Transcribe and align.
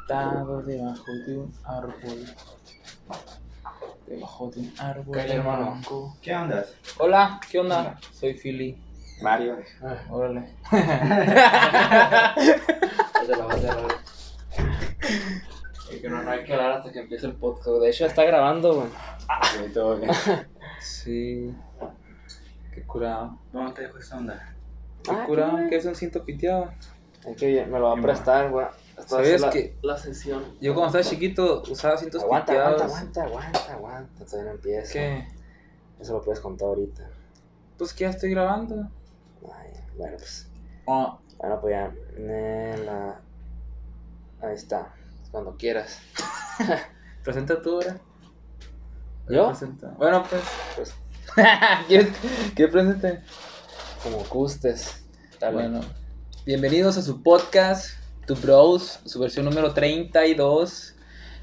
Sentado 0.00 0.62
debajo 0.62 1.12
de 1.26 1.38
un 1.38 1.52
árbol. 1.64 2.24
Debajo 4.06 4.50
de 4.50 4.60
un 4.60 4.72
árbol. 4.78 5.18
Hermano. 5.18 5.80
¿Qué 6.22 6.34
onda? 6.34 6.64
Hola, 6.98 7.40
¿qué 7.50 7.58
onda? 7.58 7.98
Soy 8.12 8.34
Philly. 8.34 8.78
Mario. 9.22 9.56
Órale. 10.10 10.54
Ya 13.16 13.24
te 13.26 13.36
la 13.36 13.44
vas 13.46 13.56
a 13.56 13.60
cerrar. 13.60 13.86
Es 15.90 16.00
que 16.00 16.08
no, 16.08 16.22
no 16.22 16.30
hay 16.30 16.44
que 16.44 16.52
hablar 16.52 16.72
hasta 16.72 16.92
que 16.92 17.00
empiece 17.00 17.26
el 17.26 17.32
podcast. 17.34 17.66
De 17.80 17.88
hecho, 17.90 18.06
está 18.06 18.22
grabando, 18.24 18.74
güey. 18.74 18.88
Sí, 19.42 19.72
todo 19.72 19.96
bien. 19.96 20.10
Sí. 20.80 21.52
Qué 22.72 22.82
curado. 22.82 23.38
¿Dónde 23.52 23.72
te 23.72 23.82
dejo 23.82 23.98
esta 23.98 24.18
onda? 24.18 24.54
Qué 25.02 25.10
Ah, 25.10 25.24
curado. 25.26 25.56
qué 25.56 25.70
¿Qué 25.70 25.76
es 25.76 25.84
un 25.86 25.94
cinto 25.96 26.22
piteado? 26.24 26.70
Es 27.26 27.36
que 27.36 27.46
bien, 27.48 27.72
me 27.72 27.78
lo 27.80 27.86
va 27.92 27.98
a 27.98 28.02
prestar, 28.02 28.50
güey. 28.50 28.66
Esto 28.98 29.16
va 29.16 29.20
a 29.20 29.24
¿Sabías 29.24 29.28
ser 29.32 29.40
la, 29.40 29.50
que- 29.50 29.78
la 29.82 29.96
sesión. 29.98 30.44
Yo 30.60 30.74
cuando 30.74 30.98
estaba 30.98 31.14
chiquito 31.14 31.62
usaba 31.70 31.96
cintos 31.98 32.22
Aguanta, 32.22 32.46
piteados. 32.52 32.82
aguanta, 32.82 33.22
aguanta, 33.24 33.58
aguanta, 33.58 33.72
aguanta. 33.74 34.24
Todavía 34.24 34.50
no 34.50 34.56
empieza. 34.56 34.92
¿Qué? 34.92 35.28
Eso 36.00 36.12
lo 36.14 36.22
puedes 36.22 36.40
contar 36.40 36.68
ahorita. 36.68 37.08
Pues 37.78 37.92
que 37.92 38.04
ya 38.04 38.10
estoy 38.10 38.30
grabando. 38.30 38.88
Ay, 39.52 39.70
bueno, 39.96 40.16
pues. 40.16 40.48
Oh, 40.86 41.18
Bueno, 41.38 41.60
pues 41.60 41.72
ya. 41.74 41.94
Nela. 42.18 43.20
Ahí 44.40 44.54
está. 44.54 44.94
Cuando 45.30 45.56
quieras. 45.56 45.98
presenta 47.24 47.60
tú 47.60 47.74
ahora. 47.74 47.98
¿Yo? 49.28 49.48
Presenta. 49.48 49.88
Bueno, 49.98 50.22
pues. 50.28 50.42
Pues 50.76 50.94
¿Quieres 51.88 52.08
que 52.54 52.68
presente? 52.68 53.20
como 54.02 54.18
gustes. 54.24 55.04
Dale. 55.40 55.54
Bueno, 55.54 55.80
bienvenidos 56.46 56.96
a 56.96 57.02
su 57.02 57.22
podcast, 57.22 57.90
Tu 58.26 58.34
Bros, 58.34 59.00
su 59.04 59.20
versión 59.20 59.44
número 59.44 59.72
32. 59.72 60.94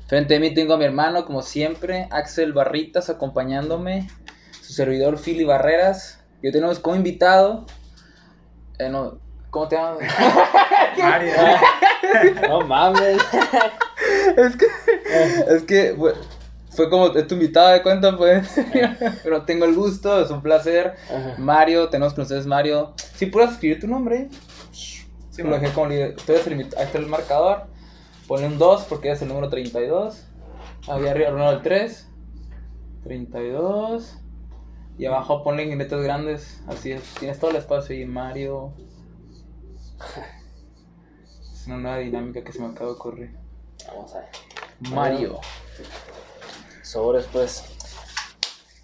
Frente 0.08 0.36
a 0.36 0.40
mí 0.40 0.54
tengo 0.54 0.74
a 0.74 0.78
mi 0.78 0.86
hermano, 0.86 1.26
como 1.26 1.42
siempre, 1.42 2.08
Axel 2.12 2.54
Barritas, 2.54 3.10
acompañándome, 3.10 4.10
su 4.62 4.74
servidor 4.74 5.18
Philly 5.18 5.46
Barreras. 5.46 6.20
Y 6.42 6.48
hoy 6.48 6.54
tenemos 6.54 6.80
como 6.80 6.96
invitado. 6.96 7.66
eh, 8.80 8.90
no, 8.90 9.18
¿Cómo 9.50 9.68
te 9.68 9.76
llamas? 9.76 10.00
Mario. 10.98 11.34
No 12.50 12.62
mames. 12.62 13.18
es 14.38 14.56
que, 14.58 14.66
es 15.48 15.64
que 15.64 15.96
fue, 15.98 16.14
fue 16.70 16.90
como 16.90 17.08
es 17.08 17.28
tu 17.28 17.36
invitado 17.36 17.70
de 17.70 17.82
cuenta, 17.82 18.18
pues. 18.18 18.50
Pero 19.24 19.44
tengo 19.44 19.66
el 19.66 19.74
gusto, 19.74 20.22
es 20.22 20.30
un 20.30 20.42
placer. 20.42 20.96
Ajá. 21.10 21.36
Mario, 21.38 21.88
tenemos 21.90 22.14
con 22.14 22.24
ustedes 22.24 22.46
Mario. 22.46 22.94
Si 23.16 23.28
puedes 23.28 23.52
escribir 23.52 23.80
tu 23.80 23.88
nombre. 23.88 24.28
Sí, 25.34 25.42
lo 25.42 25.60
dejé 25.60 25.74
como 25.74 25.88
líder. 25.88 26.16
Eres 26.28 26.46
el. 26.46 26.54
Ahí 26.54 26.86
está 26.86 27.00
el 27.00 27.08
marcador. 27.08 27.64
Ponle 28.28 28.46
un 28.46 28.60
2 28.60 28.84
porque 28.84 29.10
es 29.10 29.20
el 29.24 29.30
número 29.30 29.50
32. 29.50 30.28
Había 30.88 31.10
arriba 31.10 31.30
el 31.30 31.36
1 31.36 31.52
del 31.54 31.62
3. 31.64 32.08
32. 33.04 34.20
Y 35.00 35.06
abajo 35.06 35.44
ponle 35.44 35.64
en 35.64 35.76
letras 35.80 36.04
grandes. 36.04 36.62
Así 36.68 36.92
es. 36.92 37.02
Tienes 37.16 37.40
todo 37.40 37.50
el 37.50 37.56
espacio 37.56 37.96
ahí. 37.96 38.06
Mario. 38.06 38.74
Es 41.52 41.68
una 41.68 41.78
nueva 41.78 41.98
dinámica 42.00 42.44
que 42.44 42.52
se 42.52 42.60
me 42.60 42.68
acaba 42.68 42.88
de 42.88 42.96
ocurrir. 42.98 43.38
Vamos 43.88 44.14
a 44.14 44.20
ver. 44.20 44.30
Mario. 44.92 45.40
Sobres, 46.82 47.26
pues. 47.32 47.64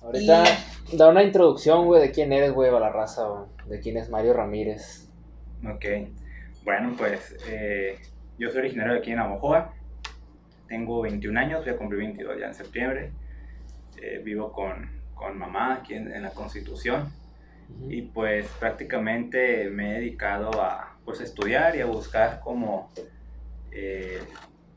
Ahorita 0.01 0.45
da 0.93 1.09
una 1.09 1.23
introducción, 1.23 1.85
güey, 1.85 2.01
de 2.01 2.11
quién 2.11 2.31
eres, 2.31 2.53
güey, 2.53 2.73
a 2.73 2.79
la 2.79 2.89
raza, 2.89 3.27
güey. 3.27 3.43
De 3.67 3.81
quién 3.81 3.97
es 3.97 4.09
Mario 4.09 4.31
Ramírez. 4.31 5.09
Ok. 5.63 5.85
Bueno, 6.63 6.93
pues 6.97 7.35
eh, 7.47 7.99
yo 8.37 8.49
soy 8.49 8.59
originario 8.59 8.93
de 8.93 8.99
aquí 8.99 9.11
en 9.11 9.17
Navajoa. 9.17 9.73
Tengo 10.67 11.01
21 11.01 11.39
años, 11.39 11.65
voy 11.65 11.73
a 11.73 11.77
cumplir 11.77 12.01
22 12.01 12.39
ya 12.39 12.47
en 12.47 12.53
septiembre. 12.53 13.11
Eh, 13.97 14.21
vivo 14.23 14.51
con, 14.51 14.89
con 15.13 15.37
mamá 15.37 15.75
aquí 15.75 15.95
en, 15.95 16.13
en 16.13 16.23
la 16.23 16.31
Constitución. 16.31 17.11
Y 17.87 18.01
pues 18.03 18.47
prácticamente 18.59 19.69
me 19.69 19.91
he 19.91 19.99
dedicado 19.99 20.49
a, 20.61 20.97
pues, 21.05 21.21
estudiar 21.21 21.75
y 21.75 21.81
a 21.81 21.85
buscar 21.85 22.39
como 22.39 22.91
eh, 23.71 24.19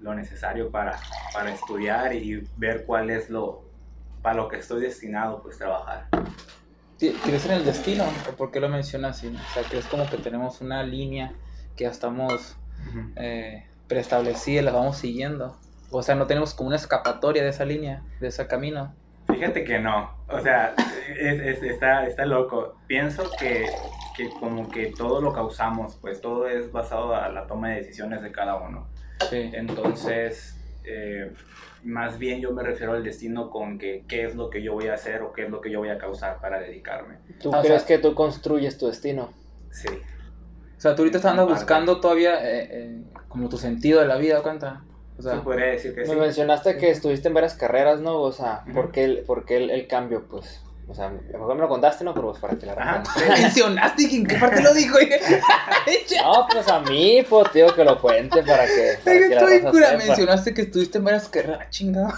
lo 0.00 0.15
necesario 0.15 0.71
para, 0.71 0.98
para 1.32 1.53
estudiar 1.53 2.15
y 2.15 2.47
ver 2.56 2.84
cuál 2.84 3.10
es 3.10 3.31
lo 3.31 3.71
para 4.22 4.37
lo 4.37 4.48
que 4.48 4.56
estoy 4.56 4.81
destinado 4.81 5.42
pues 5.42 5.59
trabajar. 5.59 6.06
¿Crees 6.98 7.47
en 7.47 7.53
el 7.53 7.65
destino? 7.65 8.04
¿O 8.31 8.37
por 8.37 8.53
qué 8.53 8.60
lo 8.60 8.69
mencionas 8.69 9.19
así? 9.19 9.26
O 9.26 9.53
sea, 9.53 9.65
¿crees 9.69 9.87
como 9.87 10.09
que 10.09 10.16
tenemos 10.19 10.60
una 10.60 10.84
línea 10.84 11.32
que 11.77 11.84
ya 11.84 11.91
estamos 11.91 12.56
eh, 13.16 13.65
preestablecida 13.88 14.60
y 14.60 14.65
la 14.65 14.72
vamos 14.72 14.99
siguiendo? 14.99 15.56
O 15.91 16.03
sea, 16.03 16.15
no 16.15 16.27
tenemos 16.27 16.55
como 16.55 16.69
una 16.69 16.77
escapatoria 16.77 17.43
de 17.43 17.50
esa 17.50 17.65
línea, 17.65 18.03
de 18.21 18.28
ese 18.28 18.47
camino. 18.47 18.94
Fíjate 19.28 19.65
que 19.65 19.78
no, 19.78 20.10
o 20.28 20.41
sea, 20.41 20.75
es- 21.19 21.41
es- 21.41 21.62
está, 21.62 22.06
está 22.06 22.25
loco. 22.27 22.77
Pienso 22.87 23.25
que, 23.38 23.66
que 24.16 24.31
como 24.41 24.69
que 24.71 24.87
todo 24.97 25.21
lo 25.21 25.33
causamos, 25.33 25.97
pues 25.97 26.21
todo 26.21 26.49
es 26.49 26.71
basado 26.72 27.15
a 27.15 27.28
la 27.28 27.47
toma 27.47 27.71
de 27.71 27.77
decisiones 27.77 28.22
de 28.22 28.33
cada 28.33 28.56
uno. 28.56 28.89
Sí. 29.31 29.50
Entonces, 29.53 30.56
eh, 30.84 31.33
más 31.83 32.19
bien 32.19 32.41
yo 32.41 32.53
me 32.53 32.62
refiero 32.62 32.93
al 32.93 33.03
destino 33.04 33.50
con 33.50 33.78
que 33.78 34.04
qué 34.09 34.25
es 34.25 34.34
lo 34.34 34.50
que 34.50 34.62
yo 34.62 34.72
voy 34.75 34.89
a 34.89 34.94
hacer 34.94 35.22
o 35.22 35.33
qué 35.33 35.44
es 35.44 35.50
lo 35.50 35.60
que 35.60 35.71
yo 35.71 35.78
voy 35.81 35.89
a 35.91 35.99
causar 35.99 36.41
para 36.41 36.59
dedicarme. 36.60 37.19
¿Tú 37.41 37.50
Ah, 37.54 37.59
o 37.60 37.62
crees 37.62 37.83
sea- 37.83 37.97
que 37.97 38.03
tú 38.03 38.15
construyes 38.15 38.78
tu 38.78 38.87
destino? 38.87 39.33
Sí. 39.71 39.89
O 40.82 40.84
sea, 40.84 40.97
tú 40.97 41.03
ahorita 41.03 41.19
estás 41.19 41.31
andando 41.31 41.54
buscando 41.54 42.00
todavía 42.00 42.34
eh, 42.43 42.69
eh, 42.72 43.03
como 43.28 43.48
tu 43.48 43.56
sentido 43.56 44.00
de 44.00 44.06
la 44.09 44.16
vida, 44.16 44.43
¿cuánta? 44.43 44.82
O 45.16 45.22
sea, 45.22 45.34
Se 45.34 45.38
podría 45.43 45.66
decir 45.66 45.94
que 45.94 46.04
sí. 46.04 46.10
Me 46.10 46.16
mencionaste 46.16 46.76
que 46.76 46.91
estuviste 46.91 47.28
en 47.28 47.34
varias 47.34 47.54
carreras, 47.54 48.00
¿no? 48.00 48.16
O 48.20 48.32
sea, 48.32 48.62
Ujú. 48.65 48.75
¿por 48.75 48.91
qué 48.91 49.04
el, 49.04 49.19
por 49.21 49.44
qué 49.44 49.59
el, 49.59 49.71
el 49.71 49.87
cambio, 49.87 50.26
pues? 50.28 50.60
O 50.88 50.94
sea, 50.94 51.09
mejor 51.09 51.54
me 51.54 51.60
lo 51.60 51.69
contaste, 51.69 52.03
¿no? 52.03 52.12
Pero 52.15 52.31
pues 52.31 52.41
para 52.41 52.56
que 52.59 52.66
la 52.66 52.72
Ajá. 52.72 53.03
mencionaste 53.28 54.03
y 54.03 54.16
en 54.16 54.26
qué 54.26 54.34
parte 54.34 54.60
lo 54.60 54.75
dijo. 54.75 54.98
No, 56.25 56.47
pues 56.50 56.66
a 56.66 56.81
mí, 56.81 57.25
pues, 57.31 57.53
digo 57.53 57.72
que 57.75 57.84
lo 57.84 58.00
cuente 58.00 58.42
para 58.42 58.66
que, 58.66 58.98
para 59.04 59.16
que 59.19 59.28
la 59.28 59.41
Estoy 59.54 59.60
cura. 59.71 59.91
sepa. 59.91 60.04
Mencionaste 60.04 60.53
que 60.53 60.62
estuviste 60.62 60.98
en 60.98 61.04
varias 61.04 61.28
carreras. 61.28 61.71
Chingado. 61.71 62.12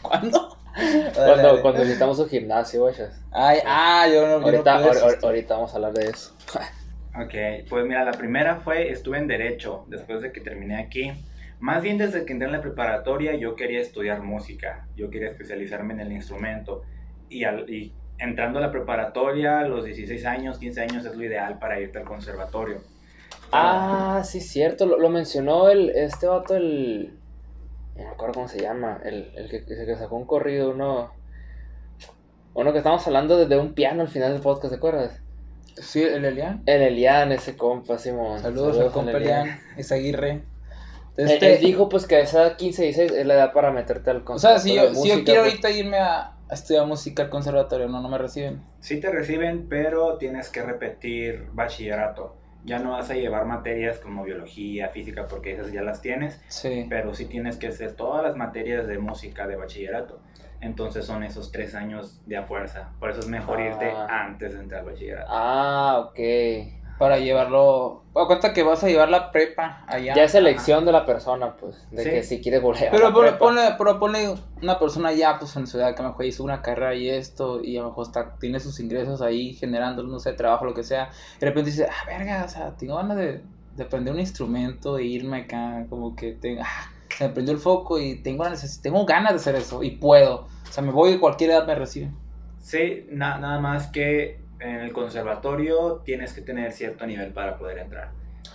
¿Cuándo? 0.00 0.56
Dale, 0.74 1.12
Cuando, 1.14 1.42
dale. 1.48 1.60
cuando 1.62 1.82
visitamos 1.82 2.16
su 2.16 2.26
gimnasio, 2.28 2.82
güey. 2.82 2.94
Ay, 3.32 3.58
ah, 3.66 4.06
yo 4.08 4.22
no. 4.22 4.28
yo 4.28 4.38
no 4.38 4.44
Ahorita, 4.46 4.62
pude 4.78 4.84
ahor- 4.90 4.96
ahor- 4.96 5.06
asistir. 5.08 5.24
ahorita 5.26 5.54
vamos 5.54 5.72
a 5.72 5.76
hablar 5.76 5.92
de 5.92 6.04
eso. 6.10 6.32
Ok, 7.16 7.68
pues 7.68 7.86
mira, 7.86 8.04
la 8.04 8.12
primera 8.12 8.56
fue, 8.56 8.90
estuve 8.90 9.18
en 9.18 9.26
Derecho 9.26 9.84
después 9.88 10.22
de 10.22 10.32
que 10.32 10.40
terminé 10.40 10.76
aquí. 10.76 11.12
Más 11.60 11.82
bien 11.82 11.98
desde 11.98 12.24
que 12.24 12.32
entré 12.32 12.46
en 12.46 12.52
la 12.52 12.60
preparatoria 12.60 13.34
yo 13.34 13.56
quería 13.56 13.80
estudiar 13.80 14.22
música, 14.22 14.86
yo 14.94 15.10
quería 15.10 15.30
especializarme 15.30 15.94
en 15.94 16.00
el 16.00 16.12
instrumento. 16.12 16.82
Y, 17.28 17.44
al, 17.44 17.68
y 17.68 17.92
entrando 18.18 18.58
a 18.58 18.62
la 18.62 18.70
preparatoria, 18.70 19.62
los 19.62 19.84
16 19.84 20.24
años, 20.26 20.58
15 20.58 20.80
años 20.80 21.04
es 21.04 21.16
lo 21.16 21.24
ideal 21.24 21.58
para 21.58 21.80
irte 21.80 21.98
al 21.98 22.04
conservatorio. 22.04 22.78
Ah, 23.50 24.22
sí, 24.24 24.40
cierto. 24.40 24.86
Lo, 24.86 24.98
lo 24.98 25.08
mencionó 25.08 25.68
el, 25.68 25.90
este 25.90 26.26
vato, 26.26 26.54
el. 26.54 27.14
No 27.96 28.04
me 28.04 28.10
acuerdo 28.10 28.34
cómo 28.34 28.48
se 28.48 28.60
llama. 28.60 29.00
El, 29.04 29.32
el 29.34 29.48
que, 29.48 29.64
que 29.64 29.96
sacó 29.96 30.16
un 30.16 30.26
corrido, 30.26 30.70
uno. 30.70 31.12
Uno 32.54 32.72
que 32.72 32.78
estamos 32.78 33.06
hablando 33.06 33.36
desde 33.36 33.58
un 33.58 33.74
piano 33.74 34.02
al 34.02 34.08
final 34.08 34.32
del 34.32 34.42
podcast, 34.42 34.72
¿te 34.72 34.76
acuerdas? 34.78 35.22
Sí, 35.80 36.02
el 36.02 36.24
Elian. 36.24 36.62
El 36.66 36.82
Elian, 36.82 37.32
ese 37.32 37.56
compa, 37.56 37.98
Simón. 37.98 38.40
Saludos, 38.40 38.78
al 38.78 38.90
compa 38.92 39.12
Elian. 39.12 39.60
Es 39.76 39.92
Aguirre. 39.92 40.42
Él, 41.16 41.30
Este, 41.30 41.54
él 41.56 41.60
dijo 41.60 41.88
pues 41.88 42.06
que 42.06 42.16
a 42.16 42.20
esa 42.20 42.56
15, 42.56 42.82
16 42.84 43.12
es 43.12 43.26
la 43.26 43.34
edad 43.34 43.52
para 43.52 43.72
meterte 43.72 44.10
al 44.10 44.22
o 44.24 44.38
sea, 44.38 44.54
conservatorio 44.54 44.60
si 44.60 44.94
yo, 44.94 45.02
si 45.02 45.08
yo 45.08 45.24
quiero 45.24 45.40
pues. 45.42 45.52
ahorita 45.54 45.70
irme 45.70 45.98
a, 45.98 46.32
a 46.48 46.54
estudiar 46.54 46.86
música 46.86 47.24
al 47.24 47.28
conservatorio, 47.30 47.88
no, 47.88 48.00
no 48.00 48.08
me 48.08 48.18
reciben. 48.18 48.62
Sí 48.80 49.00
te 49.00 49.10
reciben, 49.10 49.66
pero 49.68 50.16
tienes 50.18 50.48
que 50.48 50.62
repetir 50.62 51.46
bachillerato. 51.52 52.36
Ya 52.64 52.78
no 52.78 52.92
vas 52.92 53.10
a 53.10 53.14
llevar 53.14 53.46
materias 53.46 53.98
como 53.98 54.24
biología, 54.24 54.88
física, 54.90 55.26
porque 55.26 55.54
esas 55.54 55.72
ya 55.72 55.82
las 55.82 56.02
tienes, 56.02 56.40
Sí. 56.48 56.86
pero 56.88 57.14
sí 57.14 57.24
tienes 57.24 57.56
que 57.56 57.68
hacer 57.68 57.92
todas 57.94 58.22
las 58.22 58.36
materias 58.36 58.86
de 58.86 58.98
música 58.98 59.46
de 59.48 59.56
bachillerato. 59.56 60.20
Entonces 60.60 61.06
son 61.06 61.22
esos 61.22 61.52
tres 61.52 61.74
años 61.74 62.20
de 62.26 62.36
a 62.36 62.42
fuerza. 62.44 62.90
Por 62.98 63.10
eso 63.10 63.20
es 63.20 63.28
mejor 63.28 63.60
irte 63.60 63.90
Ah. 63.94 64.24
antes 64.26 64.54
de 64.54 64.60
entrar 64.60 64.80
al 64.80 64.86
bachillerato. 64.86 65.28
Ah, 65.30 66.06
ok. 66.08 66.18
Para 66.98 67.18
llevarlo. 67.20 68.02
A 68.16 68.26
cuenta 68.26 68.52
que 68.52 68.64
vas 68.64 68.82
a 68.82 68.88
llevar 68.88 69.08
la 69.08 69.30
prepa 69.30 69.84
allá. 69.86 70.14
Ya 70.16 70.24
es 70.24 70.34
elección 70.34 70.84
de 70.84 70.90
la 70.90 71.06
persona, 71.06 71.54
pues, 71.54 71.86
de 71.92 72.02
Sí. 72.02 72.10
que 72.10 72.22
si 72.24 72.40
quiere 72.40 72.58
volver 72.58 72.88
a 72.88 72.90
Pero 72.90 73.12
la 73.22 73.38
ponle, 73.38 73.60
pero 73.78 74.00
ponle 74.00 74.34
una 74.60 74.80
persona 74.80 75.12
ya, 75.12 75.38
pues 75.38 75.54
en 75.54 75.68
su 75.68 75.78
edad, 75.78 75.94
que 75.94 76.00
a 76.00 76.06
lo 76.06 76.08
mejor 76.10 76.24
hizo 76.24 76.42
una 76.42 76.60
carrera 76.60 76.96
y 76.96 77.08
esto, 77.08 77.62
y 77.62 77.76
a 77.76 77.82
lo 77.82 77.90
mejor 77.90 78.06
está, 78.08 78.34
tiene 78.40 78.58
sus 78.58 78.80
ingresos 78.80 79.22
ahí 79.22 79.54
generando, 79.54 80.02
no 80.02 80.18
sé, 80.18 80.32
trabajo, 80.32 80.64
lo 80.64 80.74
que 80.74 80.82
sea. 80.82 81.10
Y 81.36 81.38
de 81.40 81.46
repente 81.46 81.70
dice, 81.70 81.86
ah, 81.88 82.04
verga, 82.08 82.42
o 82.44 82.48
sea, 82.48 82.72
tengo 82.76 82.96
ganas 82.96 83.16
de, 83.16 83.42
de 83.76 83.84
aprender 83.84 84.12
un 84.12 84.18
instrumento, 84.18 84.98
e 84.98 85.04
irme 85.04 85.42
acá, 85.42 85.86
como 85.88 86.16
que 86.16 86.32
tengo, 86.32 86.62
ah, 86.64 86.90
se 87.16 87.26
me 87.28 87.34
prendió 87.34 87.54
el 87.54 87.60
foco 87.60 87.98
y 87.98 88.22
tengo, 88.22 88.44
la 88.44 88.50
neces- 88.50 88.80
tengo 88.82 89.04
ganas 89.06 89.32
de 89.32 89.36
hacer 89.36 89.54
eso, 89.56 89.82
y 89.82 89.92
puedo. 89.92 90.46
O 90.68 90.72
sea, 90.72 90.82
me 90.82 90.90
voy 90.92 91.12
de 91.12 91.20
cualquier 91.20 91.50
edad, 91.50 91.66
me 91.66 91.74
reciben. 91.74 92.16
Sí, 92.58 93.06
na- 93.10 93.38
nada 93.38 93.58
más 93.60 93.86
que 93.88 94.40
en 94.60 94.76
el 94.80 94.92
conservatorio 94.92 96.02
tienes 96.04 96.32
que 96.32 96.40
tener 96.42 96.72
cierto 96.72 97.06
nivel 97.06 97.32
para 97.32 97.56
poder 97.56 97.78
entrar. 97.78 98.10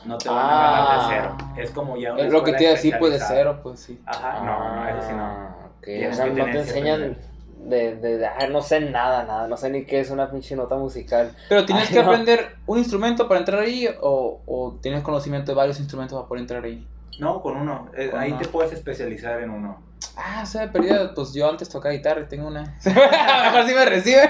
No 0.05 0.17
te 0.17 0.27
van 0.29 0.37
a 0.45 0.49
ganar 0.49 0.87
Ah. 0.89 1.07
de 1.07 1.15
cero. 1.15 1.37
Es 1.63 1.71
como 1.71 1.95
ya 1.97 2.13
una 2.13 2.23
Es 2.23 2.31
lo 2.31 2.43
que 2.43 2.53
te 2.53 2.63
iba 2.63 2.71
a 2.71 2.75
decir, 2.75 2.95
pues 2.99 3.13
de 3.13 3.19
cero, 3.19 3.59
pues 3.63 3.79
sí. 3.79 4.01
Ajá, 4.05 4.43
no, 4.43 4.75
no, 4.75 4.89
eso 4.89 5.07
sí 5.07 5.13
no. 5.15 5.23
Ah, 5.23 5.57
O 6.09 6.13
sea, 6.13 6.25
no 6.27 6.45
te 6.45 6.59
enseñan 6.59 7.17
de, 7.57 7.95
de, 7.95 8.17
de- 8.17 8.25
ah, 8.27 8.47
no 8.51 8.61
sé 8.61 8.81
nada, 8.81 9.23
nada, 9.23 9.47
no 9.47 9.55
sé 9.55 9.69
ni 9.69 9.85
qué 9.85 10.01
es 10.01 10.11
una 10.11 10.29
pinche 10.29 10.55
nota 10.57 10.75
musical. 10.75 11.33
Pero 11.47 11.65
tienes 11.65 11.87
Ay, 11.87 11.93
que 11.95 12.03
no. 12.03 12.09
aprender 12.09 12.55
un 12.65 12.77
instrumento 12.79 13.27
para 13.29 13.39
entrar 13.39 13.61
ahí 13.61 13.87
o, 14.01 14.41
o 14.45 14.77
tienes 14.81 15.01
conocimiento 15.03 15.51
de 15.51 15.55
varios 15.55 15.79
instrumentos 15.79 16.17
para 16.17 16.27
poder 16.27 16.41
entrar 16.41 16.63
ahí. 16.65 16.85
No, 17.19 17.41
con 17.41 17.57
uno. 17.57 17.89
Eh, 17.95 18.09
Con 18.09 18.19
ahí 18.19 18.31
uno. 18.31 18.41
te 18.41 18.47
puedes 18.47 18.71
especializar 18.73 19.41
en 19.41 19.49
uno. 19.51 19.81
Ah, 20.17 20.41
o 20.43 20.45
sea, 20.45 20.71
perdida, 20.71 21.13
pues 21.15 21.33
yo 21.33 21.49
antes 21.49 21.69
tocaba 21.69 21.93
guitarra 21.93 22.21
y 22.21 22.25
tengo 22.25 22.47
una. 22.47 22.61
A 22.85 23.45
lo 23.45 23.51
mejor 23.51 23.67
sí 23.69 23.73
me 23.75 23.85
recibe. 23.85 24.29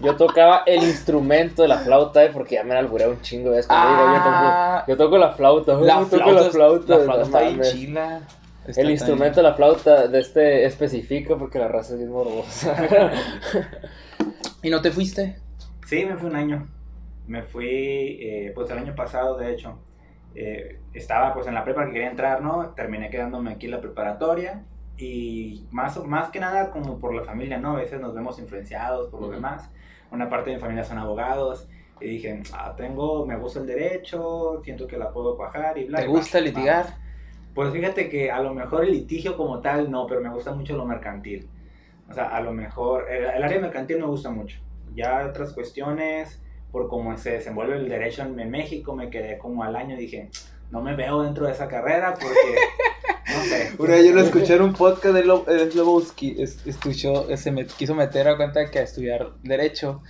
Yo 0.00 0.16
tocaba 0.16 0.62
el 0.66 0.82
instrumento 0.82 1.62
de 1.62 1.68
la 1.68 1.78
flauta, 1.78 2.24
eh, 2.24 2.30
porque 2.32 2.56
ya 2.56 2.64
me 2.64 2.74
alburé 2.76 3.08
un 3.08 3.20
chingo, 3.22 3.50
¿ves? 3.50 3.66
Cuando 3.66 3.88
digo, 3.88 4.14
yo, 4.14 4.20
Ah, 4.24 4.82
toco, 4.86 4.90
yo 4.92 4.96
toco 5.04 5.18
la 5.18 5.30
flauta, 5.32 5.72
la 5.74 6.00
yo 6.00 6.06
toco 6.06 6.16
flauta, 6.16 6.42
la 6.44 6.50
flauta. 6.50 6.96
la 6.98 7.04
flauta 7.04 7.22
está 7.22 7.40
bien 7.40 7.60
chila. 7.62 8.20
Está 8.66 8.80
El 8.82 8.90
instrumento 8.90 9.36
de 9.36 9.42
la 9.44 9.54
flauta 9.54 10.08
de 10.08 10.20
este 10.20 10.66
especifica 10.66 11.36
porque 11.36 11.58
la 11.58 11.68
raza 11.68 11.94
es 11.94 11.98
bien 12.00 12.10
morbosa. 12.12 12.76
¿Y 14.62 14.70
no 14.70 14.82
te 14.82 14.90
fuiste? 14.90 15.38
Sí, 15.86 16.04
me 16.04 16.16
fui 16.16 16.28
un 16.28 16.36
año. 16.36 16.68
Me 17.26 17.42
fui, 17.42 17.66
eh, 18.20 18.52
pues 18.54 18.68
el 18.70 18.78
año 18.78 18.94
pasado, 18.94 19.36
de 19.38 19.52
hecho. 19.52 19.78
Eh, 20.34 20.82
estaba 20.92 21.34
pues 21.34 21.46
en 21.46 21.54
la 21.54 21.64
prepa 21.64 21.86
que 21.86 21.92
quería 21.92 22.10
entrar, 22.10 22.42
¿no? 22.42 22.74
Terminé 22.74 23.10
quedándome 23.10 23.52
aquí 23.52 23.66
en 23.66 23.72
la 23.72 23.80
preparatoria. 23.80 24.66
Y 24.96 25.68
más, 25.70 26.02
más 26.04 26.30
que 26.30 26.40
nada 26.40 26.70
como 26.70 26.98
por 26.98 27.14
la 27.14 27.22
familia, 27.24 27.58
¿no? 27.58 27.72
A 27.72 27.76
veces 27.80 28.00
nos 28.00 28.14
vemos 28.14 28.38
influenciados 28.38 29.08
por 29.08 29.20
lo 29.20 29.28
Ujú. 29.28 29.30
demás. 29.30 29.70
Una 30.10 30.28
parte 30.28 30.50
de 30.50 30.56
mi 30.56 30.60
familia 30.62 30.84
son 30.84 30.98
abogados. 30.98 31.68
Y 32.00 32.08
dije, 32.08 32.42
ah, 32.52 32.74
tengo, 32.76 33.26
me 33.26 33.36
gusta 33.36 33.60
el 33.60 33.66
derecho, 33.66 34.60
siento 34.64 34.86
que 34.86 34.96
la 34.98 35.12
puedo 35.12 35.36
cuajar 35.36 35.78
y 35.78 35.84
bla. 35.86 36.00
¿Te 36.00 36.06
y 36.06 36.06
gusta 36.06 36.40
va, 36.40 36.40
litigar? 36.40 36.86
vamos. 36.86 36.94
Pues 37.54 37.72
fíjate 37.72 38.08
que 38.08 38.30
a 38.30 38.40
lo 38.40 38.54
mejor 38.54 38.84
el 38.84 38.92
litigio 38.92 39.36
como 39.36 39.60
tal 39.60 39.90
no, 39.90 40.06
pero 40.06 40.20
me 40.20 40.30
gusta 40.30 40.54
mucho 40.54 40.76
lo 40.76 40.86
mercantil. 40.86 41.52
O 42.08 42.14
sea, 42.14 42.28
a 42.28 42.40
lo 42.40 42.52
mejor 42.52 43.10
el, 43.10 43.24
el 43.26 43.42
área 43.42 43.60
mercantil 43.60 43.98
me 43.98 44.06
gusta 44.06 44.30
mucho. 44.30 44.60
Ya 44.86 45.26
otras 45.26 45.52
cuestiones, 45.54 46.42
por 46.72 46.88
cómo 46.88 47.16
se 47.18 47.32
desenvuelve 47.32 47.76
el 47.76 47.88
derecho 47.88 48.22
en, 48.22 48.50
México, 48.50 48.94
me 48.94 49.10
quedé 49.10 49.38
como 49.38 49.62
al 49.64 49.74
año 49.76 49.94
y 49.94 49.98
dije, 50.00 50.30
no 50.70 50.82
me 50.82 50.94
veo 50.94 51.22
dentro 51.22 51.46
de 51.46 51.52
esa 51.52 51.66
carrera 51.68 52.14
porque, 52.14 52.56
no 53.34 53.42
sé. 53.44 53.72
Una 53.78 53.98
yo 54.00 54.12
lo 54.12 54.20
escuché 54.20 54.54
en 54.56 54.62
un 54.62 54.72
podcast 54.74 55.14
de 55.14 55.24
Lo- 55.24 55.44
de 55.44 55.70
Slobowski, 55.70 56.36
es- 56.42 56.66
escuchó, 56.66 57.34
se 57.36 57.50
me 57.50 57.66
quiso 57.66 57.94
meter 57.94 58.28
a 58.28 58.36
cuenta 58.36 58.70
que 58.70 58.78
a 58.78 58.82
estudiar 58.82 59.30
Derecho, 59.42 60.02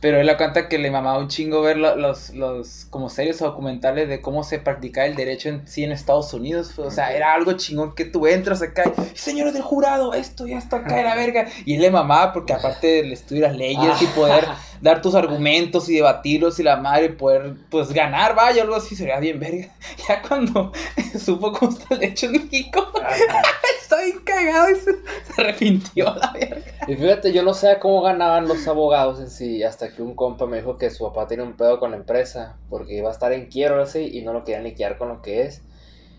pero 0.00 0.18
él 0.18 0.28
a 0.30 0.38
cuenta 0.38 0.66
que 0.66 0.78
le 0.78 0.90
mamaba 0.90 1.18
un 1.18 1.28
chingo 1.28 1.60
ver 1.60 1.76
lo- 1.76 1.94
los, 1.94 2.30
los 2.30 2.86
como 2.88 3.08
series 3.10 3.40
o 3.42 3.44
documentales 3.44 4.08
de 4.08 4.20
cómo 4.22 4.42
se 4.44 4.58
practicaba 4.58 5.06
el 5.06 5.14
derecho 5.14 5.50
en 5.50 5.68
sí 5.68 5.84
en 5.84 5.92
Estados 5.92 6.32
Unidos, 6.32 6.76
o 6.78 6.90
sea, 6.90 7.14
era 7.14 7.34
algo 7.34 7.52
chingón 7.52 7.94
que 7.94 8.06
tú 8.06 8.26
entras 8.26 8.62
acá 8.62 8.82
y, 8.96 9.16
señores 9.16 9.52
del 9.52 9.62
jurado, 9.62 10.14
esto 10.14 10.46
ya 10.46 10.56
está 10.58 10.78
acá 10.78 10.96
de 10.96 11.04
la 11.04 11.14
verga, 11.14 11.46
y 11.66 11.74
él 11.74 11.82
le 11.82 11.90
mamaba 11.90 12.32
porque 12.32 12.54
aparte 12.54 13.02
le 13.04 13.12
estudiar 13.12 13.50
las 13.50 13.58
leyes 13.58 14.00
y 14.02 14.06
poder 14.06 14.44
dar 14.80 15.02
tus 15.02 15.14
argumentos 15.14 15.88
y 15.88 15.96
debatirlos 15.96 16.58
y 16.58 16.62
la 16.62 16.76
madre 16.76 17.10
poder 17.10 17.54
pues 17.70 17.92
ganar, 17.92 18.34
vaya, 18.34 18.62
algo 18.62 18.76
así 18.76 18.96
sería 18.96 19.18
bien 19.20 19.38
verga. 19.38 19.68
Ya 20.08 20.22
cuando 20.22 20.72
supo 21.18 21.52
cómo 21.52 21.72
está 21.72 21.94
el 21.94 22.00
derecho 22.00 22.26
en 22.26 22.32
México, 22.32 22.92
bien 22.94 24.20
cagado 24.24 24.70
y 24.70 24.74
se, 24.76 24.92
se 24.92 25.40
arrepintió 25.40 26.14
la 26.14 26.32
verga. 26.32 26.62
Y 26.86 26.96
fíjate, 26.96 27.32
yo 27.32 27.42
no 27.42 27.54
sé 27.54 27.78
cómo 27.80 28.02
ganaban 28.02 28.48
los 28.48 28.66
abogados 28.66 29.20
en 29.20 29.30
sí, 29.30 29.62
hasta 29.62 29.92
que 29.92 30.02
un 30.02 30.14
compa 30.14 30.46
me 30.46 30.58
dijo 30.58 30.78
que 30.78 30.90
su 30.90 31.04
papá 31.04 31.26
tiene 31.26 31.42
un 31.42 31.54
pedo 31.54 31.78
con 31.78 31.90
la 31.90 31.96
empresa, 31.96 32.56
porque 32.68 32.96
iba 32.96 33.08
a 33.08 33.12
estar 33.12 33.32
en 33.32 33.46
quiebra 33.46 33.82
así 33.82 34.10
y 34.12 34.22
no 34.22 34.32
lo 34.32 34.44
querían 34.44 34.64
liquidar 34.64 34.96
con 34.96 35.08
lo 35.08 35.22
que 35.22 35.42
es. 35.42 35.62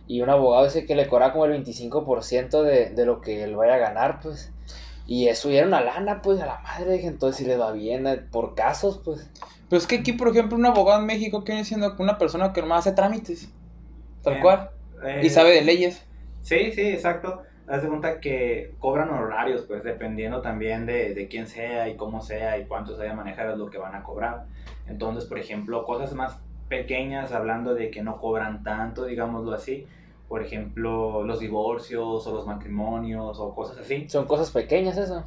Y 0.07 0.21
un 0.21 0.29
abogado 0.29 0.65
dice 0.65 0.85
que 0.85 0.95
le 0.95 1.07
cobra 1.07 1.31
como 1.31 1.45
el 1.45 1.63
25% 1.63 2.63
de, 2.63 2.89
de 2.89 3.05
lo 3.05 3.21
que 3.21 3.43
él 3.43 3.55
vaya 3.55 3.75
a 3.75 3.77
ganar, 3.77 4.19
pues. 4.21 4.51
Y 5.05 5.27
eso 5.27 5.49
ya 5.49 5.59
era 5.59 5.67
una 5.67 5.81
lana, 5.81 6.21
pues, 6.21 6.39
a 6.41 6.45
la 6.45 6.59
madre, 6.61 6.93
dije, 6.93 7.07
entonces 7.07 7.37
si 7.37 7.45
les 7.45 7.59
va 7.59 7.71
bien 7.71 8.07
eh, 8.07 8.17
por 8.17 8.55
casos, 8.55 8.99
pues. 9.03 9.29
Pero 9.69 9.79
es 9.79 9.87
que 9.87 9.95
aquí, 9.97 10.13
por 10.13 10.29
ejemplo, 10.29 10.57
un 10.57 10.65
abogado 10.65 10.99
en 11.01 11.07
México 11.07 11.43
que 11.43 11.53
viene 11.53 11.65
siendo 11.65 11.95
una 11.99 12.17
persona 12.17 12.53
que 12.53 12.61
nomás 12.61 12.81
hace 12.87 12.95
trámites, 12.95 13.53
tal 14.23 14.35
Eh, 14.35 14.39
cual, 14.39 14.71
Eh, 15.03 15.21
y 15.23 15.29
sabe 15.29 15.51
de 15.51 15.61
leyes. 15.63 16.07
Sí, 16.41 16.71
sí, 16.73 16.81
exacto. 16.81 17.41
Haz 17.67 17.83
de 17.83 17.87
cuenta 17.89 18.19
que 18.19 18.75
cobran 18.79 19.09
honorarios, 19.09 19.63
pues 19.63 19.83
dependiendo 19.83 20.41
también 20.41 20.85
de, 20.85 21.13
de 21.13 21.27
quién 21.27 21.47
sea 21.47 21.87
y 21.89 21.95
cómo 21.95 22.21
sea 22.21 22.57
y 22.57 22.65
cuánto 22.67 22.93
se 22.93 22.99
vaya 22.99 23.11
a 23.13 23.15
manejar 23.15 23.49
es 23.51 23.57
lo 23.57 23.69
que 23.69 23.77
van 23.77 23.95
a 23.95 24.03
cobrar. 24.03 24.47
Entonces, 24.87 25.25
por 25.25 25.39
ejemplo, 25.39 25.85
cosas 25.85 26.13
más 26.13 26.41
pequeñas, 26.67 27.31
hablando 27.31 27.73
de 27.75 27.91
que 27.91 28.03
no 28.03 28.19
cobran 28.19 28.63
tanto, 28.63 29.05
digámoslo 29.05 29.53
así. 29.53 29.87
Por 30.31 30.41
ejemplo, 30.41 31.23
los 31.25 31.41
divorcios 31.41 32.25
o 32.25 32.33
los 32.33 32.47
matrimonios 32.47 33.37
o 33.37 33.53
cosas 33.53 33.79
así. 33.79 34.07
Son 34.07 34.25
cosas 34.25 34.49
pequeñas 34.49 34.95
eso. 34.97 35.25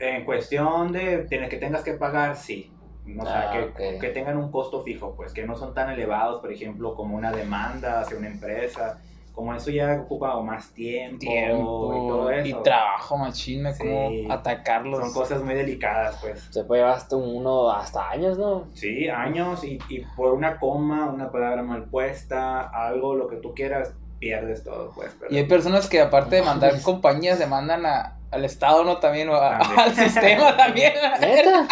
En 0.00 0.24
cuestión 0.24 0.90
de 0.90 1.18
tener 1.18 1.48
que 1.48 1.56
tengas 1.58 1.84
que 1.84 1.92
pagar, 1.92 2.34
sí. 2.34 2.68
O 3.16 3.24
sea, 3.24 3.48
Ah, 3.48 3.52
que, 3.76 3.94
ok. 3.94 4.00
que 4.00 4.08
tengan 4.08 4.36
un 4.38 4.50
costo 4.50 4.82
fijo, 4.82 5.14
pues 5.16 5.32
que 5.32 5.46
no 5.46 5.54
son 5.54 5.72
tan 5.72 5.88
elevados, 5.90 6.40
por 6.40 6.50
ejemplo, 6.52 6.96
como 6.96 7.14
una 7.16 7.30
demanda 7.30 8.00
hacia 8.00 8.18
una 8.18 8.26
empresa. 8.26 8.98
Como 9.32 9.54
eso 9.54 9.70
ya 9.70 10.00
ocupa 10.02 10.34
o 10.36 10.42
más 10.42 10.74
tiempo, 10.74 11.22
y 11.22 11.26
todo 11.28 12.26
Tiempo 12.26 12.30
eso. 12.30 12.58
y 12.58 12.62
trabajo, 12.64 13.16
machina, 13.18 13.72
Sí. 13.72 13.84
como 13.84 14.32
atacarlos. 14.32 14.98
Son 14.98 15.12
cosas 15.12 15.44
muy 15.44 15.54
delicadas, 15.54 16.18
pues. 16.20 16.48
Se 16.50 16.64
puede 16.64 16.80
llevar 16.82 16.96
hasta 16.96 17.14
uno, 17.14 17.70
hasta 17.70 18.10
años, 18.10 18.36
¿no? 18.36 18.66
Sí, 18.74 19.08
años 19.08 19.62
y, 19.62 19.78
y 19.88 20.00
por 20.16 20.32
una 20.34 20.58
coma, 20.58 21.08
una 21.08 21.30
palabra 21.30 21.62
mal 21.62 21.84
puesta, 21.84 22.62
algo, 22.62 23.14
lo 23.14 23.28
que 23.28 23.36
tú 23.36 23.54
quieras, 23.54 23.94
pierdes 24.20 24.62
todo, 24.62 24.92
pues. 24.94 25.10
pero- 25.18 25.32
Y 25.32 25.38
hay 25.38 25.44
personas 25.46 25.88
que 25.88 26.00
aparte 26.00 26.36
de 26.36 26.42
mandar 26.42 26.80
compañías 26.82 27.38
demandan 27.40 27.84
a, 27.86 28.18
al 28.30 28.44
Estado, 28.44 28.84
¿no? 28.84 28.98
También, 28.98 29.28
o 29.30 29.34
a- 29.34 29.58
También. 29.58 29.78
al 29.80 29.94
sistema 29.96 30.56
también. 30.56 30.92
¿Neta? 31.20 31.66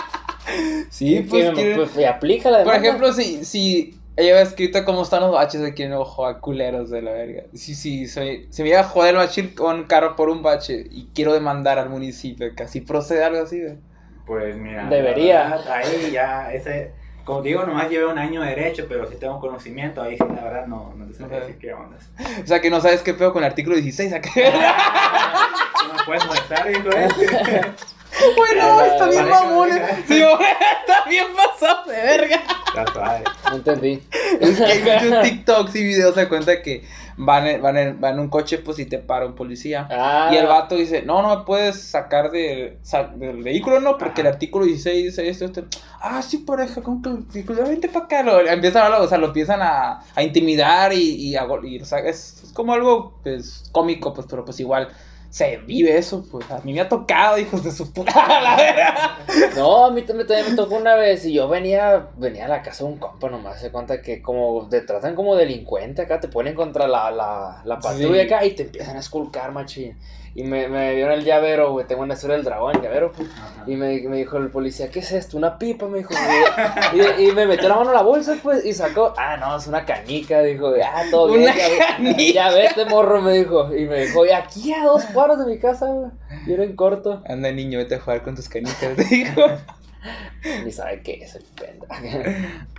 Sí, 0.90 1.26
pues, 1.28 1.50
Que- 1.50 1.52
quieren- 1.54 1.76
pues, 1.76 1.96
y 1.96 2.04
aplica 2.04 2.50
la 2.50 2.58
Por 2.64 2.66
demanda. 2.72 2.88
ejemplo, 2.88 3.12
si, 3.12 3.44
si 3.44 4.00
ella 4.16 4.32
había 4.32 4.42
escrito 4.42 4.84
cómo 4.84 5.02
están 5.02 5.20
los 5.20 5.30
baches 5.32 5.62
aquí 5.62 5.82
en 5.84 5.92
ojo 5.92 6.26
a 6.26 6.40
culeros 6.40 6.90
de 6.90 7.02
la 7.02 7.12
verga. 7.12 7.42
Si, 7.54 7.74
si, 7.74 8.06
soy, 8.08 8.48
si 8.50 8.62
me 8.62 8.70
iba 8.70 8.80
a 8.80 8.84
joder 8.84 9.10
el 9.10 9.16
bache 9.18 9.54
con 9.54 9.84
carro 9.84 10.16
por 10.16 10.28
un 10.30 10.42
bache 10.42 10.86
y 10.90 11.08
quiero 11.14 11.32
demandar 11.34 11.78
al 11.78 11.90
municipio, 11.90 12.54
que 12.56 12.62
así 12.64 12.80
procede 12.80 13.22
algo 13.24 13.42
así, 13.42 13.62
güey. 13.62 13.76
Pues 14.26 14.56
mira. 14.56 14.88
Debería. 14.88 15.48
verdad, 15.50 15.72
ahí 15.72 16.10
ya, 16.12 16.52
ese. 16.52 16.92
Como 17.28 17.42
te 17.42 17.48
digo, 17.48 17.62
nomás 17.66 17.90
llevé 17.90 18.06
un 18.06 18.16
año 18.18 18.40
de 18.40 18.48
derecho, 18.48 18.86
pero 18.88 19.06
si 19.06 19.16
tengo 19.16 19.38
conocimiento, 19.38 20.00
ahí 20.00 20.16
sí, 20.16 20.24
la 20.34 20.44
verdad, 20.44 20.66
no, 20.66 20.94
no 20.96 21.04
te 21.04 21.12
sabría 21.12 21.36
Ok. 21.40 21.44
decir 21.44 21.58
qué 21.60 21.74
onda. 21.74 21.98
O 22.42 22.46
sea, 22.46 22.58
que 22.62 22.70
no 22.70 22.80
sabes 22.80 23.02
qué 23.02 23.12
pedo 23.12 23.34
con 23.34 23.44
el 23.44 23.50
artículo 23.50 23.76
16, 23.76 24.14
¿a 24.14 24.20
qué? 24.22 24.30
No 25.88 25.92
me 25.94 26.04
puedes 26.06 26.24
molestar, 26.24 26.70
hijo. 26.70 26.88
bueno, 28.36 28.80
está 28.84 29.06
bien 29.08 29.28
mamón. 29.28 29.68
pareja. 29.68 29.96
Sí, 30.06 30.22
está 30.80 31.08
bien 31.08 31.26
pasado 31.36 31.84
de 31.90 31.96
verga. 32.02 32.40
No 33.50 33.56
entendí. 33.56 34.02
Es 34.40 34.56
que 34.58 34.64
hay 34.64 34.82
muchos 35.02 35.22
TikToks 35.22 35.76
y 35.76 35.84
videos 35.84 36.14
se 36.14 36.28
cuenta 36.28 36.62
que 36.62 36.84
van 37.16 37.46
en, 37.46 37.60
van, 37.62 37.76
en, 37.76 38.00
van 38.00 38.14
en 38.14 38.20
un 38.20 38.28
coche, 38.28 38.58
pues, 38.58 38.78
y 38.78 38.86
te 38.86 38.98
para 38.98 39.26
un 39.26 39.34
policía. 39.34 39.88
Ah, 39.90 40.30
Y 40.32 40.36
el 40.36 40.46
vato 40.46 40.76
dice, 40.76 41.02
no, 41.02 41.20
no 41.22 41.36
me 41.38 41.44
puedes 41.44 41.80
sacar 41.82 42.30
de, 42.30 42.78
sa- 42.82 43.08
del 43.16 43.42
vehículo, 43.42 43.80
no, 43.80 43.98
porque 43.98 44.20
Ajá. 44.20 44.28
el 44.28 44.34
artículo 44.34 44.64
16 44.66 45.04
dice 45.06 45.28
esto, 45.28 45.44
esto. 45.46 45.64
Ah, 46.00 46.22
sí, 46.22 46.38
pareja, 46.38 46.80
¿cómo 46.82 47.02
que 47.02 47.08
el 47.08 47.16
artículo? 47.16 47.62
Vente 47.64 47.88
para 47.88 48.04
acá. 48.04 48.22
Lo, 48.22 48.40
empiezan 48.46 48.82
a 48.82 48.86
hablar, 48.86 49.00
o 49.00 49.08
sea, 49.08 49.18
lo 49.18 49.28
empiezan 49.28 49.60
a, 49.62 50.00
a 50.14 50.22
intimidar 50.22 50.92
y, 50.92 51.14
y, 51.16 51.34
a 51.36 51.44
gol- 51.44 51.66
y, 51.66 51.80
o 51.80 51.84
sea, 51.84 51.98
es, 52.00 52.42
es 52.44 52.52
como 52.52 52.72
algo, 52.74 53.18
pues, 53.24 53.64
cómico, 53.72 54.14
pues, 54.14 54.26
pero 54.30 54.44
pues 54.44 54.60
igual 54.60 54.88
se 55.30 55.58
vive 55.58 55.96
eso, 55.98 56.26
pues, 56.30 56.50
a 56.50 56.60
mí 56.60 56.72
me 56.72 56.80
ha 56.80 56.88
tocado, 56.88 57.38
hijos 57.38 57.62
de 57.64 57.70
su 57.72 57.92
puta, 57.92 58.40
la 58.40 58.56
verdad. 58.56 59.10
No, 59.56 59.86
a 59.86 59.90
mí 59.90 60.02
también, 60.02 60.26
también 60.26 60.46
me 60.50 60.54
tocó 60.54 60.76
una 60.76 60.94
vez 60.94 61.24
y 61.26 61.32
yo 61.34 61.48
venía, 61.48 62.08
venía 62.16 62.46
a 62.46 62.48
la 62.48 62.62
casa 62.62 62.84
de 62.84 62.90
un 62.92 62.98
compa 62.98 63.28
nomás, 63.30 63.60
se 63.60 63.70
cuenta 63.70 64.00
que 64.02 64.22
como 64.22 64.68
te 64.68 64.80
tratan 64.82 65.14
como 65.14 65.36
delincuente 65.36 66.02
acá, 66.02 66.20
te 66.20 66.28
ponen 66.28 66.54
contra 66.54 66.86
la, 66.88 67.10
la, 67.10 67.62
la 67.64 67.80
patrulla 67.80 68.22
Sí. 68.22 68.22
acá 68.22 68.44
y 68.44 68.54
te 68.54 68.64
empiezan 68.64 68.96
a 68.96 69.00
esculcar, 69.00 69.52
machín. 69.52 69.98
Y 70.34 70.44
me, 70.44 70.68
me 70.68 70.94
dieron 70.94 71.12
el 71.12 71.24
llavero, 71.24 71.72
güey, 71.72 71.86
tengo 71.86 72.02
una 72.02 72.14
historia 72.14 72.36
del 72.36 72.44
dragón, 72.44 72.80
llavero, 72.80 73.12
pues. 73.12 73.28
Y 73.66 73.76
me, 73.76 74.00
me 74.08 74.18
dijo 74.18 74.36
el 74.36 74.50
policía, 74.50 74.90
¿qué 74.90 75.00
es 75.00 75.12
esto? 75.12 75.36
Una 75.36 75.58
pipa, 75.58 75.86
me 75.88 75.98
dijo. 75.98 76.14
Y, 76.94 77.24
y 77.24 77.32
me 77.32 77.46
metió 77.46 77.68
la 77.68 77.76
mano 77.76 77.90
en 77.90 77.96
la 77.96 78.02
bolsa, 78.02 78.36
pues, 78.42 78.64
y 78.64 78.72
sacó, 78.72 79.14
ah, 79.16 79.36
no, 79.36 79.56
es 79.56 79.66
una 79.66 79.84
canica, 79.84 80.42
dijo, 80.42 80.72
ah, 80.84 81.02
todo 81.10 81.28
bien. 81.28 81.42
Una 81.42 81.54
ya, 81.56 82.32
ya 82.32 82.50
vete, 82.50 82.84
morro, 82.84 83.20
me 83.20 83.32
dijo. 83.32 83.74
Y 83.74 83.86
me 83.86 84.06
dijo, 84.06 84.24
y 84.24 84.30
aquí 84.30 84.72
a 84.72 84.84
dos 84.84 85.04
cuadros 85.06 85.38
de 85.38 85.46
mi 85.46 85.58
casa, 85.58 85.86
güey. 85.86 86.10
Y 86.46 86.52
era 86.52 86.64
en 86.64 86.76
corto. 86.76 87.22
Anda, 87.26 87.50
niño, 87.50 87.78
vete 87.78 87.96
a 87.96 88.00
jugar 88.00 88.22
con 88.22 88.36
tus 88.36 88.48
canicas, 88.48 88.96
dijo. 89.10 89.42
Ni 90.64 90.70
sabe 90.70 91.02
qué 91.02 91.14
es 91.22 91.34
el 91.34 91.44
pendejo. 91.44 91.86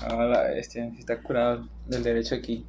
Ah, 0.01 0.23
la 0.23 0.43
bestia, 0.43 0.89
está 0.97 1.21
curado 1.21 1.67
del 1.85 2.03
derecho 2.03 2.35
aquí. 2.35 2.65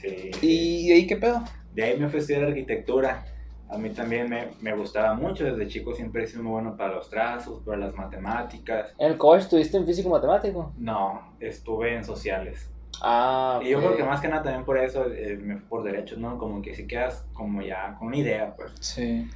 Sí. 0.00 0.30
¿Y 0.42 0.88
de 0.88 0.94
ahí 0.94 1.06
qué 1.06 1.16
pedo? 1.16 1.42
De 1.72 1.84
ahí 1.84 1.98
me 1.98 2.06
estudiar 2.06 2.44
arquitectura. 2.44 3.24
A 3.68 3.78
mí 3.78 3.90
también 3.90 4.28
me, 4.30 4.48
me 4.60 4.74
gustaba 4.74 5.14
mucho. 5.14 5.44
Desde 5.44 5.66
chico 5.66 5.92
siempre 5.94 6.24
he 6.24 6.26
sido 6.26 6.42
muy 6.42 6.52
bueno 6.52 6.76
para 6.76 6.94
los 6.94 7.10
trazos, 7.10 7.62
para 7.64 7.78
las 7.78 7.94
matemáticas. 7.94 8.92
¿En 8.98 9.12
el 9.12 9.18
college 9.18 9.44
estuviste 9.44 9.76
en 9.76 9.86
físico 9.86 10.08
matemático? 10.08 10.72
No, 10.76 11.34
estuve 11.40 11.94
en 11.94 12.04
sociales. 12.04 12.70
Ah, 13.02 13.60
Y 13.62 13.70
yo 13.70 13.78
creo 13.78 13.96
que 13.96 14.04
más 14.04 14.20
que 14.20 14.28
nada 14.28 14.42
también 14.42 14.64
por 14.64 14.78
eso 14.78 15.06
eh, 15.10 15.36
me 15.36 15.56
fui 15.56 15.66
por 15.68 15.82
derechos, 15.82 16.18
¿no? 16.18 16.38
Como 16.38 16.62
que 16.62 16.74
si 16.74 16.86
quedas 16.86 17.26
como 17.32 17.60
ya 17.60 17.94
con 17.98 18.08
una 18.08 18.16
idea, 18.16 18.54
pues. 18.56 18.72
Sí. 18.80 19.28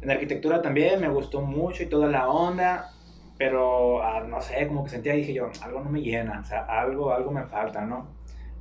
En 0.00 0.10
arquitectura 0.10 0.62
también 0.62 1.00
me 1.00 1.08
gustó 1.08 1.42
mucho 1.42 1.82
y 1.82 1.86
toda 1.86 2.08
la 2.08 2.28
onda, 2.28 2.90
pero 3.36 4.02
ah, 4.02 4.20
no 4.26 4.40
sé, 4.40 4.66
como 4.66 4.84
que 4.84 4.90
sentía, 4.90 5.12
dije 5.12 5.34
yo, 5.34 5.50
algo 5.62 5.80
no 5.80 5.90
me 5.90 6.00
llena, 6.00 6.40
o 6.40 6.44
sea, 6.44 6.64
algo, 6.64 7.12
algo 7.12 7.30
me 7.30 7.44
falta, 7.44 7.82
¿no? 7.84 8.06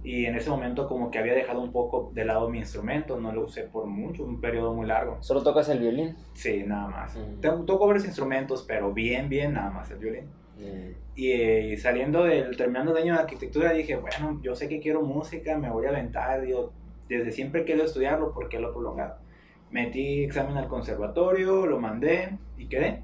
Y 0.04 0.26
en 0.26 0.36
ese 0.36 0.50
momento 0.50 0.88
como 0.88 1.12
que 1.12 1.20
había 1.20 1.34
dejado 1.34 1.62
un 1.62 1.72
poco 1.72 2.12
de 2.14 2.26
lado 2.26 2.50
mi 2.50 2.58
instrumento, 2.58 3.20
no 3.20 3.32
lo 3.32 3.46
usé 3.46 3.64
por 3.64 3.86
mucho, 3.86 4.24
un 4.24 4.42
periodo 4.42 4.74
muy 4.74 4.88
largo. 4.88 5.18
Solo 5.22 5.44
tocas 5.44 5.70
el 5.70 5.80
violín. 5.80 6.16
Sí, 6.34 6.64
nada 6.66 6.88
más. 6.88 7.16
Mm. 7.16 7.66
Toco 7.66 7.86
varios 7.86 8.06
instrumentos, 8.06 8.66
pero 8.68 8.94
bien, 8.94 9.30
bien, 9.30 9.54
nada 9.54 9.70
más 9.70 9.92
el 9.92 9.98
violín. 9.98 10.30
Y, 11.16 11.32
eh, 11.32 11.78
saliendo 11.78 12.24
del, 12.24 12.56
terminando 12.56 12.96
el 12.96 13.04
año 13.04 13.14
de 13.14 13.20
arquitectura, 13.20 13.74
dije, 13.74 13.96
bueno, 13.96 14.40
yo 14.44 14.56
sé 14.56 14.70
que 14.70 14.80
quiero 14.80 15.02
música, 15.02 15.58
me 15.58 15.70
voy 15.70 15.86
a 15.86 15.90
aventar, 15.90 16.42
digo, 16.42 16.72
desde 17.10 17.32
siempre 17.32 17.66
querido 17.66 17.86
estudiarlo, 17.86 18.32
¿por 18.32 18.48
qué 18.48 18.60
lo 18.60 18.70
he 18.70 18.72
prolongado? 18.72 19.16
Metí 19.72 20.24
examen 20.24 20.58
al 20.58 20.68
conservatorio, 20.68 21.66
lo 21.66 21.80
mandé 21.80 22.38
y 22.58 22.68
quedé. 22.68 23.04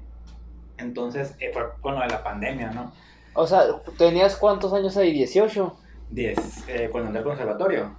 Entonces, 0.78 1.36
eh, 1.40 1.50
fue 1.52 1.62
con 1.80 1.94
lo 1.94 2.00
de 2.00 2.08
la 2.08 2.22
pandemia, 2.22 2.70
¿no? 2.70 2.92
O 3.34 3.46
sea, 3.46 3.62
¿tenías 3.96 4.36
cuántos 4.36 4.72
años 4.72 4.96
ahí? 4.96 5.20
¿18? 5.20 5.72
10, 6.10 6.68
eh, 6.68 6.88
cuando 6.90 7.08
entré 7.08 7.18
al 7.20 7.24
conservatorio. 7.24 7.96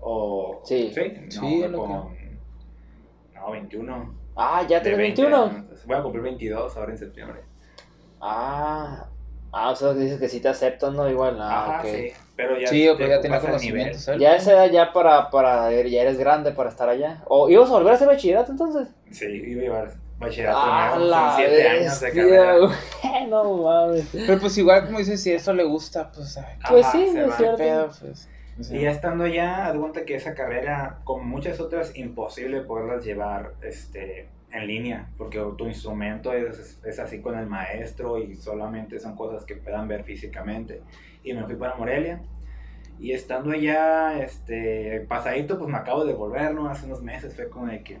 O, 0.00 0.60
Sí. 0.64 0.90
Sí, 0.94 1.12
Sí, 1.30 1.58
no, 1.62 1.68
lo 1.68 1.78
con, 1.78 1.90
no, 3.34 3.50
21. 3.52 4.14
Ah, 4.36 4.62
ya 4.68 4.82
tienes 4.82 4.98
20 4.98 5.22
21. 5.22 5.44
años. 5.44 5.86
Voy 5.86 5.96
a 5.96 6.02
cumplir 6.02 6.22
22 6.24 6.76
ahora 6.76 6.92
en 6.92 6.98
septiembre. 6.98 7.40
Ah, 8.20 9.06
ah, 9.52 9.70
o 9.70 9.76
sea, 9.76 9.92
dices 9.94 10.18
que 10.18 10.28
sí 10.28 10.40
te 10.40 10.48
aceptan, 10.48 10.94
¿no? 10.96 11.08
Igual, 11.08 11.38
ah, 11.40 11.64
Ajá, 11.76 11.80
ok. 11.80 11.86
sí. 11.86 12.12
Pero 12.36 12.58
ya, 12.58 12.66
Sí, 12.66 12.86
te 12.98 13.08
ya 13.08 13.18
nivel. 13.20 13.40
conocimientos. 13.40 14.08
¿eh? 14.08 14.16
Ya 14.18 14.36
esa 14.36 14.52
edad 14.52 14.70
ya 14.70 14.92
para, 14.92 15.30
para, 15.30 15.70
ya 15.72 16.02
eres 16.02 16.18
grande 16.18 16.52
para 16.52 16.68
estar 16.68 16.88
allá. 16.88 17.22
¿O 17.26 17.48
ibas 17.48 17.70
a 17.70 17.74
volver 17.74 17.92
a 17.92 17.94
hacer 17.94 18.08
bachillerato 18.08 18.52
entonces? 18.52 18.88
Sí, 19.10 19.24
iba 19.24 19.60
a 19.60 19.64
llevar 19.64 19.92
bachillerato 20.18 20.58
Ah, 20.60 20.94
nuevo, 20.96 21.10
la 21.10 21.18
son 21.32 21.36
7 21.36 21.68
años 21.68 22.00
de 22.00 22.12
carrera. 22.12 22.56
güey. 22.58 22.70
No 23.28 23.56
mames. 23.56 24.08
Pero 24.12 24.38
pues 24.38 24.56
igual 24.58 24.86
como 24.86 24.98
dices, 24.98 25.20
si 25.22 25.32
eso 25.32 25.52
le 25.52 25.64
gusta, 25.64 26.10
pues 26.12 26.38
Pues 26.68 26.86
Ajá, 26.86 26.92
sí, 26.98 27.08
se 27.12 27.24
es 27.24 27.34
cierto. 27.36 27.56
pedo, 27.56 27.90
pues. 28.00 28.28
O 28.58 28.62
sea, 28.64 28.76
Y 28.78 28.82
ya 28.82 28.90
estando 28.90 29.24
allá, 29.24 29.66
haz 29.66 29.76
cuenta 29.76 30.04
que 30.04 30.14
esa 30.14 30.34
carrera, 30.34 30.98
como 31.04 31.24
muchas 31.24 31.60
otras, 31.60 31.94
imposible 31.96 32.60
poderlas 32.62 33.04
llevar 33.04 33.52
este, 33.62 34.28
en 34.52 34.66
línea, 34.66 35.10
porque 35.18 35.42
tu 35.58 35.66
instrumento 35.66 36.32
es, 36.32 36.78
es 36.84 36.98
así 36.98 37.20
con 37.20 37.36
el 37.38 37.46
maestro 37.46 38.18
y 38.18 38.34
solamente 38.36 38.98
son 39.00 39.14
cosas 39.16 39.44
que 39.44 39.56
puedan 39.56 39.88
ver 39.88 40.04
físicamente. 40.04 40.80
Y 41.22 41.34
me 41.34 41.44
fui 41.44 41.56
para 41.56 41.74
Morelia. 41.74 42.20
Y 42.98 43.12
estando 43.12 43.50
allá, 43.50 44.18
este, 44.22 45.04
pasadito, 45.06 45.58
pues 45.58 45.68
me 45.68 45.76
acabo 45.76 46.04
de 46.06 46.14
volver, 46.14 46.54
¿no? 46.54 46.68
Hace 46.70 46.86
unos 46.86 47.02
meses 47.02 47.34
fue 47.36 47.50
como 47.50 47.66
de 47.66 47.82
que, 47.82 47.98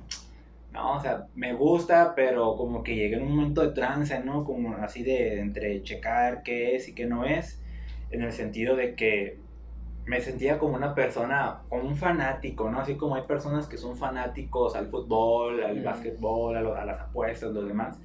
no, 0.76 0.96
o 0.96 1.00
sea, 1.00 1.28
me 1.34 1.52
gusta, 1.54 2.14
pero 2.14 2.56
como 2.56 2.82
que 2.82 2.94
llegué 2.96 3.16
en 3.16 3.22
un 3.24 3.36
momento 3.36 3.62
de 3.62 3.72
trance, 3.72 4.20
¿no? 4.24 4.44
Como 4.44 4.76
así 4.76 5.02
de 5.02 5.40
entre 5.40 5.82
checar 5.82 6.42
qué 6.44 6.76
es 6.76 6.88
y 6.88 6.94
qué 6.94 7.06
no 7.06 7.24
es, 7.24 7.62
en 8.10 8.22
el 8.22 8.32
sentido 8.32 8.76
de 8.76 8.94
que 8.96 9.42
me 10.04 10.20
sentía 10.20 10.58
como 10.58 10.76
una 10.76 10.94
persona, 10.94 11.64
como 11.68 11.84
un 11.88 11.96
fanático, 11.96 12.70
¿no? 12.70 12.80
Así 12.80 12.96
como 12.96 13.16
hay 13.16 13.24
personas 13.24 13.68
que 13.68 13.76
son 13.78 13.96
fanáticos 13.96 14.76
al 14.76 14.88
fútbol, 14.88 15.62
al 15.64 15.80
Mm. 15.80 15.84
básquetbol, 15.84 16.56
a, 16.56 16.60
lo- 16.62 16.76
a 16.76 16.84
las 16.84 17.00
apuestas, 17.00 17.52
lo 17.52 17.64
demás. 17.64 18.00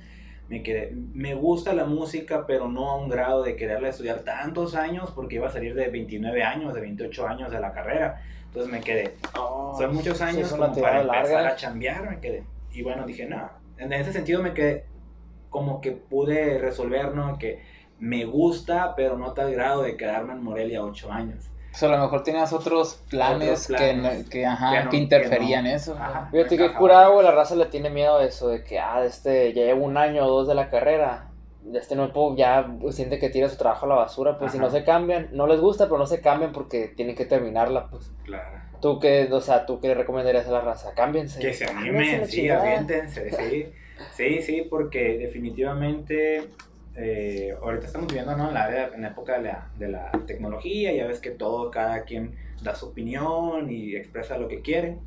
Me 0.48 0.64
quedé, 0.64 0.92
me 0.94 1.34
gusta 1.36 1.74
la 1.74 1.86
música, 1.86 2.46
pero 2.48 2.68
no 2.70 2.90
a 2.92 2.98
un 2.98 3.10
grado 3.10 3.44
de 3.44 3.56
quererla 3.56 3.90
estudiar 3.90 4.24
tantos 4.24 4.76
años, 4.76 5.12
porque 5.12 5.36
iba 5.36 5.48
a 5.48 5.52
salir 5.52 5.76
de 5.76 5.90
29 5.90 6.44
años, 6.44 6.74
de 6.74 6.82
28 6.82 7.28
años 7.28 7.52
de 7.52 7.60
la 7.60 7.72
carrera. 7.74 8.22
Entonces 8.46 8.72
me 8.72 8.84
quedé, 8.84 9.18
Oh, 9.36 9.78
son 9.80 9.96
muchos 9.96 10.22
años 10.22 10.52
como 10.52 10.76
para 10.76 11.02
empezar 11.02 11.38
larga. 11.38 11.50
a 11.50 11.56
chambear, 11.56 12.10
me 12.10 12.20
quedé. 12.20 12.44
Y 12.74 12.84
bueno, 12.84 13.06
dije, 13.06 13.26
no, 13.26 13.50
en 13.78 13.94
ese 13.94 14.14
sentido 14.14 14.42
me 14.42 14.54
quedé, 14.54 14.86
como 15.50 15.82
que 15.82 15.92
pude 15.92 16.58
resolver, 16.60 17.14
¿no? 17.14 17.38
Que 17.38 17.64
me 18.00 18.26
gusta, 18.26 18.96
pero 18.96 19.18
no 19.18 19.28
a 19.32 19.34
tal 19.34 19.52
grado 19.52 19.84
de 19.84 19.98
quedarme 19.98 20.34
en 20.34 20.44
Morelia 20.44 20.84
8 20.84 21.12
años. 21.12 21.48
pues 21.72 21.84
a 21.84 21.88
lo 21.88 21.98
mejor 22.00 22.24
tenías 22.24 22.52
otros 22.52 23.02
planes, 23.10 23.70
Otros 23.70 23.78
planes. 23.80 24.24
Que, 24.26 24.30
que, 24.40 24.46
ajá, 24.46 24.72
Que 24.78 24.84
no- 24.84 24.90
que 24.90 24.98
interferían 24.98 25.64
no. 25.64 25.70
eso. 25.70 25.96
Ajá. 25.98 26.28
Fíjate 26.32 26.58
que 26.58 26.74
curado, 26.74 27.14
güey, 27.14 27.26
la 27.26 27.32
raza 27.32 27.56
le 27.56 27.66
tiene 27.68 27.90
miedo 27.90 28.18
a 28.18 28.26
eso, 28.26 28.50
de 28.50 28.64
que, 28.64 28.78
ah, 28.80 29.04
este, 29.06 29.54
ya 29.54 29.64
llevo 29.64 29.86
un 29.86 29.96
año 29.98 30.26
o 30.26 30.30
dos 30.30 30.48
de 30.50 30.56
la 30.56 30.70
carrera, 30.70 31.30
ya 31.64 31.80
este 31.80 31.96
no 31.96 32.12
puedo, 32.12 32.36
ya 32.36 32.68
siente 32.90 33.20
que 33.20 33.30
tira 33.30 33.48
su 33.48 33.56
trabajo 33.58 33.86
a 33.86 33.90
la 33.90 33.96
basura, 33.96 34.38
pues 34.38 34.52
si 34.52 34.58
Ajá. 34.58 34.66
no 34.68 34.72
se 34.72 34.84
cambian, 34.84 35.30
no 35.32 35.48
les 35.48 35.62
gusta, 35.62 35.86
pero 35.86 35.98
no 35.98 36.08
se 36.08 36.20
cambian 36.20 36.52
porque 36.52 36.88
tienen 36.90 37.16
que 37.16 37.26
terminarla, 37.26 37.88
pues. 37.88 38.12
Claro. 38.26 38.60
Tú 38.82 39.00
qué, 39.00 39.30
o 39.32 39.42
sea, 39.42 39.66
tú 39.66 39.80
qué 39.80 39.94
recomendarías 39.94 40.48
a 40.48 40.52
la 40.52 40.62
raza, 40.62 40.94
cámbiense. 40.96 41.40
Que 41.40 41.54
se 41.54 41.66
animen, 41.66 42.28
sí, 42.28 42.50
aviéntense, 42.50 43.30
sí. 43.32 43.66
Sí, 44.14 44.42
sí, 44.42 44.68
porque 44.70 45.18
definitivamente 45.18 46.50
eh, 46.96 47.56
ahorita 47.62 47.86
estamos 47.86 48.08
viviendo 48.08 48.36
¿no? 48.36 48.50
en 48.50 48.54
la 48.54 48.88
en 48.88 49.02
la 49.02 49.10
época 49.10 49.38
de 49.38 49.44
la, 49.44 49.70
de 49.78 49.88
la 49.88 50.12
tecnología, 50.26 50.92
ya 50.94 51.08
ves 51.08 51.20
que 51.20 51.32
todo, 51.32 51.70
cada 51.72 52.04
quien 52.04 52.36
da 52.62 52.76
su 52.76 52.88
opinión 52.88 53.72
y 53.72 53.96
expresa 53.96 54.38
lo 54.38 54.48
que 54.48 54.62
quiere. 54.62 54.98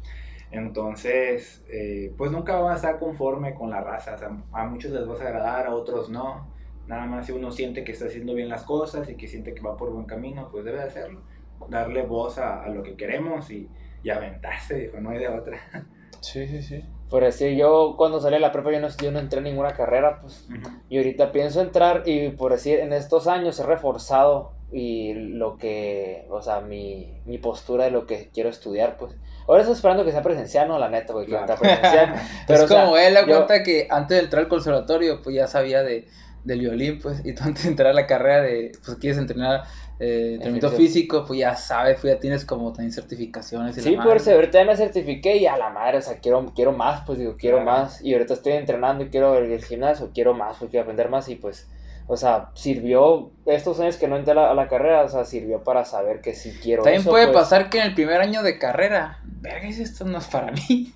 Entonces, 0.51 1.65
eh, 1.69 2.13
pues 2.17 2.31
nunca 2.31 2.57
van 2.61 2.73
a 2.73 2.77
estar 2.77 2.99
conforme 2.99 3.55
con 3.55 3.71
la 3.71 3.81
raza. 3.81 4.15
O 4.15 4.19
sea, 4.19 4.31
a 4.53 4.67
muchos 4.67 4.93
les 4.93 5.07
vas 5.07 5.21
a 5.21 5.25
agradar, 5.25 5.67
a 5.67 5.75
otros 5.75 6.09
no. 6.09 6.49
Nada 6.87 7.07
más 7.07 7.27
si 7.27 7.33
uno 7.33 7.51
siente 7.51 7.83
que 7.83 7.93
está 7.93 8.07
haciendo 8.07 8.35
bien 8.35 8.49
las 8.49 8.63
cosas 8.63 9.09
y 9.09 9.17
que 9.17 9.27
siente 9.27 9.55
que 9.55 9.63
va 9.63 9.77
por 9.77 9.91
buen 9.91 10.07
camino, 10.07 10.49
pues 10.53 10.65
debe 10.65 10.79
de 10.79 10.85
hacerlo. 10.85 11.23
Darle 11.69 12.03
voz 12.03 12.39
a, 12.39 12.63
a 12.63 12.69
lo 12.69 12.83
que 12.83 12.97
queremos 12.97 13.51
y, 13.51 13.69
y 14.03 14.11
aventarse, 14.11 14.75
dijo, 14.75 15.01
no 15.01 15.11
hay 15.11 15.19
de 15.19 15.29
otra. 15.29 15.59
Sí, 16.21 16.49
sí, 16.49 16.63
sí. 16.63 16.83
Por 17.11 17.23
decir, 17.23 17.55
yo 17.55 17.97
cuando 17.99 18.19
salí 18.19 18.37
de 18.37 18.41
la 18.41 18.51
prepa 18.51 18.73
yo 18.73 18.81
no, 18.81 18.89
yo 18.89 19.11
no 19.13 19.19
entré 19.19 19.39
en 19.41 19.45
ninguna 19.45 19.75
carrera, 19.75 20.21
pues. 20.23 20.49
Ujú. 20.49 20.71
Y 20.89 20.97
ahorita 20.97 21.33
pienso 21.33 21.61
entrar 21.61 22.03
y 22.07 22.31
por 22.31 22.53
decir, 22.53 22.79
en 22.81 22.95
estos 22.95 23.27
años 23.27 23.61
he 23.61 23.63
reforzado 23.67 24.53
y 24.73 25.13
lo 25.13 25.59
que, 25.59 26.27
o 26.31 26.41
sea, 26.41 26.63
mi, 26.63 27.21
mi 27.27 27.37
postura 27.37 27.85
de 27.85 27.91
lo 27.91 28.07
que 28.07 28.31
quiero 28.33 28.49
estudiar, 28.49 28.97
pues. 28.97 29.15
Ahora 29.47 29.61
estoy 29.61 29.75
esperando 29.77 30.03
que 30.07 30.13
sea 30.13 30.23
presencial, 30.23 30.67
no, 30.67 30.79
la 30.79 30.89
neta, 30.89 31.13
güey, 31.13 31.27
que 31.27 31.33
Claro. 31.33 31.47
sea 31.47 31.57
presencial. 31.57 32.15
Pero 32.47 32.61
o 32.61 32.63
es 32.63 32.69
sea, 32.71 32.85
como 32.85 32.97
él, 32.97 33.13
la 33.13 33.21
yo- 33.21 33.27
cuenta 33.27 33.63
que 33.63 33.87
antes 33.91 34.17
de 34.17 34.25
entrar 34.25 34.43
al 34.45 34.49
conservatorio, 34.49 35.21
pues 35.23 35.37
ya 35.37 35.47
sabía 35.47 35.83
de, 35.83 36.09
del 36.45 36.61
violín, 36.61 36.99
pues, 37.01 37.25
y 37.25 37.35
tú 37.35 37.43
antes 37.45 37.65
de 37.65 37.71
entrar 37.71 37.91
a 37.91 37.95
la 37.95 38.07
carrera 38.07 38.43
de, 38.43 38.73
pues 38.85 38.99
quieres 38.99 39.19
entrenar 39.19 39.63
eh, 39.99 40.33
entrenamiento 40.35 40.71
físico, 40.71 41.25
pues 41.27 41.41
ya 41.41 41.57
sabes, 41.57 41.99
pues 42.01 42.15
ya 42.15 42.21
tienes 42.21 42.45
como 42.45 42.73
también 42.73 42.93
certificaciones. 42.93 43.77
Y 43.79 43.81
la 43.81 43.85
Sí, 43.91 43.97
madre. 43.97 44.11
pues 44.11 44.29
ahorita 44.29 44.59
ya 44.59 44.65
me 44.67 44.77
certifiqué 44.77 45.37
y 45.39 45.47
a 45.47 45.57
la 45.57 45.71
madre, 45.71 45.99
o 45.99 46.03
sea, 46.03 46.19
quiero, 46.19 46.53
quiero 46.55 46.73
más, 46.73 47.03
pues 47.07 47.19
digo, 47.19 47.37
quiero 47.39 47.63
Claro. 47.63 47.65
más. 47.65 48.03
Y 48.03 48.13
ahorita 48.13 48.35
estoy 48.35 48.53
entrenando 48.55 49.05
y 49.05 49.09
quiero 49.11 49.37
el, 49.39 49.51
el 49.51 49.65
gimnasio, 49.65 50.11
quiero 50.15 50.35
más, 50.35 50.57
pues 50.59 50.71
quiero 50.71 50.83
aprender 50.83 51.09
más 51.09 51.29
y 51.29 51.37
pues, 51.37 51.69
o 52.07 52.17
sea, 52.19 52.51
sirvió 52.55 53.31
estos 53.47 53.81
años 53.81 53.97
que 53.97 54.09
no 54.09 54.17
entré 54.17 54.33
a 54.33 54.35
la, 54.35 54.51
a 54.51 54.55
la 54.55 54.69
carrera, 54.69 55.05
o 55.05 55.09
sea, 55.09 55.25
sirvió 55.25 55.63
para 55.65 55.85
saber 55.87 56.21
que 56.21 56.35
sí 56.35 56.53
quiero 56.63 56.83
También 56.83 57.01
eso, 57.01 57.11
puede 57.11 57.27
pues. 57.27 57.39
pasar 57.39 57.71
que 57.71 57.79
en 57.79 57.87
el 57.87 57.95
primer 57.95 58.21
año 58.21 58.43
de 58.43 58.59
carrera, 58.59 59.21
verga, 59.25 59.69
esto 59.69 60.05
no 60.05 60.19
es 60.19 60.27
para 60.27 60.53
mí. 60.53 60.93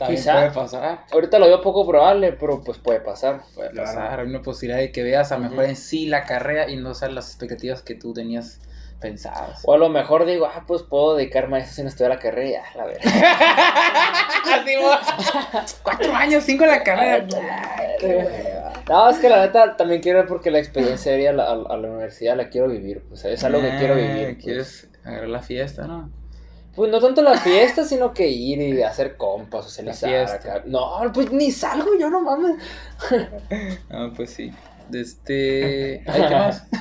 También 0.00 0.18
Quizá. 0.20 0.32
puede 0.32 0.50
pasar. 0.50 1.04
Ahorita 1.12 1.38
lo 1.38 1.46
veo 1.46 1.60
poco 1.60 1.86
probable, 1.86 2.32
pero 2.32 2.60
pues 2.64 2.78
puede 2.78 3.00
pasar. 3.00 3.42
Puede 3.54 3.70
Claro. 3.70 3.86
pasar. 3.86 4.20
Hay 4.20 4.26
una 4.26 4.42
posibilidad 4.42 4.80
de 4.80 4.90
que 4.90 5.02
veas 5.04 5.30
a 5.30 5.36
lo 5.38 5.48
mejor 5.48 5.66
en 5.66 5.76
sí 5.76 6.06
la 6.06 6.24
carrera 6.24 6.68
y 6.70 6.76
no 6.76 6.94
sean 6.94 7.14
las 7.14 7.28
expectativas 7.28 7.82
que 7.82 7.94
tú 7.94 8.12
tenías 8.14 8.60
pensadas. 8.98 9.62
O 9.64 9.72
a 9.74 9.78
lo 9.78 9.88
mejor 9.90 10.24
digo, 10.26 10.46
ah, 10.46 10.64
pues 10.66 10.82
puedo 10.82 11.16
dedicarme 11.16 11.58
a 11.58 11.60
eso 11.60 11.74
sin 11.74 11.86
estudiar 11.86 12.10
la 12.10 12.18
carrera 12.18 12.62
ya, 12.62 12.78
la 12.78 12.86
verdad. 12.86 13.02
Así, 14.54 15.74
Cuatro 15.82 16.14
años, 16.14 16.44
cinco 16.44 16.64
en 16.64 16.70
la 16.70 16.82
carrera. 16.82 17.26
No, 18.88 19.08
es 19.10 19.18
que 19.18 19.28
la 19.28 19.40
neta 19.46 19.76
también 19.76 20.00
quiero 20.02 20.26
porque 20.26 20.50
la 20.50 20.58
experiencia 20.58 21.12
de 21.12 21.20
ir 21.22 21.28
a 21.28 21.32
la, 21.32 21.44
a, 21.44 21.52
a 21.52 21.76
la 21.76 21.88
universidad 21.88 22.36
la 22.36 22.48
quiero 22.48 22.68
vivir, 22.68 23.02
pues 23.08 23.24
es 23.24 23.42
algo 23.44 23.60
que 23.60 23.76
quiero 23.78 23.94
Ah, 23.94 23.96
vivir. 23.96 24.24
Pues. 24.34 24.44
Quieres 24.44 24.88
agarrar 25.04 25.28
la 25.28 25.42
fiesta, 25.42 25.86
¿no? 25.86 26.10
Pues 26.74 26.90
no 26.90 27.00
tanto 27.00 27.20
la 27.22 27.36
fiesta, 27.38 27.84
sino 27.84 28.12
que 28.14 28.28
ir 28.28 28.60
y 28.60 28.82
hacer 28.82 29.16
compas, 29.16 29.64
socializar. 29.64 30.10
La 30.10 30.26
fiesta. 30.28 30.50
acá. 30.54 30.62
No, 30.66 31.00
pues 31.12 31.30
ni 31.32 31.50
salgo 31.50 31.90
yo, 31.98 32.08
no 32.10 32.20
mames. 32.20 32.56
Ah, 33.90 34.10
pues 34.14 34.30
sí. 34.30 34.52
Este. 34.92 36.02
Ay, 36.06 36.22
¿qué 36.28 36.34
más? 36.34 36.64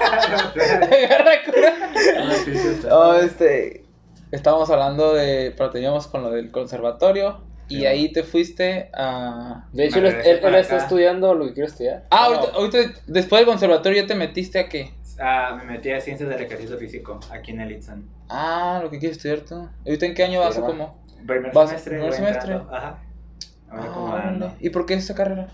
Agarra 0.00 1.32
cura. 1.44 1.74
Ah. 2.18 2.88
No, 2.88 3.14
este. 3.14 3.84
Estábamos 4.30 4.70
hablando 4.70 5.14
de. 5.14 5.52
Pero 5.56 5.70
teníamos 5.70 6.06
con 6.06 6.22
lo 6.22 6.30
del 6.30 6.50
conservatorio. 6.50 7.42
Y 7.68 7.78
Sí. 7.80 7.86
ahí 7.86 8.12
te 8.12 8.24
fuiste 8.24 8.90
a. 8.94 9.66
De 9.72 9.86
hecho, 9.86 9.98
él, 10.00 10.06
él- 10.06 10.54
está 10.56 10.76
estudiando 10.76 11.34
lo 11.34 11.46
que 11.46 11.52
quiere 11.54 11.68
estudiar. 11.68 12.04
Ah, 12.10 12.28
No. 12.30 12.36
ahorita, 12.38 12.78
ahorita, 12.80 13.00
después 13.06 13.40
del 13.40 13.46
conservatorio 13.46 14.02
ya 14.02 14.08
te 14.08 14.14
metiste 14.16 14.58
a 14.58 14.68
qué? 14.68 14.90
Ah, 15.20 15.54
me 15.56 15.64
metí 15.64 15.90
a 15.90 16.00
ciencias 16.00 16.28
del 16.28 16.40
ejercicio 16.40 16.78
físico 16.78 17.20
aquí 17.30 17.50
en 17.52 17.60
el 17.60 17.72
Itzan. 17.72 18.04
Ah, 18.28 18.80
lo 18.82 18.90
que 18.90 18.98
quieres 18.98 19.18
estudiar 19.18 19.40
tú. 19.40 19.68
¿Ahorita 19.86 20.06
en 20.06 20.14
qué 20.14 20.24
año 20.24 20.40
vas 20.40 20.56
o 20.56 20.60
Sí, 20.60 20.66
cómo? 20.66 20.98
Primer 21.26 21.52
¿Vas- 21.52 21.68
semestre, 21.68 21.96
primer 21.96 22.12
semestre? 22.14 22.52
entrando, 22.54 22.74
Ajá. 22.74 22.98
A 23.68 23.76
ver 23.76 24.42
Ah. 24.42 24.54
¿Y 24.60 24.70
por 24.70 24.86
qué 24.86 24.94
esa 24.94 25.14
carrera? 25.14 25.48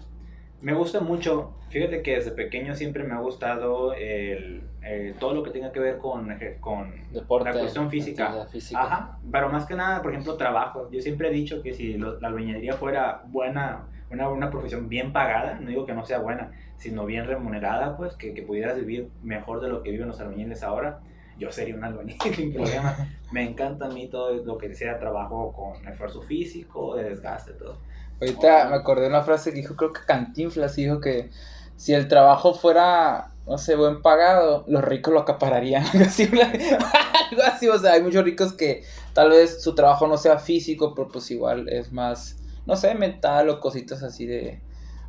Me 0.62 0.72
gusta 0.72 1.00
mucho. 1.00 1.52
Fíjate 1.68 2.00
que 2.02 2.14
desde 2.16 2.30
pequeño 2.30 2.74
siempre 2.74 3.02
me 3.02 3.12
ha 3.14 3.18
gustado 3.18 3.92
el, 3.92 4.62
eh, 4.82 5.14
todo 5.18 5.34
lo 5.34 5.42
que 5.42 5.50
tenga 5.50 5.72
que 5.72 5.80
ver 5.80 5.98
con, 5.98 6.28
con 6.60 7.12
Deporte. 7.12 7.52
la 7.52 7.58
cuestión 7.60 7.90
física. 7.90 8.46
física. 8.50 8.80
Ajá, 8.80 9.18
pero 9.30 9.48
más 9.50 9.66
que 9.66 9.74
nada, 9.74 10.00
por 10.00 10.12
ejemplo, 10.12 10.36
trabajo. 10.36 10.88
Yo 10.92 11.00
siempre 11.02 11.28
he 11.28 11.32
dicho 11.32 11.60
que 11.62 11.74
si 11.74 11.94
lo- 11.94 12.20
la 12.20 12.28
albañilería 12.28 12.74
fuera 12.74 13.22
buena, 13.26 13.88
una, 14.10 14.28
una 14.28 14.50
profesión 14.50 14.88
bien 14.88 15.12
pagada, 15.12 15.58
no 15.60 15.68
digo 15.68 15.86
que 15.86 15.94
no 15.94 16.04
sea 16.04 16.18
buena, 16.18 16.52
sino 16.76 17.06
bien 17.06 17.26
remunerada, 17.26 17.96
pues 17.96 18.14
que, 18.14 18.34
que 18.34 18.42
pudieras 18.42 18.76
vivir 18.76 19.10
mejor 19.22 19.60
de 19.60 19.68
lo 19.68 19.82
que 19.82 19.90
viven 19.90 20.08
los 20.08 20.20
albañiles 20.20 20.62
ahora, 20.62 21.00
yo 21.38 21.50
sería 21.52 21.74
un 21.74 21.84
albañil 21.84 22.16
sin 22.34 22.52
problema. 22.52 22.96
Me 23.32 23.42
encanta 23.42 23.86
a 23.86 23.88
mí 23.88 24.08
todo 24.08 24.32
lo 24.44 24.58
que 24.58 24.74
sea 24.74 24.98
trabajo 24.98 25.52
con 25.52 25.86
esfuerzo 25.88 26.22
físico, 26.22 26.96
de 26.96 27.04
desgaste, 27.04 27.52
todo. 27.52 27.78
Ahorita 28.20 28.68
me 28.70 28.76
acordé 28.76 29.02
de 29.02 29.08
una 29.08 29.22
frase 29.22 29.50
que 29.50 29.58
dijo, 29.58 29.76
creo 29.76 29.92
que 29.92 30.00
Cantinflas 30.06 30.76
dijo 30.76 31.00
que 31.00 31.30
si 31.76 31.92
el 31.92 32.08
trabajo 32.08 32.54
fuera, 32.54 33.32
no 33.46 33.58
sé, 33.58 33.76
buen 33.76 34.00
pagado, 34.00 34.64
los 34.66 34.82
ricos 34.82 35.12
lo 35.12 35.20
acapararían. 35.20 35.84
Algo 35.92 36.04
así, 36.06 36.24
algo 37.30 37.42
así, 37.42 37.68
o 37.68 37.78
sea, 37.78 37.92
hay 37.92 38.02
muchos 38.02 38.24
ricos 38.24 38.52
que 38.52 38.84
tal 39.12 39.30
vez 39.30 39.62
su 39.62 39.74
trabajo 39.74 40.06
no 40.06 40.16
sea 40.16 40.38
físico, 40.38 40.94
pero 40.94 41.08
pues 41.08 41.30
igual 41.30 41.68
es 41.68 41.92
más, 41.92 42.36
no 42.66 42.76
sé, 42.76 42.94
mental 42.94 43.48
o 43.48 43.60
cositas 43.60 44.02
así 44.02 44.26
de, 44.26 44.60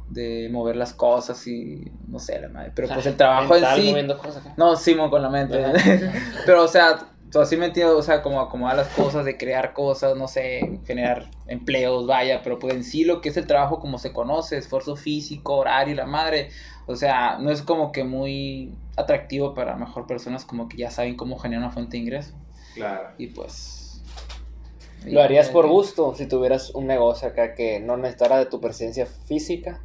de 0.09 0.49
mover 0.51 0.75
las 0.75 0.93
cosas 0.93 1.45
y 1.47 1.91
no 2.07 2.19
sé, 2.19 2.39
la 2.39 2.49
madre. 2.49 2.71
Pero 2.75 2.87
pues 2.87 3.05
el 3.05 3.17
trabajo 3.17 3.55
en 3.55 3.65
sí... 3.75 3.89
moviendo 3.89 4.17
cosas 4.17 4.37
acá. 4.37 4.53
No, 4.57 4.75
Simón 4.75 5.09
con 5.09 5.21
la 5.21 5.29
mente. 5.29 5.61
Pero, 6.45 6.63
o 6.63 6.67
sea, 6.67 7.09
así 7.41 7.57
me 7.57 7.67
entiendo, 7.67 7.97
o 7.97 8.01
sea, 8.01 8.21
como 8.21 8.39
acomodar 8.39 8.75
las 8.75 8.87
cosas, 8.89 9.25
de 9.25 9.37
crear 9.37 9.73
cosas, 9.73 10.15
no 10.15 10.27
sé, 10.27 10.79
generar 10.85 11.29
empleos, 11.47 12.07
vaya, 12.07 12.41
pero 12.43 12.59
pues 12.59 12.73
en 12.73 12.83
sí 12.83 13.03
lo 13.03 13.21
que 13.21 13.29
es 13.29 13.37
el 13.37 13.47
trabajo 13.47 13.79
como 13.79 13.97
se 13.97 14.13
conoce, 14.13 14.57
esfuerzo 14.57 14.95
físico, 14.95 15.57
horario, 15.57 15.95
la 15.95 16.05
madre, 16.05 16.49
o 16.85 16.95
sea, 16.95 17.37
no 17.39 17.51
es 17.51 17.61
como 17.61 17.91
que 17.91 18.03
muy 18.03 18.73
atractivo 18.95 19.53
para 19.53 19.75
mejor 19.75 20.07
personas 20.07 20.45
como 20.45 20.69
que 20.69 20.77
ya 20.77 20.91
saben 20.91 21.15
cómo 21.15 21.37
generar 21.37 21.63
una 21.63 21.73
fuente 21.73 21.97
de 21.97 22.03
ingreso. 22.03 22.33
Claro. 22.73 23.09
Y 23.17 23.27
pues... 23.27 23.76
Lo 25.05 25.21
harías 25.21 25.49
por 25.49 25.67
gusto 25.67 26.15
si 26.15 26.27
tuvieras 26.27 26.71
un 26.71 26.87
negocio 26.87 27.27
acá 27.29 27.53
que 27.53 27.79
no 27.79 27.97
necesitara 27.97 28.37
de 28.37 28.45
tu 28.47 28.59
presencia 28.59 29.05
física. 29.05 29.81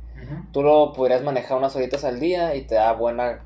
Tú 0.52 0.62
lo 0.62 0.92
podrías 0.92 1.22
manejar 1.22 1.56
unas 1.58 1.74
horitas 1.76 2.04
al 2.04 2.20
día 2.20 2.54
y 2.54 2.62
te 2.62 2.74
da 2.76 2.92
buena 2.92 3.44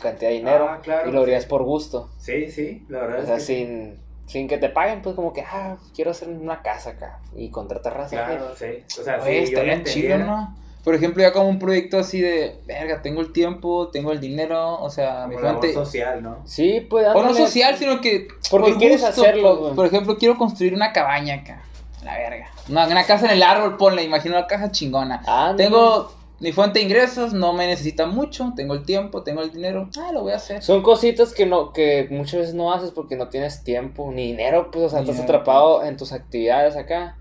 cantidad 0.00 0.30
de 0.30 0.36
dinero. 0.36 0.68
Ah, 0.68 0.80
claro, 0.82 1.08
y 1.08 1.12
lo 1.12 1.22
harías 1.22 1.44
sí. 1.44 1.48
por 1.48 1.62
gusto. 1.64 2.10
Sí, 2.18 2.50
sí, 2.50 2.84
la 2.88 3.00
verdad 3.00 3.18
O 3.18 3.22
es 3.22 3.26
sea, 3.26 3.34
que 3.36 3.40
sí. 3.42 3.56
sin, 3.56 4.00
sin 4.26 4.48
que 4.48 4.58
te 4.58 4.68
paguen, 4.68 5.02
pues 5.02 5.14
como 5.14 5.32
que, 5.32 5.42
ah, 5.42 5.76
quiero 5.94 6.10
hacer 6.10 6.28
una 6.28 6.62
casa 6.62 6.90
acá 6.90 7.20
y 7.34 7.50
contratar 7.50 7.96
raza. 7.96 8.16
Claro, 8.24 8.54
sí. 8.56 8.84
O 8.98 9.02
sea, 9.04 9.20
Oye, 9.22 9.46
sí, 9.46 9.52
yo 9.52 9.82
chido. 9.84 10.18
¿no? 10.18 10.56
Por 10.86 10.94
ejemplo, 10.94 11.20
ya 11.20 11.32
como 11.32 11.48
un 11.48 11.58
proyecto 11.58 11.98
así 11.98 12.20
de, 12.20 12.60
verga, 12.64 13.02
tengo 13.02 13.20
el 13.20 13.32
tiempo, 13.32 13.88
tengo 13.88 14.12
el 14.12 14.20
dinero, 14.20 14.80
o 14.80 14.88
sea, 14.88 15.26
mi 15.26 15.34
Como 15.34 15.48
fuente... 15.48 15.74
social, 15.74 16.22
¿no? 16.22 16.42
Sí, 16.44 16.86
pues 16.88 17.08
O 17.12 17.24
no 17.24 17.34
social, 17.34 17.76
sino 17.76 18.00
que. 18.00 18.28
Porque 18.48 18.70
por 18.70 18.78
quieres 18.78 19.02
hacerlo, 19.02 19.48
pues. 19.48 19.58
güey. 19.58 19.74
Por 19.74 19.86
ejemplo, 19.86 20.16
quiero 20.16 20.38
construir 20.38 20.74
una 20.74 20.92
cabaña 20.92 21.34
acá. 21.34 21.60
La 22.04 22.16
verga. 22.16 22.52
Una, 22.68 22.86
una 22.86 23.02
casa 23.02 23.26
en 23.26 23.32
el 23.32 23.42
árbol, 23.42 23.76
ponle. 23.76 24.04
Imagino 24.04 24.36
una 24.36 24.46
casa 24.46 24.70
chingona. 24.70 25.24
Ándale. 25.26 25.56
Tengo 25.56 26.12
mi 26.38 26.52
fuente 26.52 26.78
de 26.78 26.84
ingresos, 26.84 27.32
no 27.32 27.52
me 27.52 27.66
necesita 27.66 28.06
mucho. 28.06 28.52
Tengo 28.54 28.74
el 28.74 28.84
tiempo, 28.84 29.24
tengo 29.24 29.42
el 29.42 29.50
dinero. 29.50 29.90
Ah, 29.98 30.12
lo 30.12 30.22
voy 30.22 30.34
a 30.34 30.36
hacer. 30.36 30.62
Son 30.62 30.84
cositas 30.84 31.34
que 31.34 31.46
no 31.46 31.72
que 31.72 32.06
muchas 32.12 32.42
veces 32.42 32.54
no 32.54 32.72
haces 32.72 32.92
porque 32.92 33.16
no 33.16 33.26
tienes 33.26 33.64
tiempo 33.64 34.12
ni 34.12 34.28
dinero, 34.28 34.70
pues, 34.70 34.84
o 34.84 34.88
sea, 34.90 35.00
estás 35.00 35.18
atrapado 35.18 35.82
en 35.82 35.96
tus 35.96 36.12
actividades 36.12 36.76
acá 36.76 37.16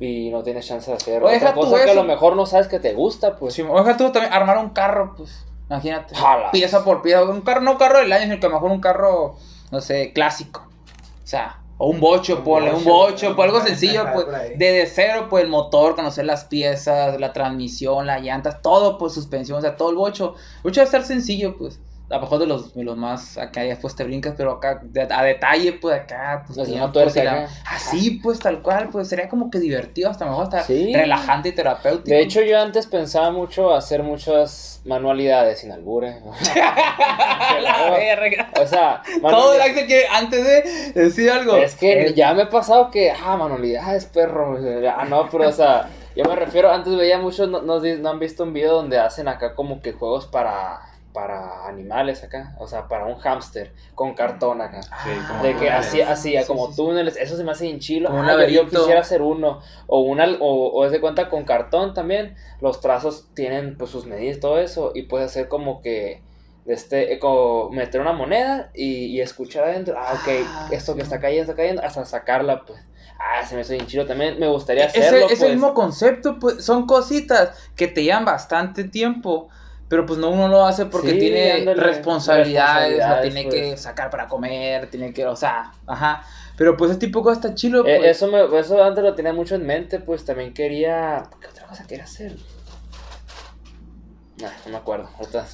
y 0.00 0.30
no 0.30 0.42
tienes 0.42 0.66
chance 0.66 0.90
de 0.90 0.96
hacer 0.96 1.22
O 1.22 1.28
deja 1.28 1.50
otra 1.50 1.54
tú 1.54 1.60
cosa 1.60 1.84
que 1.84 1.90
a 1.90 1.94
lo 1.94 2.04
mejor 2.04 2.36
no 2.36 2.46
sabes 2.46 2.68
que 2.68 2.80
te 2.80 2.92
gusta, 2.92 3.36
pues. 3.36 3.54
Sí, 3.54 3.62
oiga, 3.62 3.96
tú 3.96 4.10
también 4.10 4.32
armar 4.32 4.58
un 4.58 4.70
carro, 4.70 5.14
pues. 5.16 5.44
Imagínate. 5.68 6.14
Jala. 6.14 6.50
Pieza 6.50 6.84
por 6.84 7.02
pieza. 7.02 7.24
Un 7.24 7.40
carro, 7.40 7.60
no 7.60 7.72
un 7.72 7.78
carro 7.78 7.98
del 7.98 8.12
año, 8.12 8.24
sino 8.24 8.40
que 8.40 8.46
a 8.46 8.48
lo 8.48 8.56
mejor 8.56 8.70
un 8.70 8.80
carro, 8.80 9.36
no 9.70 9.80
sé, 9.80 10.12
clásico. 10.12 10.66
O 11.22 11.26
sea, 11.26 11.58
o 11.78 11.88
un 11.88 12.00
bocho, 12.00 12.36
Un 12.36 12.44
ponle, 12.44 12.72
un 12.72 12.84
bocho, 12.84 13.28
bocho, 13.28 13.36
pues 13.36 13.46
algo 13.48 13.60
sencillo, 13.60 14.06
pues. 14.14 14.26
Desde 14.56 14.86
cero, 14.86 15.26
pues 15.30 15.44
el 15.44 15.50
motor, 15.50 15.96
conocer 15.96 16.24
las 16.24 16.44
piezas, 16.44 17.18
la 17.18 17.32
transmisión, 17.32 18.06
las 18.06 18.22
llantas, 18.22 18.62
todo, 18.62 18.98
pues 18.98 19.14
suspensión, 19.14 19.58
o 19.58 19.60
sea, 19.60 19.76
todo 19.76 19.90
el 19.90 19.96
bocho. 19.96 20.34
Mucho 20.62 20.80
debe 20.80 20.84
estar 20.84 21.04
sencillo, 21.04 21.56
pues. 21.56 21.80
A 22.14 22.18
lo 22.18 22.22
mejor 22.22 22.38
de 22.38 22.46
los, 22.46 22.74
de 22.74 22.84
los 22.84 22.96
más 22.96 23.36
acá 23.38 23.62
ya 23.64 23.70
después 23.70 23.96
te 23.96 24.04
brincas, 24.04 24.34
pero 24.36 24.52
acá 24.52 24.80
de- 24.82 25.02
a 25.02 25.22
detalle, 25.22 25.72
pues 25.72 26.00
acá, 26.00 26.44
pues, 26.46 26.68
y 26.68 26.74
la- 26.76 26.84
acá. 26.86 27.48
Así, 27.68 28.12
pues 28.22 28.38
tal 28.38 28.62
cual, 28.62 28.88
pues 28.90 29.08
sería 29.08 29.28
como 29.28 29.50
que 29.50 29.58
divertido, 29.58 30.10
hasta 30.10 30.24
mejor 30.24 30.44
hasta 30.44 30.62
Sí. 30.62 30.92
relajante 30.94 31.48
y 31.48 31.52
terapéutico. 31.52 32.10
De 32.10 32.20
hecho, 32.20 32.40
yo 32.42 32.60
antes 32.60 32.86
pensaba 32.86 33.30
mucho 33.30 33.74
hacer 33.74 34.02
muchas 34.02 34.80
manualidades 34.84 35.58
sin 35.60 35.72
albure. 35.72 36.20
La 37.62 37.90
verga. 37.90 38.50
o 38.60 38.66
sea, 38.66 39.02
Todo 39.20 39.54
el 39.54 39.60
acto 39.62 39.80
que 39.86 40.04
antes 40.06 40.44
de 40.44 40.92
decir 41.02 41.30
algo. 41.30 41.56
Es 41.56 41.74
que 41.74 42.06
eh, 42.08 42.14
ya 42.14 42.32
me 42.34 42.42
ha 42.42 42.48
pasado 42.50 42.90
que, 42.90 43.10
ah, 43.10 43.36
manualidades, 43.36 44.04
perro. 44.06 44.58
Ah, 44.96 45.04
no, 45.08 45.28
pero, 45.30 45.48
o 45.48 45.52
sea, 45.52 45.88
yo 46.16 46.24
me 46.24 46.36
refiero, 46.36 46.70
antes 46.70 46.94
veía 46.96 47.18
muchos, 47.18 47.48
no, 47.48 47.62
no, 47.62 47.80
no 47.80 48.10
han 48.10 48.18
visto 48.18 48.44
un 48.44 48.52
video 48.52 48.74
donde 48.74 48.98
hacen 48.98 49.28
acá 49.28 49.54
como 49.54 49.80
que 49.82 49.92
juegos 49.92 50.26
para, 50.26 50.80
para 51.14 51.66
animales 51.66 52.24
acá, 52.24 52.54
o 52.58 52.66
sea, 52.66 52.88
para 52.88 53.06
un 53.06 53.14
hámster 53.14 53.72
con 53.94 54.14
cartón 54.14 54.60
acá. 54.60 54.82
Sí, 54.82 55.10
como 55.28 55.42
De 55.44 55.54
que 55.54 55.70
así, 55.70 56.00
así, 56.02 56.36
Sí, 56.36 56.44
como 56.46 56.66
sí, 56.66 56.72
sí. 56.72 56.76
túneles, 56.76 57.16
eso 57.16 57.36
se 57.36 57.44
me 57.44 57.52
hace 57.52 57.64
bien 57.66 57.78
chilo. 57.78 58.10
Como 58.10 58.22
Ah, 58.22 58.44
yo- 58.46 58.68
quisiera 58.68 59.00
hacer 59.00 59.22
uno. 59.22 59.60
O 59.86 60.00
una, 60.00 60.26
o, 60.40 60.66
o 60.70 60.84
es 60.84 60.90
de 60.92 61.00
cuenta 61.00 61.30
con 61.30 61.44
cartón 61.44 61.94
también. 61.94 62.34
Los 62.60 62.80
trazos 62.80 63.28
tienen 63.32 63.78
pues 63.78 63.90
sus 63.90 64.06
medidas 64.06 64.38
y 64.38 64.40
todo 64.40 64.58
eso. 64.58 64.90
Y 64.94 65.02
puedes 65.02 65.30
hacer 65.30 65.48
como 65.48 65.80
que 65.80 66.22
este, 66.66 67.12
eh, 67.14 67.18
como 67.18 67.70
meter 67.70 68.00
una 68.00 68.12
moneda 68.12 68.70
y, 68.74 69.06
y 69.06 69.20
escuchar 69.20 69.64
adentro. 69.64 69.94
Ah, 69.96 70.14
ok, 70.14 70.28
Ah, 70.46 70.68
esto 70.72 70.92
sí. 70.92 70.96
que 70.98 71.02
está 71.04 71.20
cayendo, 71.20 71.42
está 71.52 71.54
cayendo, 71.54 71.82
hasta 71.82 72.04
sacarla, 72.04 72.64
pues. 72.66 72.80
Ah, 73.20 73.46
se 73.46 73.54
me 73.54 73.60
hace 73.60 73.74
bien 73.74 73.86
chido 73.86 74.04
también. 74.06 74.38
Me 74.40 74.48
gustaría 74.48 74.86
Ese, 74.86 74.98
hacerlo. 74.98 75.26
ese 75.26 75.36
pues. 75.44 75.50
mismo 75.52 75.74
concepto, 75.74 76.38
pues, 76.40 76.64
son 76.64 76.86
cositas 76.86 77.56
que 77.76 77.86
te 77.86 78.02
llevan 78.02 78.24
bastante 78.24 78.84
tiempo, 78.84 79.48
pero 79.88 80.06
pues 80.06 80.18
no 80.18 80.30
uno 80.30 80.48
lo 80.48 80.64
hace 80.66 80.86
porque 80.86 81.10
Sí, 81.12 81.18
tiene 81.18 81.52
ándale, 81.52 81.80
responsabilidades, 81.80 82.98
la 82.98 83.20
responsabilidades, 83.20 83.34
tiene 83.34 83.42
pues. 83.44 83.54
que 83.54 83.76
sacar 83.76 84.10
para 84.10 84.26
comer, 84.28 84.90
tiene 84.90 85.12
que, 85.12 85.26
o 85.26 85.36
sea, 85.36 85.72
ajá. 85.86 86.22
Pero 86.56 86.76
pues 86.76 86.92
ese 86.92 87.00
tipo 87.00 87.22
de 87.22 87.32
está 87.32 87.54
chilo, 87.54 87.84
Eh, 87.86 87.96
pues. 87.98 88.16
eso, 88.16 88.28
me, 88.28 88.58
eso 88.58 88.82
antes 88.82 89.02
lo 89.04 89.14
tenía 89.14 89.32
mucho 89.32 89.54
en 89.56 89.66
mente, 89.66 89.98
pues 90.00 90.24
también 90.24 90.54
quería. 90.54 91.22
¿Qué 91.40 91.48
otra 91.48 91.66
cosa 91.66 91.86
quería 91.86 92.04
hacer? 92.04 92.36
Nah, 94.40 94.50
no 94.66 94.72
me 94.72 94.76
acuerdo. 94.78 95.08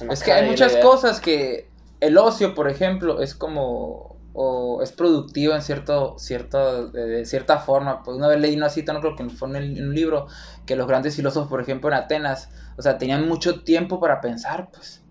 me 0.05 0.13
Es 0.13 0.23
que 0.23 0.31
hay 0.31 0.47
muchas 0.47 0.73
idea. 0.73 0.83
cosas 0.83 1.19
que 1.19 1.69
el 1.99 2.17
ocio, 2.17 2.55
por 2.55 2.69
ejemplo, 2.69 3.21
es 3.21 3.35
como 3.35 4.10
o 4.33 4.81
es 4.81 4.91
productivo 4.91 5.53
en 5.53 5.61
cierto 5.61 6.15
cierto 6.17 6.87
de, 6.87 7.25
cierta 7.25 7.59
forma. 7.59 8.03
Pues 8.03 8.17
una 8.17 8.27
vez 8.27 8.39
leí 8.39 8.55
una 8.55 8.69
cita, 8.69 8.93
no 8.93 9.01
creo 9.01 9.15
que 9.15 9.29
fue 9.29 9.49
en, 9.57 9.87
un 9.87 9.93
libro 9.93 10.27
que 10.65 10.75
los 10.75 10.87
grandes 10.87 11.15
filósofos, 11.15 11.49
por 11.49 11.61
ejemplo, 11.61 11.89
en 11.89 11.95
Atenas, 11.95 12.49
o 12.77 12.81
sea, 12.81 12.97
tenían 12.97 13.27
mucho 13.27 13.63
tiempo 13.63 13.99
para 13.99 14.21
pensar, 14.21 14.69
pues. 14.71 15.03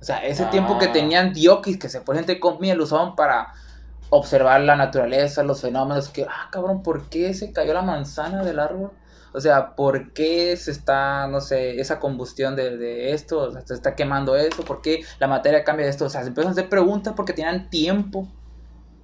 O 0.00 0.04
sea, 0.04 0.18
ese 0.24 0.44
tiempo 0.46 0.78
que 0.78 0.86
Ah. 0.86 0.92
tenían 0.92 1.32
diokis, 1.32 1.78
que 1.78 1.88
se 1.88 2.00
ponen 2.02 2.20
entre 2.20 2.38
comillas, 2.40 2.76
lo 2.76 2.84
usaban 2.84 3.16
para 3.16 3.52
observar 4.10 4.60
la 4.62 4.76
naturaleza, 4.76 5.42
los 5.42 5.60
fenómenos, 5.60 6.08
que, 6.10 6.24
ah, 6.24 6.48
cabrón, 6.52 6.82
¿por 6.82 7.08
qué 7.08 7.34
se 7.34 7.52
cayó 7.52 7.74
la 7.74 7.82
manzana 7.82 8.44
del 8.44 8.58
árbol? 8.60 8.92
O 9.32 9.40
sea, 9.40 9.76
¿por 9.76 10.12
qué 10.14 10.56
se 10.56 10.70
está, 10.70 11.26
no 11.28 11.40
sé, 11.40 11.80
esa 11.80 12.00
combustión 12.00 12.56
de, 12.56 12.76
de 12.78 13.12
esto? 13.12 13.40
O 13.40 13.52
sea, 13.52 13.60
se 13.66 13.74
está 13.74 13.94
quemando 13.94 14.36
esto, 14.36 14.64
¿por 14.64 14.80
qué 14.80 15.02
la 15.18 15.26
materia 15.26 15.64
cambia 15.64 15.84
de 15.86 15.90
esto? 15.90 16.06
O 16.06 16.10
sea, 16.10 16.22
se 16.22 16.28
empiezan 16.28 16.50
a 16.50 16.52
hacer 16.52 16.68
preguntas 16.68 17.14
porque 17.16 17.32
tenían 17.34 17.68
tiempo. 17.70 18.26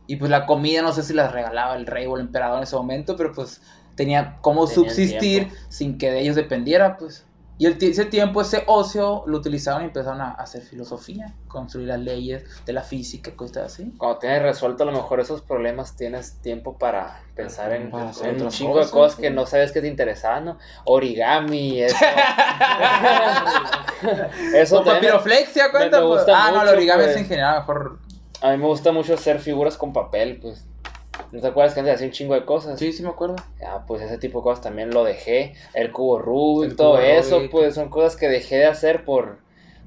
Y 0.07 0.17
pues 0.17 0.31
la 0.31 0.45
comida, 0.47 0.83
no 0.83 0.93
sé 0.93 1.03
si 1.03 1.15
la 1.15 1.29
regalaba 1.29 1.77
el 1.77 1.87
rey 1.87 2.07
o 2.07 2.17
el 2.17 2.23
emperador 2.23 2.59
en 2.59 2.65
ese 2.65 2.77
momento, 2.77 3.17
pero 3.17 3.33
pues 3.33 3.63
tenía 3.97 4.37
cómo 4.41 4.67
Tenían 4.67 4.91
subsistir 4.91 5.21
tiempo. 5.49 5.55
sin 5.69 5.99
que 5.99 6.11
de 6.11 6.21
ellos 6.21 6.37
dependiera, 6.37 6.97
pues. 6.97 7.25
Y 7.57 7.67
el, 7.67 7.79
ese 7.81 8.05
tiempo, 8.05 8.41
ese 8.41 8.65
ocio, 8.67 9.23
lo 9.29 9.37
utilizaban 9.39 9.83
y 9.83 9.85
empezaron 9.85 10.21
a 10.21 10.33
hacer 10.33 10.61
filosofía, 10.63 11.33
construir 11.47 11.87
las 11.87 12.01
leyes 12.01 12.43
de 12.67 12.73
la 12.73 12.83
física, 12.83 13.31
cosas 13.37 13.73
así. 13.73 13.95
Cuando 13.97 14.19
tienes 14.19 14.43
resuelto 14.43 14.83
a 14.83 14.87
lo 14.87 14.93
mejor 14.93 15.21
esos 15.21 15.41
problemas, 15.41 15.95
tienes 15.97 16.41
tiempo 16.43 16.77
para 16.77 17.23
pensar 17.37 17.73
en, 17.73 17.93
Para 17.93 18.11
en 18.25 18.43
un 18.43 18.49
chingo 18.49 18.73
cosas, 18.73 18.87
de 18.89 18.93
cosas 18.93 19.15
sí. 19.17 19.23
que 19.23 19.31
no 19.31 19.47
sabes 19.47 19.71
que 19.71 19.81
te 19.81 19.87
interesaban, 19.87 20.47
¿no? 20.47 20.59
Origami, 20.85 21.81
eso. 21.83 21.95
eso 24.55 24.77
también- 24.83 24.97
papiroflexia, 24.97 25.71
cuenta, 25.71 26.01
me 26.01 26.07
pues. 26.07 26.19
gusta 26.19 26.33
Ah, 26.37 26.51
no, 26.51 26.57
el 26.57 26.65
mucho, 26.67 26.77
origami 26.77 27.03
es 27.03 27.09
pues. 27.11 27.19
en 27.19 27.27
general 27.27 27.59
mejor. 27.61 27.99
A 28.45 28.51
mí 28.53 28.59
me 28.59 28.67
gusta 28.67 28.93
mucho 28.93 29.15
hacer 29.15 29.41
figuras 29.41 29.77
con 29.77 29.93
papel, 29.93 30.39
pues. 30.41 30.69
¿No 31.33 31.41
te 31.41 31.47
acuerdas 31.47 31.75
que 31.75 31.81
antes 31.81 31.95
hacía 31.95 32.07
un 32.07 32.13
chingo 32.13 32.35
de 32.35 32.45
cosas? 32.45 32.79
Sí, 32.79 32.93
sí 32.93 33.03
me 33.03 33.09
acuerdo. 33.09 33.37
Ah, 33.67 33.85
pues 33.87 34.03
ese 34.03 34.19
tipo 34.19 34.39
de 34.41 34.45
cosas 34.45 34.63
también 34.63 34.91
lo 34.91 35.03
dejé. 35.05 35.55
El 35.73 35.91
cubo 35.93 36.19
Rubik, 36.19 36.71
El 36.71 36.77
todo 36.77 36.97
cubo 36.97 37.01
eso, 37.01 37.37
Rubik. 37.39 37.51
pues 37.51 37.75
son 37.75 37.89
cosas 37.89 38.17
que 38.17 38.29
dejé 38.29 38.57
de 38.57 38.67
hacer 38.67 39.05
por, 39.05 39.39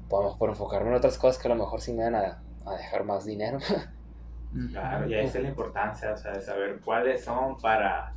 por, 0.08 0.36
por 0.38 0.50
enfocarme 0.50 0.88
en 0.90 0.96
otras 0.96 1.18
cosas 1.18 1.40
que 1.40 1.48
a 1.48 1.54
lo 1.54 1.56
mejor 1.56 1.80
sí 1.80 1.92
me 1.92 2.04
van 2.04 2.16
a, 2.16 2.42
a 2.66 2.74
dejar 2.76 3.04
más 3.04 3.24
dinero. 3.24 3.58
Claro, 4.70 5.08
y 5.08 5.14
ahí 5.14 5.24
está 5.24 5.40
la 5.40 5.48
importancia, 5.48 6.12
o 6.12 6.16
sea, 6.16 6.32
de 6.32 6.42
saber 6.42 6.80
cuáles 6.82 7.24
son 7.24 7.58
para, 7.60 8.14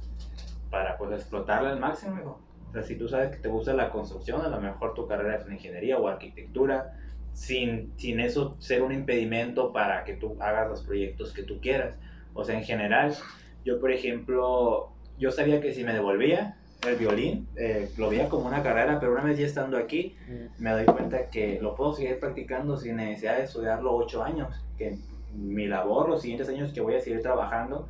para 0.70 0.98
pues 0.98 1.12
explotarla 1.14 1.70
al 1.72 1.80
máximo, 1.80 2.20
hijo. 2.20 2.46
O 2.70 2.72
sea, 2.74 2.84
si 2.84 2.98
tú 2.98 3.08
sabes 3.08 3.32
que 3.32 3.38
te 3.42 3.50
gusta 3.50 3.74
la 3.74 3.90
construcción, 3.92 4.42
a 4.46 4.50
lo 4.50 4.60
mejor 4.62 4.94
tu 4.94 5.08
carrera 5.08 5.36
es 5.38 5.46
en 5.46 5.54
ingeniería 5.54 5.98
o 5.98 6.08
arquitectura, 6.08 6.92
sin, 7.34 7.94
sin 7.98 8.20
eso 8.20 8.58
ser 8.60 8.82
un 8.84 8.92
impedimento 8.92 9.72
para 9.74 10.04
que 10.04 10.14
tú 10.16 10.38
hagas 10.42 10.70
los 10.70 10.84
proyectos 10.84 11.34
que 11.34 11.44
tú 11.44 11.60
quieras. 11.62 11.96
O 12.34 12.44
sea, 12.44 12.58
en 12.58 12.64
general, 12.64 13.14
yo 13.64 13.80
por 13.80 13.92
ejemplo, 13.92 14.90
yo 15.18 15.32
sabía 15.32 15.62
que 15.62 15.74
si 15.74 15.84
me 15.84 15.94
devolvía 15.94 16.58
el 16.88 16.96
violín, 16.96 17.48
eh, 17.56 17.90
lo 17.98 18.10
veía 18.10 18.28
como 18.30 18.48
una 18.48 18.64
carrera, 18.64 19.00
pero 19.00 19.12
una 19.14 19.24
vez 19.24 19.38
ya 19.38 19.46
estando 19.46 19.78
aquí, 19.78 20.16
Mm. 20.28 20.64
me 20.64 20.72
doy 20.72 20.86
cuenta 20.86 21.30
que 21.30 21.60
lo 21.62 21.76
puedo 21.76 21.94
seguir 21.94 22.20
practicando 22.20 22.78
sin 22.78 22.96
necesidad 22.96 23.38
de 23.38 23.44
estudiarlo 23.44 23.96
ocho 23.96 24.24
años, 24.24 24.56
que 24.78 24.98
mi 25.30 25.68
labor, 25.68 26.10
los 26.10 26.22
siguientes 26.22 26.50
años 26.50 26.74
que 26.74 26.82
voy 26.82 26.96
a 26.96 27.00
seguir 27.00 27.22
trabajando, 27.22 27.88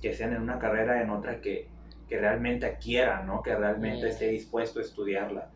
que 0.00 0.12
sean 0.12 0.34
en 0.34 0.42
una 0.42 0.58
carrera, 0.58 1.00
en 1.00 1.10
otra 1.10 1.40
que, 1.40 1.68
que 2.08 2.18
realmente 2.18 2.76
quiera, 2.80 3.22
¿no? 3.22 3.42
Que 3.42 3.54
realmente 3.54 4.06
Mm. 4.06 4.10
esté 4.10 4.28
dispuesto 4.28 4.78
a 4.80 4.82
estudiarla. 4.82 5.50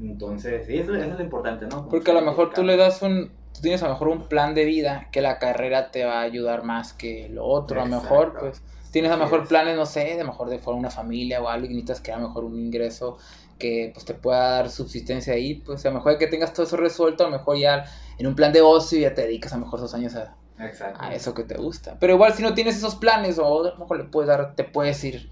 Entonces, 0.00 0.66
sí, 0.66 0.78
eso, 0.78 0.94
eso 0.94 1.12
es 1.12 1.18
lo 1.18 1.22
importante, 1.22 1.66
¿no? 1.66 1.88
Porque 1.88 2.10
a 2.10 2.14
lo 2.14 2.22
mejor 2.22 2.52
tú 2.52 2.62
le 2.62 2.76
das 2.76 3.02
un, 3.02 3.30
tú 3.54 3.60
tienes 3.60 3.82
a 3.82 3.86
lo 3.86 3.92
mejor 3.92 4.08
un 4.08 4.28
plan 4.28 4.54
de 4.54 4.64
vida 4.64 5.08
que 5.12 5.20
la 5.20 5.38
carrera 5.38 5.90
te 5.90 6.04
va 6.04 6.20
a 6.20 6.22
ayudar 6.22 6.64
más 6.64 6.92
que 6.92 7.28
lo 7.28 7.46
otro. 7.46 7.80
A 7.80 7.84
lo 7.84 8.00
mejor, 8.00 8.36
pues, 8.38 8.62
tienes 8.90 9.10
a 9.10 9.16
lo 9.16 9.24
mejor 9.24 9.42
es. 9.42 9.48
planes, 9.48 9.76
no 9.76 9.86
sé, 9.86 10.16
de 10.16 10.24
mejor 10.24 10.50
de 10.50 10.58
formar 10.58 10.80
una 10.80 10.90
familia 10.90 11.40
o 11.42 11.48
algo 11.48 11.66
y 11.66 11.70
necesitas 11.70 12.00
que 12.00 12.12
a 12.12 12.18
lo 12.18 12.28
mejor 12.28 12.44
un 12.44 12.58
ingreso 12.58 13.18
que 13.58 13.90
pues 13.94 14.04
te 14.04 14.14
pueda 14.14 14.50
dar 14.50 14.70
subsistencia 14.70 15.34
ahí, 15.34 15.54
pues 15.54 15.84
a 15.86 15.90
lo 15.90 15.96
mejor 15.96 16.18
que 16.18 16.26
tengas 16.26 16.52
todo 16.52 16.66
eso 16.66 16.76
resuelto, 16.76 17.24
a 17.24 17.30
lo 17.30 17.38
mejor 17.38 17.56
ya 17.56 17.84
en 18.18 18.26
un 18.26 18.34
plan 18.34 18.52
de 18.52 18.62
ocio 18.62 18.98
ya 18.98 19.14
te 19.14 19.22
dedicas 19.22 19.52
a 19.52 19.56
lo 19.56 19.64
mejor 19.64 19.78
esos 19.78 19.94
años 19.94 20.14
a, 20.16 20.36
a 20.98 21.14
eso 21.14 21.34
que 21.34 21.44
te 21.44 21.56
gusta. 21.56 21.96
Pero 22.00 22.14
igual 22.14 22.34
si 22.34 22.42
no 22.42 22.54
tienes 22.54 22.76
esos 22.76 22.96
planes 22.96 23.38
o 23.38 23.64
a 23.64 23.70
lo 23.70 23.78
mejor 23.78 23.98
le 23.98 24.04
puedes 24.04 24.28
dar, 24.28 24.54
te 24.54 24.64
puedes 24.64 25.02
ir. 25.04 25.30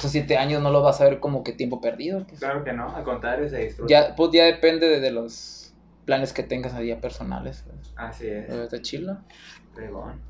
Esos 0.00 0.12
siete 0.12 0.38
años 0.38 0.62
no 0.62 0.70
lo 0.70 0.80
vas 0.82 0.98
a 1.02 1.04
ver 1.04 1.20
como 1.20 1.44
que 1.44 1.52
tiempo 1.52 1.80
perdido. 1.82 2.26
pues. 2.26 2.40
Claro 2.40 2.64
que 2.64 2.72
no, 2.72 2.94
al 2.96 3.04
contrario, 3.04 3.48
se 3.50 3.58
disfruta. 3.58 3.90
Ya, 3.90 4.16
pues 4.16 4.30
ya 4.32 4.44
depende 4.44 4.88
de, 4.88 4.98
de 4.98 5.10
los 5.10 5.74
planes 6.06 6.32
que 6.32 6.42
tengas 6.42 6.72
ahí 6.72 6.94
personales. 6.94 7.64
Pues. 7.66 7.92
Así 7.96 8.26
es. 8.28 8.48
Está 8.48 8.80
chilo. 8.80 9.18
Fregón. 9.74 10.22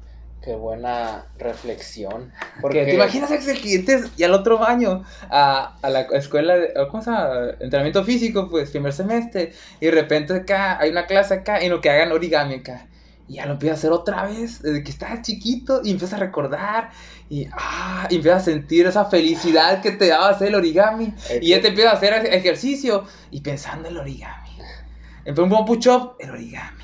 Qué 0.42 0.56
buena 0.56 1.26
reflexión. 1.38 2.33
Porque 2.61 2.85
te 2.85 2.94
imaginas 2.94 3.30
Axel 3.30 3.61
que 3.61 3.76
entres 3.76 4.11
y 4.16 4.24
al 4.24 4.35
otro 4.35 4.64
año 4.64 5.04
a, 5.28 5.76
a 5.80 5.88
la 5.88 6.00
escuela 6.00 6.56
de, 6.56 6.72
¿cómo 6.90 7.00
se 7.02 7.11
llama? 7.12 7.50
Entrenamiento 7.61 8.02
físico, 8.02 8.48
pues, 8.50 8.70
primer 8.70 8.92
semestre, 8.92 9.52
y 9.80 9.87
de 9.87 9.92
repente 9.92 10.35
acá 10.35 10.80
hay 10.80 10.90
una 10.90 11.06
clase 11.06 11.35
acá 11.35 11.61
en 11.61 11.70
lo 11.70 11.80
que 11.80 11.90
hagan 11.90 12.11
origami 12.11 12.54
acá. 12.56 12.88
Y 13.30 13.34
ya 13.34 13.46
lo 13.46 13.52
empiezas 13.52 13.76
a 13.76 13.78
hacer 13.78 13.92
otra 13.92 14.24
vez, 14.24 14.60
desde 14.60 14.82
que 14.82 14.90
estás 14.90 15.22
chiquito, 15.22 15.82
y 15.84 15.92
empiezas 15.92 16.16
a 16.18 16.20
recordar, 16.24 16.90
y, 17.28 17.46
ah, 17.52 18.08
y 18.10 18.16
empiezas 18.16 18.42
a 18.42 18.44
sentir 18.46 18.86
esa 18.86 19.04
felicidad 19.04 19.80
que 19.80 19.92
te 19.92 20.08
daba 20.08 20.30
hacer 20.30 20.48
el 20.48 20.56
origami. 20.56 21.14
Y 21.40 21.50
ya 21.50 21.60
te 21.60 21.68
empiezas 21.68 21.94
a 21.94 21.96
hacer 21.98 22.12
ej- 22.12 22.34
ejercicio, 22.34 23.04
y 23.30 23.40
pensando 23.40 23.86
en 23.86 23.94
el 23.94 24.00
origami. 24.00 24.48
En 25.24 25.38
un 25.38 25.48
buen 25.48 25.64
push-up, 25.64 26.16
el 26.18 26.30
origami. 26.30 26.82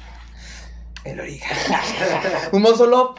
El 1.05 1.19
origami. 1.19 1.61
un 2.53 2.63
muscle 2.63 2.95
up, 2.95 3.19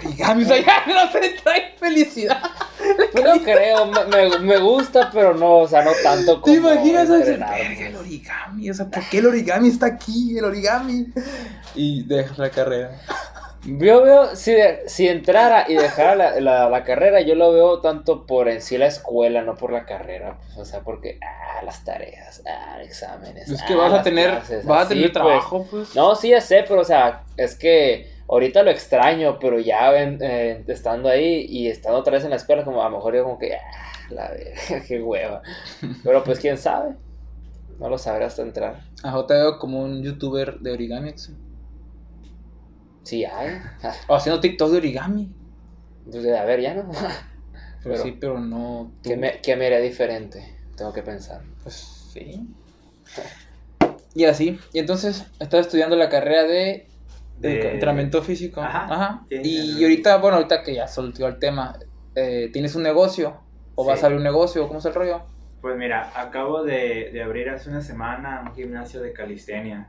el 0.00 0.06
origami. 0.06 0.44
O 0.44 0.46
sea, 0.46 0.58
ya 0.64 0.84
no 0.86 1.10
te 1.10 1.30
trae 1.42 1.74
felicidad. 1.80 2.40
Pues 3.12 3.24
no 3.24 3.42
creo, 3.42 3.86
me, 3.86 4.38
me- 4.38 4.58
gusta, 4.58 5.10
pero 5.12 5.34
no, 5.34 5.58
o 5.58 5.68
sea, 5.68 5.82
no 5.82 5.90
tanto 6.02 6.40
como 6.40 6.52
¿Te 6.54 6.60
imaginas 6.60 7.08
Verga, 7.08 7.48
pues. 7.56 7.80
el 7.80 7.96
origami, 7.96 8.70
o 8.70 8.74
sea, 8.74 8.86
¿por 8.88 9.02
qué 9.08 9.18
el 9.18 9.26
origami 9.26 9.68
está 9.68 9.86
aquí? 9.86 10.38
El 10.38 10.44
origami. 10.44 11.06
Y 11.74 12.02
dejas 12.04 12.38
la 12.38 12.50
carrera. 12.50 13.00
Yo 13.64 14.02
veo, 14.02 14.36
si, 14.36 14.54
si 14.86 15.08
entrara 15.08 15.66
y 15.68 15.74
dejara 15.74 16.14
la, 16.14 16.40
la- 16.40 16.70
la 16.70 16.84
carrera, 16.84 17.20
yo 17.20 17.34
lo 17.34 17.52
veo 17.52 17.80
tanto 17.80 18.24
por 18.24 18.48
en 18.48 18.62
sí 18.62 18.78
la 18.78 18.86
escuela, 18.86 19.42
no 19.42 19.56
por 19.56 19.72
la 19.72 19.84
carrera. 19.84 20.38
Pues, 20.38 20.58
o 20.58 20.64
sea, 20.64 20.80
porque, 20.80 21.18
ah, 21.22 21.62
las 21.64 21.84
tareas, 21.84 22.42
ah, 22.46 22.80
exámenes. 22.82 23.50
Es 23.50 23.62
que 23.62 23.74
ah, 23.74 23.76
vas 23.76 23.92
a 23.94 24.02
tener, 24.02 24.30
clases, 24.30 24.64
vas 24.64 24.86
a 24.86 24.88
tener 24.88 25.02
pues. 25.04 25.12
trabajo, 25.12 25.66
pues. 25.68 25.94
No, 25.96 26.14
sí, 26.14 26.30
ya 26.30 26.40
sé, 26.40 26.64
pero 26.68 26.80
o 26.80 26.84
sea, 26.84 27.24
es 27.36 27.56
que 27.56 28.08
ahorita 28.28 28.62
lo 28.62 28.70
extraño, 28.70 29.38
pero 29.40 29.58
ya 29.58 29.90
ven, 29.90 30.18
eh, 30.22 30.62
estando 30.68 31.08
ahí 31.08 31.44
y 31.48 31.68
estando 31.68 31.98
otra 31.98 32.12
vez 32.14 32.24
en 32.24 32.30
la 32.30 32.36
escuela, 32.36 32.64
como 32.64 32.80
a 32.80 32.88
lo 32.88 32.96
mejor 32.96 33.16
yo 33.16 33.24
como 33.24 33.38
que, 33.38 33.54
ah, 33.54 33.60
la 34.10 34.30
verga, 34.30 34.84
qué 34.86 35.02
hueva. 35.02 35.42
Pero 36.04 36.22
pues 36.24 36.38
quién 36.38 36.56
sabe, 36.58 36.94
no 37.78 37.88
lo 37.88 37.98
sabré 37.98 38.24
hasta 38.24 38.42
entrar. 38.42 38.76
Ajá, 39.02 39.26
te 39.26 39.34
veo 39.34 39.58
como 39.58 39.82
un 39.82 40.02
youtuber 40.02 40.58
de 40.60 40.72
origami, 40.72 41.10
Axel. 41.10 41.36
Sí, 43.08 43.24
hay. 43.24 43.58
O 44.06 44.14
haciendo 44.16 44.38
TikTok 44.38 44.70
de 44.70 44.76
origami. 44.76 45.32
Pues, 46.10 46.26
a 46.26 46.44
ver, 46.44 46.60
ya 46.60 46.74
no. 46.74 46.90
Pero, 46.90 47.94
Pero- 47.94 48.02
sí, 48.02 48.18
pero 48.20 48.38
no. 48.38 48.92
tú. 49.02 49.08
¿Qué 49.08 49.16
me, 49.16 49.40
qué 49.40 49.56
me 49.56 49.64
haría 49.64 49.80
diferente? 49.80 50.58
Tengo 50.76 50.92
que 50.92 51.02
pensar. 51.02 51.40
Pues 51.62 51.74
sí. 52.12 52.46
Y 54.14 54.24
así. 54.26 54.58
Y 54.74 54.78
entonces 54.80 55.24
estás 55.40 55.60
estudiando 55.62 55.96
la 55.96 56.10
carrera 56.10 56.42
de, 56.42 56.86
De- 57.38 57.72
entrenamiento 57.72 58.22
físico. 58.22 58.60
Ajá. 58.60 58.84
Ajá. 58.92 59.26
Y, 59.30 59.76
sí. 59.76 59.82
ahorita, 59.84 60.18
bueno, 60.18 60.36
ahorita 60.36 60.62
que 60.62 60.74
ya 60.74 60.86
soltó 60.86 61.26
el 61.26 61.38
tema, 61.38 61.78
eh, 62.14 62.50
¿tienes 62.52 62.74
un 62.74 62.82
negocio? 62.82 63.40
¿O 63.74 63.86
vas 63.86 64.00
Sí. 64.00 64.04
a 64.04 64.06
abrir 64.08 64.18
un 64.18 64.24
negocio? 64.24 64.66
¿Cómo 64.66 64.80
es 64.80 64.84
el 64.84 64.92
rollo? 64.92 65.22
Pues 65.62 65.78
mira, 65.78 66.12
acabo 66.14 66.62
de, 66.62 67.08
de 67.10 67.22
abrir 67.22 67.48
hace 67.48 67.70
una 67.70 67.80
semana 67.80 68.42
un 68.46 68.54
gimnasio 68.54 69.00
de 69.00 69.14
calistenia, 69.14 69.88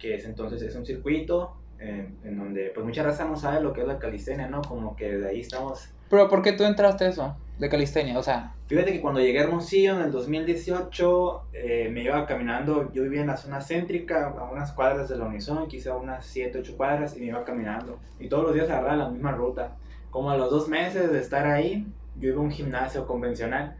que 0.00 0.16
es 0.16 0.24
entonces 0.24 0.60
es 0.62 0.74
un 0.74 0.84
circuito 0.84 1.54
eh, 1.78 2.08
en 2.24 2.38
donde 2.38 2.70
pues 2.74 2.86
mucha 2.86 3.02
raza 3.02 3.24
no 3.24 3.36
sabe 3.36 3.60
lo 3.60 3.72
que 3.72 3.82
es 3.82 3.86
la 3.86 3.98
calistenia, 3.98 4.48
¿no? 4.48 4.62
Como 4.62 4.96
que 4.96 5.16
de 5.18 5.28
ahí 5.28 5.40
estamos. 5.40 5.90
Pero 6.08 6.28
¿por 6.28 6.42
qué 6.42 6.52
tú 6.52 6.64
entraste 6.64 7.04
a 7.04 7.08
eso? 7.08 7.36
De 7.58 7.68
calistenia, 7.68 8.18
o 8.18 8.22
sea, 8.22 8.56
Fíjate 8.66 8.92
que 8.92 9.00
cuando 9.00 9.20
llegué 9.20 9.38
a 9.38 9.44
Hermosillo 9.44 9.94
en 9.94 10.02
el 10.02 10.10
2018 10.10 11.42
eh, 11.52 11.88
me 11.92 12.02
iba 12.02 12.26
caminando, 12.26 12.92
yo 12.92 13.04
vivía 13.04 13.20
en 13.20 13.28
la 13.28 13.36
zona 13.36 13.60
céntrica, 13.60 14.34
a 14.36 14.50
unas 14.50 14.72
cuadras 14.72 15.08
de 15.08 15.16
la 15.16 15.26
Unison, 15.26 15.68
quizá 15.68 15.94
unas 15.94 16.26
7, 16.26 16.58
8 16.58 16.76
cuadras, 16.76 17.16
y 17.16 17.20
me 17.20 17.26
iba 17.26 17.44
caminando. 17.44 18.00
Y 18.18 18.28
todos 18.28 18.42
los 18.42 18.54
días 18.54 18.68
agarraba 18.68 18.96
la 18.96 19.08
misma 19.08 19.30
ruta. 19.30 19.76
Como 20.10 20.30
a 20.30 20.36
los 20.36 20.50
dos 20.50 20.68
meses 20.68 21.12
de 21.12 21.20
estar 21.20 21.46
ahí, 21.46 21.86
yo 22.18 22.30
iba 22.30 22.38
a 22.38 22.42
un 22.42 22.50
gimnasio 22.50 23.06
convencional. 23.06 23.76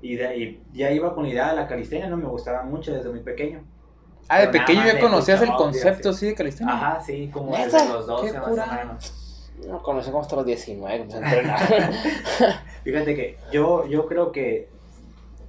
Y 0.00 0.14
de 0.14 0.28
ahí 0.28 0.62
ya 0.72 0.92
iba 0.92 1.12
con 1.12 1.24
la 1.24 1.30
idea 1.30 1.50
de 1.50 1.56
la 1.56 1.66
calistenia, 1.66 2.08
no 2.08 2.16
me 2.16 2.26
gustaba 2.26 2.62
mucho 2.62 2.94
desde 2.94 3.10
muy 3.10 3.20
pequeño. 3.20 3.64
Ah, 4.30 4.40
de 4.40 4.48
Pero 4.48 4.64
pequeño 4.64 4.84
ya 4.84 5.00
conocías 5.00 5.42
el 5.42 5.48
concepto, 5.56 6.08
así. 6.10 6.20
sí, 6.20 6.26
de 6.26 6.34
calistenia. 6.34 6.74
Ajá, 6.74 7.00
sí, 7.00 7.30
como 7.32 7.56
desde 7.56 7.88
los 7.88 8.06
12 8.06 8.32
Qué 8.32 8.38
más 8.38 8.48
cura. 8.48 8.64
o 8.64 8.74
menos. 8.74 9.52
No 9.68 9.82
conocí 9.82 10.10
como 10.10 10.22
hasta 10.22 10.36
los 10.36 10.46
19, 10.46 10.98
como 11.00 11.10
se 11.10 11.18
entrenar. 11.18 11.60
Fíjate 12.84 13.14
que 13.14 13.38
yo, 13.52 13.86
yo 13.86 14.06
creo 14.06 14.32
que 14.32 14.70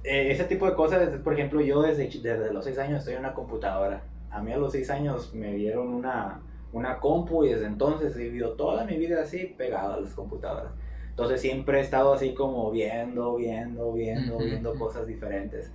eh, 0.04 0.30
ese 0.30 0.44
tipo 0.44 0.66
de 0.66 0.74
cosas, 0.74 1.08
por 1.24 1.32
ejemplo, 1.32 1.60
yo 1.60 1.80
desde, 1.82 2.06
desde 2.08 2.52
los 2.52 2.64
6 2.64 2.78
años 2.78 2.98
estoy 3.00 3.14
en 3.14 3.20
una 3.20 3.34
computadora. 3.34 4.02
A 4.30 4.42
mí 4.42 4.52
a 4.52 4.58
los 4.58 4.72
6 4.72 4.90
años 4.90 5.32
me 5.34 5.54
dieron 5.54 5.88
una, 5.88 6.42
una 6.72 6.98
compu 6.98 7.44
y 7.44 7.50
desde 7.50 7.66
entonces 7.66 8.14
he 8.16 8.18
vivido 8.18 8.52
toda 8.54 8.84
mi 8.84 8.96
vida 8.96 9.22
así 9.22 9.46
pegado 9.58 9.94
a 9.94 10.00
las 10.00 10.12
computadoras. 10.14 10.72
Entonces 11.10 11.40
siempre 11.40 11.78
he 11.78 11.82
estado 11.82 12.14
así 12.14 12.34
como 12.34 12.70
viendo, 12.70 13.36
viendo, 13.36 13.92
viendo, 13.92 14.36
Ujú, 14.36 14.44
viendo 14.46 14.70
ujú. 14.70 14.78
cosas 14.78 15.06
diferentes. 15.06 15.70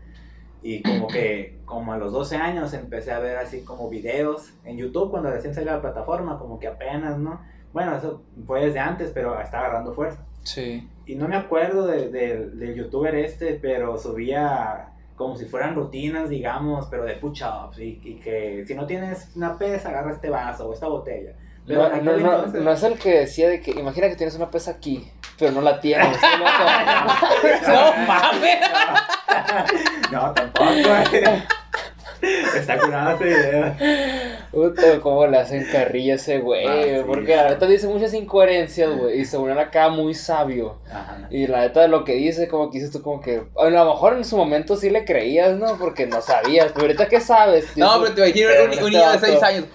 Y 0.70 0.82
como 0.84 1.08
que 1.08 1.58
como 1.66 1.94
a 1.94 1.98
los 1.98 2.12
12 2.12 2.36
años 2.36 2.74
empecé 2.74 3.12
a 3.12 3.20
ver 3.20 3.38
así 3.38 3.62
como 3.62 3.90
videos 3.90 4.54
en 4.66 4.78
YouTube 4.78 5.12
cuando 5.12 5.30
recién 5.32 5.54
salió 5.54 5.72
la 5.72 5.82
plataforma, 5.82 6.38
como 6.40 6.60
que 6.60 6.68
apenas, 6.68 7.18
¿no? 7.18 7.40
Bueno, 7.72 7.96
eso 7.96 8.22
fue 8.46 8.66
desde 8.66 8.80
antes, 8.80 9.12
pero 9.14 9.40
está 9.40 9.60
agarrando 9.60 9.94
fuerza. 9.94 10.26
Sí. 10.44 10.88
Y 11.06 11.16
no 11.16 11.28
me 11.28 11.36
acuerdo 11.38 11.88
de- 11.88 12.10
de- 12.10 12.48
del 12.50 12.76
youtuber 12.76 13.16
este, 13.16 13.54
pero 13.62 13.98
subía 13.98 14.90
como 15.16 15.36
si 15.38 15.46
fueran 15.46 15.74
rutinas, 15.76 16.30
digamos, 16.30 16.88
pero 16.92 17.04
de 17.06 17.16
push-ups. 17.16 17.80
Y, 17.80 18.00
y 18.04 18.16
que 18.20 18.64
si 18.68 18.76
no 18.76 18.86
tienes 18.86 19.36
una 19.36 19.58
pesa, 19.58 19.90
agarra 19.90 20.12
este 20.12 20.30
vaso 20.30 20.68
o 20.70 20.74
esta 20.74 20.88
botella. 20.88 21.34
Pero 21.66 21.90
No, 21.90 22.02
no, 22.02 22.18
no, 22.18 22.48
no 22.48 22.72
es 22.72 22.84
el 22.84 22.98
que 22.98 23.20
decía 23.20 23.50
de 23.50 23.60
que 23.62 23.72
imagina 23.72 24.08
que 24.10 24.16
tienes 24.16 24.36
una 24.36 24.50
pesa 24.50 24.72
aquí, 24.72 25.12
pero 25.38 25.52
no 25.52 25.62
la 25.62 25.80
tienes. 25.80 26.18
¿sí? 26.20 26.26
No, 27.68 27.74
No 27.74 27.94
mames. 28.08 28.60
no, 30.12 30.32
tampoco. 30.34 30.72
güey. 30.74 31.44
Está 32.56 32.80
curado 32.80 33.12
ese 33.12 33.24
video. 33.26 33.76
Puta, 34.52 35.00
cómo 35.02 35.28
le 35.28 35.38
hacen 35.38 35.68
carrilla 35.72 36.16
ese 36.16 36.40
güey, 36.40 36.66
Ah, 36.66 36.82
sí, 36.84 36.90
porque 37.06 37.36
la 37.36 37.50
neta 37.50 37.68
dice 37.68 37.88
muchas 37.88 38.12
incoherencias, 38.16 38.90
güey, 38.98 39.20
y 39.22 39.26
se 39.26 39.38
une 39.38 39.60
acá 39.62 39.90
muy 39.90 40.16
sabio. 40.16 40.80
Ajá. 40.90 41.28
Y 41.30 41.46
la 41.46 41.60
neta 41.62 41.82
de 41.82 41.90
lo 41.90 42.04
que 42.04 42.14
dice, 42.14 42.48
como 42.48 42.72
que 42.72 42.80
dices 42.80 42.92
tú, 42.92 43.04
como 43.04 43.22
que 43.22 43.44
a 43.60 43.66
lo 43.70 43.86
mejor 43.86 44.14
en 44.18 44.26
su 44.26 44.36
momento 44.36 44.76
sí 44.78 44.90
le 44.90 45.06
creías, 45.06 45.54
¿no? 45.58 45.78
Porque 45.78 46.08
no 46.08 46.22
sabías, 46.22 46.72
pero 46.74 46.88
ahorita 46.88 47.08
qué 47.08 47.22
sabes. 47.22 47.78
No, 47.78 48.02
pero 48.02 48.16
te 48.16 48.22
imagino 48.22 48.50
un, 48.50 48.56
un 48.68 48.72
este 48.72 48.84
niño 48.86 49.00
de 49.00 49.06
vato- 49.06 49.26
6 49.28 49.44
años. 49.44 49.66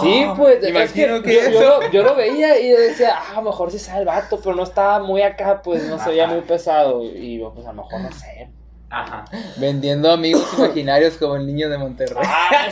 Sí, 0.00 0.24
Ah, 0.26 0.34
pues, 0.36 0.62
es 0.62 0.70
imagino 0.70 1.22
que, 1.22 1.38
que, 1.38 1.52
yo, 1.52 1.60
lo, 1.60 1.90
yo 1.90 2.02
lo 2.02 2.16
veía 2.16 2.58
y 2.58 2.70
yo 2.70 2.78
decía, 2.78 3.16
ah, 3.16 3.32
a 3.32 3.34
lo 3.36 3.42
mejor 3.42 3.70
sí 3.70 3.78
sabe 3.78 4.00
el 4.00 4.06
vato, 4.06 4.40
pero 4.42 4.56
no 4.56 4.64
estaba 4.64 4.98
muy 4.98 5.22
acá, 5.22 5.62
pues 5.62 5.84
no 5.84 6.02
se 6.02 6.10
veía 6.10 6.26
muy 6.26 6.40
pesado. 6.40 7.04
Y 7.04 7.38
yo, 7.38 7.52
pues 7.54 7.64
a 7.66 7.72
lo 7.72 7.84
mejor 7.84 8.00
no 8.00 8.12
sé. 8.12 8.48
Ajá. 8.90 9.24
Vendiendo 9.56 10.10
amigos 10.10 10.46
imaginarios 10.56 11.16
como 11.16 11.36
el 11.36 11.46
niño 11.46 11.68
de 11.68 11.78
Monterrey. 11.78 12.24
Ah, 12.26 12.66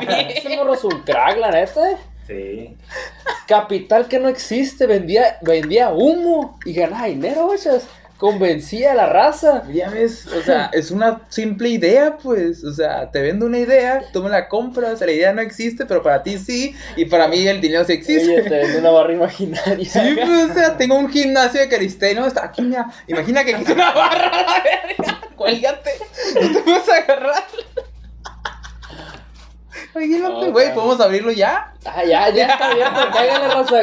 ese, 0.00 0.38
ese 0.38 0.56
morro 0.56 0.74
es 0.74 0.82
un 0.82 1.02
crack, 1.02 1.38
la 1.38 1.50
neta. 1.50 1.98
Sí. 2.26 2.76
Capital 3.46 4.08
que 4.08 4.18
no 4.18 4.28
existe, 4.28 4.86
vendía, 4.86 5.38
vendía 5.42 5.90
humo 5.90 6.58
y 6.64 6.72
ganaba 6.74 7.06
dinero, 7.06 7.46
güey. 7.46 7.58
Convencía 8.18 8.92
a 8.92 8.94
la 8.94 9.06
raza. 9.06 9.62
Ya 9.72 9.88
ves, 9.88 10.26
o 10.26 10.42
sea, 10.42 10.66
es 10.72 10.90
una 10.90 11.22
simple 11.28 11.70
idea, 11.70 12.18
pues. 12.22 12.62
O 12.64 12.72
sea, 12.72 13.10
te 13.10 13.22
vendo 13.22 13.46
una 13.46 13.58
idea, 13.58 14.02
tú 14.12 14.22
me 14.22 14.28
la 14.28 14.48
compras, 14.48 15.00
la 15.00 15.12
idea 15.12 15.32
no 15.32 15.40
existe, 15.40 15.86
pero 15.86 16.02
para 16.02 16.22
ti 16.22 16.36
sí, 16.36 16.74
y 16.96 17.06
para 17.06 17.28
mí 17.28 17.46
el 17.46 17.60
dinero 17.60 17.84
sí 17.84 17.92
existe. 17.94 18.40
Oye, 18.40 18.42
te 18.42 18.50
vendo 18.50 18.78
una 18.80 18.90
barra 18.90 19.12
imaginaria. 19.12 19.88
Sí, 19.88 20.16
pues, 20.16 20.50
o 20.50 20.54
sea, 20.54 20.76
tengo 20.76 20.96
un 20.96 21.08
gimnasio 21.08 21.60
de 21.60 21.68
calistenia, 21.68 22.26
está 22.26 22.44
aquí, 22.44 22.62
mira, 22.62 22.90
imagina 23.06 23.44
que 23.44 23.54
quise 23.54 23.72
una 23.72 23.92
barra, 23.92 24.30
la 24.30 24.62
verga, 24.62 25.20
cuélgate, 25.36 25.90
no 26.34 26.52
te 26.52 26.60
puedes 26.60 26.88
agarrar. 26.88 27.44
Imagínate, 29.94 30.50
güey. 30.50 30.74
¿podemos 30.74 31.00
abrirlo 31.00 31.32
ya? 31.32 31.72
Ah, 31.84 32.04
ya, 32.04 32.28
ya 32.30 32.46
está 32.48 32.70
abierto, 32.70 33.00
cáiganle 33.12 33.48
raza. 33.48 33.82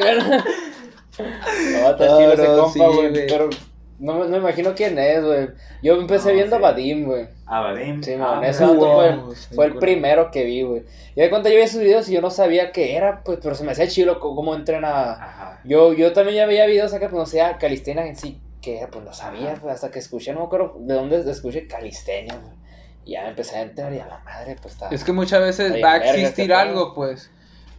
No, 1.17 1.89
está 1.91 2.17
chido 2.17 2.34
ese 2.34 2.45
compa, 2.45 2.71
sí, 2.74 2.80
güey. 2.80 3.10
güey. 3.10 3.28
pero 3.28 3.50
no, 3.99 4.13
me- 4.15 4.25
no 4.25 4.29
me 4.31 4.38
imagino 4.38 4.73
quién 4.75 4.97
es, 4.99 5.23
güey. 5.23 5.49
Yo 5.81 5.95
empecé 5.95 6.29
No, 6.29 6.36
viendo 6.36 6.55
sí. 6.58 6.62
a 6.63 6.67
Vadim, 6.67 7.05
güey. 7.05 7.27
Abadim. 7.45 8.01
Sí, 8.03 8.13
Ah, 8.13 8.17
man, 8.17 8.43
ese 8.43 8.65
vato 8.65 8.93
fue, 8.95 9.36
sí, 9.36 9.55
fue 9.55 9.65
el 9.67 9.75
primero 9.75 10.31
que 10.31 10.43
vi, 10.43 10.62
güey. 10.63 10.84
Y 11.15 11.21
de 11.21 11.29
cuenta 11.29 11.49
yo 11.49 11.55
vi 11.58 11.67
sus 11.67 11.79
videos 11.81 12.10
y 12.10 12.13
yo 12.13 12.21
no 12.21 12.29
sabía 12.29 12.71
qué 12.71 12.95
era, 12.95 13.21
pues, 13.23 13.39
pero 13.41 13.55
se 13.55 13.63
me 13.63 13.71
hacía 13.71 13.88
chido 13.88 14.19
cómo 14.19 14.53
entrena. 14.55 15.12
Ajá. 15.13 15.62
Yo, 15.63 15.93
yo 15.93 16.12
también 16.13 16.38
ya 16.38 16.45
veía 16.45 16.65
videos 16.65 16.93
acá, 16.93 17.08
pues 17.10 17.19
no 17.19 17.25
sé, 17.25 17.41
calistenia 17.60 18.05
en 18.05 18.15
sí, 18.15 18.41
que 18.62 18.79
era, 18.79 18.88
pues 18.88 19.03
no 19.05 19.13
sabía, 19.13 19.53
Ajá. 19.53 19.62
pues 19.62 19.73
hasta 19.75 19.91
que 19.91 19.99
escuché, 19.99 20.34
no 20.34 20.39
me 20.41 20.45
acuerdo 20.47 20.75
de 20.79 20.93
dónde 20.93 21.29
escuché 21.31 21.67
calistenia, 21.67 22.36
güey. 22.36 22.53
Y 23.05 23.12
ya 23.12 23.21
me 23.21 23.29
empecé 23.29 23.58
a 23.58 23.62
entrar 23.62 23.93
y 23.93 23.99
a 23.99 24.08
la 24.08 24.17
madre, 24.25 24.55
pues 24.60 24.73
está. 24.73 24.89
Es 24.89 25.03
que 25.03 25.12
muchas 25.12 25.39
veces 25.39 25.73
va 25.84 25.93
a 25.93 25.97
existir 25.97 26.25
este 26.25 26.45
pedo. 26.47 26.58
algo, 26.58 26.93
pues. 26.95 27.29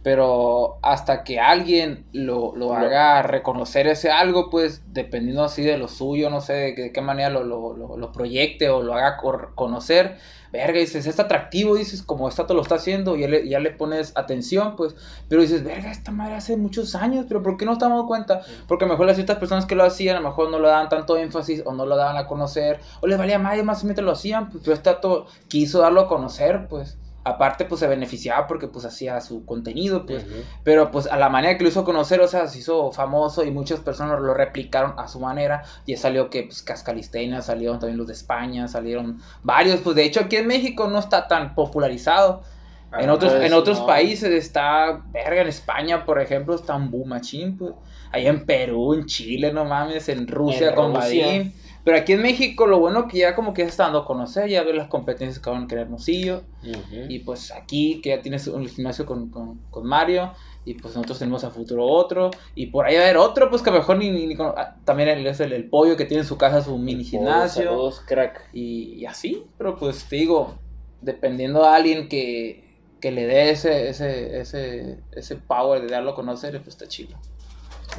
Pero 0.07 0.79
hasta 0.83 1.25
que 1.25 1.37
alguien 1.41 2.05
lo, 2.13 2.55
lo 2.55 2.67
Lo- 2.67 2.73
haga 2.75 3.23
reconocer 3.23 3.87
ese 3.87 4.09
algo, 4.09 4.49
pues, 4.49 4.81
dependiendo 4.93 5.43
así 5.43 5.63
de 5.63 5.77
lo 5.77 5.89
suyo, 5.89 6.29
no 6.29 6.39
sé 6.39 6.53
de 6.53 6.75
qué, 6.75 6.81
de 6.83 6.91
qué 6.93 7.01
manera 7.01 7.29
lo, 7.29 7.43
lo, 7.43 7.75
lo, 7.75 7.97
lo 7.97 8.11
proyecte 8.13 8.69
o 8.69 8.81
lo 8.83 8.93
haga 8.93 9.17
conocer, 9.53 10.17
verga, 10.53 10.79
dices, 10.79 11.05
es 11.07 11.19
atractivo, 11.19 11.75
dices, 11.75 12.03
como 12.03 12.29
esta 12.29 12.47
te 12.47 12.53
lo 12.53 12.61
está 12.61 12.75
haciendo, 12.75 13.17
y 13.17 13.21
ya 13.23 13.27
le, 13.27 13.49
ya 13.49 13.59
le 13.59 13.71
pones 13.71 14.13
atención, 14.15 14.77
pues, 14.77 14.95
pero 15.27 15.41
dices, 15.41 15.65
verga, 15.65 15.91
esta 15.91 16.11
madre 16.11 16.35
hace 16.35 16.55
muchos 16.55 16.95
años, 16.95 17.25
pero 17.27 17.43
¿por 17.43 17.57
qué 17.57 17.65
no 17.65 17.73
estamos 17.73 17.97
dando 17.97 18.07
cuenta? 18.07 18.41
Porque 18.65 18.85
a 18.85 18.87
lo 18.87 18.93
mejor 18.93 19.07
las 19.07 19.17
ciertas 19.17 19.39
personas 19.39 19.65
que 19.65 19.75
lo 19.75 19.83
hacían, 19.83 20.15
a 20.15 20.21
lo 20.21 20.29
mejor 20.29 20.49
no 20.49 20.57
le 20.59 20.69
daban 20.69 20.87
tanto 20.87 21.17
énfasis 21.17 21.63
o 21.65 21.73
no 21.73 21.85
lo 21.85 21.97
daban 21.97 22.15
a 22.15 22.27
conocer, 22.27 22.79
o 23.01 23.07
les 23.07 23.17
valía 23.17 23.39
más 23.39 23.57
y 23.57 23.63
más 23.63 23.79
simplemente 23.79 24.03
lo 24.03 24.11
hacían, 24.13 24.49
pues, 24.51 24.63
pero 24.63 24.73
este 24.73 24.89
dato 24.89 25.25
quiso 25.49 25.81
darlo 25.81 25.99
a 25.99 26.07
conocer, 26.07 26.67
pues. 26.69 26.97
Aparte, 27.27 27.65
pues 27.65 27.79
se 27.79 27.87
beneficiaba 27.87 28.47
porque 28.47 28.67
pues 28.67 28.85
hacía 28.85 29.19
su 29.19 29.45
contenido, 29.45 30.05
pues. 30.05 30.23
Ujú. 30.23 30.35
Pero 30.63 30.91
pues 30.91 31.07
a 31.07 31.17
la 31.17 31.27
manera 31.27 31.57
que 31.57 31.63
lo 31.63 31.69
hizo 31.69 31.83
conocer, 31.83 32.21
o 32.21 32.27
sea, 32.27 32.47
se 32.47 32.59
hizo 32.59 32.91
famoso 32.91 33.43
y 33.43 33.51
muchas 33.51 33.81
personas 33.81 34.21
lo 34.21 34.33
replicaron 34.33 34.93
a 34.97 35.07
su 35.07 35.19
manera. 35.19 35.63
Y 35.85 35.95
salió 35.97 36.29
que 36.29 36.43
pues 36.43 36.63
Cascalistenia, 36.63 37.41
salieron 37.41 37.79
también 37.79 37.97
los 37.97 38.07
de 38.07 38.13
España, 38.13 38.67
salieron 38.67 39.19
varios. 39.43 39.81
Pues 39.81 39.95
de 39.95 40.05
hecho 40.05 40.21
aquí 40.21 40.37
en 40.37 40.47
México 40.47 40.87
no 40.87 40.99
está 40.99 41.27
tan 41.27 41.53
popularizado. 41.53 42.43
Para 42.89 43.03
En 43.03 43.09
otros, 43.09 43.33
pues, 43.33 43.45
en 43.45 43.53
otros 43.53 43.79
no. 43.79 43.85
países 43.85 44.31
está, 44.31 45.01
verga, 45.11 45.41
en 45.41 45.49
España, 45.49 46.05
por 46.05 46.21
ejemplo, 46.21 46.55
está 46.55 46.75
un 46.75 46.89
boom 46.89 47.09
machín, 47.09 47.57
pues. 47.57 47.73
Allá 48.13 48.29
en 48.29 48.45
Perú, 48.45 48.93
en 48.93 49.05
Chile, 49.05 49.51
no 49.51 49.65
mames, 49.65 50.07
en 50.07 50.25
Rusia 50.25 50.69
En 50.69 50.75
con 50.75 50.95
Rusia. 50.95 51.51
Pero 51.87 51.99
aquí 51.99 52.11
en 52.11 52.21
México 52.21 52.67
lo 52.67 52.79
bueno 52.79 53.07
que 53.07 53.19
ya 53.19 53.33
como 53.33 53.53
que 53.53 53.61
ya 53.61 53.69
está 53.69 53.83
dando 53.83 53.99
a 53.99 54.05
conocer, 54.05 54.49
ya 54.49 54.61
ves 54.63 54.75
las 54.75 54.89
competencias 54.89 55.39
que 55.41 55.49
van 55.49 55.63
a 55.63 55.67
querer 55.67 55.85
Hermosillo. 55.85 56.43
Ujú. 56.61 57.05
Y 57.07 57.19
pues 57.19 57.53
aquí, 57.53 58.01
que 58.01 58.09
ya 58.09 58.21
tienes 58.21 58.45
un 58.47 58.67
gimnasio 58.67 59.05
con, 59.05 59.29
con, 59.29 59.59
con 59.69 59.87
Mario, 59.87 60.33
y 60.65 60.73
pues 60.73 60.93
nosotros 60.95 61.19
tenemos 61.19 61.45
a 61.45 61.49
futuro 61.49 61.85
otro, 61.85 62.29
y 62.55 62.65
por 62.71 62.85
ahí 62.85 62.95
va 62.95 63.03
a 63.03 63.05
haber 63.05 63.15
otro, 63.15 63.49
pues 63.49 63.61
que 63.61 63.69
a 63.69 63.71
lo 63.71 63.79
mejor 63.79 63.99
ni, 63.99 64.11
ni, 64.11 64.27
ni 64.27 64.35
con- 64.35 64.51
ah, 64.57 64.75
también 64.83 65.07
el, 65.07 65.25
es 65.25 65.39
el, 65.39 65.53
el 65.53 65.69
pollo 65.69 65.95
que 65.95 66.03
tiene 66.03 66.23
en 66.23 66.27
su 66.27 66.37
casa 66.37 66.61
su 66.61 66.77
mini 66.77 67.05
gimnasio, 67.05 67.63
Saludos, 67.69 68.01
crack. 68.05 68.49
y, 68.51 68.95
y 68.95 69.05
así, 69.05 69.45
pero 69.57 69.77
pues 69.77 70.09
te 70.09 70.17
digo, 70.17 70.55
dependiendo 70.99 71.61
de 71.61 71.67
alguien 71.69 72.09
que, 72.09 72.65
que 72.99 73.11
le 73.13 73.25
dé 73.27 73.51
ese, 73.51 73.87
ese, 73.87 74.41
ese, 74.41 74.99
ese 75.13 75.37
power 75.37 75.81
de 75.83 75.87
darlo 75.87 76.11
a 76.11 76.15
conocer, 76.15 76.51
pues 76.57 76.75
está 76.75 76.85
chido. 76.89 77.17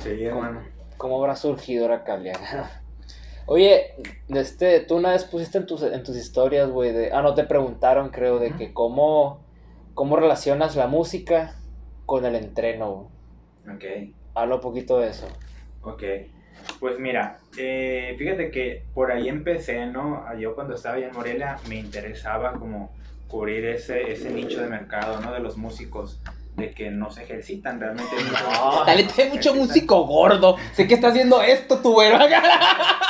Sí, 0.03 0.11
hermano. 0.25 0.61
¿Cómo 0.99 1.17
habrá 1.21 1.37
surgido 1.37 1.85
ahora 1.87 2.05
Calia? 2.05 2.35
Oye, 3.51 3.95
este, 4.29 4.81
tú 4.81 4.97
una 4.97 5.13
vez 5.13 5.25
pusiste 5.25 5.57
en 5.57 5.65
tus, 5.65 5.83
en 5.83 6.03
tus 6.03 6.19
historias, 6.19 6.69
güey, 6.69 6.93
de... 6.93 7.13
Ah, 7.13 7.23
no, 7.23 7.33
te 7.33 7.45
preguntaron, 7.45 8.11
creo, 8.11 8.39
de 8.39 8.55
que 8.55 8.75
cómo, 8.75 9.41
cómo 9.95 10.17
relacionas 10.17 10.77
la 10.77 10.87
música 10.87 11.57
con 12.05 12.27
el 12.27 12.35
entreno, 12.35 13.09
güey. 13.65 13.75
Ok. 13.75 14.15
Habla 14.35 14.57
un 14.57 14.61
poquito 14.61 14.99
de 14.99 15.09
eso. 15.09 15.29
Ok, 15.81 16.03
pues 16.79 16.99
mira, 16.99 17.39
eh, 17.57 18.17
fíjate 18.19 18.51
que 18.51 18.85
por 18.93 19.11
ahí 19.11 19.31
empecé, 19.31 19.87
¿no? 19.87 20.27
Yo 20.39 20.55
cuando 20.55 20.75
estaba 20.75 20.97
allá 20.97 21.09
en 21.09 21.15
Morelia 21.15 21.57
me 21.71 21.77
interesaba 21.77 22.53
como 22.53 22.93
cubrir 23.29 23.65
ese, 23.65 24.13
ese 24.13 24.29
nicho 24.29 24.61
de 24.61 24.67
mercado, 24.67 25.23
¿no? 25.23 25.33
De 25.33 25.41
los 25.41 25.57
músicos, 25.57 26.21
de 26.57 26.73
que 26.73 26.91
no 26.91 27.11
se 27.11 27.23
ejercitan 27.23 27.81
realmente. 27.81 28.15
No. 28.61 28.85
Dale, 28.85 29.05
te 29.05 29.23
hay 29.23 29.31
mucho 29.31 29.55
músico 29.55 30.05
gordo, 30.05 30.57
sé 30.75 30.87
que 30.87 30.95
está 30.95 31.09
haciendo 31.09 31.41
esto 31.41 31.79
tu 31.79 31.95
güey. 31.95 32.13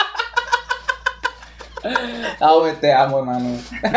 Ah, 2.41 2.55
güey, 2.59 2.75
te 2.81 2.93
amo, 2.93 3.19
hermano. 3.19 3.49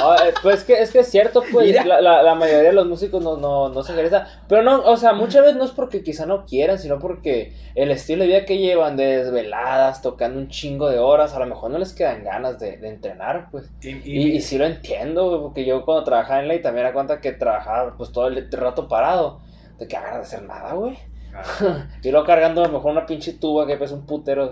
Ah, 0.00 0.14
eh, 0.26 0.32
pues 0.42 0.58
es 0.58 0.64
que, 0.64 0.74
es 0.74 0.92
que 0.92 1.00
es 1.00 1.10
cierto, 1.10 1.42
pues 1.50 1.74
la, 1.84 2.00
la, 2.00 2.22
la 2.22 2.34
mayoría 2.36 2.68
de 2.68 2.72
los 2.72 2.86
músicos 2.86 3.20
no, 3.20 3.36
no, 3.36 3.68
no 3.68 3.82
se 3.82 3.92
ejercitan. 3.92 4.28
Pero 4.48 4.62
no, 4.62 4.80
o 4.84 4.96
sea, 4.96 5.12
muchas 5.12 5.42
veces 5.42 5.56
no 5.56 5.64
es 5.64 5.72
porque 5.72 6.04
quizá 6.04 6.24
no 6.24 6.44
quieran, 6.44 6.78
sino 6.78 7.00
porque 7.00 7.52
el 7.74 7.90
estilo 7.90 8.22
de 8.22 8.28
vida 8.28 8.44
que 8.44 8.58
llevan 8.58 8.96
de 8.96 9.24
desveladas, 9.24 10.00
tocando 10.00 10.38
un 10.38 10.48
chingo 10.48 10.88
de 10.88 11.00
horas, 11.00 11.34
a 11.34 11.40
lo 11.40 11.46
mejor 11.46 11.72
no 11.72 11.78
les 11.78 11.92
quedan 11.92 12.22
ganas 12.22 12.60
de, 12.60 12.76
de 12.76 12.88
entrenar, 12.88 13.48
pues. 13.50 13.70
Y, 13.82 13.88
Y, 14.04 14.36
y 14.36 14.40
sí 14.40 14.56
lo 14.56 14.66
entiendo, 14.66 15.30
güey, 15.30 15.40
porque 15.42 15.64
yo 15.64 15.84
cuando 15.84 16.04
trabajaba 16.04 16.42
en 16.42 16.48
ley 16.48 16.62
también 16.62 16.86
era 16.86 16.94
cuenta 16.94 17.20
que 17.20 17.32
trabajaba 17.32 17.96
pues 17.96 18.12
todo 18.12 18.28
el 18.28 18.48
rato 18.52 18.86
parado. 18.86 19.40
De 19.78 19.88
que 19.88 19.96
hagan 19.96 20.14
de 20.14 20.20
hacer 20.20 20.42
nada, 20.42 20.74
güey. 20.74 20.96
Ah, 21.34 21.88
Y 22.02 22.10
luego 22.12 22.24
cargando 22.24 22.62
a 22.62 22.66
lo 22.68 22.72
mejor 22.72 22.92
una 22.92 23.04
pinche 23.06 23.32
tuba 23.32 23.66
que 23.66 23.76
pesa 23.76 23.94
un 23.94 24.06
putero. 24.06 24.50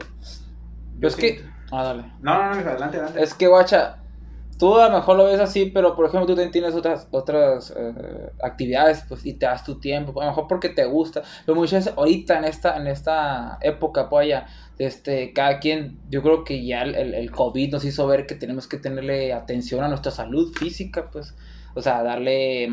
Pero 0.98 1.08
es 1.08 1.14
que. 1.16 1.40
Ah, 1.70 1.83
dale. 1.85 2.05
No, 2.20 2.33
no, 2.38 2.55
no, 2.62 2.70
adelante, 2.70 2.96
adelante. 2.98 3.22
Es 3.22 3.35
que, 3.35 3.48
guacha, 3.48 3.98
tú 4.59 4.76
a 4.79 4.88
lo 4.88 4.96
mejor 4.98 5.16
lo 5.16 5.24
ves 5.24 5.40
así, 5.40 5.66
pero 5.66 5.96
por 5.96 6.07
ejemplo 6.07 6.26
tú 6.26 6.35
también 6.35 6.52
tienes 6.52 6.74
otras, 6.74 7.09
otras 7.11 7.72
eh, 7.76 8.33
actividades, 8.42 9.05
pues, 9.09 9.26
y 9.26 9.35
te 9.35 9.46
das 9.46 9.64
tu 9.64 9.81
tiempo, 9.81 10.20
a 10.20 10.24
lo 10.24 10.31
mejor 10.31 10.46
porque 10.48 10.68
te 10.68 10.85
gusta. 10.85 11.22
Pero 11.44 11.57
muchas 11.57 11.85
veces 11.85 11.98
ahorita 11.98 12.38
en 12.38 12.44
esta, 12.44 12.76
en 12.76 12.87
esta 12.87 13.59
época, 13.61 14.09
pues, 14.09 14.29
ya, 14.29 14.46
este, 14.79 15.33
cada 15.33 15.59
quien, 15.59 16.00
yo 16.09 16.22
creo 16.22 16.44
que 16.44 16.64
ya 16.64 16.83
el, 16.83 16.94
el, 16.94 17.14
el 17.14 17.31
COVID 17.33 17.72
nos 17.72 17.85
hizo 17.85 18.07
ver 18.07 18.26
que 18.26 18.37
tenemos 18.37 18.68
que 18.68 18.79
tenerle 18.79 19.33
atención 19.33 19.83
a 19.85 19.88
nuestra 19.88 20.12
salud 20.12 20.52
física, 20.57 21.11
pues, 21.11 21.37
o 21.74 21.83
sea, 21.83 22.02
darle 22.02 22.68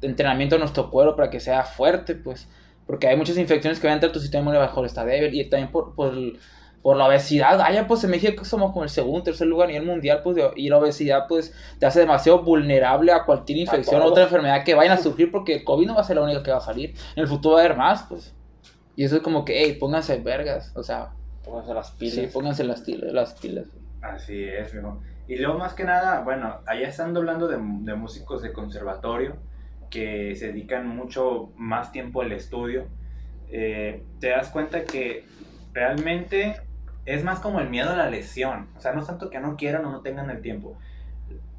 entrenamiento 0.00 0.56
a 0.56 0.58
nuestro 0.58 0.90
cuerpo 0.90 1.16
para 1.16 1.30
que 1.30 1.40
sea 1.40 1.62
fuerte, 1.64 2.14
pues, 2.16 2.48
porque 2.86 3.06
hay 3.06 3.16
muchas 3.16 3.38
infecciones 3.38 3.78
que 3.78 3.86
van 3.86 3.92
a 3.92 3.96
entrar, 3.96 4.12
tu 4.12 4.20
sistema 4.20 4.42
inmune 4.42 4.58
mejor 4.58 4.84
está 4.86 5.04
débil, 5.04 5.34
y 5.34 5.48
también 5.48 5.70
por, 5.70 5.94
por 5.94 6.12
el- 6.12 6.38
por 6.82 6.96
la 6.96 7.06
obesidad, 7.06 7.60
allá 7.60 7.86
pues 7.86 8.02
en 8.04 8.10
México 8.10 8.44
somos 8.44 8.72
como 8.72 8.82
el 8.82 8.90
segundo, 8.90 9.22
tercer 9.22 9.46
lugar 9.46 9.68
a 9.68 9.72
nivel 9.72 9.86
mundial, 9.86 10.20
pues, 10.24 10.34
de- 10.36 10.50
y 10.56 10.68
la 10.68 10.78
obesidad 10.78 11.26
pues 11.28 11.54
te 11.78 11.86
hace 11.86 12.00
demasiado 12.00 12.42
vulnerable 12.42 13.12
a 13.12 13.24
cualquier 13.24 13.58
infección 13.58 14.02
o 14.02 14.06
otra 14.06 14.24
enfermedad 14.24 14.64
que 14.64 14.74
vayan 14.74 14.94
a 14.94 14.96
sufrir, 15.02 15.30
porque 15.30 15.54
el 15.54 15.64
COVID 15.64 15.86
no 15.86 15.94
va 15.94 16.00
a 16.00 16.04
ser 16.04 16.16
la 16.16 16.22
única 16.22 16.42
que 16.42 16.50
va 16.50 16.56
a 16.58 16.60
salir, 16.60 16.90
en 17.14 17.22
el 17.22 17.28
futuro 17.28 17.54
va 17.54 17.60
a 17.62 17.64
haber 17.64 17.76
más, 17.76 18.02
pues. 18.08 18.34
Y 18.96 19.04
eso 19.04 19.16
es 19.16 19.22
como 19.22 19.44
que, 19.44 19.62
hey, 19.64 19.76
pónganse 19.78 20.18
vergas, 20.18 20.72
o 20.76 20.82
sea, 20.82 21.10
Pónganse 21.44 21.72
las 21.74 21.90
pilas. 21.92 22.14
sí, 22.14 22.26
pónganse 22.32 22.64
las, 22.64 22.82
pilas- 22.82 23.12
las 23.12 23.34
pilas. 23.34 23.66
Así 24.00 24.42
es, 24.44 24.74
mijo. 24.74 25.00
Y 25.28 25.36
luego 25.36 25.58
más 25.58 25.74
que 25.74 25.84
nada, 25.84 26.22
bueno, 26.22 26.58
allá 26.66 26.88
estando 26.88 27.20
hablando 27.20 27.46
de, 27.48 27.56
de 27.58 27.94
músicos 27.94 28.42
de 28.42 28.52
conservatorio 28.52 29.36
que 29.88 30.34
se 30.36 30.48
dedican 30.48 30.88
mucho 30.88 31.52
más 31.56 31.92
tiempo 31.92 32.22
al 32.22 32.32
estudio, 32.32 32.88
eh, 33.50 34.02
te 34.20 34.30
das 34.30 34.48
cuenta 34.48 34.84
que 34.84 35.24
realmente 35.72 36.56
es 37.04 37.24
más 37.24 37.40
como 37.40 37.60
el 37.60 37.68
miedo 37.68 37.90
a 37.90 37.96
la 37.96 38.10
lesión. 38.10 38.68
O 38.76 38.80
sea, 38.80 38.92
no 38.92 39.00
es 39.00 39.06
tanto 39.06 39.30
que 39.30 39.40
no 39.40 39.56
quieran 39.56 39.84
o 39.84 39.90
no 39.90 40.00
tengan 40.00 40.30
el 40.30 40.40
tiempo. 40.40 40.78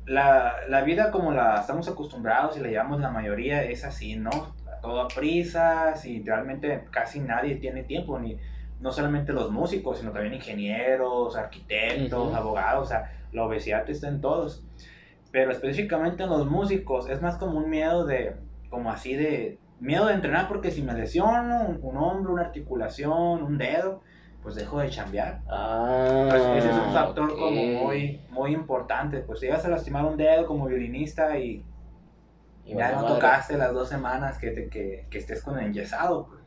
La, 0.06 0.56
la 0.68 0.82
vida 0.82 1.12
como 1.12 1.32
la 1.32 1.60
estamos 1.60 1.88
acostumbrados 1.88 2.58
y 2.58 2.60
la 2.60 2.70
llevamos 2.70 3.00
la 3.00 3.10
mayoría 3.10 3.64
es 3.64 3.86
así, 3.86 4.16
¿no? 4.16 4.56
Todo 4.82 5.02
a 5.02 5.08
prisas 5.08 6.06
y 6.06 6.22
realmente 6.24 6.86
casi 6.92 7.22
nadie 7.22 7.56
tiene 7.56 7.84
tiempo, 7.84 8.20
ni, 8.20 8.38
no 8.80 8.92
solamente 8.92 9.32
los 9.32 9.50
músicos, 9.50 10.00
sino 10.00 10.12
también 10.12 10.34
ingenieros, 10.34 11.38
arquitectos, 11.38 12.28
Ujú. 12.28 12.36
abogados, 12.36 12.88
o 12.88 12.90
sea, 12.90 13.12
la 13.32 13.46
obesidad 13.46 13.90
está 13.90 14.10
en 14.10 14.20
todos. 14.20 14.66
Pero 15.32 15.52
específicamente 15.52 16.24
en 16.24 16.30
los 16.30 16.50
músicos 16.50 17.10
es 17.10 17.22
más 17.22 17.38
como 17.38 17.58
un 17.58 17.70
miedo 17.70 18.06
de, 18.06 18.36
como 18.70 18.92
así 18.92 19.16
de, 19.16 19.58
miedo 19.80 20.08
de 20.08 20.14
entrenar 20.14 20.48
porque 20.48 20.70
si 20.70 20.84
me 20.84 20.94
lesiono 20.94 21.64
un, 21.64 21.80
un 21.82 21.98
hombro, 21.98 22.34
una 22.34 22.44
articulación, 22.44 23.42
un 23.42 23.58
dedo, 23.58 24.02
pues 24.44 24.56
dejo 24.56 24.80
de 24.80 24.90
chambear. 24.90 25.40
Ah, 25.50 26.28
Pues 26.30 26.44
ese 26.58 26.70
es 26.70 26.76
un 26.76 26.92
factor 26.94 27.30
como 27.38 27.50
muy, 27.64 28.22
muy 28.30 28.54
importante. 28.54 29.20
Pues 29.20 29.40
si 29.40 29.46
llegas 29.46 29.64
a 29.66 29.70
lastimar 29.70 30.06
un 30.06 30.18
dedo 30.18 30.46
como 30.46 30.66
violinista 30.68 31.38
y 31.40 31.64
Y 32.66 32.76
ya 32.76 32.92
no 32.92 33.02
madre. 33.02 33.14
tocaste 33.16 33.58
las 33.58 33.74
dos 33.74 33.90
semanas 33.90 34.38
que, 34.38 34.52
te- 34.52 34.70
que, 34.70 35.08
que 35.10 35.18
estés 35.18 35.42
con 35.42 35.58
el 35.60 35.66
enyesado, 35.68 36.28
pues, 36.28 36.43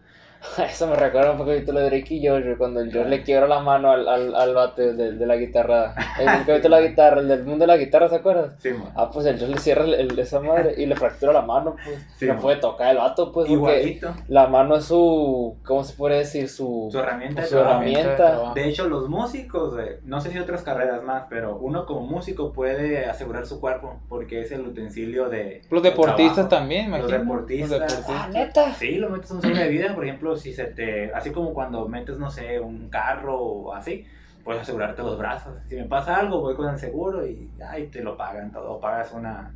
Eso 0.59 0.87
me 0.87 0.96
recuerda 0.96 1.32
un 1.32 1.38
poquito 1.38 1.72
lo 1.72 1.80
de 1.80 1.87
Drake 1.90 2.14
y 2.14 2.26
Josh, 2.26 2.56
cuando 2.56 2.80
el 2.80 2.92
Josh 2.92 3.06
le 3.06 3.22
quiebra 3.22 3.46
la 3.46 3.61
mano 3.61 3.90
al, 3.90 4.09
al, 4.09 4.35
al 4.35 4.54
vato 4.54 4.80
de, 4.82 5.12
de 5.12 5.26
la 5.26 5.37
guitarra. 5.37 5.94
El 6.18 6.26
capítulo 6.46 6.59
de 6.59 6.68
la 6.68 6.80
guitarra, 6.80 7.20
el 7.20 7.28
del 7.28 7.44
mundo 7.44 7.64
de 7.64 7.66
la 7.66 7.76
guitarra, 7.76 8.09
¿se 8.09 8.16
acuerdan? 8.16 8.54
Sí, 8.59 8.70
man. 8.70 8.90
Ah, 8.94 9.11
pues 9.12 9.26
el 9.26 9.38
Josh 9.38 9.48
le 9.50 9.59
cierra 9.59 9.85
el, 9.85 9.94
el- 9.94 10.18
esa 10.18 10.40
madre 10.40 10.74
y 10.76 10.87
le 10.87 10.96
fractura 10.96 11.32
la 11.32 11.42
mano, 11.42 11.76
pues. 11.85 11.98
Sí, 12.16 12.26
no 12.26 12.35
man. 12.35 12.42
puede 12.42 12.56
tocar 12.56 12.90
el 12.90 12.96
vato, 12.98 13.32
pues, 13.32 13.48
porque 13.48 13.52
Igualito. 13.54 14.14
la 14.28 14.46
mano 14.46 14.76
es 14.76 14.85
su. 14.85 15.56
¿Cómo 15.64 15.85
se 15.85 15.94
puede 15.94 16.18
decir? 16.18 16.48
Su. 16.48 16.88
Su 16.90 16.98
herramienta 16.98 17.44
su 17.44 17.59
herramienta. 17.59 18.52
De 18.54 18.68
hecho, 18.68 18.88
los 18.88 19.09
músicos, 19.09 19.74
eh, 19.78 20.00
no 20.04 20.20
sé 20.20 20.30
si 20.30 20.38
otras 20.38 20.62
carreras 20.62 21.02
más, 21.02 21.24
pero 21.28 21.56
uno 21.56 21.85
como 21.87 22.00
músico 22.02 22.52
puede 22.52 23.04
asegurar 23.06 23.46
su 23.46 23.61
cuerpo 23.61 24.00
porque 24.09 24.40
es 24.40 24.52
el 24.52 24.62
utensilio 24.66 25.28
de. 25.28 25.62
Los 25.70 25.82
de 25.82 25.90
deportistas 25.90 26.35
trabajo. 26.35 26.48
también, 26.56 26.90
Los 26.90 27.00
imagino. 27.11 27.18
deportistas. 27.18 28.04
Ah, 28.09 28.28
neta. 28.32 28.72
Sí, 28.74 28.92
lo 28.96 29.11
metes 29.11 29.30
en 29.30 29.37
un 29.37 29.54
de 29.54 29.68
vida, 29.68 29.94
por 29.94 30.04
ejemplo, 30.04 30.36
si 30.37 30.53
se 30.55 30.64
te. 30.64 31.12
Así 31.14 31.31
como 31.31 31.53
cuando 31.55 31.87
metes, 31.88 32.18
no 32.18 32.31
sé, 32.31 32.61
un 32.61 32.88
carro 32.88 33.38
o 33.40 33.75
así, 33.75 34.07
puedes 34.44 34.62
asegurarte 34.62 35.03
los 35.03 35.18
brazos. 35.18 35.55
Si 35.68 35.77
me 35.77 35.85
pasa 35.85 36.16
algo, 36.16 36.40
voy 36.40 36.55
con 36.57 36.68
el 36.68 36.79
seguro 36.79 37.27
y 37.27 37.51
ay, 37.68 37.87
te 37.88 38.01
lo 38.03 38.16
pagan 38.16 38.53
todo. 38.53 38.72
O 38.72 38.81
pagas 38.81 39.12
una. 39.12 39.55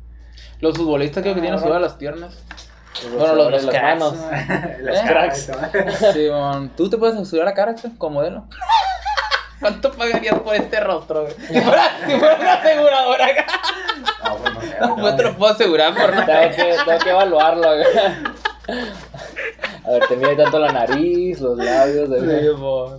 Los 0.59 0.77
futbolistas 0.77 1.21
creo 1.21 1.33
que 1.33 1.39
Ah, 1.39 1.43
tienen 1.43 1.57
aseguradas 1.57 1.83
las 1.83 1.93
piernas. 1.95 2.43
Los 3.03 3.13
Bueno, 3.15 3.35
los, 3.35 3.51
los 3.51 3.63
los 3.63 3.71
cracks. 3.75 3.99
manos. 3.99 4.15
¿no? 4.15 4.29
las 4.81 4.99
¿Eh? 4.99 5.03
cracks. 5.07 5.51
Sí, 6.13 6.29
man. 6.29 6.71
¿Tú 6.75 6.89
te 6.89 6.97
puedes 6.97 7.15
asegurar 7.17 7.47
la 7.49 7.53
cara 7.53 7.75
como 7.97 8.15
modelo? 8.15 8.45
¿Cuánto 9.61 9.91
pagarías 9.91 10.39
por 10.39 10.55
este 10.55 10.79
rostro, 10.79 11.21
güey? 11.21 11.33
Si 11.47 11.61
fuera, 11.61 11.83
si 12.07 12.17
fuera 12.17 12.35
una 12.35 12.53
aseguradora 12.53 13.25
acá. 13.27 13.45
No, 14.25 14.35
pues 14.37 14.53
no 14.55 14.61
sé. 14.61 14.77
No, 14.81 14.95
pues 14.95 15.15
te 15.17 15.23
lo 15.23 15.37
puedo 15.37 15.53
asegurar 15.53 15.93
por 15.93 16.13
nada. 16.15 16.25
Tengo 16.25 16.55
que, 16.55 16.75
tengo 16.85 16.99
que 16.99 17.09
evaluarlo. 17.11 17.67
güey. 17.75 17.85
A 19.85 19.91
ver, 19.91 20.07
te 20.07 20.15
mide 20.15 20.35
tanto 20.35 20.59
la 20.59 20.71
nariz, 20.71 21.39
los 21.41 21.57
labios. 21.57 22.09
de- 22.09 22.21
Sí. 22.21 22.47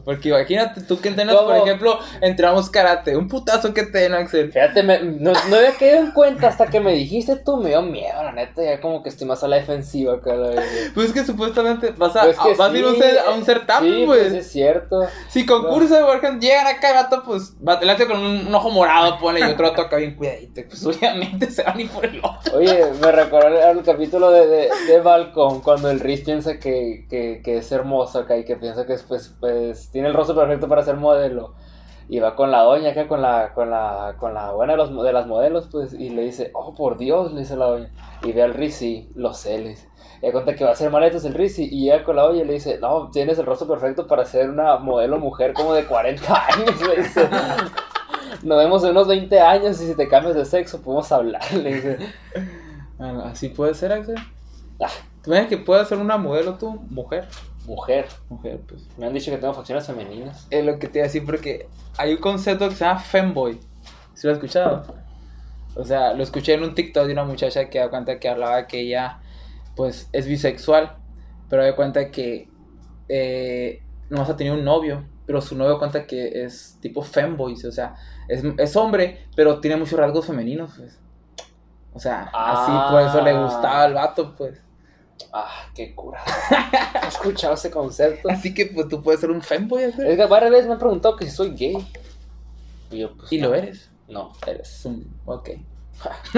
Porque 0.05 0.29
imagínate, 0.31 0.81
tú 0.83 1.01
que 1.01 1.09
entrenas, 1.09 1.37
por 1.37 1.57
ejemplo, 1.57 1.99
entramos 2.21 2.69
karate, 2.71 3.17
un 3.17 3.29
putazo 3.29 3.73
que 3.73 3.85
te 3.85 3.99
den, 3.99 4.15
Axel. 4.15 4.53
Fíjate, 4.53 4.83
me- 4.83 5.01
no, 5.03 5.33
no 5.49 5.57
había 5.57 5.73
caído 5.73 5.99
en 5.99 6.11
cuenta 6.11 6.49
hasta 6.49 6.67
que 6.67 6.81
me 6.81 6.93
dijiste 6.93 7.37
tú, 7.37 7.57
me 7.59 7.69
dio 7.71 7.83
miedo, 7.83 8.23
la 8.23 8.33
neta, 8.33 8.63
ya 8.65 8.81
como 8.81 9.03
que 9.03 9.09
estoy 9.11 9.27
más 9.29 9.43
a 9.45 9.49
la 9.49 9.57
defensiva 9.57 10.15
acá. 10.15 10.35
La. 10.35 10.61
Pues 10.95 11.09
es 11.09 11.13
que 11.13 11.25
supuestamente 11.25 11.91
vas 11.97 12.17
a, 12.17 12.25
Pues 12.25 12.37
vas 12.37 12.71
a 12.73 12.77
ir 12.77 12.85
a 12.85 12.89
un, 12.89 12.95
sí, 12.97 13.01
cer- 13.01 13.19
a 13.27 13.31
un 13.31 13.45
certamen, 13.45 13.93
sí, 13.95 14.03
pues. 14.07 14.33
es 14.33 14.51
cierto. 14.51 15.03
Si 15.29 15.47
concursa, 15.47 16.05
por 16.05 16.17
ejemplo, 16.17 16.41
llegan 16.41 16.67
acá 16.67 16.91
y 16.91 16.95
vato, 16.95 17.23
pues, 17.25 17.55
va 17.67 17.77
delante 17.77 18.07
con 18.07 18.19
un, 18.19 18.47
un 18.49 18.55
ojo 18.55 18.71
morado, 18.71 19.19
pone, 19.19 19.41
y 19.41 19.45
otro 19.45 19.69
vato 19.71 19.83
acá 19.83 19.97
bien 19.97 20.17
cuidadito. 20.17 20.61
Pues 20.69 20.85
obviamente 20.85 21.47
se 21.51 21.63
van 21.63 21.79
a 21.79 21.81
ir 21.81 21.91
por 21.91 22.05
el 22.05 22.19
otro. 22.19 22.57
Oye, 22.57 22.87
me 23.01 23.13
recordó 23.13 23.47
el, 23.49 23.79
el 23.79 23.85
capítulo 23.85 24.31
de, 24.31 24.47
de, 24.47 24.69
de 24.89 25.01
Balcón, 25.01 25.61
cuando 25.61 25.91
el 25.91 26.01
Riz 26.01 26.23
piensa 26.25 26.59
que, 26.59 26.72
que, 27.09 27.41
que 27.43 27.57
es 27.57 27.73
hermoso 27.73 28.21
acá 28.21 28.37
y 28.37 28.45
que 28.45 28.57
piensa 28.57 28.87
que 28.87 28.95
es, 28.95 29.03
pues, 29.03 29.35
pues, 29.41 29.91
tiene 29.91 30.09
el 30.09 30.15
rostro 30.15 30.37
perfecto 30.37 30.69
para 30.69 30.83
ser 30.83 30.97
modelo. 30.97 31.55
Y 32.09 32.19
va 32.19 32.35
con 32.35 32.51
la 32.51 32.63
doña 32.63 32.91
acá, 32.91 33.09
con 33.09 33.23
la, 33.23 33.53
con 33.55 33.71
la, 33.71 34.17
con 34.19 34.35
la 34.35 34.53
buena 34.53 34.73
de, 34.73 34.77
los, 34.77 35.03
de 35.03 35.13
las 35.13 35.27
modelos, 35.27 35.69
pues, 35.71 35.95
y 35.95 36.11
le 36.11 36.23
dice, 36.23 36.51
oh, 36.55 36.75
por 36.75 36.99
Dios, 36.99 37.33
le 37.33 37.41
dice 37.41 37.57
la 37.57 37.67
doña. 37.67 37.91
Y 38.23 38.33
ve 38.33 38.43
al 38.43 38.55
Riz 38.55 38.83
y 38.83 39.11
lo 39.15 39.33
sé, 39.33 39.59
le 39.59 39.71
dice. 39.71 39.89
Y 40.21 40.27
da 40.27 40.33
cuenta 40.33 40.55
que 40.55 40.65
va 40.65 40.71
a 40.71 40.73
hacer 40.75 40.91
maletas 40.91 41.25
el 41.25 41.35
Riz 41.35 41.59
y 41.59 41.65
y 41.65 41.85
llega 41.85 42.05
con 42.05 42.17
la 42.17 42.23
doña 42.23 42.43
y 42.43 42.45
le 42.45 42.55
dice, 42.55 42.79
no, 42.79 43.11
tienes 43.11 43.39
el 43.39 43.47
rostro 43.47 43.67
perfecto 43.69 44.07
para 44.07 44.25
ser 44.25 44.51
una 44.51 44.77
modelo 44.77 45.19
mujer 45.19 45.53
como 45.55 45.75
de 45.75 45.85
40 45.85 46.47
años, 46.53 46.87
le 46.87 47.03
dice. 47.03 47.29
Nos 48.43 48.59
vemos 48.59 48.83
en 48.85 48.91
unos 48.91 49.09
20 49.09 49.41
años 49.41 49.81
y 49.81 49.87
si 49.87 49.95
te 49.95 50.09
cambias 50.09 50.35
de 50.35 50.45
sexo 50.45 50.83
podemos 50.83 51.11
hablar, 51.13 51.43
le 51.53 51.75
dice. 51.75 51.99
Bueno, 52.99 53.25
así 53.25 53.49
puede 53.49 53.75
ser, 53.75 53.93
Axel. 53.93 54.17
Ah. 54.81 54.89
¿Tú 55.23 55.31
ves 55.31 55.47
que 55.47 55.57
puedes 55.57 55.89
ser 55.89 55.99
una 55.99 56.17
modelo 56.17 56.55
tú, 56.55 56.81
mujer? 56.91 57.29
Mujer. 57.67 58.07
Mujer, 58.29 58.61
pues. 58.67 58.89
Me 58.99 59.07
han 59.07 59.13
dicho 59.13 59.31
que 59.31 59.39
tengo 59.39 59.55
facciones 59.55 59.87
femeninas. 59.87 60.47
Es 60.51 60.65
lo 60.65 60.79
que 60.79 60.89
te 60.89 60.99
iba 60.99 61.05
a 61.05 61.09
decir 61.09 61.25
porque 61.25 61.69
hay 61.97 62.13
un 62.13 62.19
concepto 62.19 62.69
que 62.69 62.75
se 62.75 62.85
llama 62.85 62.99
femboy. 62.99 63.61
¿Sí 64.15 64.27
lo 64.27 64.33
has 64.33 64.39
escuchado? 64.39 64.83
O 65.75 65.85
sea, 65.85 66.13
lo 66.15 66.23
escuché 66.23 66.55
en 66.55 66.65
un 66.65 66.75
TikTok 66.75 67.07
de 67.07 67.13
una 67.13 67.25
muchacha 67.25 67.71
que 67.71 67.79
da 67.79 67.89
cuenta 67.89 68.19
que 68.19 68.29
hablaba 68.29 68.67
que 68.67 68.81
ella, 68.81 69.21
pues, 69.77 70.09
es 70.13 70.27
bisexual, 70.27 70.97
pero 71.49 71.65
da 71.65 71.75
cuenta 71.77 72.11
que 72.11 72.49
eh, 73.09 73.83
nomás 74.11 74.29
ha 74.29 74.37
tenido 74.37 74.57
un 74.57 74.65
novio, 74.65 75.05
pero 75.25 75.41
su 75.41 75.57
novio 75.57 75.79
cuenta 75.79 76.07
que 76.07 76.45
es 76.45 76.79
tipo 76.81 77.03
femboy, 77.03 77.55
o 77.55 77.73
sea, 77.73 77.95
es, 78.29 78.43
es 78.59 78.77
hombre, 78.77 79.27
pero 79.35 79.61
tiene 79.61 79.77
muchos 79.77 79.99
rasgos 79.99 80.27
femeninos, 80.27 80.73
pues. 80.77 80.99
O 81.95 82.01
sea, 82.01 82.31
así 82.33 82.93
por 82.93 83.03
eso 83.03 83.21
le 83.23 83.39
gustaba 83.39 83.85
al 83.85 83.95
vato, 83.95 84.35
pues. 84.37 84.62
Ah, 85.33 85.67
qué 85.75 85.95
cura. 85.95 86.21
¿Has 86.95 87.15
escuchado 87.15 87.55
ese 87.55 87.71
concepto? 87.71 88.31
Así 88.31 88.53
que, 88.55 88.67
pues, 88.67 88.89
tú 88.89 89.03
puedes 89.03 89.21
ser 89.21 89.31
un 89.31 89.43
femboy, 89.43 89.93
¿sí? 89.93 90.03
Es 90.05 90.17
que 90.17 90.27
varias 90.27 90.51
veces 90.51 90.67
me 90.67 90.75
han 90.75 90.79
preguntado 90.79 91.17
que 91.17 91.27
si 91.27 91.31
soy 91.31 91.51
gay. 91.55 91.77
Y 92.91 92.99
yo, 92.99 93.17
pues. 93.17 93.33
Y 93.33 93.39
no. 93.39 93.49
lo 93.49 93.55
eres. 93.55 93.91
No. 94.09 94.33
Eres 94.47 94.85
un... 94.85 95.11
Ok. 95.25 95.51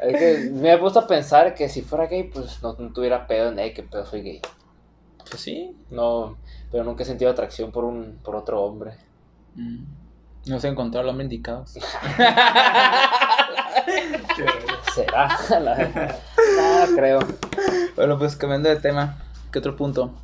Es 0.00 0.16
que 0.18 0.50
me 0.52 0.72
he 0.72 0.78
puesto 0.78 1.00
a 1.00 1.06
pensar 1.06 1.54
que 1.54 1.68
si 1.68 1.82
fuera 1.82 2.06
gay, 2.06 2.24
pues 2.24 2.62
no, 2.62 2.74
no 2.78 2.92
tuviera 2.92 3.26
pedo 3.26 3.50
en, 3.50 3.58
hey, 3.58 3.72
que 3.74 3.82
pedo 3.82 4.04
soy 4.04 4.22
gay. 4.22 4.40
Pues 5.28 5.42
sí. 5.42 5.76
No, 5.90 6.36
pero 6.70 6.84
nunca 6.84 7.02
he 7.02 7.06
sentido 7.06 7.30
atracción 7.30 7.70
por 7.70 7.84
un 7.84 8.18
por 8.22 8.36
otro 8.36 8.62
hombre. 8.62 8.92
Mm. 9.54 9.84
No 10.46 10.58
se 10.58 10.68
encontró 10.68 11.00
al 11.00 11.08
hombre 11.08 11.24
indicado. 11.24 11.64
¿Será? 14.94 15.28
La- 15.60 16.16
Ah, 16.60 16.86
creo. 16.94 17.18
bueno, 17.96 18.18
pues 18.18 18.36
cambiando 18.36 18.68
de 18.68 18.76
tema. 18.76 19.18
¿Qué 19.52 19.58
otro 19.58 19.76
punto? 19.76 20.14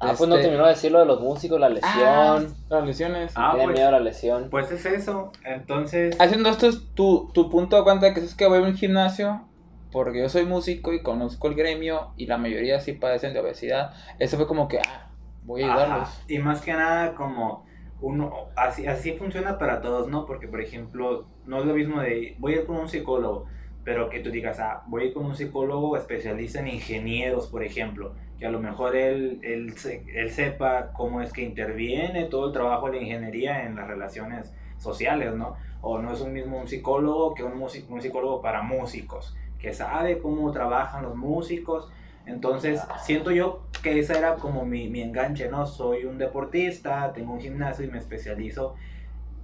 Ah, 0.00 0.12
pues 0.16 0.28
no 0.28 0.34
Este- 0.36 0.48
terminó 0.48 0.64
de 0.64 0.70
decir 0.70 0.92
lo 0.92 0.98
de 0.98 1.06
los 1.06 1.20
músicos, 1.20 1.58
la 1.58 1.68
lesión. 1.68 1.92
Ah, 2.04 2.40
las 2.68 2.84
lesiones. 2.84 3.32
Ah, 3.36 3.50
Tiene 3.52 3.64
pues. 3.66 3.76
miedo 3.76 3.88
a 3.88 3.92
la 3.92 4.00
lesión. 4.00 4.50
Pues 4.50 4.70
es 4.70 4.84
eso. 4.86 5.32
Entonces. 5.44 6.16
Haciendo 6.20 6.48
esto 6.50 6.66
es 6.68 6.92
tu, 6.94 7.30
tu 7.32 7.48
punto 7.50 7.76
de 7.76 7.84
cuenta 7.84 8.12
que 8.12 8.20
es 8.20 8.34
que 8.34 8.46
voy 8.46 8.58
a 8.58 8.62
un 8.62 8.74
gimnasio 8.76 9.48
porque 9.92 10.18
yo 10.20 10.28
soy 10.28 10.44
músico 10.44 10.92
y 10.92 11.02
conozco 11.02 11.46
el 11.48 11.54
gremio 11.54 12.12
y 12.16 12.26
la 12.26 12.36
mayoría 12.36 12.80
sí 12.80 12.92
padecen 12.92 13.32
de 13.32 13.40
obesidad. 13.40 13.92
Eso 14.18 14.36
fue 14.36 14.46
como 14.46 14.66
que, 14.68 14.80
ah, 14.80 15.10
voy 15.44 15.62
a 15.62 15.66
ayudarlos. 15.72 16.08
Ajá, 16.08 16.18
Y 16.28 16.38
más 16.38 16.60
que 16.60 16.72
nada 16.72 17.14
como 17.14 17.63
uno, 18.04 18.48
así, 18.54 18.86
así 18.86 19.12
funciona 19.12 19.58
para 19.58 19.80
todos, 19.80 20.08
¿no? 20.08 20.26
Porque, 20.26 20.46
por 20.46 20.60
ejemplo, 20.60 21.24
no 21.46 21.60
es 21.60 21.64
lo 21.64 21.74
mismo 21.74 22.00
de 22.02 22.36
voy 22.38 22.52
a 22.52 22.56
ir 22.56 22.66
con 22.66 22.76
un 22.76 22.88
psicólogo, 22.88 23.46
pero 23.82 24.10
que 24.10 24.20
tú 24.20 24.30
digas, 24.30 24.60
ah, 24.60 24.82
voy 24.86 25.02
a 25.02 25.06
ir 25.06 25.14
con 25.14 25.24
un 25.24 25.34
psicólogo 25.34 25.96
especialista 25.96 26.60
en 26.60 26.68
ingenieros, 26.68 27.46
por 27.46 27.64
ejemplo, 27.64 28.12
que 28.38 28.46
a 28.46 28.50
lo 28.50 28.60
mejor 28.60 28.94
él, 28.94 29.40
él, 29.42 29.74
él 30.14 30.30
sepa 30.30 30.92
cómo 30.92 31.22
es 31.22 31.32
que 31.32 31.42
interviene 31.42 32.24
todo 32.24 32.48
el 32.48 32.52
trabajo 32.52 32.86
de 32.86 32.96
la 32.96 33.02
ingeniería 33.02 33.64
en 33.64 33.74
las 33.74 33.86
relaciones 33.86 34.52
sociales, 34.78 35.34
¿no? 35.34 35.56
O 35.80 35.98
no 35.98 36.12
es 36.12 36.20
un 36.20 36.32
mismo 36.34 36.58
un 36.58 36.68
psicólogo 36.68 37.34
que 37.34 37.42
un, 37.42 37.56
músico, 37.56 37.94
un 37.94 38.02
psicólogo 38.02 38.42
para 38.42 38.62
músicos, 38.62 39.34
que 39.58 39.72
sabe 39.72 40.18
cómo 40.18 40.52
trabajan 40.52 41.04
los 41.04 41.16
músicos. 41.16 41.88
Entonces, 42.26 42.80
siento 43.04 43.30
yo 43.30 43.62
que 43.82 43.98
ese 43.98 44.16
era 44.16 44.36
como 44.36 44.64
mi, 44.64 44.88
mi 44.88 45.02
enganche, 45.02 45.48
¿no? 45.48 45.66
Soy 45.66 46.04
un 46.04 46.16
deportista, 46.18 47.12
tengo 47.12 47.32
un 47.34 47.40
gimnasio 47.40 47.84
y 47.84 47.88
me 47.88 47.98
especializo 47.98 48.74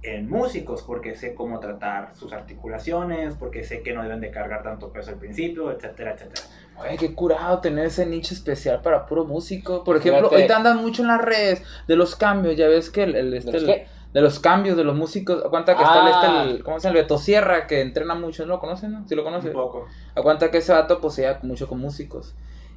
en 0.03 0.27
músicos 0.27 0.81
porque 0.81 1.13
sé 1.13 1.35
cómo 1.35 1.59
tratar 1.59 2.15
sus 2.15 2.33
articulaciones, 2.33 3.35
porque 3.35 3.63
sé 3.63 3.83
que 3.83 3.93
no 3.93 4.01
deben 4.01 4.19
de 4.19 4.31
cargar 4.31 4.63
tanto 4.63 4.91
peso 4.91 5.11
al 5.11 5.17
principio, 5.17 5.71
etcétera, 5.71 6.13
etcétera. 6.13 6.41
Oye, 6.79 6.97
qué 6.97 7.13
curado 7.13 7.59
tener 7.59 7.85
ese 7.85 8.07
nicho 8.07 8.33
especial 8.33 8.81
para 8.81 9.05
puro 9.05 9.25
músico. 9.25 9.83
Por 9.83 9.97
ejemplo, 9.97 10.21
Fíjate. 10.21 10.35
ahorita 10.37 10.55
andan 10.57 10.77
mucho 10.77 11.03
en 11.03 11.09
las 11.09 11.21
redes 11.21 11.61
de 11.87 11.95
los 11.95 12.15
cambios. 12.15 12.57
Ya 12.57 12.67
ves 12.67 12.89
que 12.89 13.03
el, 13.03 13.15
el- 13.15 13.33
este, 13.35 13.51
¿De 13.51 13.59
los 13.59 13.69
el- 13.69 13.81
de 14.11 14.21
los 14.21 14.39
cambios 14.39 14.75
de 14.75 14.83
los 14.83 14.95
músicos. 14.97 15.45
Aguanta 15.45 15.77
que 15.77 15.83
está 15.83 16.01
el, 16.01 16.07
Ah. 16.13 16.19
este, 16.43 16.51
el- 16.55 16.63
¿cómo 16.63 16.79
se 16.79 16.87
llama? 16.87 16.97
El 16.97 17.03
Beto 17.03 17.17
Sierra, 17.19 17.67
que 17.67 17.81
entrena 17.81 18.15
mucho. 18.15 18.43
¿No 18.47 18.53
lo 18.53 18.59
conocen? 18.59 18.91
¿No? 18.93 19.07
¿Sí 19.07 19.13
lo 19.13 19.21
Un 19.21 19.27
conoces? 19.29 19.51
poco. 19.53 19.85
Aguanta 20.15 20.49
que 20.49 20.57
ese 20.57 20.73
vato 20.73 21.07
se 21.11 21.21
lleva 21.21 21.39
mucho 21.43 21.67
con 21.69 21.79
músicos. 21.79 22.33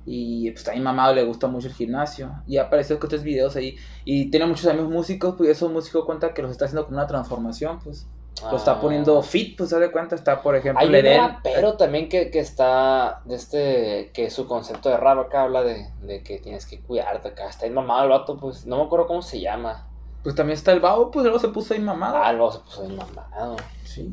Y 0.07 0.51
pues 0.51 0.65
también 0.65 0.85
mamado 0.85 1.15
le 1.15 1.25
gusta 1.25 1.47
mucho 1.47 1.69
el 1.69 1.75
gimnasio. 1.75 2.31
Y 2.47 2.59
ha 2.59 2.65
aparecido 2.65 2.99
con 3.01 3.09
tres 3.09 3.23
videos 3.23 3.57
ahí. 3.57 3.77
Y 4.05 4.31
tiene 4.31 4.47
muchos 4.47 4.67
amigos 4.67 4.91
músicos, 4.91 5.35
pues 5.37 5.49
y 5.49 5.53
esos 5.53 5.71
músicos 5.71 6.05
cuenta 6.05 6.35
que 6.35 6.43
los 6.43 6.51
está 6.51 6.67
haciendo 6.67 6.85
como 6.85 6.99
una 6.99 7.07
transformación, 7.07 7.79
pues. 7.83 8.07
Lo 8.51 8.57
está 8.57 8.73
Ah. 8.73 8.81
poniendo 8.81 9.23
fit, 9.23 9.57
pues 9.57 9.71
se 9.71 9.79
de 9.79 9.93
cuenta. 9.93 10.17
Está, 10.17 10.43
por 10.43 10.57
ejemplo, 10.57 10.81
Hay 10.85 10.89
un 10.89 11.21
rapero 11.21 11.77
también 11.77 12.09
que, 12.09 12.31
que 12.33 12.41
está 12.41 13.23
de 13.25 13.37
este, 13.37 14.11
que 14.13 14.29
su 14.29 14.47
concepto 14.49 14.89
de 14.89 14.97
rap 14.97 15.19
acá 15.21 15.45
habla 15.45 15.63
de, 15.63 15.87
de 16.03 16.23
que 16.25 16.41
tienes 16.41 16.67
que 16.67 16.81
cuidarte 16.81 17.29
acá. 17.29 17.49
Está 17.49 17.69
mamado 17.71 18.03
el 18.03 18.11
vato, 18.11 18.37
pues 18.37 18.67
no 18.67 18.77
me 18.79 18.83
acuerdo 18.83 19.07
cómo 19.07 19.23
se 19.23 19.41
llama. 19.41 19.87
Pues 20.25 20.35
también 20.35 20.59
está 20.59 20.73
el 20.73 20.81
babo, 20.81 21.11
pues 21.13 21.23
luego 21.23 21.39
se 21.39 21.49
puso 21.49 21.75
ahí 21.75 21.81
mamado. 21.81 22.17
Ah, 22.17 22.33
luego 22.33 22.51
se 22.51 22.59
puso 22.59 22.83
bien 22.83 22.97
mamado. 22.97 23.57
Sí. 23.85 24.13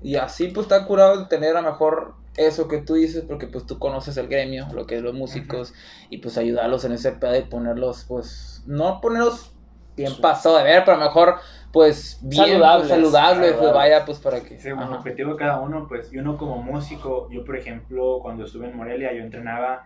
Y 0.00 0.14
así 0.14 0.48
pues 0.48 0.66
está 0.66 0.86
curado 0.86 1.18
de 1.18 1.24
tener 1.26 1.56
a 1.56 1.60
lo 1.62 1.70
mejor 1.70 2.14
eso 2.36 2.68
que 2.68 2.78
tú 2.82 2.94
dices, 2.94 3.24
porque 3.26 3.46
pues 3.46 3.66
tú 3.66 3.78
conoces 3.78 4.16
el 4.16 4.28
gremio, 4.28 4.66
lo 4.72 4.86
que 4.86 4.96
es 4.96 5.02
los 5.02 5.14
músicos, 5.14 5.72
y 6.10 6.18
pues 6.18 6.36
ayudarlos 6.38 6.84
en 6.84 6.92
ese 6.92 7.12
pedo 7.12 7.36
y 7.36 7.42
ponerlos, 7.42 8.04
pues, 8.08 8.62
no 8.66 9.00
ponerlos 9.00 9.52
bien 9.96 10.12
Sí. 10.12 10.20
pasado 10.20 10.58
de 10.58 10.64
ver, 10.64 10.84
pero 10.84 10.98
mejor 10.98 11.36
pues 11.72 12.18
bien 12.22 12.46
Saludables. 12.46 12.88
saludables, 12.88 12.88
saludable, 12.88 13.38
pues 13.40 13.54
Saludables. 13.56 13.74
vaya 13.74 14.04
pues 14.04 14.18
para 14.18 14.40
que... 14.42 14.58
Sí, 14.60 14.70
un 14.70 14.78
Ajá. 14.78 14.96
objetivo 14.96 15.32
de 15.32 15.36
cada 15.36 15.60
uno, 15.60 15.86
pues, 15.88 16.12
y 16.12 16.18
uno 16.18 16.36
como 16.36 16.62
músico, 16.62 17.28
yo 17.30 17.44
por 17.44 17.56
ejemplo, 17.56 18.18
cuando 18.22 18.44
estuve 18.44 18.68
en 18.68 18.76
Morelia, 18.76 19.12
yo 19.12 19.22
entrenaba 19.22 19.84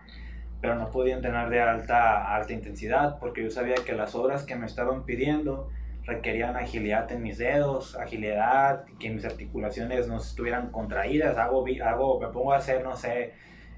pero 0.61 0.75
no 0.75 0.91
podía 0.91 1.15
entrenar 1.15 1.49
de 1.49 1.59
alta, 1.59 2.35
alta 2.35 2.53
intensidad 2.53 3.17
porque 3.19 3.43
yo 3.43 3.49
sabía 3.49 3.73
que 3.83 3.93
las 3.93 4.13
obras 4.13 4.43
que 4.45 4.55
me 4.55 4.67
estaban 4.67 5.05
pidiendo 5.05 5.69
requerían 6.05 6.55
agilidad 6.55 7.11
en 7.11 7.21
mis 7.21 7.37
dedos, 7.37 7.95
agilidad, 7.95 8.85
que 8.99 9.09
mis 9.09 9.25
articulaciones 9.25 10.07
no 10.07 10.17
estuvieran 10.17 10.71
contraídas, 10.71 11.37
hago, 11.37 11.65
hago 11.83 12.19
me 12.19 12.27
pongo 12.29 12.53
a 12.53 12.57
hacer, 12.57 12.83
no 12.83 12.95
sé, 12.95 13.33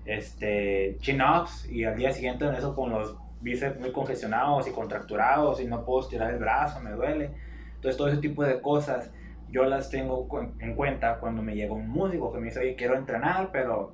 este, 0.05 0.97
chin-ups 0.99 1.69
y 1.69 1.83
al 1.83 1.95
día 1.95 2.11
siguiente 2.11 2.45
en 2.45 2.55
eso 2.55 2.75
con 2.75 2.91
los 2.91 3.17
bíceps 3.41 3.79
muy 3.79 3.91
congestionados 3.91 4.67
y 4.67 4.71
contracturados 4.71 5.59
y 5.61 5.65
no 5.65 5.83
puedo 5.85 6.01
estirar 6.01 6.31
el 6.31 6.39
brazo, 6.39 6.79
me 6.79 6.91
duele. 6.91 7.31
Entonces 7.75 7.97
todo 7.97 8.07
ese 8.07 8.17
tipo 8.17 8.43
de 8.43 8.61
cosas 8.61 9.11
yo 9.49 9.65
las 9.65 9.89
tengo 9.89 10.27
en 10.59 10.75
cuenta 10.75 11.19
cuando 11.19 11.43
me 11.43 11.53
llega 11.53 11.73
un 11.73 11.89
músico 11.89 12.33
que 12.33 12.39
me 12.39 12.45
dice, 12.45 12.59
oye, 12.59 12.75
quiero 12.75 12.95
entrenar, 12.95 13.49
pero 13.51 13.93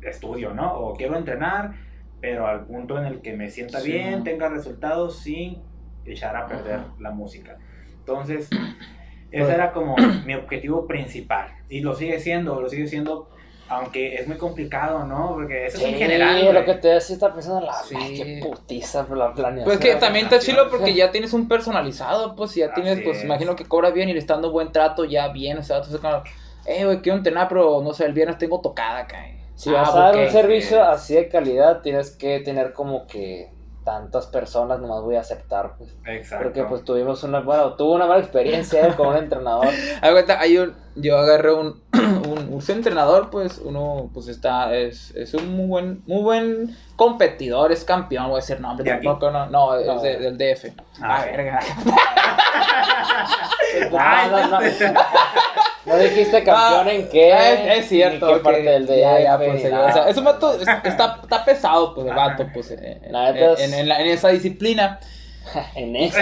estudio, 0.00 0.54
¿no? 0.54 0.78
O 0.78 0.94
quiero 0.94 1.16
entrenar, 1.16 1.74
pero 2.20 2.46
al 2.46 2.64
punto 2.66 2.98
en 2.98 3.04
el 3.04 3.20
que 3.20 3.36
me 3.36 3.50
sienta 3.50 3.80
bien, 3.80 4.24
tenga 4.24 4.48
resultados 4.48 5.18
sin 5.18 5.62
echar 6.06 6.36
a 6.36 6.46
perder 6.46 6.80
la 7.00 7.10
música. 7.10 7.58
Entonces, 7.98 8.48
ese 9.30 9.52
era 9.52 9.72
como 9.72 9.96
mi 10.26 10.34
objetivo 10.34 10.86
principal. 10.86 11.48
Y 11.68 11.80
lo 11.80 11.94
sigue 11.94 12.20
siendo, 12.20 12.60
lo 12.60 12.68
sigue 12.68 12.86
siendo 12.86 13.28
aunque 13.68 14.14
es 14.16 14.26
muy 14.26 14.36
complicado, 14.36 15.04
¿no? 15.04 15.32
Porque 15.34 15.66
eso 15.66 15.78
es 15.78 15.84
en 15.84 15.94
general. 15.94 16.52
lo 16.52 16.64
que 16.64 16.74
te 16.74 16.88
decía, 16.88 17.14
está 17.14 17.32
pensando 17.32 17.60
la 17.60 17.72
sí. 17.72 17.96
qué 17.96 18.40
putiza 18.42 19.06
la 19.14 19.32
planeación. 19.32 19.64
Pues 19.64 19.78
que 19.78 19.94
también 19.96 20.26
está 20.26 20.38
chido 20.38 20.68
porque 20.70 20.94
ya 20.94 21.10
tienes 21.10 21.32
un 21.32 21.48
personalizado, 21.48 22.36
pues 22.36 22.54
ya 22.54 22.72
tienes, 22.74 23.00
pues 23.02 23.24
imagino 23.24 23.56
que 23.56 23.64
cobra 23.64 23.90
bien 23.90 24.08
y 24.08 24.12
le 24.12 24.18
está 24.18 24.34
dando 24.34 24.52
buen 24.52 24.70
trato 24.70 25.04
ya 25.04 25.28
bien, 25.28 25.58
o 25.58 25.62
sea, 25.62 25.76
entonces 25.76 26.00
como, 26.00 26.22
eh, 26.66 26.84
güey, 26.84 27.00
quiero 27.00 27.18
entrenar, 27.18 27.48
pero 27.48 27.80
no 27.82 27.94
sé, 27.94 28.04
el 28.04 28.12
viernes 28.12 28.38
tengo 28.38 28.60
tocada 28.60 29.00
acá. 29.00 29.24
Si 29.54 29.70
vas 29.70 29.88
ah, 29.94 30.08
a 30.08 30.12
dar 30.12 30.16
un 30.18 30.30
servicio 30.30 30.82
así 30.82 31.14
de 31.14 31.28
calidad, 31.28 31.80
tienes 31.80 32.10
que 32.10 32.40
tener 32.40 32.72
como 32.72 33.06
que 33.06 33.50
tantas 33.84 34.26
personas 34.26 34.80
nomás 34.80 35.02
voy 35.02 35.16
a 35.16 35.20
aceptar, 35.20 35.76
pues. 35.76 35.94
Exacto. 36.06 36.44
Porque 36.44 36.64
pues 36.64 36.84
tuvimos 36.84 37.22
una, 37.22 37.40
bueno, 37.40 37.74
tuvo 37.74 37.94
una 37.94 38.06
mala 38.06 38.20
experiencia 38.20 38.96
con 38.96 39.08
un 39.08 39.16
entrenador. 39.16 39.68
hay 40.38 40.58
un, 40.58 40.74
yo 40.96 41.18
agarré 41.18 41.52
un, 41.52 41.82
un, 41.92 42.48
un, 42.50 42.62
entrenador, 42.68 43.30
pues, 43.30 43.58
uno, 43.58 44.10
pues 44.12 44.28
está, 44.28 44.74
es, 44.74 45.14
es 45.14 45.34
un 45.34 45.54
muy 45.54 45.66
buen, 45.66 46.02
muy 46.06 46.22
buen 46.22 46.76
competidor, 46.96 47.72
es 47.72 47.84
campeón, 47.84 48.26
voy 48.26 48.34
a 48.34 48.40
decir 48.40 48.60
nombre, 48.60 48.90
tampoco, 48.90 49.30
no, 49.30 49.46
no, 49.46 49.76
es 49.76 50.02
del 50.02 50.38
DF. 50.38 50.72
Ah, 51.00 51.22
a 51.22 51.24
no, 53.90 54.48
no, 54.48 54.60
no, 55.86 55.98
dijiste 55.98 56.42
campeón 56.44 56.88
en 56.88 57.08
qué. 57.08 57.32
Ah, 57.32 57.74
es, 57.74 57.88
cierto. 57.88 58.28
¿En 58.28 58.36
qué 58.36 58.42
parte 58.42 58.62
del 58.62 58.86
DF? 58.86 58.96
Ya, 58.96 59.20
ya, 59.20 59.36
pues, 59.38 59.64
o 59.64 59.92
sea, 59.92 60.08
es 60.08 60.16
un 60.16 60.24
vato, 60.24 60.60
está, 60.60 61.20
está 61.22 61.44
pesado, 61.44 61.94
pues, 61.94 62.06
el 62.06 62.14
vato, 62.14 62.46
pues, 62.52 62.70
en, 62.70 62.84
en, 62.84 63.14
en, 63.14 63.74
en, 63.74 63.90
en 63.90 64.06
esa 64.06 64.28
disciplina. 64.28 65.00
en 65.74 65.96
esa. 65.96 66.20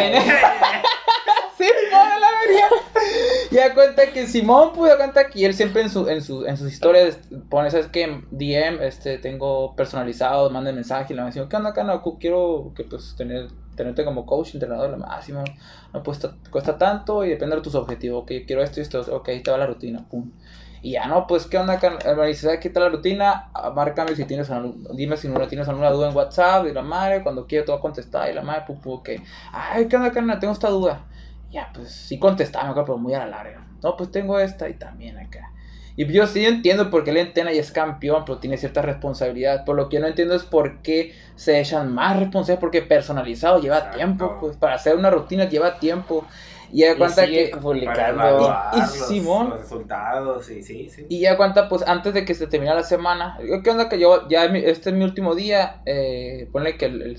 Simón, 1.56 2.08
la 2.20 2.30
verga. 2.40 2.68
Ya 3.50 3.74
cuenta 3.74 4.06
que 4.12 4.26
Simón 4.26 4.72
pudo 4.72 4.96
cuenta 4.96 5.28
que 5.28 5.44
él 5.44 5.54
siempre 5.54 5.82
en, 5.82 5.90
su, 5.90 6.08
en, 6.08 6.22
su, 6.22 6.46
en 6.46 6.56
sus 6.56 6.72
historias 6.72 7.18
pone, 7.48 7.70
¿sabes 7.70 7.88
qué? 7.88 8.22
DM, 8.30 8.82
este, 8.82 9.18
tengo 9.18 9.76
personalizado, 9.76 10.50
manda 10.50 10.72
mensaje 10.72 11.12
y 11.12 11.16
le 11.16 11.24
dice, 11.24 11.44
¿qué 11.48 11.56
onda? 11.56 11.72
Quiero 12.18 12.72
que, 12.74 12.84
pues, 12.84 13.14
tener, 13.16 13.48
tenerte 13.74 14.04
como 14.04 14.26
coach, 14.26 14.54
entrenador, 14.54 14.90
lo 14.90 14.98
máximo. 14.98 15.44
No 15.92 16.02
cuesta, 16.02 16.36
cuesta 16.50 16.78
tanto 16.78 17.24
y 17.24 17.30
depende 17.30 17.56
de 17.56 17.62
tus 17.62 17.74
objetivos. 17.74 18.22
Ok, 18.22 18.32
quiero 18.46 18.62
esto 18.62 18.80
y 18.80 18.82
esto. 18.82 19.00
Ok, 19.14 19.28
te 19.44 19.50
va 19.50 19.58
la 19.58 19.66
rutina, 19.66 20.06
pum. 20.08 20.30
Y 20.82 20.92
ya 20.92 21.06
no, 21.06 21.26
pues, 21.28 21.46
¿qué 21.46 21.58
onda? 21.58 21.80
Me 22.16 22.26
dice, 22.26 22.42
¿sabes 22.42 22.58
qué 22.60 22.68
tal 22.68 22.82
la 22.84 22.88
rutina? 22.88 23.50
Ah, 23.54 23.70
márcame 23.70 24.16
si 24.16 24.24
tienes, 24.24 24.50
dime 24.94 25.16
si 25.16 25.28
no 25.28 25.46
tienes 25.46 25.68
alguna 25.68 25.90
duda 25.90 26.08
en 26.10 26.16
WhatsApp. 26.16 26.66
Y 26.66 26.72
la 26.72 26.82
madre, 26.82 27.22
cuando 27.22 27.46
quiero 27.46 27.64
te 27.64 27.70
voy 27.70 27.78
a 27.78 27.82
contestar. 27.82 28.28
Y 28.30 28.34
la 28.34 28.42
madre, 28.42 28.64
pupu, 28.66 28.94
ok. 28.94 29.10
Ay, 29.52 29.86
¿qué 29.86 29.96
onda, 29.96 30.10
carnal? 30.10 30.40
Tengo 30.40 30.52
esta 30.52 30.68
duda. 30.70 31.06
Ya, 31.50 31.70
pues 31.72 31.92
sí 31.92 32.18
contestaba, 32.18 32.74
pero 32.84 32.98
muy 32.98 33.14
a 33.14 33.20
la 33.20 33.26
larga. 33.26 33.64
No, 33.82 33.96
pues 33.96 34.10
tengo 34.10 34.38
esta 34.40 34.68
y 34.68 34.74
también 34.74 35.18
acá. 35.18 35.51
Y 35.96 36.06
yo 36.10 36.26
sí 36.26 36.44
entiendo 36.44 36.90
por 36.90 37.04
qué 37.04 37.10
el 37.10 37.18
Entena 37.18 37.52
ya 37.52 37.60
es 37.60 37.70
campeón, 37.70 38.24
pero 38.24 38.38
tiene 38.38 38.56
cierta 38.56 38.80
responsabilidad. 38.82 39.64
Por 39.64 39.76
lo 39.76 39.88
que 39.88 40.00
no 40.00 40.06
entiendo 40.06 40.34
es 40.34 40.44
por 40.44 40.78
qué 40.78 41.14
se 41.36 41.60
echan 41.60 41.92
más 41.92 42.18
responsabilidades, 42.18 42.60
porque 42.60 42.82
personalizado 42.82 43.60
lleva 43.60 43.90
tiempo, 43.90 44.38
pues 44.40 44.56
para 44.56 44.74
hacer 44.74 44.96
una 44.96 45.10
rutina 45.10 45.48
lleva 45.48 45.78
tiempo. 45.78 46.26
Y 46.72 46.80
ya 46.80 46.96
cuenta 46.96 47.26
que. 47.26 47.52
Publicando 47.60 48.56
y, 48.74 48.80
Simón. 48.80 49.50
Los 49.50 49.60
resultados, 49.60 50.46
sí, 50.46 50.62
sí, 50.62 50.88
sí. 50.88 51.06
Y 51.08 51.20
ya 51.20 51.36
cuenta, 51.36 51.68
pues 51.68 51.82
antes 51.86 52.14
de 52.14 52.24
que 52.24 52.34
se 52.34 52.46
termine 52.46 52.74
la 52.74 52.82
semana. 52.82 53.38
¿Qué 53.62 53.70
onda? 53.70 53.88
Que 53.88 53.98
yo, 53.98 54.26
ya 54.28 54.46
este 54.46 54.90
es 54.90 54.96
mi 54.96 55.04
último 55.04 55.34
día. 55.34 55.82
Eh, 55.84 56.48
ponle 56.50 56.78
que 56.78 56.86
el, 56.86 57.18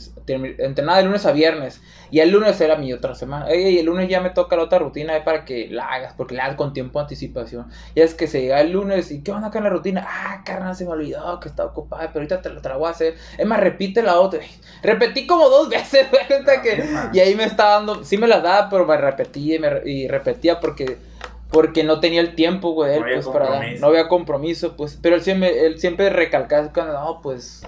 entrenaba 0.57 0.97
de 0.97 1.05
lunes 1.05 1.25
a 1.25 1.31
viernes. 1.31 1.81
Y 2.09 2.19
el 2.19 2.31
lunes 2.31 2.59
era 2.61 2.75
mi 2.75 2.91
otra 2.93 3.15
semana. 3.15 3.53
y 3.55 3.77
el 3.77 3.85
lunes 3.85 4.09
ya 4.09 4.21
me 4.21 4.31
toca 4.31 4.55
la 4.55 4.63
otra 4.63 4.79
rutina 4.79 5.23
para 5.23 5.45
que 5.45 5.67
la 5.69 5.85
hagas, 5.85 6.13
porque 6.13 6.35
la 6.35 6.45
hagas 6.45 6.57
con 6.57 6.73
tiempo 6.73 6.99
de 6.99 7.03
anticipación. 7.03 7.67
Y 7.95 8.01
es 8.01 8.15
que 8.15 8.27
se 8.27 8.41
llega 8.41 8.59
el 8.61 8.71
lunes 8.71 9.11
y 9.11 9.23
¿qué 9.23 9.31
onda 9.31 9.51
con 9.51 9.63
la 9.63 9.69
rutina? 9.69 10.05
Ah, 10.07 10.41
carnal, 10.43 10.75
se 10.75 10.85
me 10.85 10.91
olvidó 10.91 11.39
que 11.39 11.49
estaba 11.49 11.69
ocupada, 11.69 12.07
pero 12.07 12.19
ahorita 12.19 12.41
te, 12.41 12.49
te, 12.49 12.69
la 12.69 12.77
voy 12.77 12.87
a 12.87 12.91
hacer. 12.91 13.15
Es 13.37 13.45
más, 13.45 13.59
repite 13.59 14.01
la 14.01 14.19
otra. 14.19 14.39
Repetí 14.81 15.27
como 15.27 15.49
dos 15.49 15.69
veces, 15.69 16.07
que, 16.63 16.83
y 17.13 17.19
ahí 17.19 17.35
me 17.35 17.45
estaba 17.45 17.75
dando, 17.75 18.03
sí 18.03 18.17
me 18.17 18.27
la 18.27 18.39
daba, 18.39 18.69
pero 18.69 18.85
me 18.85 18.97
repetí 18.97 19.42
y, 19.43 20.07
repetía 20.07 20.59
porque 20.59 20.97
porque 21.49 21.83
no 21.83 21.99
tenía 21.99 22.19
el 22.19 22.33
tiempo, 22.33 22.71
güey, 22.71 22.99
no 22.99 23.05
pues 23.13 23.27
para 23.27 23.61
no 23.79 23.87
había 23.87 24.07
compromiso, 24.07 24.75
pues, 24.75 24.97
pero 24.99 25.15
él 25.15 25.21
siempre, 25.21 25.67
él 25.67 25.79
siempre 25.79 26.09
recalcaba 26.09 26.73
cuando, 26.73 26.93
no, 26.93 27.21
pues, 27.21 27.61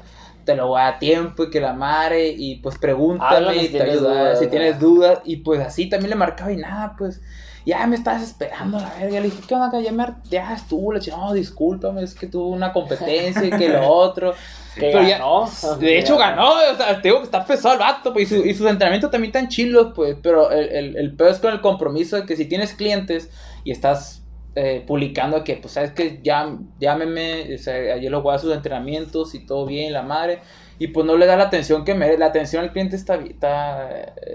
te 0.43 0.55
lo 0.55 0.69
voy 0.69 0.81
a 0.81 0.97
tiempo 0.97 1.43
y 1.43 1.49
que 1.51 1.59
la 1.59 1.73
madre, 1.73 2.29
y 2.29 2.55
pues 2.55 2.79
pregúntame 2.79 3.57
y 3.57 3.67
te 3.67 3.83
ayuda 3.83 4.35
si 4.37 4.47
tienes 4.47 4.79
dudas, 4.79 5.19
y 5.23 5.37
pues 5.37 5.59
así 5.59 5.87
también 5.87 6.09
le 6.09 6.15
marcaba 6.15 6.51
y 6.51 6.57
nada, 6.57 6.95
pues, 6.97 7.21
ya 7.65 7.87
me 7.87 7.95
estás 7.95 8.21
esperando 8.21 8.79
la 8.79 8.93
verga, 8.99 9.19
le 9.19 9.29
dije, 9.29 9.41
¿qué 9.47 9.55
onda, 9.55 9.81
ya, 9.81 9.91
me, 9.91 10.05
ya 10.29 10.53
estuvo, 10.53 10.93
le 10.93 10.99
dije, 10.99 11.11
no, 11.11 11.33
discúlpame, 11.33 12.03
es 12.03 12.13
que 12.13 12.27
tuvo 12.27 12.49
una 12.49 12.71
competencia 12.71 13.43
y 13.43 13.49
que 13.49 13.69
lo 13.69 13.87
otro, 13.87 14.33
pero 14.75 14.99
ganó. 14.99 15.49
de 15.79 15.99
hecho, 15.99 16.17
ganó. 16.17 16.51
O 16.51 16.75
sea, 16.77 17.01
te 17.01 17.07
digo 17.07 17.19
que 17.19 17.25
está 17.25 17.43
pesado 17.43 17.73
el 17.73 17.79
vato, 17.79 18.13
pues, 18.13 18.31
y, 18.31 18.53
sus 18.53 18.67
entrenamientos 18.67 19.09
también 19.09 19.29
están 19.29 19.47
chilos, 19.47 19.93
pues. 19.95 20.15
Pero 20.21 20.51
el, 20.51 20.69
el, 20.69 20.97
el 20.97 21.15
peor 21.15 21.31
es 21.31 21.39
con 21.39 21.53
el 21.53 21.61
compromiso 21.61 22.17
de 22.17 22.25
que 22.25 22.35
si 22.35 22.45
tienes 22.45 22.73
clientes 22.73 23.29
y 23.63 23.71
estás 23.71 24.23
eh, 24.55 24.83
publicando 24.85 25.43
que, 25.43 25.55
pues, 25.55 25.73
sabes 25.73 25.91
que 25.91 26.19
ya, 26.23 26.55
llámeme, 26.79 27.55
o 27.55 27.57
sea, 27.57 27.95
ayer 27.95 28.11
lo 28.11 28.21
voy 28.21 28.35
a 28.35 28.39
sus 28.39 28.53
entrenamientos 28.53 29.33
y 29.33 29.45
todo 29.45 29.65
bien, 29.65 29.91
la 29.91 30.03
madre 30.03 30.39
y 30.77 30.87
pues 30.87 31.05
no 31.05 31.15
le 31.15 31.25
da 31.25 31.37
la 31.37 31.45
atención 31.45 31.85
que 31.85 31.95
merece. 31.95 32.17
La 32.17 32.27
atención 32.27 32.63
al 32.63 32.71
cliente 32.71 32.95
está, 32.95 33.15
está, 33.15 33.89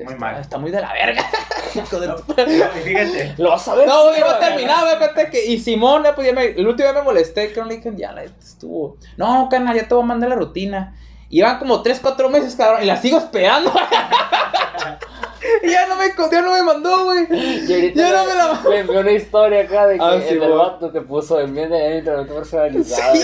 muy, 0.04 0.14
está, 0.14 0.40
está 0.40 0.58
muy 0.58 0.70
de 0.70 0.80
la 0.80 0.92
verga. 0.92 1.22
fíjate. 2.84 3.34
Lo 3.36 3.50
vas 3.50 3.68
a 3.68 3.74
ver. 3.74 3.86
No, 3.86 4.16
iba 4.16 4.30
a 4.30 4.38
terminar, 4.38 5.30
que. 5.30 5.46
Y 5.46 5.58
Simón, 5.58 6.04
pues 6.14 6.26
ya 6.26 6.32
me, 6.32 6.46
el 6.46 6.66
último 6.66 6.88
día 6.88 6.98
me 6.98 7.04
molesté, 7.04 7.52
que 7.52 7.62
le 7.62 7.76
dije, 7.76 7.92
ya 7.96 8.12
la 8.12 8.24
estuvo. 8.24 8.96
No, 9.16 9.48
canal, 9.50 9.76
ya 9.76 9.86
te 9.86 9.94
voy 9.94 10.04
a 10.04 10.06
mandar 10.06 10.30
la 10.30 10.36
rutina. 10.36 10.96
Y 11.28 11.42
van 11.42 11.58
como 11.58 11.82
3, 11.82 12.00
4 12.00 12.28
meses, 12.28 12.56
cabrón, 12.56 12.82
y 12.82 12.86
la 12.86 12.96
sigo 12.96 13.18
esperando. 13.18 13.72
Ya 15.62 15.86
no 15.86 15.96
me, 15.96 16.08
ya 16.30 16.42
no 16.42 16.52
me 16.52 16.62
mandó, 16.62 17.04
güey. 17.04 17.26
Ya 17.94 18.10
no 18.12 18.26
me 18.26 18.34
la 18.34 18.60
Me 18.68 18.78
envió 18.80 19.00
una 19.00 19.12
historia 19.12 19.62
acá 19.62 19.86
de 19.86 19.96
que 19.96 20.04
ah, 20.04 20.16
el 20.16 20.38
vato 20.40 20.90
te 20.90 21.00
puso 21.00 21.40
en 21.40 21.54
vez 21.54 21.70
de 21.70 21.98
entrenamiento 21.98 22.34
personalizado. 22.34 23.14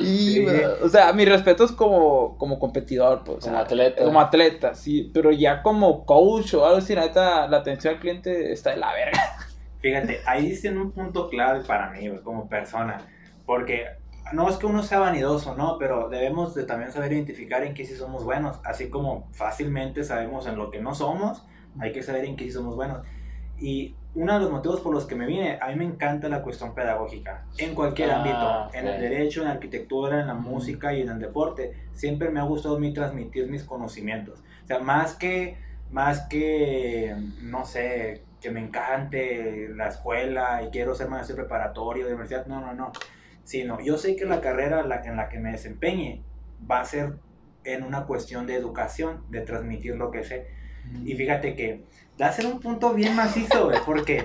y, 0.00 0.46
o 0.82 0.88
sea, 0.88 1.12
mi 1.12 1.24
respeto 1.24 1.64
es 1.64 1.72
como, 1.72 2.36
como 2.38 2.58
competidor, 2.58 3.22
pues. 3.24 3.44
Como 3.44 3.58
atleta. 3.58 4.04
Como 4.04 4.20
atleta, 4.20 4.74
sí. 4.74 5.10
Pero 5.12 5.30
ya 5.30 5.62
como 5.62 6.04
coach 6.04 6.54
o 6.54 6.64
algo 6.64 6.78
así, 6.78 6.94
neta, 6.94 7.46
la 7.48 7.58
atención 7.58 7.94
al 7.94 8.00
cliente 8.00 8.52
está 8.52 8.70
de 8.70 8.76
la 8.78 8.92
verga. 8.92 9.36
Fíjate, 9.80 10.20
ahí 10.26 10.48
dicen 10.48 10.78
un 10.78 10.92
punto 10.92 11.28
clave 11.28 11.60
para 11.64 11.90
mí, 11.90 12.08
güey, 12.08 12.20
como 12.22 12.48
persona. 12.48 12.98
Porque 13.44 13.86
no 14.32 14.48
es 14.48 14.56
que 14.56 14.66
uno 14.66 14.82
sea 14.82 14.98
vanidoso, 14.98 15.54
¿no? 15.56 15.78
Pero 15.78 16.08
debemos 16.08 16.54
de 16.54 16.64
también 16.64 16.92
saber 16.92 17.12
identificar 17.12 17.62
en 17.62 17.74
qué 17.74 17.84
sí 17.84 17.94
somos 17.94 18.24
buenos. 18.24 18.58
Así 18.64 18.90
como 18.90 19.28
fácilmente 19.32 20.04
sabemos 20.04 20.46
en 20.46 20.56
lo 20.56 20.70
que 20.70 20.80
no 20.80 20.94
somos, 20.94 21.44
hay 21.78 21.92
que 21.92 22.02
saber 22.02 22.24
en 22.24 22.36
qué 22.36 22.44
sí 22.44 22.52
somos 22.52 22.74
buenos. 22.76 23.02
Y 23.58 23.94
uno 24.14 24.34
de 24.34 24.40
los 24.40 24.50
motivos 24.50 24.80
por 24.80 24.92
los 24.92 25.06
que 25.06 25.14
me 25.14 25.26
vine, 25.26 25.58
a 25.60 25.68
mí 25.68 25.76
me 25.76 25.84
encanta 25.84 26.28
la 26.28 26.42
cuestión 26.42 26.74
pedagógica, 26.74 27.44
en 27.58 27.74
cualquier 27.74 28.10
ah, 28.10 28.16
ámbito, 28.16 28.78
en 28.78 28.86
el 28.86 29.00
derecho, 29.00 29.42
en 29.42 29.48
la 29.48 29.54
arquitectura, 29.54 30.20
en 30.20 30.26
la 30.26 30.34
música 30.34 30.92
y 30.92 31.02
en 31.02 31.10
el 31.10 31.18
deporte. 31.18 31.86
Siempre 31.92 32.30
me 32.30 32.40
ha 32.40 32.44
gustado 32.44 32.78
mí 32.78 32.92
transmitir 32.92 33.48
mis 33.48 33.62
conocimientos. 33.62 34.40
O 34.64 34.66
sea, 34.66 34.78
más 34.80 35.14
que, 35.14 35.58
más 35.90 36.22
que, 36.22 37.14
no 37.42 37.64
sé, 37.64 38.24
que 38.40 38.50
me 38.50 38.60
encante 38.60 39.68
la 39.68 39.88
escuela 39.88 40.62
y 40.62 40.70
quiero 40.70 40.94
ser 40.94 41.08
maestro 41.08 41.36
preparatorio 41.36 42.06
de 42.06 42.12
universidad, 42.12 42.46
no, 42.46 42.60
no, 42.60 42.74
no 42.74 42.92
sino 43.46 43.80
yo 43.80 43.96
sé 43.96 44.16
que 44.16 44.24
la 44.24 44.40
carrera 44.40 44.80
en 44.80 45.16
la 45.16 45.28
que 45.28 45.38
me 45.38 45.52
desempeñe 45.52 46.20
va 46.68 46.80
a 46.80 46.84
ser 46.84 47.14
en 47.62 47.84
una 47.84 48.04
cuestión 48.04 48.46
de 48.46 48.56
educación, 48.56 49.22
de 49.30 49.40
transmitir 49.40 49.94
lo 49.94 50.10
que 50.10 50.24
sé. 50.24 50.48
Y 51.04 51.14
fíjate 51.14 51.54
que 51.54 51.84
da 52.18 52.28
a 52.28 52.32
ser 52.32 52.46
un 52.46 52.58
punto 52.58 52.92
bien 52.92 53.14
macizo, 53.14 53.70
porque 53.86 54.24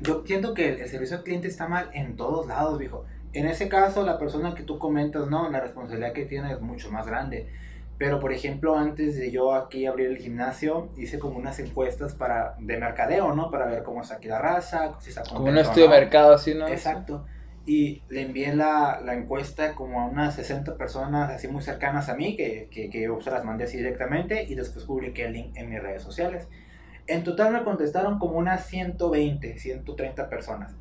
yo 0.00 0.24
siento 0.26 0.54
que 0.54 0.82
el 0.82 0.88
servicio 0.88 1.18
al 1.18 1.22
cliente 1.22 1.48
está 1.48 1.68
mal 1.68 1.90
en 1.92 2.16
todos 2.16 2.46
lados, 2.46 2.78
viejo. 2.78 3.04
en 3.34 3.46
ese 3.46 3.68
caso, 3.68 4.04
la 4.06 4.18
persona 4.18 4.54
que 4.54 4.62
tú 4.62 4.78
comentas, 4.78 5.28
no, 5.28 5.50
la 5.50 5.60
responsabilidad 5.60 6.14
que 6.14 6.24
tiene 6.24 6.52
es 6.52 6.60
mucho 6.60 6.90
más 6.90 7.06
grande. 7.06 7.50
Pero, 7.98 8.20
por 8.20 8.32
ejemplo, 8.32 8.76
antes 8.76 9.16
de 9.16 9.30
yo 9.30 9.54
aquí 9.54 9.86
abrir 9.86 10.08
el 10.08 10.16
gimnasio, 10.16 10.88
hice 10.96 11.18
como 11.18 11.38
unas 11.38 11.58
encuestas 11.58 12.14
para, 12.14 12.54
de 12.58 12.78
mercadeo, 12.78 13.34
¿no? 13.34 13.50
Para 13.50 13.66
ver 13.66 13.82
cómo 13.82 14.00
está 14.00 14.16
aquí 14.16 14.28
la 14.28 14.40
raza, 14.40 14.98
si 14.98 15.10
está 15.10 15.22
Como 15.22 15.44
un 15.44 15.58
estudio 15.58 15.84
de 15.84 16.00
mercado, 16.00 16.34
así, 16.34 16.54
¿no? 16.54 16.66
Exacto. 16.68 17.26
Y 17.66 18.02
le 18.10 18.22
envié 18.22 18.54
la, 18.54 19.00
la 19.02 19.14
encuesta 19.14 19.74
como 19.74 20.00
a 20.00 20.06
unas 20.06 20.34
60 20.34 20.76
personas 20.76 21.30
así 21.30 21.48
muy 21.48 21.62
cercanas 21.62 22.10
a 22.10 22.14
mí, 22.14 22.36
que, 22.36 22.68
que, 22.70 22.90
que 22.90 23.02
yo 23.02 23.18
se 23.22 23.30
las 23.30 23.44
mandé 23.44 23.64
así 23.64 23.78
directamente 23.78 24.44
y 24.44 24.54
después 24.54 24.84
publiqué 24.84 25.24
el 25.26 25.32
link 25.32 25.56
en 25.56 25.70
mis 25.70 25.82
redes 25.82 26.02
sociales. 26.02 26.48
En 27.06 27.24
total 27.24 27.52
me 27.52 27.64
contestaron 27.64 28.18
como 28.18 28.38
unas 28.38 28.66
120, 28.66 29.58
130 29.58 30.28
personas. 30.28 30.74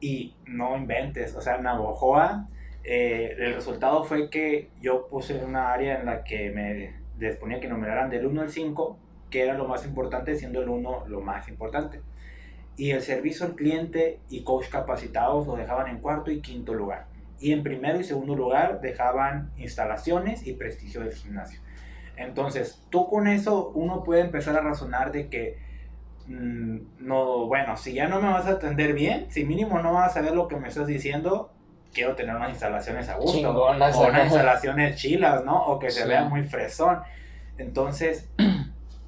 Y 0.00 0.34
no 0.46 0.76
inventes, 0.76 1.34
o 1.36 1.42
sea, 1.42 1.58
Navojoa, 1.58 2.48
eh, 2.84 3.36
el 3.38 3.54
resultado 3.54 4.02
fue 4.04 4.30
que 4.30 4.70
yo 4.80 5.06
puse 5.08 5.44
una 5.44 5.72
área 5.72 6.00
en 6.00 6.06
la 6.06 6.24
que 6.24 6.50
me 6.50 6.94
les 7.18 7.36
ponía 7.36 7.60
que 7.60 7.68
numeraran 7.68 8.10
del 8.10 8.26
1 8.26 8.42
al 8.42 8.50
5, 8.50 8.98
que 9.30 9.42
era 9.42 9.54
lo 9.54 9.68
más 9.68 9.84
importante, 9.84 10.34
siendo 10.36 10.62
el 10.62 10.68
1 10.70 11.04
lo 11.06 11.20
más 11.20 11.48
importante 11.48 12.00
y 12.76 12.90
el 12.90 13.02
servicio 13.02 13.46
al 13.46 13.54
cliente 13.54 14.20
y 14.28 14.42
coach 14.42 14.68
capacitados 14.68 15.46
lo 15.46 15.56
dejaban 15.56 15.88
en 15.88 15.98
cuarto 15.98 16.30
y 16.30 16.40
quinto 16.40 16.74
lugar. 16.74 17.06
Y 17.38 17.52
en 17.52 17.62
primero 17.62 18.00
y 18.00 18.04
segundo 18.04 18.34
lugar 18.34 18.80
dejaban 18.80 19.50
instalaciones 19.56 20.46
y 20.46 20.54
prestigio 20.54 21.00
del 21.00 21.12
gimnasio. 21.12 21.60
Entonces, 22.16 22.82
tú 22.90 23.08
con 23.08 23.26
eso 23.26 23.72
uno 23.74 24.04
puede 24.04 24.20
empezar 24.20 24.56
a 24.56 24.60
razonar 24.60 25.12
de 25.12 25.28
que, 25.28 25.58
mm, 26.26 26.78
no, 27.00 27.46
bueno, 27.46 27.76
si 27.76 27.94
ya 27.94 28.08
no 28.08 28.20
me 28.20 28.28
vas 28.28 28.46
a 28.46 28.52
atender 28.52 28.92
bien, 28.92 29.26
si 29.30 29.44
mínimo 29.44 29.80
no 29.80 29.94
vas 29.94 30.16
a 30.16 30.20
ver 30.20 30.32
lo 30.32 30.46
que 30.48 30.56
me 30.56 30.68
estás 30.68 30.86
diciendo, 30.86 31.52
quiero 31.92 32.14
tener 32.14 32.36
unas 32.36 32.50
instalaciones 32.50 33.08
a 33.08 33.16
gusto. 33.16 33.38
Chingonas, 33.38 33.96
o 33.96 34.06
unas 34.06 34.24
instalaciones 34.24 34.96
chilas, 34.96 35.44
¿no? 35.44 35.66
O 35.66 35.78
que 35.78 35.90
se 35.90 36.06
vea 36.06 36.24
muy 36.24 36.44
fresón. 36.44 37.00
Entonces, 37.58 38.30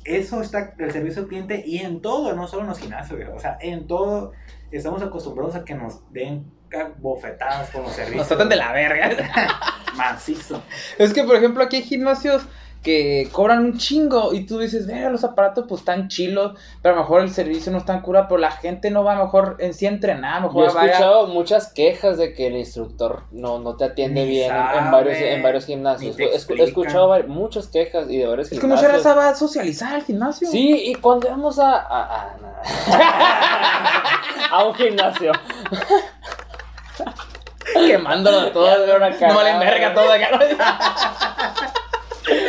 eso 0.04 0.40
está 0.40 0.74
el 0.78 0.92
servicio 0.92 1.22
al 1.22 1.28
cliente 1.28 1.62
y 1.66 1.78
en 1.78 2.00
todo, 2.00 2.34
no 2.34 2.46
solo 2.46 2.62
en 2.62 2.68
los 2.68 2.78
gimnasios, 2.78 3.20
o 3.34 3.40
sea, 3.40 3.58
en 3.60 3.86
todo 3.86 4.32
estamos 4.70 5.02
acostumbrados 5.02 5.54
a 5.54 5.64
que 5.64 5.74
nos 5.74 6.00
den 6.12 6.52
bofetadas 6.98 7.70
con 7.70 7.82
los 7.82 7.92
servicios. 7.92 8.18
Nos 8.18 8.28
tratan 8.28 8.48
de 8.48 8.56
la 8.56 8.72
verga. 8.72 9.10
Macizo. 9.96 10.62
Es 10.98 11.12
que, 11.12 11.22
por 11.22 11.36
ejemplo, 11.36 11.62
aquí 11.62 11.76
hay 11.76 11.82
gimnasios 11.82 12.42
que 12.84 13.28
cobran 13.32 13.64
un 13.64 13.78
chingo 13.78 14.32
y 14.34 14.44
tú 14.46 14.58
dices, 14.60 14.86
vea, 14.86 15.08
los 15.10 15.24
aparatos 15.24 15.64
pues 15.68 15.80
están 15.80 16.08
chilos, 16.08 16.52
pero 16.82 16.94
a 16.94 16.96
lo 16.98 17.02
mejor 17.02 17.22
el 17.22 17.30
servicio 17.30 17.72
no 17.72 17.78
es 17.78 17.84
tan 17.86 18.02
cura, 18.02 18.28
pero 18.28 18.38
la 18.38 18.50
gente 18.52 18.90
no 18.90 19.02
va 19.02 19.16
mejor 19.16 19.56
en 19.58 19.72
sí 19.74 19.86
a 19.86 19.88
entrenar, 19.88 20.42
Yo 20.42 20.48
mejor 20.48 20.64
he 20.64 20.66
a- 20.66 20.84
escuchado 20.84 21.26
muchas 21.28 21.72
quejas 21.72 22.18
de 22.18 22.34
que 22.34 22.46
el 22.48 22.56
instructor 22.56 23.22
no, 23.32 23.58
no 23.58 23.76
te 23.76 23.84
atiende 23.86 24.22
Ni 24.24 24.28
bien 24.30 24.52
en, 24.54 24.90
varios, 24.92 25.16
en 25.18 25.42
varios 25.42 25.64
gimnasios. 25.66 26.16
He 26.20 26.34
escuchado 26.62 27.10
muchas 27.26 27.68
quejas 27.68 28.08
y 28.10 28.18
de 28.18 28.26
varios 28.26 28.52
Es 28.52 28.60
que 28.60 28.66
mucha 28.66 28.80
gimnasios. 28.82 29.04
raza 29.04 29.14
va 29.18 29.28
a 29.30 29.34
socializar 29.34 29.94
al 29.94 30.02
gimnasio. 30.04 30.46
Sí, 30.48 30.82
y 30.90 30.94
cuando 30.96 31.28
vamos 31.30 31.58
a. 31.58 31.72
a, 31.80 32.02
a- 32.12 32.36
a 34.50 34.64
un 34.64 34.74
gimnasio. 34.74 35.32
Quemándolo 37.74 38.52
todo. 38.52 38.66
Veo 38.86 38.96
una 38.96 39.10
no 39.10 39.18
cagada. 39.18 39.34
valen 39.42 39.58
verga 39.58 39.94
todo 39.94 40.12
acá. 40.12 40.28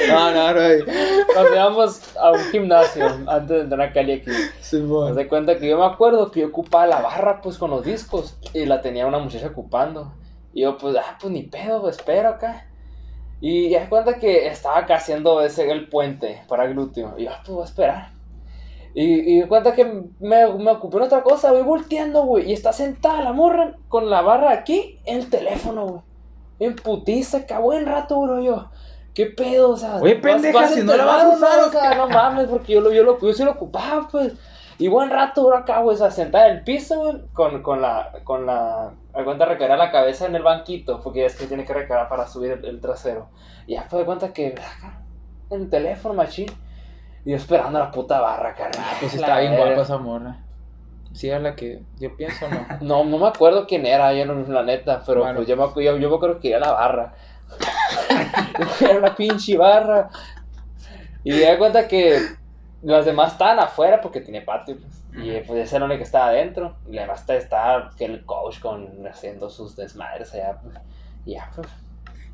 No, 0.09 0.31
no, 0.31 0.53
no. 0.53 0.85
Cuando 1.33 1.53
íbamos 1.53 2.15
a 2.17 2.31
un 2.31 2.39
gimnasio 2.51 3.05
antes 3.27 3.49
de 3.49 3.61
entrar 3.61 3.81
a 3.81 3.93
Cali 3.93 4.13
aquí. 4.13 4.31
Simón. 4.61 5.09
Haz 5.09 5.15
de 5.15 5.27
cuenta 5.27 5.57
que 5.57 5.67
yo 5.67 5.77
me 5.77 5.85
acuerdo 5.85 6.31
que 6.31 6.41
yo 6.41 6.47
ocupaba 6.47 6.87
la 6.87 7.01
barra 7.01 7.41
pues 7.41 7.57
con 7.57 7.71
los 7.71 7.83
discos 7.83 8.37
y 8.53 8.65
la 8.65 8.81
tenía 8.81 9.05
una 9.07 9.19
muchacha 9.19 9.47
ocupando. 9.47 10.13
Y 10.53 10.61
yo 10.61 10.77
pues, 10.77 10.95
ah, 10.95 11.17
pues 11.19 11.33
ni 11.33 11.43
pedo, 11.43 11.81
pues, 11.81 11.97
espero 11.97 12.29
acá. 12.29 12.67
Y 13.41 13.69
ya 13.69 13.89
cuenta 13.89 14.17
que 14.17 14.47
estaba 14.47 14.79
acá 14.79 14.95
haciendo 14.95 15.41
ese 15.41 15.69
el 15.69 15.89
puente 15.89 16.43
para 16.47 16.67
glúteo. 16.67 17.15
Y 17.17 17.25
yo, 17.25 17.31
ah, 17.31 17.41
pues 17.43 17.53
voy 17.53 17.61
a 17.61 17.65
esperar. 17.65 18.11
Y, 18.93 19.39
y 19.39 19.43
cuenta 19.43 19.73
que 19.73 19.83
me, 20.21 20.53
me 20.53 20.71
ocupé 20.71 20.97
en 20.97 21.03
otra 21.03 21.21
cosa, 21.21 21.51
voy 21.51 21.63
volteando, 21.63 22.23
güey. 22.23 22.49
Y 22.49 22.53
está 22.53 22.71
sentada 22.71 23.21
la 23.21 23.33
morra 23.33 23.75
con 23.89 24.09
la 24.09 24.21
barra 24.21 24.51
aquí 24.51 24.99
en 25.03 25.19
el 25.19 25.29
teléfono, 25.29 25.85
güey. 25.85 26.01
En 26.59 26.75
putiza, 26.77 27.39
acá 27.39 27.59
buen 27.59 27.85
rato, 27.85 28.21
bro, 28.21 28.41
yo. 28.41 28.69
¿Qué 29.15 29.27
pedo? 29.27 29.71
O 29.71 29.77
sea, 29.77 29.95
Oye, 29.95 30.15
vas- 30.15 30.21
pendeja, 30.21 30.59
vas 30.59 30.73
si 30.73 30.83
no 30.83 30.95
la 30.95 31.05
vas 31.05 31.23
a 31.23 31.29
usar. 31.29 31.59
¿o 31.63 31.71
sea, 31.71 31.95
no 31.95 32.07
mames, 32.09 32.47
porque 32.47 32.73
yo 32.73 32.81
lo, 32.81 32.91
yo 32.91 33.03
lo, 33.03 33.19
yo 33.19 33.33
sí 33.33 33.43
lo 33.43 33.51
ocupaba, 33.51 34.07
pues. 34.11 34.33
Y 34.77 34.89
buen 34.89 35.09
rato, 35.09 35.45
bro, 35.47 35.55
acá, 35.57 35.79
güey, 35.79 35.95
o 35.95 35.97
sea, 35.97 36.11
sentada 36.11 36.49
en 36.49 36.57
el 36.57 36.63
piso, 36.65 36.99
güey, 36.99 37.21
con, 37.31 37.63
con 37.63 37.81
la, 37.81 38.11
con 38.25 38.45
la, 38.45 38.93
a 39.13 39.23
cuenta 39.23 39.45
recargar 39.45 39.77
la 39.77 39.89
cabeza 39.89 40.25
en 40.25 40.35
el 40.35 40.43
banquito, 40.43 40.99
porque 41.01 41.21
ya 41.21 41.27
es 41.27 41.37
que 41.37 41.47
tiene 41.47 41.63
que 41.63 41.73
recargar 41.73 42.09
para 42.09 42.27
subir 42.27 42.51
el, 42.51 42.65
el 42.65 42.81
trasero. 42.81 43.29
Y 43.67 43.75
ya 43.75 43.83
fue 43.83 43.99
de 43.99 44.05
cuenta 44.05 44.33
que, 44.33 44.47
acá, 44.49 45.01
en 45.49 45.61
el 45.61 45.69
teléfono, 45.69 46.13
machín. 46.13 46.47
Y 47.23 47.31
yo 47.31 47.37
esperando 47.37 47.79
la 47.79 47.89
puta 47.89 48.19
barra, 48.19 48.53
carnal. 48.53 48.83
Ah, 48.85 48.97
pues 48.99 49.13
está 49.13 49.39
bien 49.39 49.55
guapa 49.55 49.81
esa 49.81 49.97
morra. 49.97 50.41
Sí, 51.13 51.29
es 51.29 51.41
la 51.41 51.55
que 51.55 51.83
yo 51.97 52.13
pienso, 52.17 52.45
¿no? 52.49 52.65
No, 52.81 53.05
no 53.05 53.17
me 53.17 53.27
acuerdo 53.27 53.65
quién 53.65 53.85
era, 53.85 54.13
yo 54.13 54.25
no, 54.25 54.33
la 54.53 54.63
neta, 54.63 55.01
pero 55.05 55.21
Bueno. 55.21 55.37
pues 55.37 55.47
yo 55.47 55.55
me, 55.55 55.83
yo, 55.83 55.95
yo 55.95 56.09
me 56.09 56.15
acuerdo 56.17 56.39
que 56.41 56.49
era 56.49 56.59
la 56.59 56.73
barra. 56.73 57.13
era 58.81 58.97
una 58.97 59.15
pinche 59.15 59.57
barra. 59.57 60.09
Y 61.23 61.31
me 61.31 61.51
di 61.51 61.57
cuenta 61.57 61.87
que 61.87 62.19
las 62.81 63.05
demás 63.05 63.33
estaban 63.33 63.59
afuera 63.59 64.01
porque 64.01 64.21
tiene 64.21 64.41
patio. 64.41 64.77
pues. 64.77 65.03
Y 65.17 65.39
pues 65.41 65.59
esa 65.59 65.77
era 65.77 65.79
la 65.79 65.85
única 65.85 65.99
que 65.99 66.03
estaba 66.03 66.27
adentro. 66.27 66.75
Y 66.89 66.97
además 66.97 67.27
estaba 67.29 67.91
que 67.97 68.05
el 68.05 68.25
coach 68.25 68.59
con, 68.59 69.07
haciendo 69.07 69.49
sus 69.49 69.75
desmadres 69.75 70.33
allá. 70.33 70.59
Pues. 70.61 70.75
Y 71.25 71.33
ya, 71.33 71.49
pues. 71.55 71.67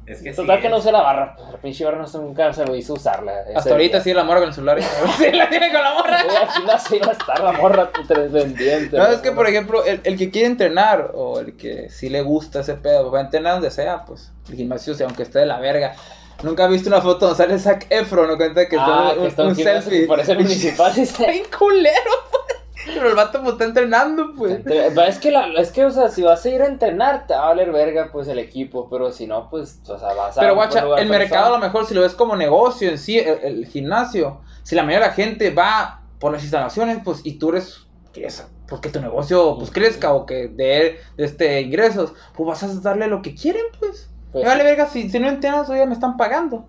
Es 0.06 0.22
que 0.22 0.34
Total 0.34 0.58
sí 0.58 0.62
que 0.64 0.70
no 0.70 0.78
usé 0.78 0.92
la 0.92 1.02
barra. 1.02 1.36
Pues, 1.36 1.52
la 1.52 1.58
pinche 1.58 1.86
barra 1.86 2.06
nunca 2.14 2.52
se 2.54 2.66
lo 2.66 2.76
hizo 2.76 2.94
usarla. 2.94 3.42
ese 3.42 3.56
Hasta 3.56 3.70
ahorita 3.72 3.98
día. 3.98 4.04
sí 4.04 4.14
la 4.14 4.24
morra 4.24 4.40
con 4.40 4.50
el 4.50 4.56
celular. 4.56 4.82
sí, 5.18 5.32
la 5.32 5.50
tiene 5.50 5.72
con 5.72 5.82
la 5.82 5.94
morra. 5.94 6.20
Aquí 6.20 6.64
no 6.66 6.80
se 6.80 6.98
iba 6.98 7.08
a 7.08 7.12
estar 7.12 7.40
la 7.40 7.52
morra 7.54 7.92
pendiente. 8.08 8.98
No, 8.98 9.08
es 9.08 9.20
que 9.22 9.32
por 9.32 9.48
ejemplo, 9.48 9.86
el, 9.86 10.02
el 10.04 10.18
que 10.18 10.32
quiere 10.32 10.48
entrenar 10.48 11.12
o 11.14 11.40
el 11.40 11.56
que 11.56 11.90
sí 11.90 12.10
le 12.10 12.22
gusta 12.22 12.62
ese 12.62 12.76
pedo, 12.76 13.12
va 13.12 13.20
a 13.20 13.22
entrenar 13.24 13.54
donde 13.54 13.72
sea, 13.72 14.04
pues 14.06 14.32
el 14.50 14.56
gimnasio, 14.56 14.94
si 14.96 15.04
aunque 15.04 15.24
esté 15.24 15.40
de 15.40 15.46
la 15.46 15.60
verga. 15.60 15.96
Nunca 16.44 16.66
he 16.66 16.70
visto 16.70 16.90
una 16.90 17.02
foto 17.02 17.28
donde 17.28 17.38
sale 17.38 17.60
Zac 17.60 17.86
Efron, 17.92 18.28
no 18.28 18.36
cuenta 18.38 18.68
que 18.68 18.76
ah, 18.80 19.12
está 19.12 19.14
que 19.14 19.20
un, 19.20 19.28
está 19.28 19.44
un 19.44 19.50
un 19.50 19.56
gimnasio 19.56 19.92
selfie. 19.92 20.02
que 20.02 20.08
parece 20.08 20.32
el 20.32 20.40
municipal. 20.42 20.98
Está 20.98 21.28
bien 21.28 21.44
culero. 21.58 22.12
Pero 22.86 23.10
el 23.10 23.16
vato 23.16 23.40
pues 23.42 23.54
está 23.54 23.66
entrenando, 23.66 24.34
pues. 24.36 24.52
Entre- 24.54 24.88
Es 25.08 25.20
que, 25.20 25.32
la, 25.32 25.48
es 25.54 25.72
que, 25.72 25.86
o 25.86 25.92
sea, 25.92 26.10
si 26.10 26.24
vas 26.24 26.44
a 26.46 26.50
ir 26.50 26.62
a 26.62 26.68
entrenar, 26.68 27.28
te 27.28 27.34
va 27.34 27.44
a 27.44 27.48
valer 27.48 27.72
verga, 27.72 28.10
pues, 28.12 28.28
el 28.28 28.40
equipo, 28.40 28.90
pero 28.90 29.12
si 29.12 29.28
no, 29.28 29.50
pues, 29.50 29.82
o 29.88 29.98
sea, 30.00 30.14
vas 30.14 30.38
a... 30.38 30.42
Pero 30.42 30.56
guacha, 30.56 30.86
el 30.98 31.10
mercado 31.10 31.48
a 31.48 31.58
lo 31.58 31.60
mejor 31.60 31.86
si 31.86 31.94
lo 31.94 32.02
ves 32.02 32.14
como 32.14 32.36
negocio 32.36 32.90
en 32.90 32.98
sí, 32.98 33.20
el, 33.20 33.40
el 33.44 33.66
gimnasio, 33.68 34.42
si 34.64 34.76
la 34.76 34.84
mayoría 34.84 35.06
de 35.06 35.10
la 35.12 35.14
gente 35.16 35.52
va 35.52 36.02
por 36.20 36.32
las 36.32 36.42
instalaciones, 36.44 37.00
pues, 37.04 37.22
y 37.24 37.38
tú 37.40 37.50
eres, 37.50 37.88
quieres, 38.14 38.48
porque 38.68 38.90
tu 38.90 39.02
negocio 39.02 39.58
pues 39.58 39.72
crezca 39.72 40.14
o 40.14 40.26
que 40.26 40.48
dé 40.48 41.00
este 41.18 41.62
ingresos, 41.62 42.14
pues 42.36 42.48
vas 42.48 42.64
a 42.64 42.80
darle 42.82 43.08
lo 43.08 43.22
que 43.22 43.36
quieren, 43.36 43.66
pues. 43.80 44.10
Pues, 44.32 44.46
vale 44.46 44.64
verga, 44.64 44.88
si, 44.88 45.10
si 45.10 45.20
no 45.20 45.28
entrenas, 45.28 45.70
oye, 45.70 45.86
me 45.86 45.94
están 45.94 46.16
pagando. 46.16 46.68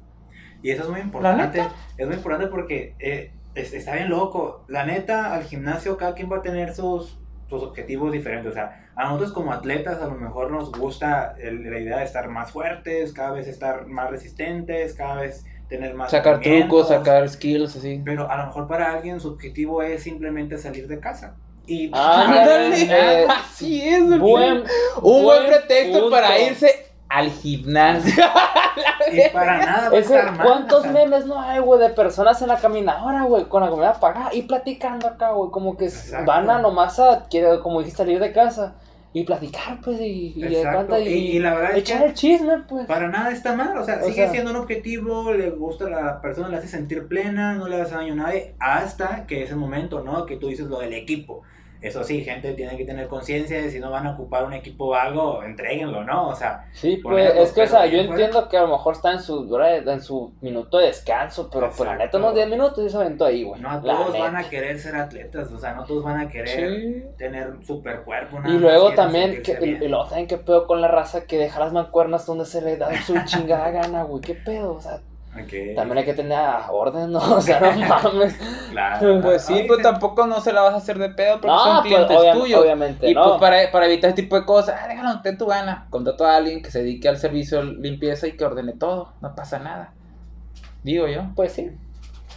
Y 0.62 0.70
eso 0.70 0.82
es 0.82 0.88
muy 0.88 1.00
importante. 1.00 1.58
neta? 1.58 1.72
Es 1.96 2.06
muy 2.06 2.16
importante 2.16 2.46
porque 2.48 2.94
eh, 2.98 3.32
es- 3.54 3.72
está 3.72 3.94
bien 3.94 4.08
loco. 4.10 4.64
La 4.68 4.84
neta, 4.86 5.34
al 5.34 5.44
gimnasio 5.44 5.96
cada 5.96 6.14
quien 6.14 6.30
va 6.30 6.38
a 6.38 6.42
tener 6.42 6.74
sus, 6.74 7.18
sus 7.48 7.62
objetivos 7.62 8.12
diferentes. 8.12 8.50
O 8.50 8.54
sea, 8.54 8.88
a 8.96 9.04
nosotros 9.04 9.32
como 9.32 9.52
atletas 9.52 10.00
a 10.02 10.06
lo 10.06 10.14
mejor 10.14 10.50
nos 10.50 10.70
gusta 10.72 11.34
el- 11.38 11.70
la 11.70 11.78
idea 11.78 11.98
de 11.98 12.04
estar 12.04 12.28
más 12.28 12.50
fuertes, 12.50 13.12
cada 13.12 13.32
vez 13.32 13.46
estar 13.46 13.86
más 13.86 14.10
resistentes, 14.10 14.94
cada 14.94 15.16
vez 15.16 15.44
tener 15.68 15.94
más... 15.94 16.10
Sacar 16.10 16.40
trucos, 16.40 16.88
sacar 16.88 17.28
skills, 17.28 17.76
así. 17.76 18.02
Pero 18.04 18.30
a 18.30 18.36
lo 18.36 18.46
mejor 18.46 18.68
para 18.68 18.92
alguien 18.92 19.20
su 19.20 19.28
objetivo 19.28 19.82
es 19.82 20.02
simplemente 20.02 20.58
salir 20.58 20.86
de 20.88 21.00
casa. 21.00 21.36
Y 21.66 21.90
Ah, 21.94 22.24
Ándale, 22.26 22.82
eh, 23.22 23.26
así 23.28 23.88
es. 23.88 24.02
Buen, 24.18 24.18
Un 24.20 25.02
buen 25.02 25.22
buen 25.24 25.46
pretexto 25.46 26.00
punto. 26.00 26.10
para 26.10 26.38
irse 26.38 26.86
al 27.08 27.30
gimnasio. 27.30 28.24
y 29.10 29.28
para 29.32 29.58
nada 29.58 29.88
va 29.90 29.96
a 29.96 30.00
Ese, 30.00 30.16
estar 30.16 30.32
mal, 30.36 30.46
¿Cuántos 30.46 30.86
memes 30.86 31.26
no 31.26 31.40
hay, 31.40 31.60
güey, 31.60 31.80
de 31.80 31.88
personas 31.90 32.40
en 32.42 32.48
la 32.48 32.56
caminadora, 32.58 33.22
güey, 33.24 33.44
con 33.44 33.62
la 33.62 33.70
comida 33.70 33.90
apagada 33.90 34.34
y 34.34 34.42
platicando 34.42 35.06
acá, 35.08 35.30
güey? 35.32 35.50
Como 35.50 35.76
que 35.76 35.86
Exacto. 35.86 36.26
van 36.26 36.48
a 36.50 36.58
nomás 36.58 36.98
a, 37.00 37.24
como 37.62 37.80
dijiste, 37.80 37.98
salir 37.98 38.20
de 38.20 38.32
casa 38.32 38.74
y 39.14 39.24
platicar, 39.24 39.78
pues, 39.84 40.00
y, 40.00 40.32
y, 40.34 40.40
de 40.42 40.56
Exacto, 40.58 40.86
cuenta, 40.88 41.00
y- 41.00 41.12
y 41.12 41.38
la 41.38 41.54
verdad 41.54 41.70
es 41.72 41.78
echar 41.78 41.98
que- 42.00 42.06
el 42.06 42.14
chisme, 42.14 42.58
pues. 42.66 42.86
Para 42.86 43.08
nada 43.08 43.30
está 43.30 43.54
mal, 43.54 43.76
o 43.76 43.84
sea, 43.84 43.96
O 44.00 44.04
sigue 44.04 44.14
sea- 44.22 44.30
siendo 44.30 44.50
un 44.52 44.56
objetivo, 44.56 45.32
le 45.34 45.50
gusta 45.50 45.86
a 45.86 45.90
la 45.90 46.20
persona, 46.22 46.48
le 46.48 46.56
hace 46.56 46.68
sentir 46.68 47.06
plena, 47.08 47.54
no 47.54 47.68
le 47.68 47.80
hace 47.80 47.94
daño 47.94 48.14
a 48.14 48.16
nadie, 48.16 48.54
hasta 48.58 49.26
que 49.26 49.42
es 49.42 49.50
el 49.50 49.56
momento, 49.56 50.00
¿no? 50.02 50.24
Que 50.24 50.36
tú 50.36 50.48
dices 50.48 50.66
lo 50.66 50.78
del 50.80 50.94
equipo. 50.94 51.42
Eso 51.82 52.04
sí, 52.04 52.22
gente 52.24 52.52
tiene 52.54 52.76
que 52.76 52.84
tener 52.84 53.08
conciencia 53.08 53.60
de 53.60 53.70
si 53.70 53.80
no 53.80 53.90
van 53.90 54.06
a 54.06 54.12
ocupar 54.12 54.44
un 54.44 54.52
equipo 54.52 54.86
o 54.86 54.94
algo, 54.94 55.42
entréguenlo, 55.42 56.04
¿no? 56.04 56.28
O 56.28 56.34
sea, 56.34 56.66
Sí, 56.72 56.98
pues 57.02 57.34
es 57.34 57.52
que, 57.52 57.62
o 57.62 57.66
sea, 57.66 57.86
yo 57.86 57.98
entiendo 57.98 58.48
que 58.48 58.56
a 58.56 58.62
lo 58.62 58.68
mejor 58.68 58.94
está 58.94 59.12
en 59.12 59.20
su 59.20 59.52
en 59.58 60.00
su 60.00 60.32
minuto 60.40 60.78
de 60.78 60.86
descanso, 60.86 61.50
pero 61.52 61.70
pues 61.76 61.88
la 61.88 61.96
neta 61.96 62.18
unos 62.18 62.34
10 62.34 62.48
minutos 62.48 62.84
y 62.86 62.88
se 62.88 62.96
aventó 62.96 63.24
ahí, 63.24 63.42
güey. 63.42 63.60
no 63.60 63.80
todos 63.82 64.18
van 64.18 64.36
a 64.36 64.48
querer 64.48 64.78
ser 64.78 64.94
atletas, 64.96 65.50
o 65.50 65.58
sea, 65.58 65.74
no 65.74 65.84
todos 65.84 66.04
van 66.04 66.20
a 66.20 66.28
querer 66.28 66.52
Sí. 66.80 67.02
tener 67.18 67.52
super 67.64 68.02
cuerpo. 68.02 68.38
Y 68.46 68.52
luego 68.58 68.92
también, 68.94 69.42
que, 69.42 69.58
y, 69.60 69.84
y 69.84 69.88
luego 69.88 70.04
también 70.04 70.28
qué 70.28 70.38
pedo 70.38 70.66
con 70.66 70.80
la 70.80 70.88
raza 70.88 71.24
que 71.26 71.36
deja 71.38 71.58
las 71.58 71.72
mancuernas 71.72 72.24
donde 72.26 72.44
se 72.44 72.62
le 72.62 72.76
da 72.76 72.90
su 73.02 73.14
chingada 73.24 73.70
gana, 73.70 74.04
güey, 74.04 74.20
qué 74.22 74.34
pedo, 74.34 74.74
o 74.74 74.80
sea, 74.80 75.00
también 75.74 75.98
hay 75.98 76.04
que 76.04 76.14
tener 76.14 76.38
a 76.38 76.70
orden, 76.70 77.10
¿no? 77.12 77.18
O 77.36 77.40
sea, 77.40 77.58
no 77.60 77.72
mames. 77.88 78.36
Claro. 78.70 79.20
Pues 79.22 79.42
sí, 79.44 79.64
pues 79.66 79.80
tampoco 79.82 80.26
no 80.26 80.40
se 80.40 80.52
la 80.52 80.60
vas 80.62 80.74
a 80.74 80.76
hacer 80.76 80.98
de 80.98 81.08
pedo 81.08 81.34
porque 81.34 81.46
No, 81.48 81.58
son 81.58 81.76
pues 81.76 81.86
clientes 81.86 82.16
obvia- 82.18 82.32
tuyos. 82.34 82.60
obviamente, 82.60 83.10
Y 83.10 83.14
no. 83.14 83.24
pues 83.24 83.40
para, 83.40 83.70
para 83.72 83.86
evitar 83.86 84.10
ese 84.10 84.22
tipo 84.22 84.36
de 84.38 84.44
cosas, 84.44 84.78
ah, 84.82 84.88
déjalo, 84.88 85.20
ten 85.22 85.38
tu 85.38 85.46
gana. 85.46 85.86
Contrato 85.90 86.26
a 86.26 86.36
alguien 86.36 86.62
que 86.62 86.70
se 86.70 86.80
dedique 86.80 87.08
al 87.08 87.16
servicio 87.18 87.64
de 87.64 87.72
limpieza 87.72 88.26
y 88.26 88.32
que 88.36 88.44
ordene 88.44 88.72
todo. 88.74 89.12
No 89.22 89.34
pasa 89.34 89.58
nada. 89.58 89.92
Digo 90.82 91.06
yo. 91.08 91.22
Pues 91.34 91.52
sí. 91.52 91.70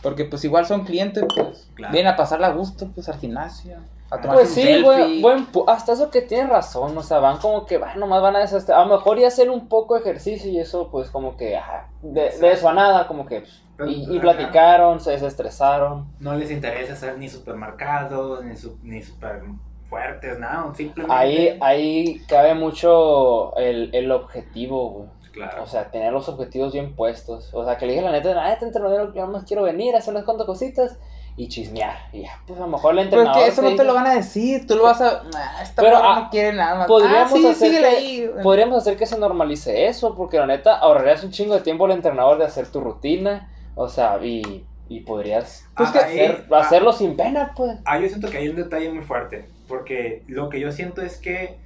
Porque 0.02 0.24
pues 0.26 0.46
igual 0.46 0.66
son 0.66 0.86
clientes, 0.86 1.26
pues. 1.36 1.68
Claro. 1.76 1.92
Vienen 1.92 2.14
a 2.14 2.16
pasarla 2.16 2.48
a 2.48 2.52
gusto, 2.52 2.90
pues 2.94 3.10
al 3.10 3.18
gimnasio. 3.20 3.78
A 4.10 4.22
tomarse 4.22 4.44
Pues 4.44 4.54
sí, 4.54 4.84
buen, 4.84 5.22
buen 5.22 5.48
hasta 5.68 5.94
eso 5.94 6.12
que 6.12 6.22
tienes 6.22 6.50
razón, 6.50 6.96
o 6.98 7.02
sea, 7.02 7.20
van 7.20 7.40
como 7.40 7.66
que, 7.66 7.78
van, 7.78 8.00
nomás 8.00 8.22
van 8.22 8.36
a 8.36 8.40
desestar, 8.40 8.78
a 8.78 8.86
lo 8.86 8.96
mejor 8.96 9.18
y 9.18 9.26
hacer 9.26 9.50
un 9.50 9.68
poco 9.68 9.96
de 9.96 10.02
ejercicio 10.02 10.52
y 10.52 10.60
eso, 10.60 10.90
pues 10.92 11.10
como 11.10 11.36
que, 11.38 11.58
ajá, 11.58 11.90
de, 12.02 12.38
de 12.38 12.52
eso 12.52 12.70
a 12.70 12.74
nada, 12.74 13.08
como 13.08 13.26
que, 13.26 13.42
pues, 13.42 13.64
Pero, 13.78 13.90
y, 13.90 14.16
y 14.16 14.20
platicaron, 14.20 15.00
se 15.00 15.12
desestresaron. 15.12 16.06
No 16.20 16.36
les 16.36 16.52
interesa 16.52 16.96
ser 16.96 17.18
ni 17.18 17.28
supermercados, 17.30 18.44
ni, 18.46 18.56
su, 18.56 18.78
ni 18.84 19.02
super 19.02 19.42
fuertes, 19.90 20.38
nada, 20.40 20.74
simplemente. 20.76 21.16
Ahí, 21.16 21.58
ahí 21.62 22.22
cabe 22.28 22.54
mucho 22.54 23.56
el, 23.58 23.90
el 23.94 24.12
objetivo, 24.12 24.90
güey. 24.90 25.10
Claro. 25.34 25.64
O 25.64 25.68
sea, 25.68 25.92
tener 25.92 26.14
los 26.14 26.30
objetivos 26.30 26.72
bien 26.72 26.96
puestos. 26.96 27.54
O 27.54 27.66
sea, 27.66 27.78
que 27.78 27.86
le 27.86 27.94
dije 27.94 28.06
la 28.06 28.12
neta, 28.12 28.34
la 28.34 28.48
neta, 28.48 28.66
entrenador, 28.66 29.14
yo 29.14 29.28
más 29.28 29.44
quiero 29.44 29.64
venir 29.64 29.94
a 29.94 29.98
hacer 29.98 30.14
unas 30.14 30.24
cuantas 30.24 30.48
cositas 30.48 30.98
y 31.38 31.50
chismear. 31.50 31.98
Y 32.14 32.22
ya, 32.22 32.40
pues 32.48 32.58
a 32.60 32.64
lo 32.64 32.70
mejor 32.70 32.98
el 32.98 33.10
Pero 33.10 33.22
es 33.24 33.28
entrenador. 33.28 33.44
que 33.44 33.50
eso 33.50 33.62
no 33.62 33.76
te 33.76 33.84
lo 33.84 33.94
van 33.94 34.08
a 34.08 34.16
decir, 34.16 34.66
tú 34.68 34.76
lo 34.76 34.84
vas 34.84 35.02
a... 35.02 35.22
Ah, 35.36 35.60
esta 35.62 35.82
Pero, 35.82 35.98
morra 35.98 36.14
ah, 36.16 36.20
no 36.22 36.30
quiere 36.30 36.54
nada 36.54 36.76
más. 36.76 36.88
podríamos 36.88 37.34
ah, 37.34 37.36
sí, 37.38 37.48
hacer 37.48 37.72
que- 37.82 37.86
ahí. 37.86 38.32
Podríamos 38.42 38.78
hacer 38.78 38.96
que 38.98 39.06
se 39.06 39.18
normalice 39.18 39.88
eso, 39.88 40.16
porque 40.16 40.38
la 40.38 40.46
neta 40.48 40.78
ahorrarías 40.78 41.24
un 41.24 41.32
chingo 41.32 41.56
de 41.56 41.62
tiempo 41.62 41.86
al 41.86 41.92
entrenador 41.92 42.38
de 42.38 42.46
hacer 42.46 42.68
tu 42.72 42.80
rutina. 42.80 43.50
O 43.76 43.90
sea, 43.90 44.18
y, 44.24 44.66
y 44.88 45.02
podrías 45.02 45.66
Pues 45.76 45.90
que- 45.92 46.00
hacer- 46.00 46.46
hacerlo 46.54 46.94
sin 46.94 47.18
pena, 47.18 47.52
pues. 47.56 47.78
Ah, 47.84 48.00
yo 48.00 48.08
siento 48.08 48.30
que 48.30 48.38
hay 48.38 48.48
un 48.48 48.56
detalle 48.56 48.90
muy 48.90 49.04
fuerte, 49.04 49.50
porque 49.68 50.24
lo 50.28 50.48
que 50.48 50.62
yo 50.62 50.72
siento 50.72 51.02
es 51.02 51.18
que 51.18 51.58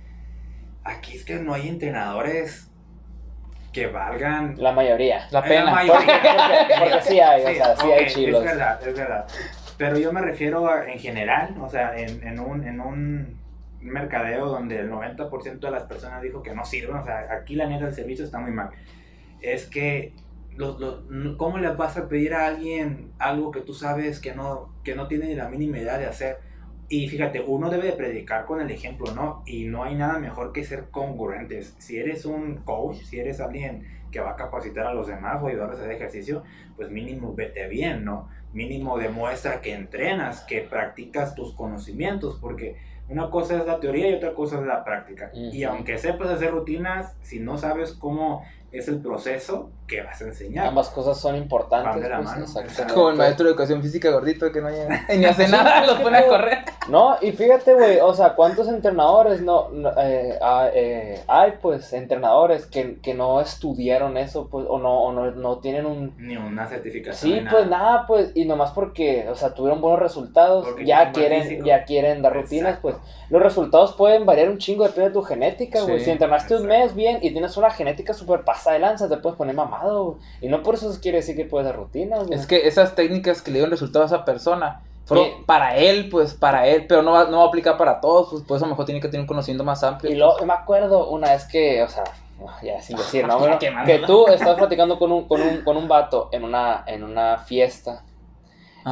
aquí 0.83 1.15
es 1.15 1.23
que 1.25 1.35
no 1.35 1.53
hay 1.53 1.67
entrenadores 1.67 2.65
que 3.71 3.85
valgan 3.85 4.55
La 4.57 4.71
mayoría. 4.71 5.27
La 5.29 5.41
Es 5.41 5.47
pena. 5.47 5.69
mayoría. 5.71 5.99
Porque, 6.01 6.73
porque 6.79 7.01
sí 7.03 7.19
hay, 7.19 7.41
o 7.43 7.53
sea, 7.53 7.75
sí 7.77 7.91
hay 7.91 8.03
ok, 8.05 8.09
chilos. 8.11 8.39
Es 8.43 8.45
verdad, 8.49 8.87
es 8.87 8.97
verdad. 8.97 9.27
Pero 9.79 9.97
yo 9.99 10.13
me 10.13 10.21
refiero 10.21 10.69
a- 10.69 10.91
en 10.91 10.99
general, 10.99 11.57
o 11.61 11.69
sea, 11.69 11.97
en, 11.97 12.23
en 12.27 12.39
un, 12.39 12.65
en 12.67 12.81
un 12.81 13.41
mercadeo 13.81 14.47
donde 14.47 14.79
el 14.79 14.89
90% 14.91 15.67
de 15.67 15.73
las 15.73 15.85
personas 15.85 16.21
dijo 16.21 16.43
que 16.43 16.55
no 16.55 16.65
sirven, 16.65 16.97
o 16.97 17.05
sea, 17.05 17.27
aquí 17.33 17.55
la 17.55 17.67
neta 17.67 17.87
el 17.87 17.95
servicio 17.95 18.25
está 18.25 18.39
muy 18.39 18.51
mal. 18.51 18.71
Es 19.41 19.67
que, 19.69 20.15
los, 20.57 20.79
los- 20.79 21.03
¿cómo 21.37 21.59
le 21.59 21.69
vas 21.75 21.97
a 21.97 22.09
pedir 22.09 22.33
a 22.35 22.47
alguien 22.47 23.13
algo 23.19 23.51
que 23.51 23.61
tú 23.61 23.73
sabes 23.73 24.19
que 24.21 24.35
no, 24.35 24.75
que 24.83 24.95
no 24.95 25.07
tiene 25.07 25.27
ni 25.27 25.35
la 25.35 25.49
mínima 25.49 25.79
idea 25.79 25.97
de 25.99 26.07
hacer? 26.07 26.39
Y 26.91 27.07
fíjate, 27.07 27.41
uno 27.41 27.69
debe 27.69 27.85
de 27.87 27.91
predicar 27.93 28.45
con 28.45 28.61
el 28.61 28.71
ejemplo, 28.71 29.13
¿no? 29.13 29.43
Y 29.45 29.65
no 29.65 29.83
hay 29.83 29.95
nada 29.95 30.17
mejor 30.19 30.51
que 30.53 30.63
ser 30.63 30.89
congruentes. 30.89 31.75
Si 31.77 31.97
eres 31.99 32.25
un 32.25 32.63
coach, 32.63 32.97
si 33.03 33.19
eres 33.19 33.39
alguien 33.39 33.85
que 34.11 34.19
va 34.21 34.31
a 34.31 34.35
capacitar 34.35 34.87
a 34.87 34.93
los 34.95 35.07
demás 35.07 35.41
o 35.41 35.47
ayudarles 35.47 35.77
a 35.79 35.81
hacer 35.83 35.93
ejercicio, 35.95 36.43
pues 36.75 36.89
mínimo 36.89 37.35
vete 37.35 37.67
bien, 37.67 38.03
¿no? 38.05 38.27
Mínimo 38.53 38.97
demuestra 38.97 39.61
que 39.61 39.73
entrenas, 39.73 40.41
que 40.41 40.61
practicas 40.61 41.35
tus 41.35 41.53
conocimientos, 41.53 42.37
porque 42.41 42.77
una 43.09 43.29
cosa 43.29 43.57
es 43.57 43.65
la 43.65 43.79
teoría 43.79 44.09
y 44.09 44.13
otra 44.13 44.33
cosa 44.33 44.59
es 44.59 44.65
la 44.65 44.83
práctica. 44.83 45.31
Y 45.33 45.63
aunque 45.63 45.97
sepas 45.97 46.29
hacer 46.29 46.51
rutinas, 46.51 47.15
si 47.21 47.39
no 47.39 47.57
sabes 47.57 47.93
cómo 47.93 48.43
es 48.71 48.87
el 48.87 49.01
proceso, 49.01 49.71
¿qué 49.87 50.01
vas 50.01 50.21
a 50.21 50.25
enseñar? 50.25 50.67
Ambas 50.67 50.89
cosas 50.89 51.19
son 51.19 51.35
importantes. 51.35 51.89
Van 51.93 52.01
de 52.01 52.09
la 52.09 52.17
pues, 52.17 52.29
mano, 52.29 52.43
exactamente. 52.43 52.93
Como 52.93 53.09
el 53.09 53.15
maestro 53.15 53.45
de 53.45 53.51
educación 53.51 53.81
física 53.81 54.11
gordito 54.11 54.51
que 54.51 54.61
no 54.61 54.69
llega 54.69 55.05
ni 55.17 55.25
hace 55.25 55.47
nada, 55.47 55.85
los 55.85 55.99
pone 55.99 56.19
a 56.19 56.27
correr. 56.27 56.59
No, 56.87 57.17
y 57.21 57.31
fíjate, 57.31 57.73
güey, 57.73 57.99
o 57.99 58.13
sea, 58.13 58.35
¿cuántos 58.35 58.67
entrenadores 58.67 59.41
no, 59.41 59.69
no, 59.69 59.91
eh, 59.97 60.37
ah, 60.41 60.69
eh, 60.73 61.21
hay, 61.27 61.53
pues, 61.61 61.91
entrenadores 61.93 62.67
que, 62.67 62.99
que 63.01 63.13
no 63.13 63.41
estudiaron 63.41 64.17
eso, 64.17 64.47
pues, 64.49 64.65
o 64.69 64.77
no, 64.77 65.03
o 65.03 65.11
no, 65.11 65.31
no 65.31 65.57
tienen 65.59 65.85
un... 65.85 66.13
Ni 66.17 66.37
una 66.37 66.67
certificación. 66.67 67.31
Sí, 67.31 67.45
pues 67.49 67.67
nada, 67.67 68.05
pues, 68.07 68.31
y 68.35 68.45
nomás 68.45 68.71
porque, 68.71 69.27
o 69.29 69.35
sea, 69.35 69.53
tuvieron 69.53 69.81
buenos 69.81 69.99
resultados, 69.99 70.65
Porque 70.65 70.85
ya 70.85 71.11
quieren, 71.11 71.43
físico. 71.43 71.65
ya 71.65 71.83
quieren 71.85 72.21
dar 72.21 72.33
rutinas, 72.33 72.75
Exacto. 72.75 72.81
pues, 72.81 72.95
los 73.29 73.41
resultados 73.41 73.93
pueden 73.95 74.25
variar 74.25 74.49
un 74.49 74.57
chingo, 74.57 74.83
depende 74.83 75.09
de 75.09 75.13
tu 75.13 75.21
genética, 75.23 75.81
güey, 75.81 75.99
Sí, 75.99 76.05
si 76.05 76.11
entrenaste 76.11 76.55
un 76.55 76.63
exacto. 76.65 76.83
mes 76.85 76.95
bien 76.95 77.19
y 77.21 77.31
tienes 77.31 77.55
una 77.57 77.69
genética 77.69 78.13
súper 78.13 78.41
pasada 78.41 78.58
de 78.65 78.79
lanza, 78.79 79.07
te 79.09 79.17
puedes 79.17 79.37
poner 79.37 79.55
mamado, 79.55 80.17
y 80.41 80.47
no 80.47 80.61
por 80.63 80.75
eso 80.75 80.91
quiere 81.01 81.19
decir 81.19 81.35
que 81.35 81.45
puedes 81.45 81.65
dar 81.65 81.75
rutinas, 81.77 82.27
güey. 82.27 82.37
Es 82.39 82.45
que 82.47 82.67
esas 82.67 82.95
técnicas 82.95 83.41
que 83.41 83.51
le 83.51 83.55
dieron 83.59 83.71
resultado 83.71 84.03
a 84.03 84.07
esa 84.07 84.25
persona 84.25 84.81
fueron 85.05 85.25
Sí. 85.27 85.33
para 85.47 85.75
él, 85.77 86.09
pues 86.09 86.33
para 86.35 86.67
él, 86.67 86.85
pero 86.87 87.01
no 87.01 87.13
va, 87.13 87.25
no 87.25 87.37
va 87.39 87.43
a 87.45 87.47
aplicar 87.47 87.77
para 87.77 87.99
todos, 87.99 88.29
pues 88.29 88.43
por 88.43 88.57
eso 88.57 88.65
a 88.65 88.67
lo 88.67 88.73
mejor 88.73 88.85
tiene 88.85 89.01
que 89.01 89.07
tener 89.07 89.21
un 89.21 89.27
conocimiento 89.27 89.63
más 89.63 89.83
amplio. 89.83 90.11
Y 90.11 90.15
luego 90.15 90.45
me 90.45 90.53
acuerdo 90.53 91.09
una 91.09 91.31
vez 91.31 91.45
que, 91.45 91.81
o 91.81 91.87
sea, 91.87 92.03
ya 92.61 92.79
sin 92.81 92.95
decir, 92.97 93.25
¿no? 93.27 93.39
Bueno, 93.39 93.57
que 93.59 93.99
tú 94.05 94.27
estabas 94.27 94.57
platicando 94.57 94.99
con 94.99 95.11
un, 95.11 95.27
con 95.27 95.41
un, 95.41 95.63
con 95.63 95.77
un 95.77 95.87
vato 95.87 96.29
en 96.31 96.43
una, 96.43 96.83
en 96.85 97.03
una 97.03 97.37
fiesta. 97.37 98.03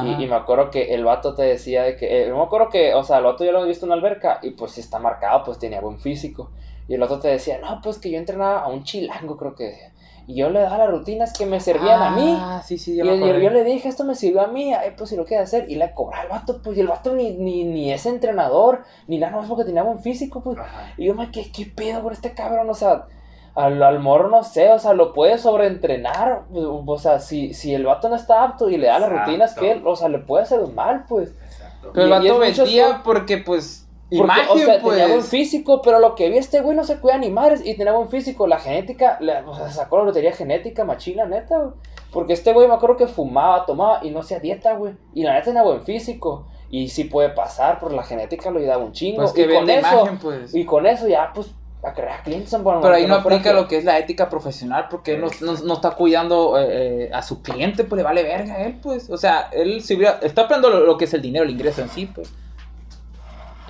Y, 0.04 0.22
y 0.22 0.26
me 0.28 0.36
acuerdo 0.36 0.70
que 0.70 0.94
el 0.94 1.02
vato 1.04 1.34
te 1.34 1.42
decía 1.42 1.82
de 1.82 1.96
que, 1.96 2.26
eh, 2.26 2.32
me 2.32 2.40
acuerdo 2.40 2.68
que, 2.68 2.94
o 2.94 3.02
sea, 3.02 3.18
el 3.18 3.24
vato 3.24 3.44
yo 3.44 3.50
lo 3.50 3.58
había 3.58 3.68
visto 3.70 3.86
en 3.86 3.90
una 3.92 3.98
alberca 4.00 4.38
y 4.42 4.50
pues 4.50 4.72
sí 4.72 4.80
está 4.80 4.98
marcado, 5.00 5.42
pues 5.44 5.58
tenía 5.58 5.80
buen 5.80 5.98
físico. 5.98 6.50
Y 6.88 6.94
el 6.94 7.02
otro 7.02 7.20
te 7.20 7.28
decía, 7.28 7.58
no, 7.60 7.80
pues 7.82 7.98
que 7.98 8.10
yo 8.10 8.18
entrenaba 8.18 8.60
a 8.64 8.68
un 8.68 8.82
chilango, 8.82 9.36
creo 9.36 9.54
que 9.54 9.64
decía. 9.64 9.92
Y 10.26 10.34
yo 10.34 10.50
le 10.50 10.60
daba 10.60 10.76
las 10.78 10.90
rutinas 10.90 11.32
que 11.32 11.46
me 11.46 11.58
servían 11.60 12.02
a 12.02 12.10
mí. 12.10 12.36
Ah, 12.38 12.62
sí, 12.64 12.76
sí, 12.76 12.92
Y 12.92 12.96
yo, 12.98 13.04
me 13.04 13.18
yo- 13.42 13.48
le 13.50 13.64
dije, 13.64 13.88
esto 13.88 14.04
me 14.04 14.14
sirvió 14.14 14.42
a 14.42 14.46
mí, 14.48 14.74
ay, 14.74 14.92
pues 14.96 15.08
si 15.10 15.16
lo 15.16 15.24
quieres 15.24 15.48
hacer. 15.48 15.70
Y 15.70 15.76
le 15.76 15.94
cobraba 15.94 16.22
al 16.24 16.28
vato, 16.28 16.60
pues, 16.62 16.76
y 16.76 16.80
el 16.82 16.86
vato 16.88 17.14
ni, 17.14 17.30
ni, 17.32 17.64
ni 17.64 17.90
es 17.92 18.04
entrenador, 18.04 18.84
ni 19.06 19.16
nada 19.18 19.36
más 19.36 19.48
porque 19.48 19.64
tenía 19.64 19.82
buen 19.84 20.00
físico, 20.00 20.42
pues. 20.42 20.58
Ajá. 20.58 20.92
Y 20.98 21.06
yo 21.06 21.14
me 21.14 21.30
quedé, 21.30 21.50
¿qué 21.50 21.64
pedo 21.66 22.02
con 22.02 22.12
este 22.12 22.32
cabrón? 22.34 22.68
O 22.68 22.74
sea, 22.74 23.06
al, 23.54 23.82
al 23.82 24.00
morro 24.00 24.28
no 24.28 24.44
sé, 24.44 24.70
o 24.70 24.78
sea, 24.78 24.92
lo 24.92 25.14
puede 25.14 25.38
sobreentrenar. 25.38 26.42
O 26.52 26.98
sea, 26.98 27.20
si, 27.20 27.54
si 27.54 27.74
el 27.74 27.86
vato 27.86 28.10
no 28.10 28.16
está 28.16 28.44
apto 28.44 28.68
y 28.68 28.76
le 28.76 28.88
da 28.88 28.98
las 28.98 29.10
rutinas 29.10 29.54
que 29.54 29.70
él, 29.72 29.82
o 29.86 29.96
sea, 29.96 30.10
le 30.10 30.18
puede 30.18 30.42
hacer 30.44 30.60
un 30.60 30.74
mal, 30.74 31.04
pues. 31.08 31.30
Exacto. 31.46 31.90
Pero 31.94 32.16
el 32.16 32.22
y- 32.22 32.26
y 32.26 32.28
vato 32.30 32.40
vendía 32.40 33.00
porque, 33.02 33.38
pues, 33.38 33.87
Porque, 34.10 34.24
imagen, 34.24 34.46
o 34.48 34.56
sea, 34.56 34.78
tenía 34.80 35.06
buen 35.06 35.18
pues. 35.18 35.28
físico, 35.28 35.82
pero 35.82 35.98
lo 35.98 36.14
que 36.14 36.30
vi 36.30 36.38
este 36.38 36.60
güey 36.60 36.74
no 36.74 36.84
se 36.84 36.98
cuida 36.98 37.18
ni 37.18 37.28
madres 37.30 37.60
y 37.64 37.76
tenía 37.76 37.92
buen 37.92 38.08
físico. 38.08 38.46
La 38.46 38.58
genética, 38.58 39.18
o 39.46 39.54
sea, 39.54 39.68
sacó 39.68 39.98
la 39.98 40.04
lotería 40.04 40.32
genética 40.32 40.84
machina, 40.84 41.26
neta, 41.26 41.58
güey. 41.58 41.72
Porque 42.10 42.32
este 42.32 42.54
güey 42.54 42.66
me 42.66 42.74
acuerdo 42.74 42.96
que 42.96 43.06
fumaba, 43.06 43.66
tomaba 43.66 44.00
y 44.02 44.10
no 44.10 44.20
hacía 44.20 44.40
dieta, 44.40 44.72
güey. 44.74 44.94
Y 45.12 45.24
la 45.24 45.34
neta 45.34 45.46
tenía 45.46 45.62
buen 45.62 45.82
físico. 45.82 46.46
Y 46.70 46.88
sí 46.88 47.04
puede 47.04 47.30
pasar, 47.30 47.78
porque 47.80 47.96
la 47.96 48.02
genética 48.02 48.50
lo 48.50 48.58
ayudaba 48.58 48.82
un 48.82 48.92
chingo. 48.92 49.22
Pues 49.22 49.32
que 49.32 49.42
y 49.42 49.54
con 49.54 49.68
eso, 49.68 50.00
imagen, 50.00 50.18
pues. 50.18 50.54
y 50.54 50.64
con 50.64 50.86
eso 50.86 51.06
ya, 51.06 51.30
pues, 51.34 51.50
a 51.82 51.92
crear 51.92 52.22
clientes. 52.22 52.62
Bueno, 52.62 52.80
Pero 52.80 52.94
ahí 52.94 53.06
no 53.06 53.16
aplica 53.16 53.52
lo 53.52 53.68
que 53.68 53.76
es 53.76 53.84
la 53.84 53.98
ética 53.98 54.28
profesional 54.28 54.86
porque 54.90 55.14
él 55.14 55.20
no, 55.20 55.28
no, 55.40 55.52
no 55.60 55.74
está 55.74 55.92
cuidando 55.92 56.58
eh, 56.58 57.04
eh, 57.04 57.10
a 57.12 57.22
su 57.22 57.42
cliente, 57.42 57.84
pues 57.84 57.98
le 57.98 58.02
vale 58.02 58.22
verga 58.22 58.54
a 58.54 58.64
él, 58.64 58.78
pues. 58.82 59.10
O 59.10 59.18
sea, 59.18 59.50
él 59.52 59.82
si 59.82 59.96
hubiera, 59.96 60.18
está 60.22 60.42
esperando 60.42 60.70
lo, 60.70 60.80
lo 60.80 60.96
que 60.96 61.04
es 61.04 61.14
el 61.14 61.22
dinero, 61.22 61.44
el 61.44 61.50
ingreso 61.50 61.82
en 61.82 61.90
sí, 61.90 62.06
pues. 62.06 62.32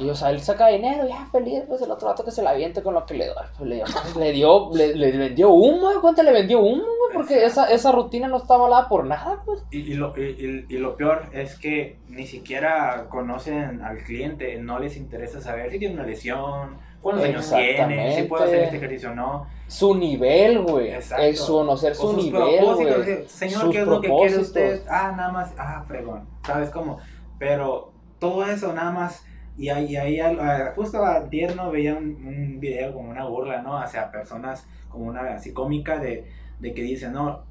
Y 0.01 0.09
o 0.09 0.15
sea, 0.15 0.31
él 0.31 0.41
saca 0.41 0.69
dinero, 0.69 1.07
ya 1.09 1.27
feliz, 1.33 1.63
pues 1.67 1.83
el 1.83 1.91
otro 1.91 2.09
vato 2.09 2.25
que 2.25 2.31
se 2.31 2.43
la 2.43 2.51
aviente 2.51 2.83
con 2.83 2.95
lo 2.95 3.05
que 3.05 3.15
le 3.15 3.27
da. 3.27 3.51
Pues, 3.57 3.69
le, 3.69 3.77
dio, 3.77 3.85
le 4.19 4.33
dio, 4.33 4.71
le, 4.73 4.95
le 4.95 5.17
vendió 5.17 5.51
humo, 5.51 5.91
¿eh? 5.91 5.97
¿cuánto 6.01 6.23
le 6.23 6.33
vendió 6.33 6.61
humo, 6.61 6.83
güey? 6.83 7.15
Porque 7.15 7.45
esa, 7.45 7.71
esa 7.71 7.91
rutina 7.93 8.29
no 8.29 8.37
está 8.37 8.55
avalada 8.55 8.89
por 8.89 9.05
nada, 9.05 9.43
pues. 9.45 9.65
Y, 9.71 9.79
y 9.81 9.95
lo, 9.95 10.15
y, 10.17 10.67
y- 10.69 10.79
lo 10.79 10.97
peor 10.97 11.31
es 11.33 11.59
que 11.59 11.99
ni 12.09 12.27
siquiera 12.27 13.07
conocen 13.09 13.83
al 13.83 13.99
cliente, 13.99 14.57
no 14.59 14.79
les 14.79 14.97
interesa 14.97 15.41
saber 15.41 15.71
si 15.71 15.79
tiene 15.79 15.95
una 15.95 16.05
lesión, 16.05 16.77
cuántos 17.03 17.25
años 17.25 17.49
tiene, 17.51 18.15
si 18.15 18.23
puede 18.25 18.45
hacer 18.45 18.63
este 18.65 18.77
ejercicio 18.77 19.11
o 19.11 19.15
no. 19.15 19.47
Su 19.67 19.95
nivel, 19.97 20.61
güey. 20.61 20.93
Exacto. 20.93 21.25
Es 21.25 21.41
su 21.41 21.53
conocer 21.55 21.93
O 21.93 21.95
su 21.95 22.13
sus 22.13 22.25
nivel, 22.25 22.65
güey. 22.65 23.27
Señor, 23.27 23.61
Sus 23.63 23.73
¿qué 23.73 23.81
es 23.81 23.87
lo 23.87 24.01
que 24.01 24.09
quiere 24.09 24.39
usted? 24.39 24.83
Ah, 24.89 25.13
nada 25.17 25.33
más, 25.33 25.53
ah, 25.59 25.85
fregón, 25.89 26.29
¿sabes 26.47 26.71
cómo? 26.71 26.99
Pero 27.39 27.93
todo 28.19 28.45
eso 28.45 28.73
nada 28.73 28.91
más, 28.91 29.25
y 29.59 29.69
ahí, 29.71 29.97
ahí 29.97 30.21
ah, 30.21 30.73
justo 30.75 31.05
a 31.05 31.29
tierno 31.29 31.71
veía 31.71 31.95
un, 31.95 32.07
un 32.25 32.61
video 32.61 32.93
como 32.95 33.11
una 33.11 33.25
burla, 33.27 33.61
¿no? 33.63 33.77
Hacia 33.79 34.11
personas 34.11 34.67
como 34.89 35.05
una 35.07 35.35
así 35.35 35.53
cómica 35.53 35.99
de, 35.99 36.27
de 36.61 36.73
que 36.73 36.83
dicen, 36.83 37.13
no, 37.13 37.43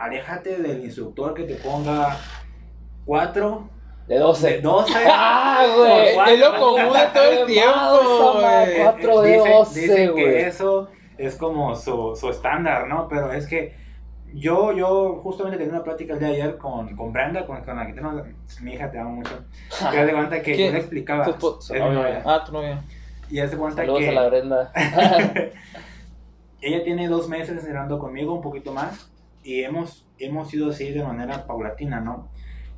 aléjate 0.00 0.58
del 0.60 0.84
instructor 0.84 1.32
que 1.34 1.44
te 1.44 1.54
ponga 1.54 2.16
cuatro 3.04 3.68
De 4.06 4.18
12. 4.18 4.48
De 4.50 4.60
12. 4.60 4.92
Ah, 5.10 5.64
güey. 5.76 6.34
Es 6.34 6.40
lo 6.40 6.56
común 6.58 6.92
de 6.92 7.06
todo 7.12 7.30
el 7.42 7.46
tiempo, 7.46 8.32
güey. 8.34 8.82
4 8.82 9.20
de 9.22 9.30
Dicen- 9.38 9.52
12, 9.52 9.80
dicen 9.80 10.10
güey. 10.12 10.24
que 10.24 10.46
eso 10.46 10.88
es 11.18 11.34
como 11.36 11.74
su, 11.74 12.14
su 12.16 12.30
estándar, 12.30 12.86
¿no? 12.88 13.08
Pero 13.08 13.32
es 13.32 13.46
que 13.46 13.74
yo, 14.34 14.72
yo 14.72 15.20
justamente 15.22 15.58
tenía 15.58 15.72
una 15.74 15.84
plática 15.84 16.12
el 16.14 16.18
día 16.18 16.28
de 16.28 16.34
ayer 16.42 16.58
con, 16.58 16.94
con 16.96 17.12
Brenda, 17.12 17.46
con, 17.46 17.60
con 17.62 17.76
la 17.76 17.86
que 17.86 17.92
tengo, 17.94 18.22
mi 18.62 18.72
hija 18.74 18.90
te 18.90 18.98
amo 18.98 19.10
mucho. 19.16 19.44
Que 19.90 20.04
de 20.04 20.12
cuenta 20.12 20.42
que 20.42 20.50
yo 20.52 20.56
¿Quién? 20.56 20.72
le 20.72 20.78
explicaba. 20.80 21.24
Tu 21.24 21.30
espo- 21.32 21.58
es 21.74 21.80
novia. 21.80 22.22
Ah, 22.24 22.42
tu 22.44 22.52
novia. 22.52 22.82
Y 23.30 23.40
hace 23.40 23.56
cuenta 23.56 23.82
Saludos 23.82 24.00
que 24.00 24.08
a 24.08 24.12
la 24.12 24.28
Brenda. 24.28 24.72
ella 26.60 26.82
tiene 26.84 27.08
dos 27.08 27.28
meses 27.28 27.56
entrenando 27.56 27.98
conmigo, 27.98 28.34
un 28.34 28.42
poquito 28.42 28.72
más, 28.72 29.10
y 29.44 29.62
hemos, 29.62 30.06
hemos 30.18 30.52
ido 30.52 30.70
así 30.70 30.90
de 30.90 31.02
manera 31.04 31.46
paulatina, 31.46 32.00
¿no? 32.00 32.28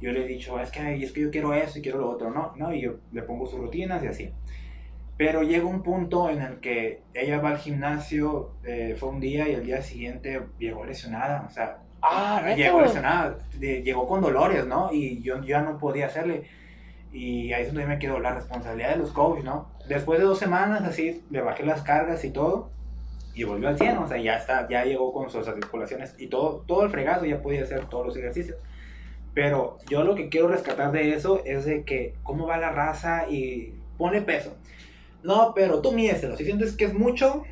Yo 0.01 0.12
le 0.12 0.24
he 0.24 0.26
dicho, 0.26 0.59
es 0.61 0.70
que, 0.70 1.03
es 1.03 1.12
que 1.12 1.20
yo 1.22 1.30
quiero 1.30 1.53
eso 1.55 1.78
y 1.78 1.82
quiero 1.82 1.98
lo 1.98 2.11
otro, 2.11 2.30
¿no? 2.30 2.53
¿no? 2.57 2.72
Y 2.72 2.80
yo 2.80 2.94
le 3.12 3.22
pongo 3.22 3.46
sus 3.46 3.59
rutinas 3.61 4.03
y 4.03 4.07
así. 4.09 4.32
Pero 5.21 5.43
llega 5.43 5.66
un 5.66 5.83
punto 5.83 6.31
en 6.31 6.41
el 6.41 6.61
que 6.61 7.03
ella 7.12 7.43
va 7.43 7.51
al 7.51 7.59
gimnasio, 7.59 8.53
eh, 8.64 8.97
fue 8.99 9.11
un 9.11 9.21
día 9.21 9.47
y 9.47 9.53
el 9.53 9.66
día 9.66 9.83
siguiente 9.83 10.41
llegó 10.59 10.87
lesionada, 10.87 11.45
o 11.47 11.51
sea, 11.51 11.77
Ah, 12.01 12.55
llegó 12.57 12.81
lesionada, 12.81 13.37
llegó 13.61 14.09
con 14.09 14.23
dolores, 14.23 14.64
¿no? 14.64 14.91
Y 14.91 15.21
yo 15.21 15.45
ya 15.45 15.61
no 15.61 15.77
podía 15.77 16.07
hacerle. 16.07 16.45
Y 17.12 17.53
ahí 17.53 17.64
es 17.64 17.68
donde 17.68 17.87
me 17.87 17.99
quedó 17.99 18.18
la 18.18 18.33
responsabilidad 18.33 18.93
de 18.93 18.97
los 18.97 19.11
coaches, 19.11 19.45
¿no? 19.45 19.68
Después 19.87 20.18
de 20.21 20.25
dos 20.25 20.39
semanas, 20.39 20.85
así, 20.85 21.23
le 21.29 21.43
bajé 21.43 21.66
las 21.66 21.83
cargas 21.83 22.25
y 22.25 22.31
todo, 22.31 22.71
y 23.35 23.45
volvió 23.45 23.68
al 23.68 23.77
100, 23.77 23.99
o 23.99 24.09
sea, 24.09 24.16
ya 24.16 24.37
está, 24.37 24.66
ya 24.71 24.87
llegó 24.87 25.12
con 25.12 25.29
sus 25.29 25.47
articulaciones 25.47 26.14
y 26.16 26.29
todo, 26.29 26.64
todo 26.66 26.83
el 26.83 26.89
fregazo, 26.89 27.27
ya 27.27 27.43
podía 27.43 27.64
hacer 27.64 27.85
todos 27.91 28.07
los 28.07 28.16
ejercicios. 28.16 28.57
Pero 29.35 29.77
yo 29.91 30.03
lo 30.03 30.14
que 30.14 30.31
quiero 30.31 30.49
rescatar 30.49 30.93
de 30.93 31.12
eso 31.12 31.43
es 31.45 31.66
de 31.66 31.85
que 31.85 32.14
cómo 32.23 32.47
va 32.47 32.57
la 32.57 32.71
raza 32.71 33.29
y 33.29 33.75
pone 33.99 34.23
peso. 34.23 34.57
No, 35.23 35.53
pero 35.55 35.81
tú 35.81 35.93
mídeselo. 35.93 36.37
Si 36.37 36.45
sientes 36.45 36.77
que 36.77 36.87
es 36.87 36.95
mucho, 36.95 37.43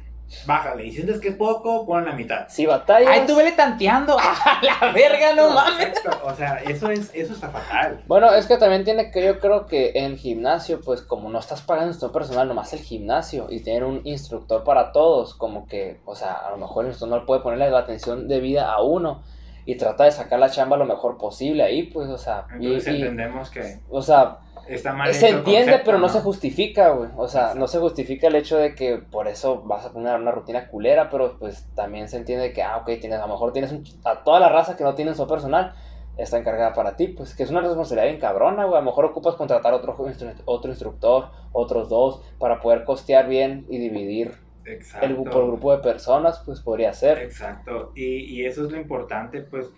bájale. 0.46 0.84
Y 0.86 0.90
si 0.90 0.96
sientes 0.96 1.20
que 1.20 1.28
es 1.28 1.36
poco, 1.36 1.86
pon 1.86 2.04
la 2.04 2.12
mitad. 2.12 2.46
Si 2.48 2.66
batallas. 2.66 3.10
Ay, 3.10 3.24
tú 3.26 3.36
vele 3.36 3.52
tanteando. 3.52 4.16
¡A 4.18 4.60
la 4.62 4.92
verga, 4.92 5.32
no 5.34 5.50
mames! 5.50 5.86
Perfecto. 5.90 6.18
O 6.24 6.34
sea, 6.34 6.56
eso, 6.56 6.90
es, 6.90 7.10
eso 7.14 7.32
está 7.34 7.48
fatal. 7.48 8.02
Bueno, 8.06 8.32
es 8.32 8.46
que 8.46 8.56
también 8.58 8.84
tiene 8.84 9.10
que 9.10 9.24
yo 9.24 9.38
creo 9.38 9.66
que 9.66 9.92
en 9.94 10.16
gimnasio, 10.18 10.80
pues 10.80 11.02
como 11.02 11.28
no 11.30 11.38
estás 11.38 11.62
pagando 11.62 11.88
instructor 11.90 12.22
personal, 12.22 12.48
nomás 12.48 12.72
el 12.72 12.80
gimnasio 12.80 13.46
y 13.50 13.60
tener 13.60 13.84
un 13.84 14.00
instructor 14.04 14.64
para 14.64 14.92
todos, 14.92 15.34
como 15.34 15.66
que, 15.66 16.00
o 16.04 16.14
sea, 16.14 16.32
a 16.32 16.50
lo 16.50 16.56
mejor 16.58 16.84
el 16.84 16.90
instructor 16.90 17.20
no 17.20 17.26
puede 17.26 17.40
ponerle 17.42 17.70
la 17.70 17.78
atención 17.80 18.28
debida 18.28 18.70
a 18.72 18.82
uno 18.82 19.22
y 19.66 19.76
trata 19.76 20.04
de 20.04 20.12
sacar 20.12 20.38
la 20.38 20.48
chamba 20.50 20.78
lo 20.78 20.86
mejor 20.86 21.18
posible 21.18 21.62
ahí, 21.62 21.82
pues, 21.84 22.08
o 22.08 22.16
sea, 22.16 22.46
y- 22.58 22.66
Entonces 22.66 22.94
y- 22.94 22.96
entendemos 23.02 23.50
que 23.50 23.78
o 23.90 24.00
sea, 24.00 24.38
está 24.68 24.92
mal. 24.92 25.12
se 25.14 25.28
entiende, 25.28 25.64
concepto, 25.72 25.84
pero 25.86 25.98
no, 25.98 26.08
se 26.08 26.20
justifica, 26.20 26.90
güey. 26.90 27.10
O 27.16 27.28
sea, 27.28 27.40
Exacto. 27.42 27.60
no 27.60 27.68
se 27.68 27.78
justifica 27.78 28.26
el 28.28 28.36
hecho 28.36 28.56
de 28.56 28.74
que 28.74 28.98
por 28.98 29.28
eso 29.28 29.62
vas 29.62 29.86
a 29.86 29.92
tener 29.92 30.14
una 30.18 30.30
rutina 30.30 30.68
culera, 30.68 31.10
pero 31.10 31.38
pues 31.38 31.66
también 31.74 32.08
se 32.08 32.16
entiende 32.18 32.52
que, 32.52 32.62
ah, 32.62 32.76
ok, 32.78 32.86
tienes, 33.00 33.18
a 33.18 33.26
lo 33.26 33.32
mejor 33.32 33.52
tienes 33.52 33.72
un- 33.72 33.84
a 34.04 34.22
toda 34.24 34.40
la 34.40 34.48
raza 34.48 34.76
que 34.76 34.84
no 34.84 34.94
tiene 34.94 35.14
su 35.14 35.26
personal, 35.26 35.74
está 36.16 36.36
encargada 36.38 36.72
para 36.72 36.96
ti, 36.96 37.08
pues 37.08 37.34
que 37.34 37.44
es 37.44 37.50
una 37.50 37.60
responsabilidad 37.60 38.08
bien 38.08 38.20
cabrona, 38.20 38.64
güey. 38.64 38.76
A 38.76 38.80
lo 38.80 38.86
mejor 38.86 39.04
ocupas 39.04 39.36
contratar 39.36 39.72
otro, 39.74 39.96
otro 40.46 40.70
instructor, 40.70 41.30
otros 41.52 41.88
dos, 41.88 42.22
para 42.38 42.60
poder 42.60 42.84
costear 42.84 43.28
bien 43.28 43.66
y 43.68 43.78
dividir 43.78 44.32
Exacto. 44.64 45.06
el 45.06 45.14
grupo, 45.14 45.40
el 45.40 45.46
grupo 45.46 45.72
de 45.76 45.82
personas, 45.82 46.42
pues 46.44 46.60
podría 46.60 46.92
ser. 46.92 47.18
Exacto. 47.18 47.92
Y, 47.94 48.24
y 48.24 48.46
eso 48.46 48.64
es 48.66 48.72
lo 48.72 48.78
importante, 48.78 49.42
pues, 49.42 49.70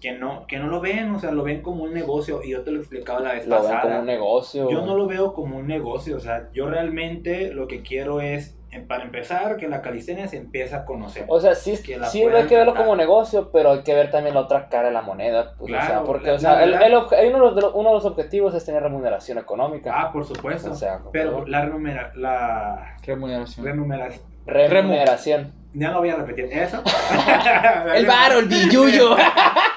que 0.00 0.12
no, 0.12 0.46
que 0.46 0.58
no 0.58 0.66
lo 0.68 0.80
ven, 0.80 1.14
o 1.14 1.18
sea, 1.18 1.30
lo 1.30 1.42
ven 1.42 1.62
como 1.62 1.84
un 1.84 1.92
negocio. 1.94 2.42
Y 2.42 2.50
yo 2.50 2.62
te 2.62 2.70
lo 2.70 2.78
explicaba 2.78 3.20
la 3.20 3.32
vez 3.32 3.46
Lo 3.46 3.56
ven 3.56 3.64
pasada. 3.64 3.82
como 3.82 3.98
un 4.00 4.06
negocio. 4.06 4.70
Yo 4.70 4.84
no 4.84 4.96
lo 4.96 5.06
veo 5.06 5.32
como 5.32 5.56
un 5.58 5.66
negocio, 5.66 6.16
o 6.16 6.20
sea, 6.20 6.48
yo 6.52 6.68
realmente 6.68 7.52
lo 7.52 7.66
que 7.66 7.82
quiero 7.82 8.20
es, 8.20 8.56
em, 8.70 8.86
para 8.86 9.04
empezar, 9.04 9.56
que 9.56 9.68
la 9.68 9.80
calistenia 9.80 10.28
se 10.28 10.36
empiece 10.36 10.74
a 10.74 10.84
conocer. 10.84 11.24
O 11.28 11.40
sea, 11.40 11.54
sí, 11.54 11.78
Que 11.82 11.96
la 11.98 12.06
sí 12.08 12.22
hay 12.22 12.44
que 12.46 12.56
verlo 12.56 12.74
como 12.74 12.94
negocio, 12.96 13.50
pero 13.52 13.72
hay 13.72 13.82
que 13.82 13.94
ver 13.94 14.10
también 14.10 14.34
la 14.34 14.42
otra 14.42 14.68
cara 14.68 14.88
de 14.88 14.92
la 14.94 15.02
moneda. 15.02 15.54
Pues, 15.58 15.72
o 15.72 15.76
sea, 15.76 15.86
Claro, 15.86 16.04
porque, 16.04 16.26
la- 16.28 16.34
o 16.34 16.38
sea, 16.38 16.66
la 16.66 16.86
el- 16.86 16.92
el 16.92 17.34
uno, 17.34 17.54
de 17.54 17.62
los, 17.62 17.74
uno 17.74 17.88
de 17.90 17.94
los 17.94 18.04
objetivos 18.04 18.54
es 18.54 18.64
tener 18.64 18.82
remuneración 18.82 19.38
económica. 19.38 19.92
Ah, 19.94 20.12
por 20.12 20.24
supuesto. 20.26 20.70
o 20.72 20.74
sea, 20.74 21.00
pero 21.12 21.46
la 21.46 21.62
renumera, 21.64 22.12
la 22.16 22.96
Remuneración. 23.06 23.64
renumeración, 23.66 24.24
remuneración. 24.46 25.52
ya 25.74 25.90
no 25.90 25.98
voy 26.00 26.10
a 26.10 26.16
repetir 26.16 26.46
eso. 26.52 26.82
El 27.94 28.06
varo, 28.06 28.38
el 28.40 28.46
billuyo. 28.46 29.16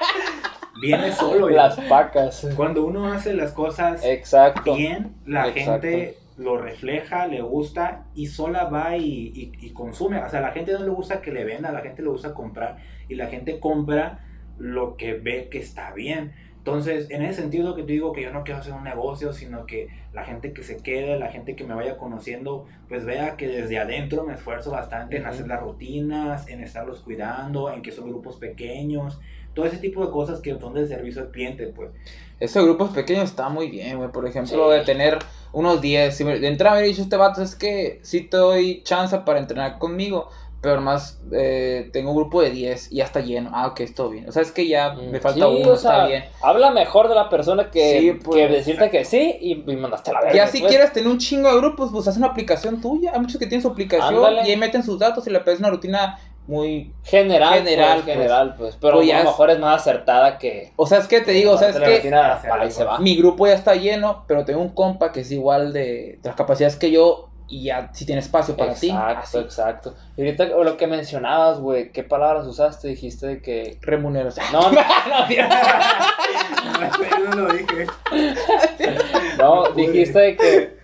Viene 0.80 1.12
solo. 1.12 1.48
ya. 1.50 1.56
Las 1.68 1.80
pacas. 1.80 2.48
Cuando 2.56 2.84
uno 2.84 3.12
hace 3.12 3.34
las 3.34 3.52
cosas 3.52 4.04
Exacto. 4.04 4.74
bien, 4.74 5.14
la 5.26 5.48
Exacto. 5.48 5.82
gente 5.88 6.16
lo 6.38 6.56
refleja, 6.56 7.26
le 7.26 7.42
gusta 7.42 8.04
y 8.14 8.26
sola 8.26 8.64
va 8.64 8.96
y, 8.96 9.04
y- 9.34 9.52
y 9.66 9.70
consume. 9.72 10.18
O 10.22 10.28
sea, 10.30 10.40
la 10.40 10.52
gente 10.52 10.72
no 10.72 10.80
le 10.80 10.88
gusta 10.90 11.20
que 11.20 11.30
le 11.32 11.44
venda, 11.44 11.70
la 11.70 11.80
gente 11.82 12.02
le 12.02 12.08
gusta 12.08 12.32
comprar 12.32 12.78
y 13.08 13.14
la 13.14 13.26
gente 13.26 13.60
compra 13.60 14.24
lo 14.58 14.96
que 14.96 15.14
ve 15.14 15.48
que 15.50 15.58
está 15.58 15.92
bien. 15.92 16.32
Entonces, 16.60 17.10
en 17.10 17.22
ese 17.22 17.40
sentido 17.40 17.74
que 17.74 17.84
te 17.84 17.92
digo 17.92 18.12
que 18.12 18.22
yo 18.22 18.32
no 18.32 18.44
quiero 18.44 18.60
hacer 18.60 18.74
un 18.74 18.84
negocio, 18.84 19.32
sino 19.32 19.64
que 19.64 19.88
la 20.12 20.24
gente 20.24 20.52
que 20.52 20.62
se 20.62 20.82
quede, 20.82 21.18
la 21.18 21.30
gente 21.32 21.56
que 21.56 21.64
me 21.64 21.74
vaya 21.74 21.96
conociendo, 21.96 22.66
pues 22.86 23.06
vea 23.06 23.36
que 23.38 23.48
desde 23.48 23.78
adentro 23.78 24.24
me 24.24 24.34
esfuerzo 24.34 24.70
bastante 24.70 25.16
en 25.16 25.22
Ujú. 25.22 25.30
hacer 25.30 25.48
las 25.48 25.60
rutinas, 25.62 26.48
en 26.48 26.62
estarlos 26.62 27.00
cuidando, 27.00 27.72
en 27.72 27.80
que 27.80 27.92
son 27.92 28.10
grupos 28.10 28.36
pequeños, 28.36 29.18
todo 29.54 29.64
ese 29.64 29.78
tipo 29.78 30.04
de 30.04 30.12
cosas 30.12 30.40
que 30.42 30.58
son 30.60 30.74
de 30.74 30.86
servicio 30.86 31.22
al 31.22 31.30
cliente, 31.30 31.66
pues. 31.68 31.92
Esos 32.38 32.62
grupos 32.64 32.90
pequeños 32.90 33.24
está 33.24 33.48
muy 33.48 33.70
bien, 33.70 33.96
güey. 33.96 34.12
Por 34.12 34.26
ejemplo, 34.26 34.70
Sí. 34.70 34.78
de 34.78 34.84
tener 34.84 35.18
unos 35.52 35.80
10. 35.80 36.14
Si 36.14 36.24
me, 36.24 36.38
de 36.38 36.46
entrada 36.48 36.76
me 36.78 36.86
dicho 36.86 37.00
este 37.02 37.16
vato, 37.16 37.42
es 37.42 37.56
que 37.56 38.00
sí 38.02 38.22
te 38.28 38.36
doy 38.36 38.82
chance 38.84 39.16
para 39.20 39.38
entrenar 39.38 39.78
conmigo. 39.78 40.28
Pero 40.62 40.80
más 40.82 41.18
eh, 41.32 41.88
tengo 41.92 42.10
un 42.10 42.16
grupo 42.16 42.42
de 42.42 42.50
10 42.50 42.92
y 42.92 42.96
ya 42.96 43.04
está 43.04 43.20
lleno. 43.20 43.50
Ah, 43.54 43.68
ok, 43.68 43.80
todo 43.96 44.10
bien. 44.10 44.28
O 44.28 44.32
sea, 44.32 44.42
es 44.42 44.52
que 44.52 44.68
ya 44.68 44.92
me 44.92 45.18
Mm, 45.18 45.22
falta 45.22 45.46
sí, 45.46 45.54
uno, 45.62 45.72
o 45.72 45.76
sea, 45.76 45.92
está 45.92 46.06
bien. 46.06 46.24
Habla 46.42 46.70
mejor 46.70 47.08
de 47.08 47.14
la 47.14 47.30
persona 47.30 47.70
que, 47.70 47.98
Sí, 48.00 48.12
pues, 48.22 48.36
que 48.36 48.48
decirte 48.48 48.90
que 48.90 49.04
sí 49.06 49.38
y, 49.40 49.52
y 49.70 49.76
mandaste 49.76 50.12
la 50.12 50.20
verga. 50.20 50.34
Ya 50.36 50.46
si 50.48 50.58
después. 50.58 50.70
quieres 50.70 50.92
tener 50.92 51.08
un 51.08 51.16
chingo 51.18 51.48
de 51.50 51.56
grupos, 51.56 51.90
pues 51.90 52.06
haz 52.08 52.18
una 52.18 52.26
aplicación 52.26 52.80
tuya. 52.82 53.12
Hay 53.14 53.20
muchos 53.20 53.38
que 53.38 53.46
tienen 53.46 53.62
su 53.62 53.68
aplicación 53.68 54.16
Ándale. 54.16 54.42
y 54.46 54.50
ahí 54.50 54.56
meten 54.58 54.82
sus 54.82 54.98
datos 54.98 55.26
y 55.26 55.30
le 55.30 55.40
pedes 55.40 55.60
una 55.60 55.70
rutina 55.70 56.18
muy... 56.46 56.92
General, 57.04 57.54
General, 57.54 57.92
pues, 57.94 58.04
pues. 58.04 58.16
general, 58.16 58.54
pues. 58.58 58.76
Pero 58.80 58.96
Pues 58.96 59.12
a 59.14 59.18
lo 59.18 59.24
mejor 59.24 59.50
es 59.50 59.58
más 59.60 59.80
acertada 59.80 60.36
que. 60.36 60.72
O 60.76 60.86
sea, 60.86 60.98
es 60.98 61.06
que 61.06 61.20
te 61.22 61.30
digo, 61.32 61.52
o 61.52 61.56
sea, 61.58 61.70
es 61.70 61.76
que 61.76 62.12
ahí 62.52 62.70
se 62.70 62.84
va. 62.84 62.98
mi 62.98 63.16
grupo 63.16 63.46
ya 63.46 63.54
está 63.54 63.76
lleno, 63.76 64.24
pero 64.26 64.44
tengo 64.44 64.60
un 64.60 64.70
compa 64.74 65.10
que 65.12 65.20
es 65.20 65.30
igual 65.32 65.72
de, 65.72 66.18
de 66.20 66.28
las 66.28 66.34
capacidades 66.36 66.76
que 66.76 66.90
yo 66.90 67.29
y 67.50 67.64
ya 67.64 67.90
si 67.92 68.06
tiene 68.06 68.20
espacio 68.20 68.56
para 68.56 68.74
ti. 68.74 68.90
Exacto, 68.90 69.20
Así. 69.22 69.38
exacto. 69.38 69.94
Y 70.16 70.22
ahorita 70.22 70.44
lo 70.46 70.76
que 70.76 70.86
mencionabas, 70.86 71.58
güey, 71.58 71.90
¿qué 71.90 72.04
palabras 72.04 72.46
usaste? 72.46 72.88
Dijiste 72.88 73.26
de 73.26 73.42
que. 73.42 73.76
Remuneración. 73.82 74.46
No, 74.52 74.70
no, 74.70 74.80
Yo 77.18 77.28
no 77.28 77.36
lo 77.36 77.52
dije. 77.52 77.86
no, 79.38 79.72
dijiste 79.72 80.18
de 80.18 80.36
que, 80.36 80.76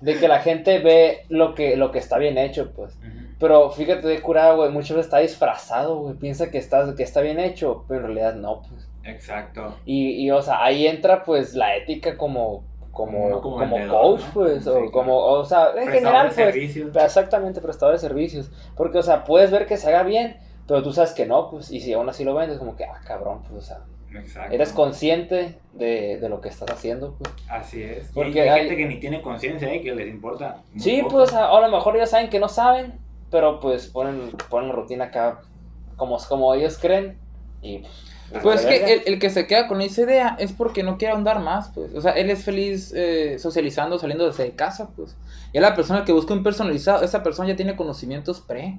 de 0.00 0.18
que 0.18 0.28
la 0.28 0.40
gente 0.40 0.80
ve 0.80 1.24
lo 1.28 1.54
que, 1.54 1.76
lo 1.76 1.92
que 1.92 2.00
está 2.00 2.18
bien 2.18 2.36
hecho, 2.36 2.72
pues. 2.72 2.98
Pero 3.38 3.70
fíjate 3.70 4.08
de 4.08 4.20
curada, 4.20 4.54
güey, 4.54 4.70
muchas 4.70 4.96
veces 4.96 5.06
está 5.06 5.18
disfrazado, 5.18 5.98
güey. 5.98 6.16
Piensa 6.16 6.50
que 6.50 6.58
está, 6.58 6.94
que 6.96 7.04
está 7.04 7.20
bien 7.20 7.38
hecho, 7.38 7.84
pero 7.86 8.00
en 8.00 8.06
realidad 8.06 8.34
no, 8.34 8.62
pues. 8.62 8.88
Exacto. 9.04 9.76
Y, 9.84 10.10
y, 10.24 10.30
o 10.32 10.42
sea, 10.42 10.64
ahí 10.64 10.86
entra, 10.88 11.22
pues, 11.22 11.54
la 11.54 11.76
ética 11.76 12.16
como, 12.18 12.64
como, 13.06 13.40
como 13.40 13.40
como 13.40 13.58
vendedor, 13.58 14.00
coach, 14.02 14.20
¿no? 14.20 14.32
pues, 14.34 14.62
Sí, 14.64 14.68
o 14.68 14.72
claro. 14.72 14.90
como, 14.92 15.16
o 15.18 15.44
sea, 15.44 15.68
en 15.68 15.72
Prestador 15.72 15.94
general, 15.94 16.26
pues, 16.26 16.34
servicios. 16.36 16.96
exactamente, 16.96 17.60
prestador 17.60 17.94
de 17.94 18.00
servicios. 18.00 18.50
Porque, 18.76 18.98
o 18.98 19.02
sea, 19.02 19.24
puedes 19.24 19.50
ver 19.50 19.66
que 19.66 19.76
se 19.76 19.88
haga 19.88 20.02
bien, 20.02 20.36
pero 20.66 20.82
tú 20.82 20.92
sabes 20.92 21.12
que 21.12 21.24
no, 21.26 21.48
pues, 21.50 21.70
y 21.70 21.80
si 21.80 21.92
aún 21.94 22.08
así 22.08 22.24
lo 22.24 22.34
vendes, 22.34 22.58
como 22.58 22.76
que, 22.76 22.84
ah, 22.84 23.00
cabrón, 23.06 23.42
pues, 23.48 23.62
o 23.64 23.66
sea, 23.66 23.78
Exacto. 24.14 24.54
eres 24.54 24.72
consciente 24.72 25.58
de, 25.72 26.18
de 26.18 26.28
lo 26.28 26.40
que 26.40 26.48
estás 26.48 26.70
haciendo, 26.70 27.14
pues. 27.18 27.30
Así 27.48 27.82
es. 27.82 28.10
Porque 28.12 28.38
y 28.38 28.40
hay, 28.40 28.48
hay- 28.48 28.60
gente 28.62 28.76
que 28.76 28.86
ni 28.86 29.00
tiene 29.00 29.22
conciencia 29.22 29.74
y 29.74 29.82
que 29.82 29.94
les 29.94 30.08
importa. 30.08 30.62
Sí, 30.76 31.00
poco. 31.02 31.16
pues, 31.16 31.32
a, 31.34 31.48
a 31.50 31.60
lo 31.60 31.68
mejor 31.74 31.96
ellos 31.96 32.10
saben 32.10 32.28
que 32.30 32.40
no 32.40 32.48
saben, 32.48 32.98
pero, 33.30 33.60
pues, 33.60 33.86
ponen, 33.88 34.30
ponen 34.50 34.70
la 34.70 34.74
rutina 34.74 35.04
acá 35.06 35.40
como, 35.96 36.16
como 36.28 36.52
ellos 36.54 36.78
creen, 36.78 37.18
y, 37.60 37.78
Pues 37.78 37.92
es 38.30 38.42
vale 38.42 38.66
que 38.66 38.92
el, 38.94 39.02
el 39.06 39.18
que 39.18 39.30
se 39.30 39.46
queda 39.46 39.66
con 39.68 39.80
esa 39.80 40.02
idea 40.02 40.36
es 40.38 40.52
porque 40.52 40.82
no 40.82 40.98
quiere 40.98 41.14
ahondar 41.14 41.40
más, 41.40 41.70
pues. 41.70 41.94
O 41.94 42.00
sea, 42.00 42.12
él 42.12 42.30
es 42.30 42.44
feliz 42.44 42.92
eh, 42.94 43.38
socializando, 43.38 43.98
saliendo 43.98 44.26
desde 44.26 44.44
de 44.44 44.52
casa, 44.52 44.90
pues. 44.94 45.16
Y 45.52 45.58
a 45.58 45.60
la 45.60 45.74
persona 45.74 46.04
que 46.04 46.12
busca 46.12 46.34
un 46.34 46.42
personalizado, 46.42 47.02
esa 47.04 47.22
persona 47.22 47.48
ya 47.48 47.56
tiene 47.56 47.76
conocimientos 47.76 48.40
pre. 48.40 48.78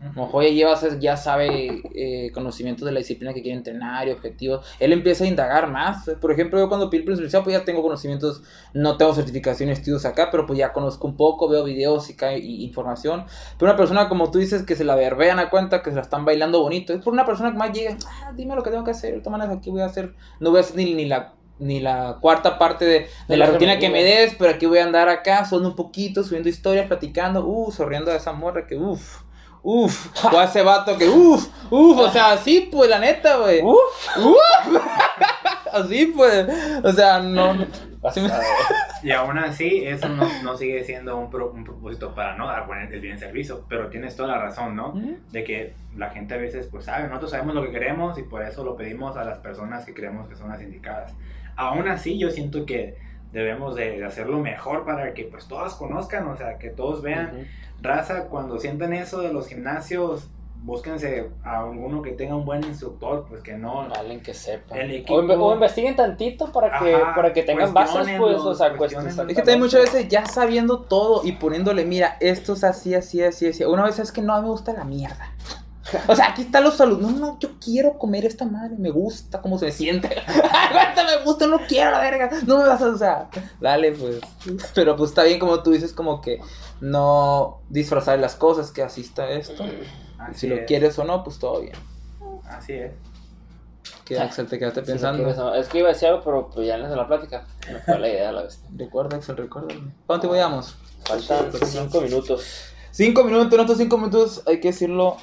A 0.00 0.12
lo 0.14 0.26
mejor 0.26 0.44
ya 0.44 0.50
lleva, 0.50 0.98
ya 1.00 1.16
sabe 1.16 1.82
eh, 1.92 2.30
conocimientos 2.32 2.86
de 2.86 2.92
la 2.92 2.98
disciplina 3.00 3.34
que 3.34 3.42
quiere 3.42 3.58
entrenar 3.58 4.06
y 4.06 4.12
objetivos. 4.12 4.64
Él 4.78 4.92
empieza 4.92 5.24
a 5.24 5.26
indagar 5.26 5.70
más. 5.70 6.08
Por 6.20 6.30
ejemplo, 6.30 6.60
yo 6.60 6.68
cuando 6.68 6.88
pedí 6.88 7.02
personalizado, 7.02 7.42
pues 7.42 7.58
ya 7.58 7.64
tengo 7.64 7.82
conocimientos, 7.82 8.42
no 8.74 8.96
tengo 8.96 9.12
certificación 9.12 9.70
y 9.70 9.72
estudios 9.72 10.04
acá, 10.04 10.28
pero 10.30 10.46
pues 10.46 10.58
ya 10.58 10.72
conozco 10.72 11.08
un 11.08 11.16
poco, 11.16 11.48
veo 11.48 11.64
videos 11.64 12.10
y, 12.10 12.14
cae, 12.14 12.38
y 12.38 12.64
información. 12.64 13.24
Pero 13.58 13.72
una 13.72 13.76
persona 13.76 14.08
como 14.08 14.30
tú 14.30 14.38
dices 14.38 14.62
que 14.62 14.76
se 14.76 14.84
la 14.84 14.94
verbean 14.94 15.40
a 15.40 15.50
cuenta, 15.50 15.82
que 15.82 15.90
se 15.90 15.96
la 15.96 16.02
están 16.02 16.24
bailando 16.24 16.60
bonito, 16.60 16.92
es 16.92 17.02
por 17.02 17.12
una 17.12 17.26
persona 17.26 17.50
que 17.50 17.58
más 17.58 17.72
llega, 17.72 17.96
ah, 18.06 18.32
dime 18.36 18.54
lo 18.54 18.62
que 18.62 18.70
tengo 18.70 18.84
que 18.84 18.92
hacer, 18.92 19.18
todas 19.18 19.32
maneras 19.32 19.56
aquí 19.56 19.70
voy 19.70 19.80
a 19.80 19.86
hacer, 19.86 20.14
no 20.38 20.50
voy 20.50 20.58
a 20.58 20.60
hacer 20.60 20.76
ni, 20.76 20.94
ni 20.94 21.06
la 21.06 21.34
ni 21.60 21.80
la 21.80 22.18
cuarta 22.20 22.56
parte 22.56 22.84
de, 22.84 23.08
la 23.36 23.46
rutina 23.46 23.74
me 23.74 23.78
que 23.80 23.88
me 23.88 24.04
des, 24.04 24.36
pero 24.38 24.52
aquí 24.52 24.66
voy 24.66 24.78
a 24.78 24.84
andar 24.84 25.08
acá, 25.08 25.44
son 25.44 25.66
un 25.66 25.74
poquito, 25.74 26.22
subiendo 26.22 26.48
historias, 26.48 26.86
platicando, 26.86 27.44
uh, 27.44 27.72
sonriendo 27.72 28.12
a 28.12 28.14
esa 28.14 28.32
morra 28.32 28.64
que, 28.66 28.76
uff, 28.76 29.22
uff, 29.62 30.24
o 30.32 30.38
a 30.38 30.44
ese 30.44 30.62
vato 30.62 30.96
que, 30.96 31.08
uff, 31.08 31.46
uff, 31.70 31.98
o 31.98 32.10
sea, 32.10 32.32
así, 32.32 32.68
pues, 32.72 32.88
la 32.90 32.98
neta, 32.98 33.36
güey. 33.38 33.60
Uf. 33.62 33.76
Así, 35.72 36.06
pues, 36.16 36.46
o 36.82 36.92
sea, 36.92 37.20
no. 37.20 37.54
sí 38.12 38.20
me-. 38.20 38.30
Y 39.02 39.12
aún 39.12 39.38
así, 39.38 39.84
eso 39.84 40.08
no, 40.08 40.26
no 40.42 40.56
sigue 40.56 40.82
siendo 40.82 41.16
un, 41.16 41.30
pro- 41.30 41.52
un 41.52 41.62
propósito 41.62 42.16
para 42.16 42.34
no 42.36 42.48
dar 42.48 42.66
buen- 42.66 42.92
el 42.92 43.00
bien 43.00 43.16
servicio. 43.16 43.64
Pero 43.68 43.90
tienes 43.90 44.16
toda 44.16 44.30
la 44.30 44.38
razón, 44.38 44.74
¿no? 44.74 44.92
De 45.30 45.44
que 45.44 45.74
la 45.96 46.10
gente 46.10 46.34
a 46.34 46.38
veces, 46.38 46.66
pues 46.68 46.86
sabe, 46.86 47.06
nosotros 47.06 47.30
sabemos 47.30 47.54
lo 47.54 47.62
que 47.62 47.70
queremos 47.70 48.18
y 48.18 48.22
por 48.24 48.42
eso 48.42 48.64
lo 48.64 48.76
pedimos 48.76 49.16
a 49.16 49.22
las 49.24 49.38
personas 49.38 49.84
que 49.84 49.94
creemos 49.94 50.26
que 50.28 50.34
son 50.34 50.48
las 50.48 50.60
indicadas. 50.62 51.12
Aún 51.54 51.86
así, 51.86 52.18
yo 52.18 52.30
siento 52.30 52.66
que 52.66 52.96
debemos 53.32 53.74
de 53.74 54.04
hacerlo 54.04 54.38
mejor 54.40 54.84
para 54.84 55.12
que 55.14 55.24
pues 55.24 55.46
todas 55.46 55.74
conozcan, 55.74 56.26
o 56.28 56.36
sea, 56.36 56.58
que 56.58 56.70
todos 56.70 57.02
vean. 57.02 57.30
Ujú. 57.34 57.44
Raza, 57.80 58.24
cuando 58.24 58.58
sientan 58.58 58.92
eso 58.92 59.20
de 59.20 59.32
los 59.32 59.46
gimnasios, 59.48 60.28
búsquense 60.60 61.28
a 61.44 61.60
alguno 61.60 62.02
que 62.02 62.10
tenga 62.12 62.34
un 62.34 62.44
buen 62.44 62.64
instructor, 62.64 63.26
pues 63.28 63.42
que 63.42 63.52
no... 63.52 63.82
Alguien 63.82 64.20
que 64.20 64.34
sepa. 64.34 64.76
El 64.76 65.04
O, 65.08 65.22
inve- 65.22 65.36
o 65.40 65.54
investiguen 65.54 65.94
tantito 65.94 66.50
para 66.50 66.80
que, 66.80 66.94
Ajá, 66.96 67.14
para 67.14 67.32
que 67.32 67.44
tengan 67.44 67.72
bases, 67.72 68.08
pues, 68.18 68.38
o 68.38 68.54
sea, 68.54 68.72
cuestiones. 68.76 69.16
Es 69.16 69.26
que 69.26 69.34
también 69.34 69.60
muchas 69.60 69.82
veces 69.82 70.08
ya 70.08 70.26
sabiendo 70.26 70.80
todo 70.80 71.20
y 71.24 71.32
poniéndole, 71.32 71.84
mira, 71.84 72.16
esto 72.18 72.54
es 72.54 72.64
así, 72.64 72.94
así, 72.96 73.22
así, 73.22 73.46
así. 73.46 73.62
Una 73.64 73.84
vez 73.84 74.00
es 74.00 74.10
que 74.10 74.20
no, 74.20 74.34
a 74.34 74.38
mí 74.38 74.42
me 74.46 74.50
gusta 74.50 74.72
la 74.72 74.82
mierda. 74.82 75.30
O 76.06 76.14
sea, 76.16 76.30
aquí 76.30 76.42
está 76.42 76.60
los 76.60 76.76
saludos. 76.76 77.00
No, 77.02 77.10
no, 77.18 77.38
yo 77.38 77.50
quiero 77.62 77.98
comer 77.98 78.24
esta 78.24 78.44
madre, 78.44 78.76
me 78.78 78.90
gusta 78.90 79.40
cómo 79.40 79.58
se 79.58 79.70
siente. 79.72 80.08
Aguanta, 80.26 81.04
me 81.04 81.24
gusta, 81.24 81.46
no 81.46 81.58
quiero 81.66 81.90
la 81.92 82.00
verga. 82.00 82.30
No 82.46 82.58
me 82.58 82.64
vas 82.68 82.82
a 82.82 82.88
usar. 82.88 83.28
Dale, 83.60 83.92
pues. 83.92 84.20
Pero 84.74 84.96
pues 84.96 85.10
está 85.10 85.24
bien 85.24 85.38
como 85.38 85.62
tú 85.62 85.70
dices, 85.72 85.92
como 85.92 86.20
que 86.20 86.40
no 86.80 87.60
disfrazar 87.68 88.18
las 88.18 88.34
cosas, 88.36 88.70
que 88.70 88.82
así 88.82 89.00
está 89.02 89.28
esto. 89.30 89.64
Así 90.18 90.40
Si 90.40 90.46
lo 90.48 90.56
es, 90.56 90.66
quieres 90.66 90.98
o 90.98 91.04
no, 91.04 91.22
pues 91.24 91.38
todo 91.38 91.60
bien. 91.60 91.76
Así 92.44 92.72
es. 92.74 92.92
Que 94.04 94.18
Axel 94.18 94.46
te 94.46 94.58
quedaste 94.58 94.80
Sí, 94.80 94.86
pensando. 94.86 95.22
no 95.34 95.54
es 95.54 95.68
que 95.68 95.78
iba 95.78 95.88
a 95.88 95.92
decir 95.92 96.08
algo, 96.08 96.22
pero 96.24 96.48
pues 96.50 96.66
ya 96.66 96.76
en 96.76 96.96
la 96.96 97.06
plática 97.06 97.46
me 97.70 97.78
fue 97.80 97.98
la 97.98 98.08
idea 98.08 98.32
la 98.32 98.42
vez. 98.42 98.60
Recuerda, 98.74 99.16
Axel, 99.16 99.36
recuerda. 99.36 99.68
¿Cuánto 100.06 100.26
te 100.26 100.32
vayamos? 100.32 100.76
Faltan 101.04 101.50
cinco 101.64 102.00
minutos. 102.00 102.72
Cinco 102.90 103.22
minutos, 103.22 103.52
en 103.52 103.60
estos 103.60 103.78
cinco 103.78 103.98
minutos 103.98 104.42
hay 104.46 104.60
que 104.60 104.68
decirlo 104.68 105.18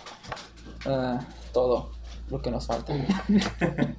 eh, 0.85 1.19
todo 1.51 1.89
lo 2.29 2.41
que 2.41 2.51
nos 2.51 2.67
falta. 2.67 2.95
Eh, 2.95 3.07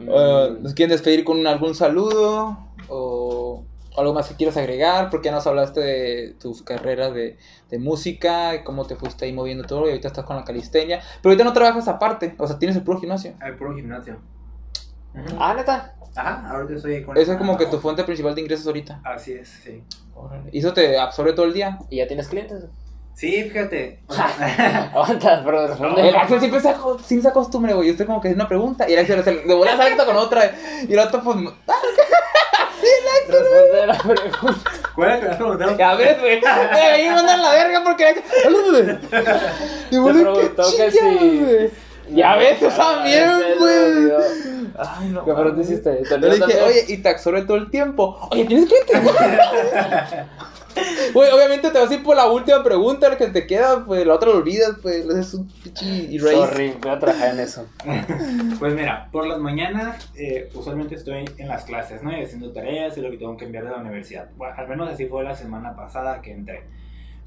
¿Nos 0.60 0.74
quieren 0.74 0.90
despedir 0.90 1.24
con 1.24 1.46
algún 1.46 1.74
saludo? 1.74 2.58
¿O 2.88 3.64
algo 3.96 4.14
más 4.14 4.28
que 4.28 4.36
quieras 4.36 4.56
agregar? 4.56 5.10
Porque 5.10 5.26
ya 5.26 5.32
nos 5.32 5.46
hablaste 5.46 5.80
de 5.80 6.34
tus 6.40 6.62
carreras 6.62 7.14
de, 7.14 7.38
de 7.70 7.78
música 7.78 8.54
y 8.54 8.64
cómo 8.64 8.86
te 8.86 8.96
fuiste 8.96 9.24
ahí 9.24 9.32
moviendo 9.32 9.64
todo 9.64 9.86
y 9.86 9.90
ahorita 9.90 10.08
estás 10.08 10.24
con 10.24 10.36
la 10.36 10.44
calistenia. 10.44 11.00
Pero 11.22 11.30
ahorita 11.30 11.44
no 11.44 11.52
trabajas 11.52 11.88
aparte, 11.88 12.34
o 12.38 12.46
sea, 12.46 12.58
tienes 12.58 12.76
el 12.76 12.82
puro 12.82 13.00
gimnasio. 13.00 13.34
Al 13.40 13.56
puro 13.56 13.74
gimnasio. 13.74 14.18
Ujú. 15.14 15.36
Ah, 15.38 15.54
neta. 15.54 15.94
Ajá, 16.14 16.50
ahorita 16.50 16.74
estoy 16.74 17.04
con 17.04 17.16
Esa 17.16 17.32
es 17.32 17.38
como 17.38 17.56
que 17.56 17.66
tu 17.66 17.78
fuente 17.78 18.04
principal 18.04 18.34
de 18.34 18.40
ingresos 18.40 18.66
ahorita. 18.66 19.00
Así 19.04 19.32
es, 19.32 19.48
sí. 19.48 19.82
¿Y 20.52 20.58
eso 20.58 20.72
te 20.72 20.98
absorbe 20.98 21.32
todo 21.32 21.46
el 21.46 21.52
día? 21.52 21.78
¿Y 21.88 21.98
ya 21.98 22.06
tienes 22.06 22.28
clientes? 22.28 22.64
Sí, 23.20 23.44
fíjate. 23.44 23.98
Aguanta, 24.08 25.42
pero 25.44 25.66
responde. 25.66 26.08
El 26.08 26.16
Axel 26.16 26.38
siempre 26.38 26.58
se, 26.58 26.70
aco- 26.70 26.98
sin 27.04 27.18
esa 27.18 27.34
costumbre, 27.34 27.74
güey. 27.74 27.90
Usted 27.90 28.06
como 28.06 28.18
que 28.18 28.28
es 28.28 28.34
una 28.34 28.48
pregunta 28.48 28.88
y 28.88 28.94
el 28.94 29.00
Axel 29.00 29.22
se 29.22 29.32
de 29.34 29.54
volada 29.54 29.76
salta 29.76 30.06
con 30.06 30.16
otra. 30.16 30.50
Y 30.88 30.94
el 30.94 30.98
otro, 30.98 31.22
pues. 31.22 31.36
Responde 33.28 33.86
la 33.86 33.98
pregunta. 33.98 34.70
¿Cuál 34.94 35.10
es 35.10 35.14
la 35.14 35.20
que 35.20 35.26
me 35.26 35.30
has 35.32 35.36
preguntado? 35.36 35.84
A 35.84 35.94
ver, 35.96 36.18
güey. 36.18 36.40
Me 36.40 36.80
ahí 36.80 37.10
mandan 37.10 37.42
la 37.42 37.50
verga 37.50 37.82
porque. 37.84 38.22
Y 39.90 39.90
Te 39.90 39.98
bueno, 39.98 40.18
qué 40.34 40.46
preguntó 40.48 40.62
que 40.74 40.90
güey. 41.40 41.70
Ya 42.12 42.36
ves, 42.36 42.58
tú 42.58 42.68
también, 42.68 43.28
Ya 43.28 43.38
se 43.38 43.54
güey. 43.56 44.12
Ay, 44.78 45.08
no. 45.10 45.24
¿Qué 45.26 45.32
pregunta 45.34 45.60
hiciste? 45.60 45.90
¿Te 45.90 46.08
Yo 46.08 46.14
olvidó 46.14 46.46
le 46.46 46.46
dije, 46.46 46.62
oye, 46.62 46.84
y 46.88 46.96
te 46.96 47.08
absorbe 47.10 47.42
todo 47.42 47.58
el 47.58 47.70
tiempo. 47.70 48.18
Oye, 48.30 48.46
¿tienes 48.46 48.66
clientes? 48.66 49.12
Güey, 51.12 51.30
obviamente 51.30 51.70
te 51.70 51.78
vas 51.78 51.90
a 51.90 51.94
ir 51.94 52.02
por 52.02 52.16
la 52.16 52.30
última 52.30 52.62
pregunta, 52.62 53.08
la 53.08 53.16
que 53.16 53.26
te 53.28 53.46
queda, 53.46 53.84
pues 53.84 54.06
la 54.06 54.14
otra 54.14 54.30
lo 54.30 54.38
olvidas, 54.38 54.76
pues 54.82 55.08
haces 55.08 55.34
un 55.34 55.48
pichi 55.48 56.16
erase. 56.16 56.36
Sorry, 56.36 56.74
voy 56.80 56.90
a 56.90 56.98
trabajar 56.98 57.34
en 57.34 57.40
eso. 57.40 57.66
Pues 58.58 58.74
mira, 58.74 59.08
por 59.10 59.26
las 59.26 59.38
mañanas 59.38 60.10
eh, 60.14 60.48
usualmente 60.54 60.94
estoy 60.94 61.24
en 61.38 61.48
las 61.48 61.64
clases, 61.64 62.02
¿no? 62.02 62.16
Y 62.16 62.22
haciendo 62.22 62.52
tareas 62.52 62.96
y 62.96 63.00
lo 63.00 63.10
que 63.10 63.18
tengo 63.18 63.36
que 63.36 63.44
enviar 63.44 63.64
de 63.64 63.70
la 63.70 63.78
universidad. 63.78 64.30
Bueno, 64.36 64.54
al 64.56 64.68
menos 64.68 64.88
así 64.88 65.06
fue 65.06 65.24
la 65.24 65.34
semana 65.34 65.74
pasada 65.74 66.20
que 66.22 66.32
entré. 66.32 66.64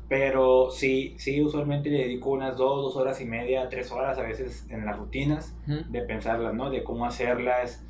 Pero 0.09 0.69
sí, 0.69 1.15
sí, 1.17 1.41
usualmente 1.41 1.89
le 1.89 1.99
dedico 1.99 2.29
unas 2.29 2.55
dos, 2.57 2.83
dos 2.83 2.95
horas 3.01 3.19
y 3.21 3.25
media, 3.25 3.69
tres 3.69 3.91
horas 3.91 4.17
a 4.17 4.21
veces 4.21 4.65
en 4.69 4.85
las 4.85 4.97
rutinas 4.97 5.53
de 5.65 6.01
pensarlas, 6.01 6.53
¿no? 6.53 6.69
De 6.69 6.83
cómo 6.83 7.05
hacerlas. 7.05 7.83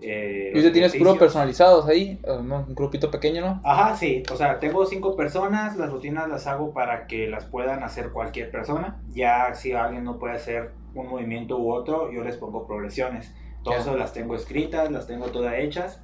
Eh, 0.00 0.52
Y 0.54 0.58
usted 0.58 0.72
tienes 0.72 0.92
puro 0.92 1.10
ejercicios. 1.10 1.18
personalizados 1.18 1.86
ahí, 1.88 2.20
¿o 2.26 2.40
¿no? 2.42 2.64
Un 2.68 2.74
grupito 2.74 3.10
pequeño, 3.10 3.40
¿no? 3.40 3.60
Ajá, 3.64 3.96
sí. 3.96 4.22
O 4.32 4.36
sea, 4.36 4.58
tengo 4.60 4.86
cinco 4.86 5.16
personas, 5.16 5.76
las 5.76 5.90
rutinas 5.90 6.28
las 6.28 6.46
hago 6.46 6.72
para 6.72 7.06
que 7.06 7.28
las 7.28 7.44
puedan 7.46 7.82
hacer 7.82 8.12
cualquier 8.12 8.50
persona. 8.50 9.00
Ya 9.08 9.54
si 9.54 9.72
alguien 9.72 10.04
no 10.04 10.18
puede 10.18 10.34
hacer 10.34 10.72
un 10.94 11.08
movimiento 11.08 11.58
u 11.58 11.72
otro, 11.72 12.12
yo 12.12 12.22
les 12.22 12.36
pongo 12.36 12.66
progresiones. 12.66 13.34
Todo 13.64 13.74
eso 13.74 13.96
las 13.96 14.12
tengo 14.12 14.34
escritas, 14.36 14.90
las 14.90 15.06
tengo 15.06 15.26
todas 15.26 15.54
hechas. 15.58 16.00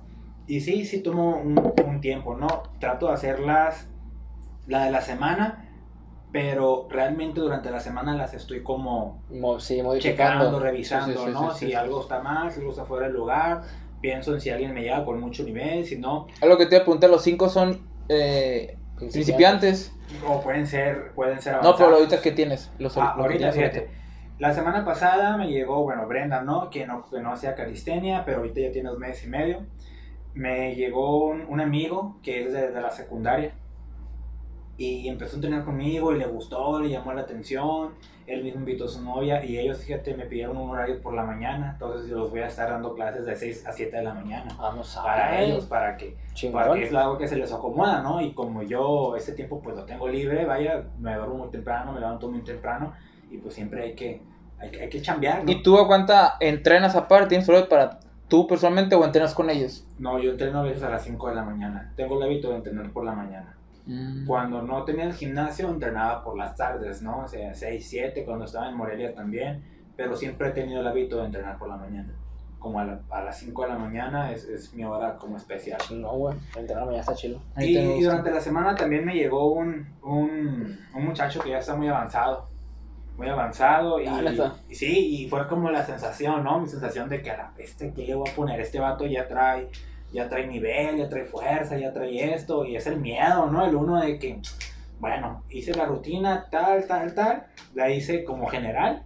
Y 0.47 0.61
sí, 0.61 0.85
sí 0.85 1.03
tomo 1.03 1.37
un, 1.37 1.73
un 1.87 2.01
tiempo, 2.01 2.37
¿no? 2.37 2.49
Trato 2.81 3.07
de 3.07 3.15
hacerlas 3.15 3.89
la 4.67 4.85
de 4.87 4.91
la 4.91 5.01
semana, 5.01 5.71
pero 6.33 6.89
realmente 6.91 7.41
durante 7.41 7.71
la 7.71 7.81
semana 7.81 8.15
las 8.17 8.35
estoy 8.35 8.63
como 8.63 9.23
Mo- 9.31 9.61
Sí, 9.61 9.81
checando, 10.01 10.59
revisando, 10.59 11.21
Sí, 11.21 11.27
sí, 11.27 11.33
¿no? 11.33 11.51
si 11.55 11.75
algo 11.75 12.01
está 12.01 12.21
mal, 12.21 12.51
si 12.51 12.59
algo 12.59 12.73
está 12.73 12.85
fuera 12.85 13.07
del 13.07 13.15
lugar. 13.15 13.63
Pienso 14.05 14.35
en 14.35 14.41
si 14.43 14.51
alguien 14.51 14.75
me 14.75 14.83
llega 14.83 15.03
con 15.03 15.19
mucho 15.19 15.45
nivel, 15.45 15.83
si 15.87 15.97
no, 15.97 16.27
Algo 16.43 16.59
que 16.59 16.67
te 16.67 16.77
a 16.77 16.81
preguntar, 16.81 17.09
los 17.09 17.23
cinco 17.23 17.49
son 17.49 17.81
eh, 18.11 18.77
principiantes. 18.99 19.95
o 20.29 20.43
pueden 20.43 20.67
ser, 20.67 21.13
pueden 21.15 21.41
ser 21.41 21.55
No, 21.55 21.61
avanzados. 21.61 21.81
pero 21.89 21.97
ahorita 21.97 22.21
que 22.21 22.31
tienes. 22.33 22.71
Los, 22.79 22.99
Ah, 22.99 23.15
los 23.17 23.25
ahorita, 23.25 23.51
fíjate. 23.51 23.89
La 24.39 24.53
semana 24.53 24.85
pasada 24.85 25.39
me 25.39 25.47
llegó, 25.49 25.85
bueno, 25.85 26.07
Brenda, 26.07 26.43
¿no? 26.43 26.69
Que 26.69 26.87
no, 26.87 27.07
que 27.09 27.19
no 27.21 27.33
hacía 27.33 27.55
calistenia, 27.55 28.27
pero 28.27 28.41
ahorita 28.41 28.61
ya 28.61 28.73
tiene 28.73 28.91
dos 28.91 28.99
meses 28.99 29.25
y 29.25 29.29
medio. 29.29 29.61
Me 30.35 30.75
llegó 30.75 31.25
un, 31.25 31.47
un 31.49 31.63
amigo 31.63 32.19
que 32.23 32.45
es 32.45 32.53
de, 32.53 32.73
de 32.73 32.81
la 32.83 32.91
secundaria 32.91 33.53
y 34.77 35.09
empezó 35.09 35.33
a 35.33 35.37
entrenar 35.37 35.65
conmigo 35.65 36.13
y 36.13 36.19
le 36.19 36.27
gustó, 36.27 36.81
le 36.81 36.91
llamó 36.91 37.13
la 37.13 37.23
atención. 37.23 37.91
Él 38.27 38.43
mismo 38.43 38.61
invitó 38.61 38.87
a 38.87 38.89
su 38.89 39.03
novia 39.03 39.45
y 39.45 39.59
ellos, 39.59 39.79
fíjate, 39.79 40.15
me 40.17 40.25
pidieron 40.25 40.57
un 40.57 40.71
horario 40.71 41.01
por 41.03 41.13
la 41.15 41.23
mañana. 41.25 41.73
Entonces 41.75 42.11
los 42.11 42.31
voy 42.31 42.41
a 42.41 42.47
estar 42.47 42.71
dando 42.71 42.95
clases 42.95 43.27
de 43.27 43.37
6 43.37 43.67
a 43.67 43.73
7 43.73 43.97
de 43.99 44.03
la 44.03 44.15
mañana. 44.15 44.49
Vamos 44.59 44.97
a 44.97 45.03
Para 45.05 45.31
ver. 45.33 45.41
ellos, 45.43 45.67
para 45.67 45.97
que 45.97 46.17
Chingón. 46.33 46.65
porque 46.67 46.85
es 46.85 46.95
algo 46.95 47.19
que 47.19 47.29
se 47.29 47.37
les 47.37 47.53
acomoda, 47.53 48.03
¿no? 48.03 48.21
Y 48.21 48.33
como 48.33 48.63
yo 48.63 49.15
ese 49.17 49.33
tiempo 49.35 49.61
pues 49.63 49.77
lo 49.77 49.85
tengo 49.85 50.09
libre, 50.09 50.45
vaya, 50.47 50.85
me 50.99 51.15
duermo 51.15 51.35
muy 51.37 51.51
temprano, 51.51 51.93
me 51.93 52.01
levanto 52.01 52.31
muy 52.31 52.41
temprano 52.41 52.95
y 53.31 53.37
pues 53.39 53.55
siempre 53.55 53.83
hay 53.83 53.95
que, 53.95 54.23
hay, 54.59 54.71
que- 54.71 54.81
hay 54.83 54.89
que 54.89 55.03
chambear, 55.03 55.45
¿no? 55.45 55.53
¿Y 55.53 55.63
tú 55.63 55.79
a 55.79 55.87
cuánta 55.87 56.35
entrenas 56.41 56.97
aparte? 56.97 57.29
¿Tienes 57.29 57.49
horario 57.49 57.69
para 57.69 58.01
tú 58.29 58.47
personalmente 58.47 58.95
o 58.97 59.05
entrenas 59.05 59.35
con 59.35 59.51
ellos? 59.51 59.87
No, 59.99 60.19
yo 60.19 60.31
entreno 60.31 60.61
a 60.61 60.63
veces 60.63 60.83
a 60.83 60.89
las 60.89 61.05
5 61.05 61.29
de 61.29 61.35
la 61.35 61.45
mañana. 61.45 61.93
Tengo 61.95 62.17
el 62.17 62.23
hábito 62.25 62.49
de 62.51 62.57
entrenar 62.57 62.91
por 62.91 63.05
la 63.05 63.13
mañana. 63.13 63.55
Mm. 63.87 64.27
Cuando 64.27 64.63
no 64.63 64.85
tenía 64.85 65.05
el 65.05 65.13
gimnasio, 65.15 65.69
entrenaba 65.69 66.23
por 66.25 66.37
las 66.39 66.55
tardes, 66.57 67.03
¿no? 67.03 67.19
O 67.25 67.29
sea, 67.29 67.55
6, 67.55 67.87
7, 67.89 68.25
cuando 68.25 68.45
estaba 68.47 68.69
en 68.69 68.77
Morelia 68.77 69.15
también. 69.15 69.63
Pero 69.97 70.17
siempre 70.17 70.49
he 70.49 70.53
tenido 70.53 70.81
el 70.81 70.87
hábito 70.87 71.19
de 71.19 71.27
entrenar 71.27 71.59
por 71.59 71.69
la 71.69 71.77
mañana. 71.77 72.13
Como 72.59 72.81
a, 72.81 72.85
la- 72.85 73.01
a 73.11 73.23
las 73.23 73.39
5 73.39 73.63
de 73.63 73.69
la 73.69 73.79
mañana 73.79 74.33
es, 74.33 74.45
es 74.45 74.73
mi 74.75 74.85
hora 74.85 75.17
como 75.19 75.37
especial. 75.37 75.79
No, 75.93 76.13
güey. 76.13 76.37
Entrenar 76.57 76.91
ya 76.91 77.01
está 77.01 77.15
chilo. 77.15 77.41
Ahí 77.55 77.77
Y, 77.77 77.79
y 78.01 78.03
durante 78.03 78.31
la 78.31 78.41
semana 78.41 78.75
también 78.75 79.05
me 79.05 79.15
llegó 79.15 79.53
un, 79.53 79.87
un, 80.03 80.79
un 80.95 81.05
muchacho 81.05 81.41
que 81.41 81.51
ya 81.51 81.59
está 81.59 81.77
muy 81.77 81.89
avanzado. 81.89 82.49
Muy 83.19 83.29
avanzado. 83.29 84.01
Y, 84.01 84.07
Ah, 84.09 84.23
y 84.69 84.75
sí, 84.75 85.23
y 85.25 85.29
fue 85.29 85.47
como 85.47 85.71
la 85.71 85.85
sensación, 85.85 86.43
¿no? 86.43 86.59
Mi 86.59 86.67
sensación 86.67 87.09
de 87.09 87.23
que 87.23 87.31
a 87.31 87.37
la 87.37 87.53
este, 87.59 87.93
¿qué 87.93 88.07
le 88.07 88.15
voy 88.15 88.29
a 88.29 88.35
poner? 88.35 88.59
Este 88.61 88.81
vato 88.81 89.07
ya 89.07 89.29
trae, 89.29 89.69
ya 90.15 90.29
trae 90.29 90.47
nivel, 90.47 90.97
ya 90.97 91.09
trae 91.09 91.25
fuerza, 91.25 91.77
ya 91.77 91.93
trae 91.93 92.33
esto. 92.35 92.65
Y 92.65 92.77
es 92.77 92.87
el 92.87 93.01
miedo, 93.01 93.51
¿no? 93.51 93.67
El 93.67 93.75
uno 93.75 94.01
de 94.01 94.19
que, 94.19 94.41
bueno, 95.01 95.43
hice 95.51 95.75
la 95.75 95.85
rutina 95.85 96.49
tal, 96.51 96.87
tal, 96.87 97.15
tal. 97.15 97.47
La 97.75 97.91
hice 97.91 98.25
como 98.25 98.47
general. 98.47 99.03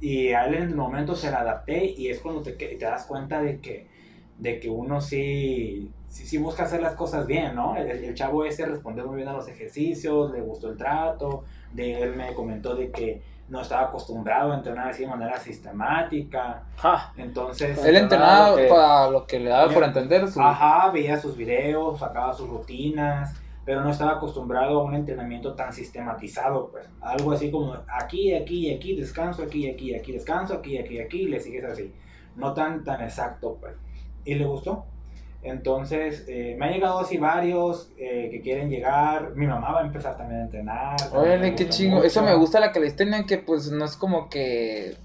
Y 0.00 0.28
a 0.28 0.46
él 0.46 0.54
en 0.54 0.62
el 0.62 0.74
momento 0.76 1.16
se 1.16 1.30
la 1.30 1.40
adapté. 1.40 1.84
Y 1.84 2.08
es 2.08 2.20
cuando 2.20 2.42
te, 2.42 2.52
te 2.52 2.76
das 2.78 3.06
cuenta 3.06 3.42
de 3.42 3.60
que 3.60 3.92
de 4.38 4.58
que 4.58 4.68
uno 4.68 5.00
sí, 5.00 5.90
sí, 6.08 6.26
sí 6.26 6.38
busca 6.38 6.64
hacer 6.64 6.82
las 6.82 6.94
cosas 6.94 7.26
bien, 7.26 7.54
¿no? 7.54 7.76
El, 7.76 7.88
el 7.90 8.14
chavo 8.14 8.44
ese 8.44 8.66
respondió 8.66 9.06
muy 9.06 9.16
bien 9.16 9.28
a 9.28 9.34
los 9.34 9.46
ejercicios, 9.46 10.32
le 10.32 10.40
gustó 10.40 10.70
el 10.70 10.76
trato, 10.76 11.44
de 11.72 12.02
él 12.02 12.16
me 12.16 12.34
comentó 12.34 12.74
de 12.74 12.90
que 12.90 13.22
no 13.52 13.60
estaba 13.60 13.82
acostumbrado 13.82 14.50
a 14.52 14.56
entrenar 14.56 14.88
así 14.88 15.02
de 15.02 15.08
manera 15.10 15.38
sistemática. 15.38 16.62
Entonces, 17.18 17.76
Él 17.84 17.96
entrenaba 17.96 18.48
entrenaba 18.48 18.50
lo 18.50 18.56
que- 18.56 18.68
para 18.68 19.10
lo 19.10 19.26
que 19.26 19.38
le 19.40 19.50
daba 19.50 19.72
por 19.72 19.84
entender. 19.84 20.26
Su... 20.28 20.40
ajá, 20.40 20.90
veía 20.90 21.18
sus 21.20 21.36
videos, 21.36 21.98
sacaba 21.98 22.32
sus 22.32 22.48
rutinas, 22.48 23.34
pero 23.66 23.82
no 23.82 23.90
estaba 23.90 24.12
acostumbrado 24.12 24.80
a 24.80 24.82
un 24.84 24.94
entrenamiento 24.94 25.52
tan 25.54 25.70
sistematizado, 25.70 26.70
pues. 26.70 26.88
Algo 27.02 27.32
así 27.32 27.50
como 27.50 27.76
aquí, 27.88 28.34
aquí, 28.34 28.74
aquí, 28.74 28.96
descanso, 28.96 29.42
aquí, 29.42 29.68
aquí, 29.70 29.94
aquí, 29.94 30.12
descanso, 30.12 30.54
aquí, 30.54 30.78
aquí, 30.78 30.98
aquí, 30.98 31.20
y 31.24 31.28
le 31.28 31.38
sigues 31.38 31.64
así. 31.64 31.92
No 32.34 32.54
tan, 32.54 32.82
tan 32.84 33.02
exacto, 33.02 33.58
pues. 33.60 33.74
Y 34.24 34.34
le 34.36 34.46
gustó. 34.46 34.86
Entonces, 35.42 36.24
eh, 36.28 36.54
me 36.58 36.66
han 36.66 36.72
llegado 36.72 37.00
así 37.00 37.18
varios 37.18 37.90
eh, 37.98 38.28
que 38.30 38.40
quieren 38.42 38.70
llegar. 38.70 39.32
Mi 39.34 39.46
mamá 39.46 39.72
va 39.72 39.80
a 39.80 39.86
empezar 39.86 40.16
también 40.16 40.40
a 40.40 40.44
entrenar. 40.44 40.96
Órale, 41.12 41.54
qué 41.56 41.68
chingo. 41.68 41.96
mucho. 41.96 42.06
Eso 42.06 42.22
me 42.22 42.34
gusta 42.34 42.60
la 42.60 42.70
calistenia, 42.70 43.24
que 43.26 43.38
pues 43.38 43.70
no 43.72 43.84
es 43.84 43.96
como 43.96 44.28
que 44.28 44.96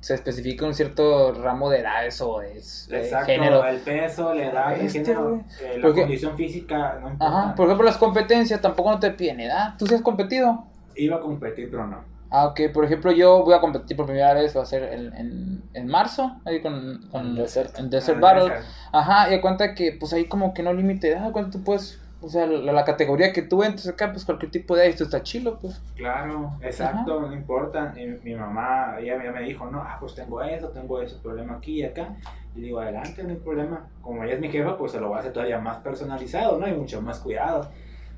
se 0.00 0.14
especifica 0.14 0.66
un 0.66 0.74
cierto 0.74 1.32
ramo 1.32 1.68
de 1.70 1.80
edades 1.80 2.20
o 2.20 2.40
es 2.42 2.88
eh, 2.92 2.98
Exacto, 2.98 3.26
género. 3.26 3.64
el 3.64 3.78
peso, 3.80 4.34
la 4.34 4.44
edad, 4.50 4.74
el 4.74 4.86
Este, 4.86 5.00
género, 5.04 5.44
eh, 5.60 5.78
la 5.78 5.92
condición 5.92 6.36
física, 6.36 6.98
no 7.00 7.10
importa. 7.10 7.38
Ajá, 7.38 7.54
por 7.54 7.66
ejemplo, 7.66 7.86
las 7.86 7.96
competencias 7.96 8.60
tampoco 8.60 8.90
no 8.90 9.00
te 9.00 9.10
piden 9.12 9.40
edad. 9.40 9.74
¿Tú 9.78 9.86
sí 9.86 9.94
has 9.94 10.02
competido? 10.02 10.64
Iba 10.94 11.16
a 11.16 11.20
competir, 11.20 11.70
pero 11.70 11.86
no. 11.86 12.15
Ah, 12.30 12.46
ok. 12.46 12.60
Por 12.74 12.84
ejemplo, 12.84 13.12
yo 13.12 13.44
voy 13.44 13.54
a 13.54 13.60
competir 13.60 13.96
por 13.96 14.06
primera 14.06 14.34
vez, 14.34 14.56
va 14.56 14.62
a 14.62 14.66
ser 14.66 14.82
en, 14.92 15.14
en, 15.14 15.62
en 15.74 15.86
marzo, 15.86 16.36
ahí 16.44 16.60
con, 16.60 17.08
con 17.10 17.34
Desert. 17.36 17.76
Desert 17.78 18.18
Ah, 18.18 18.20
Battle. 18.20 18.42
Desert. 18.44 18.64
Ajá, 18.92 19.30
y 19.30 19.34
a 19.34 19.40
cuenta 19.40 19.74
que 19.74 19.92
pues 19.98 20.12
ahí 20.12 20.26
como 20.26 20.52
que 20.54 20.62
no 20.62 20.72
límite 20.72 21.12
edad, 21.12 21.30
cuánto 21.32 21.58
tú 21.58 21.64
puedes, 21.64 22.00
o 22.20 22.28
sea, 22.28 22.46
la, 22.46 22.72
la 22.72 22.84
categoría 22.84 23.32
que 23.32 23.42
tú 23.42 23.62
entres 23.62 23.86
acá, 23.88 24.10
pues 24.12 24.24
cualquier 24.24 24.50
tipo 24.50 24.74
de 24.74 24.88
esto 24.88 25.04
está 25.04 25.22
chilo, 25.22 25.58
pues. 25.60 25.80
Claro, 25.94 26.52
exacto, 26.62 27.20
no 27.20 27.32
importa. 27.32 27.94
Y 27.96 28.06
mi 28.24 28.34
mamá, 28.34 28.96
ella 28.98 29.22
ya 29.22 29.30
me 29.30 29.42
dijo, 29.42 29.66
no, 29.70 29.80
ah, 29.80 29.96
pues 30.00 30.14
tengo 30.14 30.42
eso, 30.42 30.68
tengo 30.70 31.00
ese 31.00 31.16
problema 31.16 31.54
aquí 31.56 31.80
y 31.80 31.84
acá. 31.84 32.16
Y 32.56 32.62
digo, 32.62 32.80
adelante, 32.80 33.22
no 33.22 33.30
hay 33.30 33.36
problema. 33.36 33.86
Como 34.00 34.24
ella 34.24 34.34
es 34.34 34.40
mi 34.40 34.48
jefa, 34.48 34.76
pues 34.76 34.92
se 34.92 35.00
lo 35.00 35.10
va 35.10 35.18
a 35.18 35.20
hacer 35.20 35.32
todavía 35.32 35.58
más 35.58 35.76
personalizado, 35.76 36.58
¿no? 36.58 36.66
Y 36.66 36.72
mucho 36.72 37.00
más 37.02 37.20
cuidado. 37.20 37.68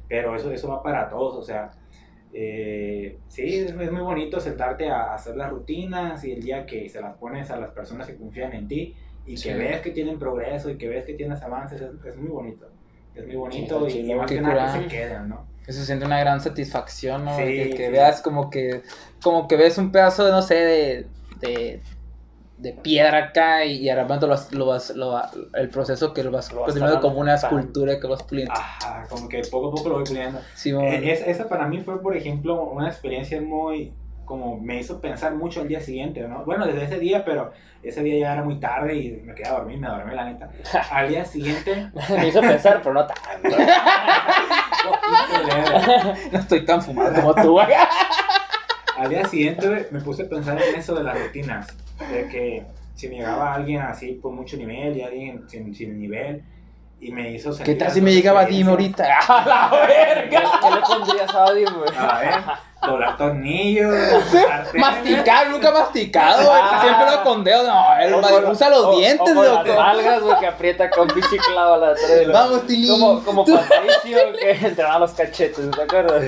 Pero 0.09 0.35
eso, 0.37 0.51
eso 0.53 0.69
va 0.69 0.83
para 0.83 1.11
todos, 1.11 1.35
o 1.37 1.43
sea, 1.43 1.71
eh, 2.33 3.18
sí, 3.29 3.57
es, 3.59 3.70
es 3.70 3.93
muy 3.93 4.03
bonito 4.03 4.41
sentarte 4.41 4.89
a 4.89 5.14
hacer 5.14 5.37
las 5.37 5.51
rutinas 5.51 6.24
y 6.24 6.33
el 6.33 6.43
día 6.43 6.66
que 6.66 6.89
se 6.89 7.01
las 7.01 7.16
pones 7.16 7.51
a 7.51 7.59
las 7.59 7.70
personas 7.70 8.07
que 8.07 8.16
confían 8.16 8.53
en 8.53 8.68
ti 8.68 8.95
y 9.26 9.37
Sí. 9.37 9.49
que 9.49 9.55
ves 9.57 9.81
que 9.81 9.91
tienen 9.91 10.18
progreso 10.18 10.70
y 10.70 10.79
que 10.79 10.89
ves 10.89 11.05
que 11.05 11.14
tienes 11.14 11.43
avances, 11.43 11.81
es, 11.81 11.91
es 12.05 12.16
muy 12.16 12.29
bonito. 12.29 12.66
Es 13.14 13.26
muy 13.26 13.37
bonito 13.37 13.89
Sí, 13.89 14.01
y, 14.01 14.11
y 14.12 14.14
más 14.14 14.31
que 14.31 14.41
nada 14.41 14.81
que 14.89 14.91
se 14.91 15.20
¿no? 15.20 15.47
Eso 15.66 15.85
siente 15.85 16.07
una 16.07 16.18
gran 16.20 16.41
satisfacción, 16.41 17.26
¿no? 17.26 17.37
Sí, 17.37 17.45
que, 17.45 17.70
que 17.76 17.91
veas 17.91 18.22
como 18.22 18.49
que, 18.49 18.83
como 19.22 19.47
que 19.47 19.57
ves 19.57 19.76
un 19.76 19.93
pedazo, 19.93 20.24
de, 20.24 20.31
no 20.31 20.41
sé, 20.41 20.55
de, 20.55 21.07
de, 21.41 21.83
de 22.59 22.73
piedra 22.73 23.19
acá 23.19 23.65
y, 23.65 23.83
y 23.83 23.85
de 23.85 23.95
repente 23.95 24.27
lo 24.27 24.33
vas, 24.33 24.53
lo 24.53 24.67
vas, 24.67 24.91
lo 24.91 25.13
va- 25.13 25.31
el 25.55 25.69
proceso 25.71 26.13
que 26.13 26.25
lo 26.25 26.33
vas 26.33 26.53
Lo 26.53 26.65
continuando 26.65 27.01
como 27.01 27.21
una 27.21 27.37
escultura 27.37 28.01
que 28.01 28.07
vas 28.09 28.23
puliendo. 28.25 28.53
Ajá, 28.53 29.07
como 29.09 29.29
que 29.29 29.43
poco 29.51 29.69
a 29.69 29.71
poco 29.71 29.89
lo 29.91 29.95
voy 29.97 30.05
puliendo. 30.05 30.41
Eh, 30.41 31.13
es- 31.13 31.27
esa 31.27 31.49
para 31.49 31.69
mí 31.69 31.81
fue, 31.81 32.03
por 32.03 32.17
ejemplo, 32.17 32.61
una 32.65 32.89
experiencia 32.89 33.41
muy, 33.41 33.95
como 34.25 34.59
me 34.59 34.81
hizo 34.81 35.01
pensar 35.01 35.35
mucho 35.35 35.63
el 35.63 35.69
día 35.69 35.81
siguiente, 35.81 36.21
¿no? 36.27 36.45
Bueno, 36.45 36.67
desde 36.67 36.85
ese 36.85 36.99
día, 36.99 37.25
pero 37.25 37.53
ese 37.83 38.03
día 38.03 38.19
ya 38.19 38.33
era 38.33 38.43
muy 38.43 38.59
tarde 38.59 38.95
y 38.97 39.11
me 39.23 39.35
quedé 39.35 39.49
a 39.49 39.53
dormir, 39.53 39.79
me 39.79 39.87
dormí 39.87 40.15
la 40.15 40.25
neta. 40.25 40.51
Al 40.91 41.09
día 41.09 41.25
siguiente, 41.25 41.91
Me 42.11 42.29
hizo 42.29 42.41
pensar, 42.41 42.81
pero 42.83 42.93
no 42.93 43.07
tanto. 43.07 43.57
no 46.33 46.39
estoy 46.39 46.65
tan 46.65 46.83
fumado 46.83 47.15
como 47.15 47.35
tú, 47.35 47.59
al 47.61 49.09
día 49.09 49.25
siguiente 49.27 49.87
me 49.93 50.01
puse 50.01 50.25
a 50.25 50.29
pensar 50.29 50.61
en 50.61 50.75
eso 50.75 50.95
de 50.95 51.05
las 51.05 51.19
rutinas, 51.21 51.67
de 52.11 52.28
que 52.28 52.66
si 52.94 53.09
me 53.09 53.16
llegaba 53.16 53.55
alguien 53.55 53.80
así 53.82 54.18
con 54.20 54.34
mucho 54.34 54.57
nivel 54.57 54.96
y 54.96 55.03
alguien 55.03 55.49
sin, 55.49 55.74
sin 55.74 55.99
nivel 56.01 56.42
y 57.01 57.12
me 57.12 57.30
hizo 57.30 57.51
¿Qué 57.51 57.57
sentir 57.59 57.78
tal 57.78 57.90
si 57.92 58.01
me 58.01 58.12
llegaba 58.12 58.44
Dime 58.44 58.72
experiencia. 58.72 59.05
ahorita? 59.22 59.44
¡A 59.44 59.46
la 59.46 59.86
verga! 59.86 60.42
¿Qué 60.61 60.70
le 60.70 60.80
pondrías 60.80 61.34
a 61.34 61.44
güey? 61.44 61.96
A 61.96 62.18
ver, 62.18 62.40
doblar 62.82 63.16
tornillos, 63.16 63.94
sartenes. 64.32 64.74
Masticar, 64.80 65.51
nunca 65.51 65.70
masticado, 65.70 66.44
güey. 66.51 66.61
Siempre 66.80 67.11
lo 67.16 67.22
con 67.22 67.44
dedo. 67.44 67.62
No, 67.68 67.96
él 68.01 68.14
O 68.14 68.51
usa 68.51 68.68
los 68.70 68.84
o- 68.84 68.96
dientes, 68.99 69.30
o 69.30 69.34
con 69.34 69.44
las 69.44 69.66
loco. 69.66 69.80
nalgas, 69.80 70.22
güey, 70.22 70.38
que 70.40 70.46
aprieta 70.49 70.90
con 70.90 71.07
pinche 71.07 71.36
clavo 71.38 71.74
a 71.74 71.78
la 71.78 71.94
tres. 71.94 72.28
Vamos, 72.32 72.66
Tilín. 72.66 72.90
Como, 72.90 73.22
como 73.22 73.44
Patricio 73.44 74.18
que 74.40 74.51
entrenaba 74.66 74.99
los 74.99 75.12
cachetes, 75.12 75.70
¿te 75.70 75.82
acuerdas? 75.82 76.24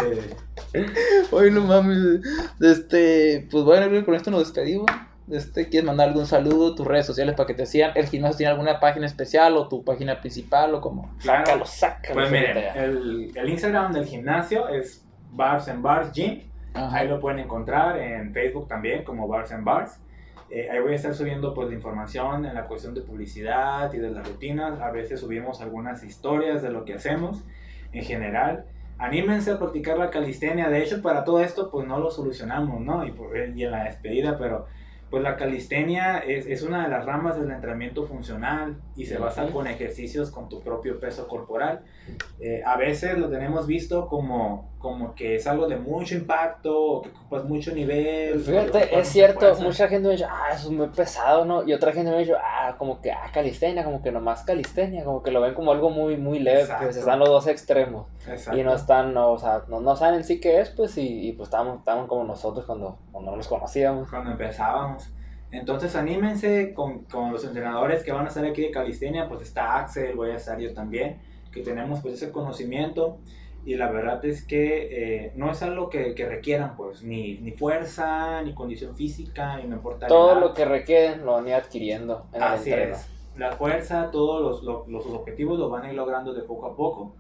Eh, 0.73 0.87
Oye, 1.33 1.51
no 1.51 1.63
mames. 1.63 2.21
Este, 2.61 3.49
pues 3.51 3.65
bueno, 3.65 4.05
con 4.05 4.15
esto 4.15 4.31
nos 4.31 4.41
despedimos. 4.41 4.87
Este, 5.31 5.69
¿quieres 5.69 5.87
mandar 5.87 6.09
algún 6.09 6.27
saludo? 6.27 6.75
Tus 6.75 6.87
redes 6.87 7.07
sociales 7.07 7.35
para 7.37 7.47
que 7.47 7.55
te 7.55 7.67
sigan. 7.67 7.93
¿El 7.95 8.07
gimnasio 8.07 8.39
tiene 8.39 8.51
alguna 8.53 8.81
página 8.81 9.07
especial 9.07 9.57
o 9.57 9.69
tu 9.69 9.85
página 9.85 10.21
principal 10.21 10.75
o 10.75 10.81
como? 10.81 11.15
claro. 11.21 11.45
Sácalo, 11.47 11.65
sácalo. 11.67 12.15
Pues 12.15 12.31
miren, 12.31 12.57
el, 12.75 13.33
el 13.35 13.49
Instagram 13.49 13.93
del 13.93 14.07
gimnasio 14.07 14.69
es 14.69 15.07
Bars 15.31 15.69
and 15.69 15.83
Bars 15.83 16.13
Gym. 16.13 16.43
Ajá. 16.75 16.97
Ahí 16.99 17.09
lo 17.09 17.21
pueden 17.21 17.39
encontrar 17.41 17.99
en 17.99 18.33
Facebook 18.33 18.69
también 18.69 19.05
como 19.05 19.27
Bars 19.29 19.53
and 19.53 19.65
Bars. 19.65 20.01
Eh, 20.51 20.69
ahí 20.69 20.81
voy 20.81 20.93
a 20.93 20.97
estar 20.97 21.15
subiendo 21.15 21.55
pues 21.55 21.69
la 21.69 21.75
información 21.75 22.45
en 22.45 22.55
la 22.55 22.67
cuestión 22.67 22.93
de 22.95 23.03
publicidad 23.03 23.93
y 23.93 23.99
de 23.99 24.11
las 24.11 24.27
rutinas. 24.27 24.81
A 24.81 24.91
veces 24.91 25.21
subimos 25.21 25.61
algunas 25.61 26.03
historias 26.03 26.61
de 26.63 26.71
lo 26.71 26.85
que 26.85 26.95
hacemos 26.95 27.45
en 27.93 28.03
general. 28.05 28.65
Anímense 28.99 29.53
a 29.53 29.59
practicar 29.59 29.97
la 29.97 30.11
calistenia. 30.11 30.69
De 30.69 30.83
hecho, 30.83 31.01
para 31.03 31.25
todo 31.25 31.41
esto 31.41 31.71
pues 31.71 31.87
no 31.87 31.99
lo 31.99 32.11
solucionamos, 32.11 32.81
¿no? 32.81 33.07
Y, 33.07 33.13
por- 33.13 33.37
y 33.37 33.65
en 33.65 33.71
la 33.71 33.85
despedida, 33.85 34.37
pero 34.39 34.67
pues 35.11 35.25
la 35.25 35.37
calistenia 35.37 36.19
es, 36.19 36.47
es 36.47 36.63
una 36.63 36.85
de 36.85 36.89
las 36.89 37.05
ramas 37.05 37.39
del 37.39 37.51
entrenamiento 37.51 38.07
funcional 38.07 38.81
y 38.97 39.07
se 39.07 39.19
basa 39.19 39.47
con 39.49 39.67
ejercicios 39.67 40.31
con 40.31 40.49
tu 40.49 40.63
propio 40.63 41.01
peso 41.01 41.27
corporal. 41.27 41.83
Eh, 42.39 42.63
a 42.65 42.77
veces 42.77 43.19
lo 43.19 43.29
tenemos 43.29 43.67
visto 43.67 44.07
como, 44.07 44.73
como 44.81 45.15
que 45.15 45.35
es 45.37 45.47
algo 45.47 45.69
de 45.69 45.77
mucho 45.77 46.15
impacto, 46.15 46.75
o 46.75 47.03
que 47.03 47.11
ocupas 47.11 47.45
mucho 47.45 47.71
nivel. 47.73 48.33
que 48.33 48.51
Fíjate, 48.51 48.99
es 48.99 49.09
cierto, 49.09 49.55
mucha 49.61 49.89
gente 49.89 50.09
me 50.09 50.15
ha 50.15 50.17
dicho, 50.17 50.27
ah, 50.29 50.49
eso 50.55 50.69
es 50.69 50.75
muy 50.75 50.89
pesado, 50.89 51.45
¿no? 51.45 51.69
Y 51.69 51.75
otra 51.75 51.93
gente 51.93 52.11
me 52.11 52.17
ha 52.17 52.21
dicho, 52.21 52.37
ah, 52.43 52.77
como 52.79 53.03
que, 53.03 53.13
ah, 53.13 53.31
calistenia, 53.31 53.85
como 53.85 54.03
que 54.03 54.11
nomás 54.11 54.43
calistenia, 54.43 55.05
como 55.05 55.23
que 55.23 55.33
lo 55.33 55.43
ven 55.43 55.53
como 55.53 55.71
algo 55.73 55.91
muy, 55.91 56.17
muy 56.17 56.39
leve, 56.39 56.63
Exacto. 56.63 56.85
pues 56.85 56.97
están 56.97 57.19
los 57.19 57.29
dos 57.29 57.47
extremos. 57.47 58.07
Exacto. 58.27 58.59
Y 58.59 58.65
no 58.65 58.75
están, 58.75 59.13
no, 59.13 59.33
o 59.33 59.39
sea, 59.39 59.65
no, 59.69 59.83
no 59.83 59.95
saben 59.97 60.15
en 60.15 60.25
sí 60.25 60.41
qué 60.41 60.63
es, 60.63 60.71
pues, 60.71 60.97
y, 60.97 61.29
y 61.29 61.33
pues 61.35 61.49
estamos, 61.49 61.81
estamos 61.81 62.09
como 62.09 62.25
nosotros 62.25 62.65
cuando, 62.65 62.99
cuando 63.13 63.33
no 63.33 63.37
nos 63.37 63.49
conocíamos. 63.49 64.09
Cuando 64.09 64.31
empezábamos. 64.31 65.11
Entonces 65.53 65.95
anímense 65.95 66.73
con, 66.73 67.01
con 67.05 67.33
los 67.33 67.45
entrenadores 67.45 68.03
que 68.03 68.13
van 68.13 68.25
a 68.25 68.29
estar 68.29 68.47
aquí 68.47 68.63
de 68.63 68.71
calistenia, 68.71 69.29
pues 69.29 69.43
está 69.43 69.77
Axel, 69.79 70.17
voy 70.17 70.31
a 70.31 70.37
estar 70.37 70.59
yo 70.59 70.73
también, 70.73 71.19
que 71.53 71.61
tenemos 71.61 72.01
pues 72.01 72.15
ese 72.15 72.33
conocimiento 72.33 73.19
y 73.65 73.75
la 73.77 73.91
verdad 73.91 74.25
es 74.25 74.45
que 74.45 75.25
eh, 75.27 75.33
no 75.37 75.51
es 75.51 75.63
algo 75.63 75.91
que, 75.91 76.15
que 76.15 76.27
requieran 76.27 76.77
pues 76.77 77.03
ni, 77.03 77.39
ni 77.39 77.53
fuerza, 77.53 78.43
ni 78.43 78.55
condición 78.55 78.97
física, 78.97 79.57
ni 79.57 79.65
no 79.65 79.77
importa 79.77 80.07
Todo 80.07 80.33
edad. 80.33 80.41
lo 80.41 80.55
que 80.55 80.65
requieren 80.65 81.25
lo 81.27 81.33
van 81.33 81.47
a 81.47 81.49
ir 81.51 81.55
adquiriendo 81.55 82.27
en 82.33 82.43
el 82.43 82.49
Así 82.49 82.71
entreno. 82.71 82.97
es. 82.97 83.07
La 83.37 83.53
fuerza, 83.53 84.11
todos 84.11 84.43
los, 84.43 84.63
los, 84.63 84.89
los 84.89 85.07
objetivos 85.07 85.59
los 85.59 85.71
van 85.71 85.85
a 85.85 85.89
ir 85.91 85.95
logrando 85.95 86.33
de 86.35 86.43
poco 86.43 86.67
a 86.67 86.77
poco. 86.77 87.15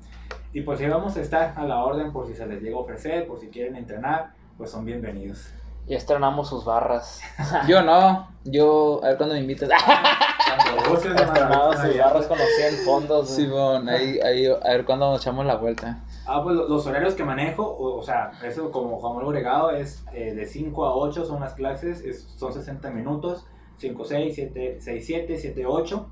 Y 0.53 0.62
pues 0.62 0.80
ahí 0.80 0.88
vamos 0.88 1.16
a 1.16 1.20
estar 1.20 1.55
a 1.57 1.64
la 1.64 1.84
orden 1.84 2.12
por 2.12 2.26
si 2.26 2.34
se 2.34 2.47
les 2.47 2.61
llega 2.61 2.76
a 2.76 2.80
ofrecer, 2.80 3.26
por 3.26 3.38
si 3.38 3.49
quieren 3.49 3.76
entrenar, 3.76 4.32
pues 4.59 4.70
son 4.70 4.84
bienvenidos. 4.84 5.53
Y 5.86 5.95
estrenamos 5.95 6.49
sus 6.49 6.64
barras. 6.64 7.20
Yo 7.68 7.82
no. 7.82 8.28
Yo, 8.45 9.01
a 9.03 9.09
ver 9.09 9.16
cuándo 9.16 9.34
me 9.34 9.41
invitas. 9.41 9.68
Cuando 9.70 10.95
Estrenamos 10.99 11.76
sus 11.78 11.99
barras 11.99 12.26
con 12.26 12.38
los 12.38 12.49
100 12.57 12.74
fondos. 12.84 13.26
güey. 13.34 13.47
Simón, 13.47 13.88
ahí, 13.88 14.18
ahí, 14.20 14.47
a 14.47 14.68
ver 14.68 14.84
cuándo 14.84 15.11
nos 15.11 15.20
echamos 15.20 15.47
la 15.47 15.57
vuelta. 15.57 16.01
Ah, 16.27 16.43
pues 16.43 16.55
lo- 16.57 16.68
los 16.68 16.87
horarios 16.87 17.14
que 17.14 17.25
manejo, 17.25 17.64
o, 17.66 17.99
o 17.99 18.03
sea, 18.03 18.31
eso 18.45 18.71
como 18.71 18.99
Juan 19.01 19.14
Manuel 19.16 19.33
Bregado 19.35 19.71
es 19.71 20.05
eh, 20.12 20.35
de 20.35 20.47
5 20.47 20.85
a 20.87 20.95
8 20.95 21.25
son 21.25 21.41
las 21.41 21.55
clases, 21.55 22.03
es- 22.05 22.23
son 22.37 22.53
60 22.53 22.91
minutos, 22.91 23.47
5, 23.79 24.05
6, 24.05 24.35
7, 24.35 24.77
6, 24.81 25.07
7, 25.07 25.37
7, 25.39 25.66
8 25.66 26.09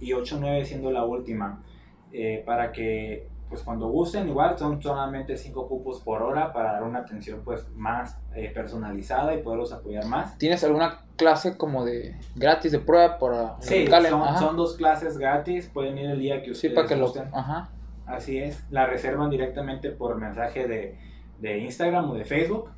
y 0.00 0.12
8, 0.12 0.36
9 0.40 0.64
siendo 0.64 0.90
la 0.90 1.04
última. 1.04 1.62
Eh, 2.12 2.42
para 2.44 2.72
que, 2.72 3.28
pues 3.48 3.62
cuando 3.62 3.88
gusten, 3.88 4.28
igual 4.28 4.58
son 4.58 4.82
solamente 4.82 5.36
5 5.36 5.68
cupos 5.68 6.00
por 6.00 6.22
hora 6.22 6.52
para 6.52 6.72
dar 6.72 6.82
una 6.82 6.98
atención 7.00 7.40
pues 7.44 7.66
más 7.74 8.18
eh, 8.34 8.50
personalizada 8.52 9.34
y 9.34 9.42
poderlos 9.42 9.72
apoyar 9.72 10.04
más. 10.06 10.36
¿Tienes 10.38 10.62
alguna 10.64 11.04
clase 11.16 11.56
como 11.56 11.84
de 11.84 12.16
gratis 12.34 12.72
de 12.72 12.80
prueba 12.80 13.18
para 13.18 13.56
Sí, 13.60 13.86
son, 13.86 14.38
son 14.38 14.56
dos 14.56 14.76
clases 14.76 15.16
gratis, 15.18 15.70
pueden 15.72 15.96
ir 15.98 16.10
el 16.10 16.18
día 16.18 16.40
que 16.40 16.46
Sí, 16.46 16.52
ustedes 16.68 16.74
para 16.74 16.88
que 16.88 16.96
lo. 16.96 17.04
gusten. 17.04 17.28
Ajá. 17.32 17.70
Así 18.06 18.38
es, 18.38 18.62
la 18.70 18.86
reservan 18.86 19.30
directamente 19.30 19.90
por 19.90 20.16
mensaje 20.16 20.66
de, 20.66 20.98
de 21.40 21.58
Instagram 21.58 22.10
o 22.10 22.14
de 22.14 22.24
Facebook. 22.24 22.70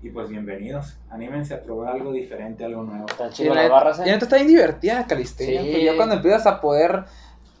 Y 0.00 0.10
pues 0.10 0.28
bienvenidos, 0.28 0.96
anímense 1.10 1.54
a 1.54 1.62
probar 1.62 1.94
algo 1.94 2.12
diferente, 2.12 2.64
algo 2.64 2.84
nuevo. 2.84 3.06
Están 3.08 3.30
Y 3.30 3.32
chidas 3.32 3.48
la 3.56 3.62
las 3.62 3.64
neta- 3.64 3.74
barras, 3.74 3.96
y 3.98 4.00
la 4.02 4.12
neta 4.12 4.24
está 4.26 4.36
bien 4.36 4.48
divertida 4.48 5.06
calistenia. 5.06 5.62
Sí. 5.62 5.70
pues, 5.72 5.84
ya 5.84 5.96
cuando 5.96 6.14
empiezas 6.14 6.46
a 6.46 6.60
poder 6.60 7.04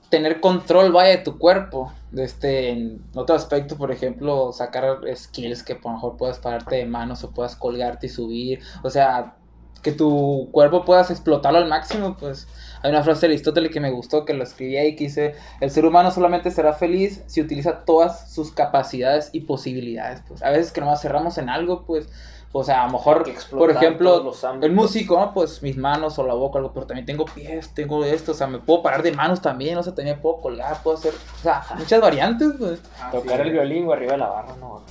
tener 0.08 0.40
control, 0.40 0.92
vaya, 0.92 1.10
de 1.16 1.24
tu 1.24 1.36
cuerpo. 1.38 1.92
De 2.12 2.22
este, 2.24 2.70
en 2.70 3.02
otro 3.16 3.34
aspecto, 3.34 3.76
por 3.76 3.90
ejemplo, 3.90 4.52
sacar 4.52 4.98
skills 5.14 5.62
que 5.64 5.72
a 5.74 5.78
lo 5.82 5.90
mejor 5.94 6.16
puedas 6.16 6.38
pararte 6.38 6.76
de 6.76 6.86
manos 6.86 7.24
o 7.24 7.32
puedas 7.32 7.56
colgarte 7.56 8.06
y 8.06 8.10
subir. 8.10 8.60
O 8.84 8.88
sea, 8.90 9.34
que 9.82 9.90
tu 9.92 10.48
cuerpo 10.52 10.84
puedas 10.84 11.10
explotarlo 11.10 11.58
al 11.58 11.68
máximo, 11.68 12.16
pues 12.16 12.46
hay 12.82 12.90
una 12.90 13.02
frase 13.02 13.26
de 13.26 13.34
Aristóteles 13.34 13.70
que 13.70 13.80
me 13.80 13.90
gustó, 13.90 14.24
que 14.24 14.34
lo 14.34 14.44
escribí 14.44 14.76
ahí, 14.76 14.96
que 14.96 15.04
dice, 15.04 15.34
el 15.60 15.70
ser 15.70 15.84
humano 15.84 16.10
solamente 16.10 16.50
será 16.50 16.72
feliz 16.72 17.22
si 17.26 17.40
utiliza 17.40 17.84
todas 17.84 18.32
sus 18.32 18.52
capacidades 18.52 19.30
y 19.32 19.40
posibilidades, 19.40 20.22
pues 20.26 20.42
a 20.42 20.50
veces 20.50 20.72
que 20.72 20.80
nomás 20.80 21.02
cerramos 21.02 21.38
en 21.38 21.48
algo, 21.48 21.84
pues, 21.84 22.08
o 22.50 22.64
sea, 22.64 22.82
a 22.82 22.86
lo 22.86 22.92
mejor, 22.92 23.30
por 23.50 23.70
ejemplo, 23.70 24.22
los 24.22 24.42
el 24.62 24.72
músico, 24.72 25.18
¿no? 25.18 25.34
Pues 25.34 25.62
mis 25.62 25.76
manos 25.76 26.18
o 26.18 26.26
la 26.26 26.32
boca, 26.32 26.58
algo, 26.58 26.72
pero 26.72 26.86
también 26.86 27.04
tengo 27.04 27.26
pies, 27.26 27.74
tengo 27.74 28.04
esto, 28.04 28.32
o 28.32 28.34
sea, 28.34 28.46
me 28.46 28.58
puedo 28.58 28.82
parar 28.82 29.02
de 29.02 29.12
manos 29.12 29.42
también, 29.42 29.76
o 29.76 29.82
sea, 29.82 29.94
también 29.94 30.20
puedo 30.20 30.40
colgar, 30.40 30.82
puedo 30.82 30.96
hacer, 30.96 31.12
o 31.12 31.42
sea, 31.42 31.62
muchas 31.76 32.00
variantes, 32.00 32.52
pues. 32.58 32.80
Tocar 33.12 33.42
el 33.42 33.48
es. 33.48 33.52
violín 33.52 33.86
o 33.86 33.92
arriba 33.92 34.12
de 34.12 34.18
la 34.18 34.28
barra, 34.28 34.56
no. 34.58 34.82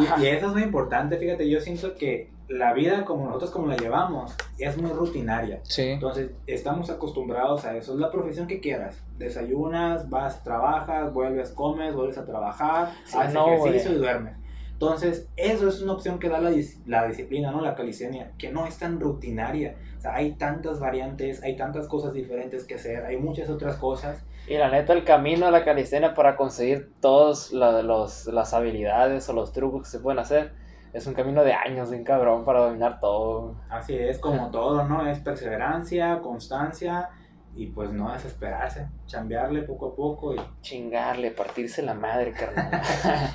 Y, 0.00 0.22
y 0.22 0.26
eso 0.28 0.46
es 0.46 0.52
muy 0.52 0.62
importante, 0.62 1.18
fíjate, 1.18 1.46
yo 1.48 1.60
siento 1.60 1.94
que 1.96 2.30
la 2.52 2.72
vida 2.74 3.04
como 3.04 3.24
nosotros 3.26 3.50
como 3.50 3.66
la 3.68 3.76
llevamos 3.76 4.34
es 4.58 4.76
muy 4.76 4.90
rutinaria. 4.90 5.60
Sí. 5.64 5.82
Entonces, 5.90 6.30
estamos 6.46 6.90
acostumbrados 6.90 7.64
a 7.64 7.76
eso. 7.76 7.94
Es 7.94 7.98
la 8.00 8.10
profesión 8.10 8.46
que 8.46 8.60
quieras. 8.60 9.02
Desayunas, 9.18 10.10
vas, 10.10 10.42
trabajas, 10.44 11.12
vuelves, 11.12 11.50
comes, 11.50 11.94
vuelves 11.94 12.18
a 12.18 12.24
trabajar, 12.26 12.90
Sí, 13.04 13.16
haces 13.18 13.34
no, 13.34 13.52
ejercicio 13.54 13.90
güey. 13.90 13.96
y 14.00 14.02
duermes. 14.02 14.36
Entonces, 14.72 15.28
eso 15.36 15.68
es 15.68 15.80
una 15.80 15.92
opción 15.92 16.18
que 16.18 16.28
da 16.28 16.40
la, 16.40 16.50
dis- 16.50 16.80
la 16.86 17.06
disciplina, 17.06 17.52
¿no? 17.52 17.60
La 17.60 17.74
calistenia, 17.76 18.32
que 18.36 18.50
no 18.50 18.66
es 18.66 18.78
tan 18.78 18.98
rutinaria. 19.00 19.76
O 19.98 20.00
sea, 20.00 20.14
hay 20.16 20.32
tantas 20.32 20.80
variantes, 20.80 21.42
hay 21.44 21.56
tantas 21.56 21.86
cosas 21.86 22.12
diferentes 22.12 22.64
que 22.64 22.74
hacer, 22.74 23.04
hay 23.04 23.16
muchas 23.16 23.48
otras 23.48 23.76
cosas. 23.76 24.24
Y 24.48 24.54
la 24.58 24.68
neta, 24.70 24.92
el 24.92 25.04
camino 25.04 25.46
a 25.46 25.52
la 25.52 25.64
calistenia 25.64 26.14
para 26.14 26.36
conseguir 26.36 26.90
todas 27.00 27.52
las 27.52 28.54
habilidades 28.54 29.28
o 29.28 29.32
los 29.32 29.52
trucos 29.52 29.82
que 29.82 29.88
se 29.88 30.00
pueden 30.00 30.18
hacer 30.18 30.52
es 30.92 31.06
un 31.06 31.14
camino 31.14 31.42
de 31.44 31.52
años, 31.52 31.90
bien 31.90 32.04
cabrón, 32.04 32.44
para 32.44 32.60
dominar 32.60 33.00
todo. 33.00 33.56
Así 33.70 33.94
es 33.94 34.18
como 34.18 34.50
todo, 34.50 34.84
¿no? 34.84 35.06
Es 35.06 35.18
perseverancia, 35.20 36.20
constancia 36.20 37.10
y 37.54 37.66
pues 37.66 37.92
no 37.92 38.12
desesperarse, 38.12 38.88
chambearle 39.06 39.62
poco 39.62 39.88
a 39.88 39.94
poco 39.96 40.34
y 40.34 40.40
Chingarle, 40.62 41.30
partirse 41.30 41.82
la 41.82 41.94
madre, 41.94 42.32
carnal. 42.32 42.70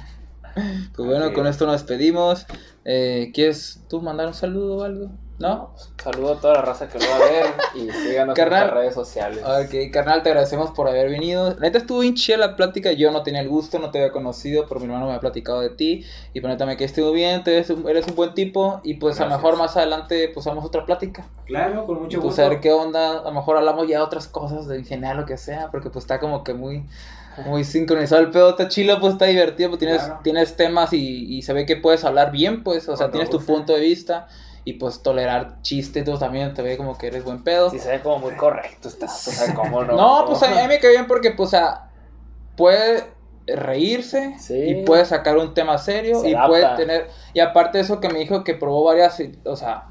Pues 0.95 1.08
bueno, 1.08 1.26
Así 1.26 1.34
con 1.36 1.45
es. 1.45 1.51
esto 1.51 1.68
nos 1.68 1.74
despedimos. 1.74 2.47
Eh, 2.84 3.30
¿Quieres 3.32 3.86
tú 3.88 4.01
mandar 4.01 4.26
un 4.26 4.34
saludo 4.34 4.78
o 4.78 4.84
algo? 4.84 5.12
¿No? 5.39 5.69
Saludo 6.03 6.33
a 6.33 6.39
toda 6.41 6.55
la 6.55 6.61
raza 6.63 6.89
que 6.89 6.97
lo 6.97 7.05
va 7.07 7.15
a 7.15 7.19
ver 7.19 7.45
y 7.75 7.91
síganos 7.91 8.33
Carnal. 8.33 8.63
en 8.63 8.67
nuestras 8.67 8.73
redes 8.73 8.93
sociales. 8.95 9.43
Ok, 9.45 9.91
carnal, 9.93 10.23
te 10.23 10.29
agradecemos 10.29 10.71
por 10.71 10.88
haber 10.88 11.11
venido. 11.11 11.51
La 11.51 11.59
Neta 11.59 11.77
estuvo 11.77 11.99
bien 11.99 12.15
chida 12.15 12.38
la 12.38 12.55
plática. 12.55 12.91
Yo 12.93 13.11
no 13.11 13.21
tenía 13.21 13.41
el 13.41 13.47
gusto, 13.47 13.77
no 13.77 13.91
te 13.91 13.99
había 13.99 14.11
conocido, 14.11 14.65
pero 14.67 14.79
mi 14.79 14.88
hermano 14.88 15.05
me 15.07 15.13
ha 15.13 15.19
platicado 15.19 15.61
de 15.61 15.69
ti. 15.69 16.03
Y 16.33 16.39
neta 16.41 16.65
me 16.65 16.75
quedé 16.75 16.85
estuvo 16.85 17.11
bien, 17.11 17.43
te 17.43 17.53
eres 17.55 17.69
un, 17.69 17.88
eres 17.88 18.07
un 18.07 18.15
buen 18.15 18.33
tipo. 18.33 18.81
Y 18.83 18.95
pues 18.95 19.19
a 19.21 19.25
lo 19.25 19.35
mejor 19.35 19.57
más 19.57 19.77
adelante 19.77 20.31
pues 20.33 20.47
hagamos 20.47 20.65
otra 20.65 20.85
plática. 20.88 21.27
claro, 21.45 21.85
con 21.85 22.01
mucho 22.01 22.17
pues 22.19 22.29
gusto. 22.29 22.41
a 22.43 22.49
ver 22.49 22.59
qué 22.59 22.71
onda. 22.71 23.19
A 23.19 23.23
lo 23.25 23.31
mejor 23.33 23.57
hablamos 23.57 23.88
ya 23.88 23.97
de 23.97 24.03
otras 24.05 24.27
cosas, 24.27 24.67
de 24.67 24.79
ingeniar 24.79 25.17
lo 25.17 25.27
que 25.27 25.38
sea, 25.38 25.69
porque 25.69 25.91
pues 25.91 26.03
está 26.05 26.19
como 26.19 26.43
que 26.43 26.55
muy. 26.55 26.83
Muy 27.45 27.63
sincronizado 27.63 28.19
el 28.23 28.31
pedo, 28.31 28.49
está 28.49 28.67
chilo, 28.67 28.99
pues 28.99 29.13
está 29.13 29.25
divertido, 29.25 29.69
pues 29.69 29.77
tienes, 29.77 30.01
Claro. 30.01 30.19
tienes 30.23 30.55
temas 30.55 30.91
y, 30.93 31.38
y 31.38 31.43
se 31.43 31.53
ve 31.53 31.67
que 31.67 31.75
puedes 31.75 32.03
hablar 32.03 32.31
bien, 32.31 32.63
pues, 32.63 32.85
o 32.89 32.97
sea, 32.97 33.05
Cuando 33.05 33.11
tienes 33.11 33.29
tu 33.29 33.38
guste. 33.38 33.53
punto 33.53 33.73
de 33.73 33.79
vista 33.81 34.27
y 34.68 34.74
pues 34.74 35.01
tolerar 35.01 35.61
chistes, 35.61 36.03
tú 36.03 36.18
también 36.18 36.53
te 36.53 36.61
ve 36.61 36.76
como 36.76 36.97
que 36.97 37.07
eres 37.07 37.24
buen 37.24 37.41
pedo. 37.41 37.70
Sí, 37.70 37.80
se 37.80 37.89
ve 37.89 38.01
como 38.01 38.20
muy 38.20 38.34
correcto, 38.36 38.89
está, 38.89 39.05
o 39.05 39.09
sea, 39.09 39.53
cómo 39.53 39.82
no. 39.86 39.95
No, 39.95 40.26
pues 40.28 40.43
a 40.43 40.49
mí, 40.49 40.55
me 40.68 40.78
cae 40.80 40.91
bien 40.91 41.07
porque, 41.07 41.32
pues, 41.32 41.47
o 41.47 41.51
sea, 41.51 41.89
puede 42.57 43.05
reírse 43.45 44.36
Sí. 44.39 44.55
y 44.55 44.84
puede 44.84 45.05
sacar 45.05 45.38
un 45.38 45.53
tema 45.53 45.78
serio 45.78 46.20
Se 46.20 46.32
y 46.32 46.34
adapta. 46.34 46.47
puede 46.49 46.76
tener. 46.76 47.07
Y 47.34 47.39
aparte 47.39 47.78
de 47.78 47.86
eso 47.86 48.01
que 48.01 48.09
me 48.09 48.20
dijo 48.20 48.43
que 48.43 48.55
probó 48.55 48.84
varias, 48.84 49.18
o 49.45 49.55
sea, 49.55 49.86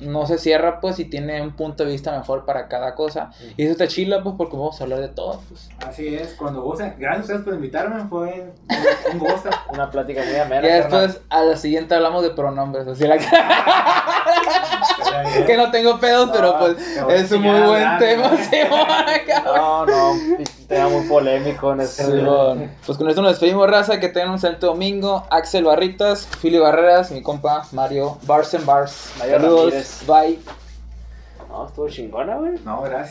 no 0.00 0.26
se 0.26 0.36
cierra, 0.38 0.80
pues, 0.80 0.98
y 0.98 1.04
tiene 1.04 1.40
un 1.42 1.52
punto 1.54 1.84
de 1.84 1.92
vista 1.92 2.10
mejor 2.18 2.44
para 2.44 2.66
cada 2.66 2.96
cosa. 2.96 3.30
Y 3.56 3.62
eso 3.62 3.72
está 3.72 3.86
chila, 3.86 4.20
pues, 4.24 4.34
porque 4.36 4.56
vamos 4.56 4.80
a 4.80 4.84
hablar 4.84 4.98
de 4.98 5.06
todo, 5.08 5.40
pues. 5.48 5.68
Así 5.86 6.16
es, 6.16 6.34
cuando 6.34 6.60
gusten. 6.62 6.96
Gracias 6.98 7.18
a 7.20 7.22
ustedes 7.22 7.42
por 7.44 7.54
invitarme, 7.54 8.02
fue 8.08 8.52
un 9.12 9.18
gusto. 9.20 9.48
Una 9.72 9.90
plática 9.90 10.22
muy 10.24 10.34
amena. 10.40 10.62
Ya 10.66 10.82
carnal. 10.82 11.02
después, 11.02 11.24
a 11.28 11.42
la 11.44 11.56
siguiente 11.56 11.94
hablamos 11.94 12.24
de 12.24 12.30
pronombres, 12.30 12.88
así 12.88 13.06
la 13.06 13.16
bien. 13.16 13.28
que 15.46 15.56
no 15.56 15.70
tengo 15.70 15.98
pedos, 15.98 16.26
No, 16.28 16.32
pero 16.32 16.58
pues 16.58 16.76
es 17.10 17.32
un 17.32 17.42
muy 17.42 17.60
buen 17.60 17.98
tema, 17.98 18.28
¿no? 18.28 18.36
Simón. 18.50 18.86
No, 19.44 19.86
no, 19.86 20.14
tema 20.68 20.88
muy 20.88 21.06
polémico 21.06 21.72
en 21.72 21.80
este 21.80 22.04
Simón. 22.04 22.70
Pues 22.86 22.98
con 22.98 23.08
esto 23.08 23.22
nos 23.22 23.32
despedimos, 23.32 23.68
raza. 23.68 24.00
Que 24.00 24.08
tengan 24.08 24.30
un 24.30 24.34
excelente 24.36 24.66
domingo. 24.66 25.26
Axel 25.30 25.64
Barritas, 25.64 26.26
Fili 26.26 26.58
Barreras, 26.58 27.10
mi 27.10 27.22
compa 27.22 27.66
Mario 27.72 28.18
Bars 28.22 28.54
and 28.54 28.64
Bars. 28.64 29.12
Mario 29.18 29.40
Saludos. 29.40 29.64
Ramírez. 29.64 30.06
Bye. 30.06 30.38
No, 31.48 31.66
estuvo 31.66 31.88
chingona, 31.88 32.36
güey. 32.36 32.52
No, 32.64 32.80
gracias. 32.82 33.10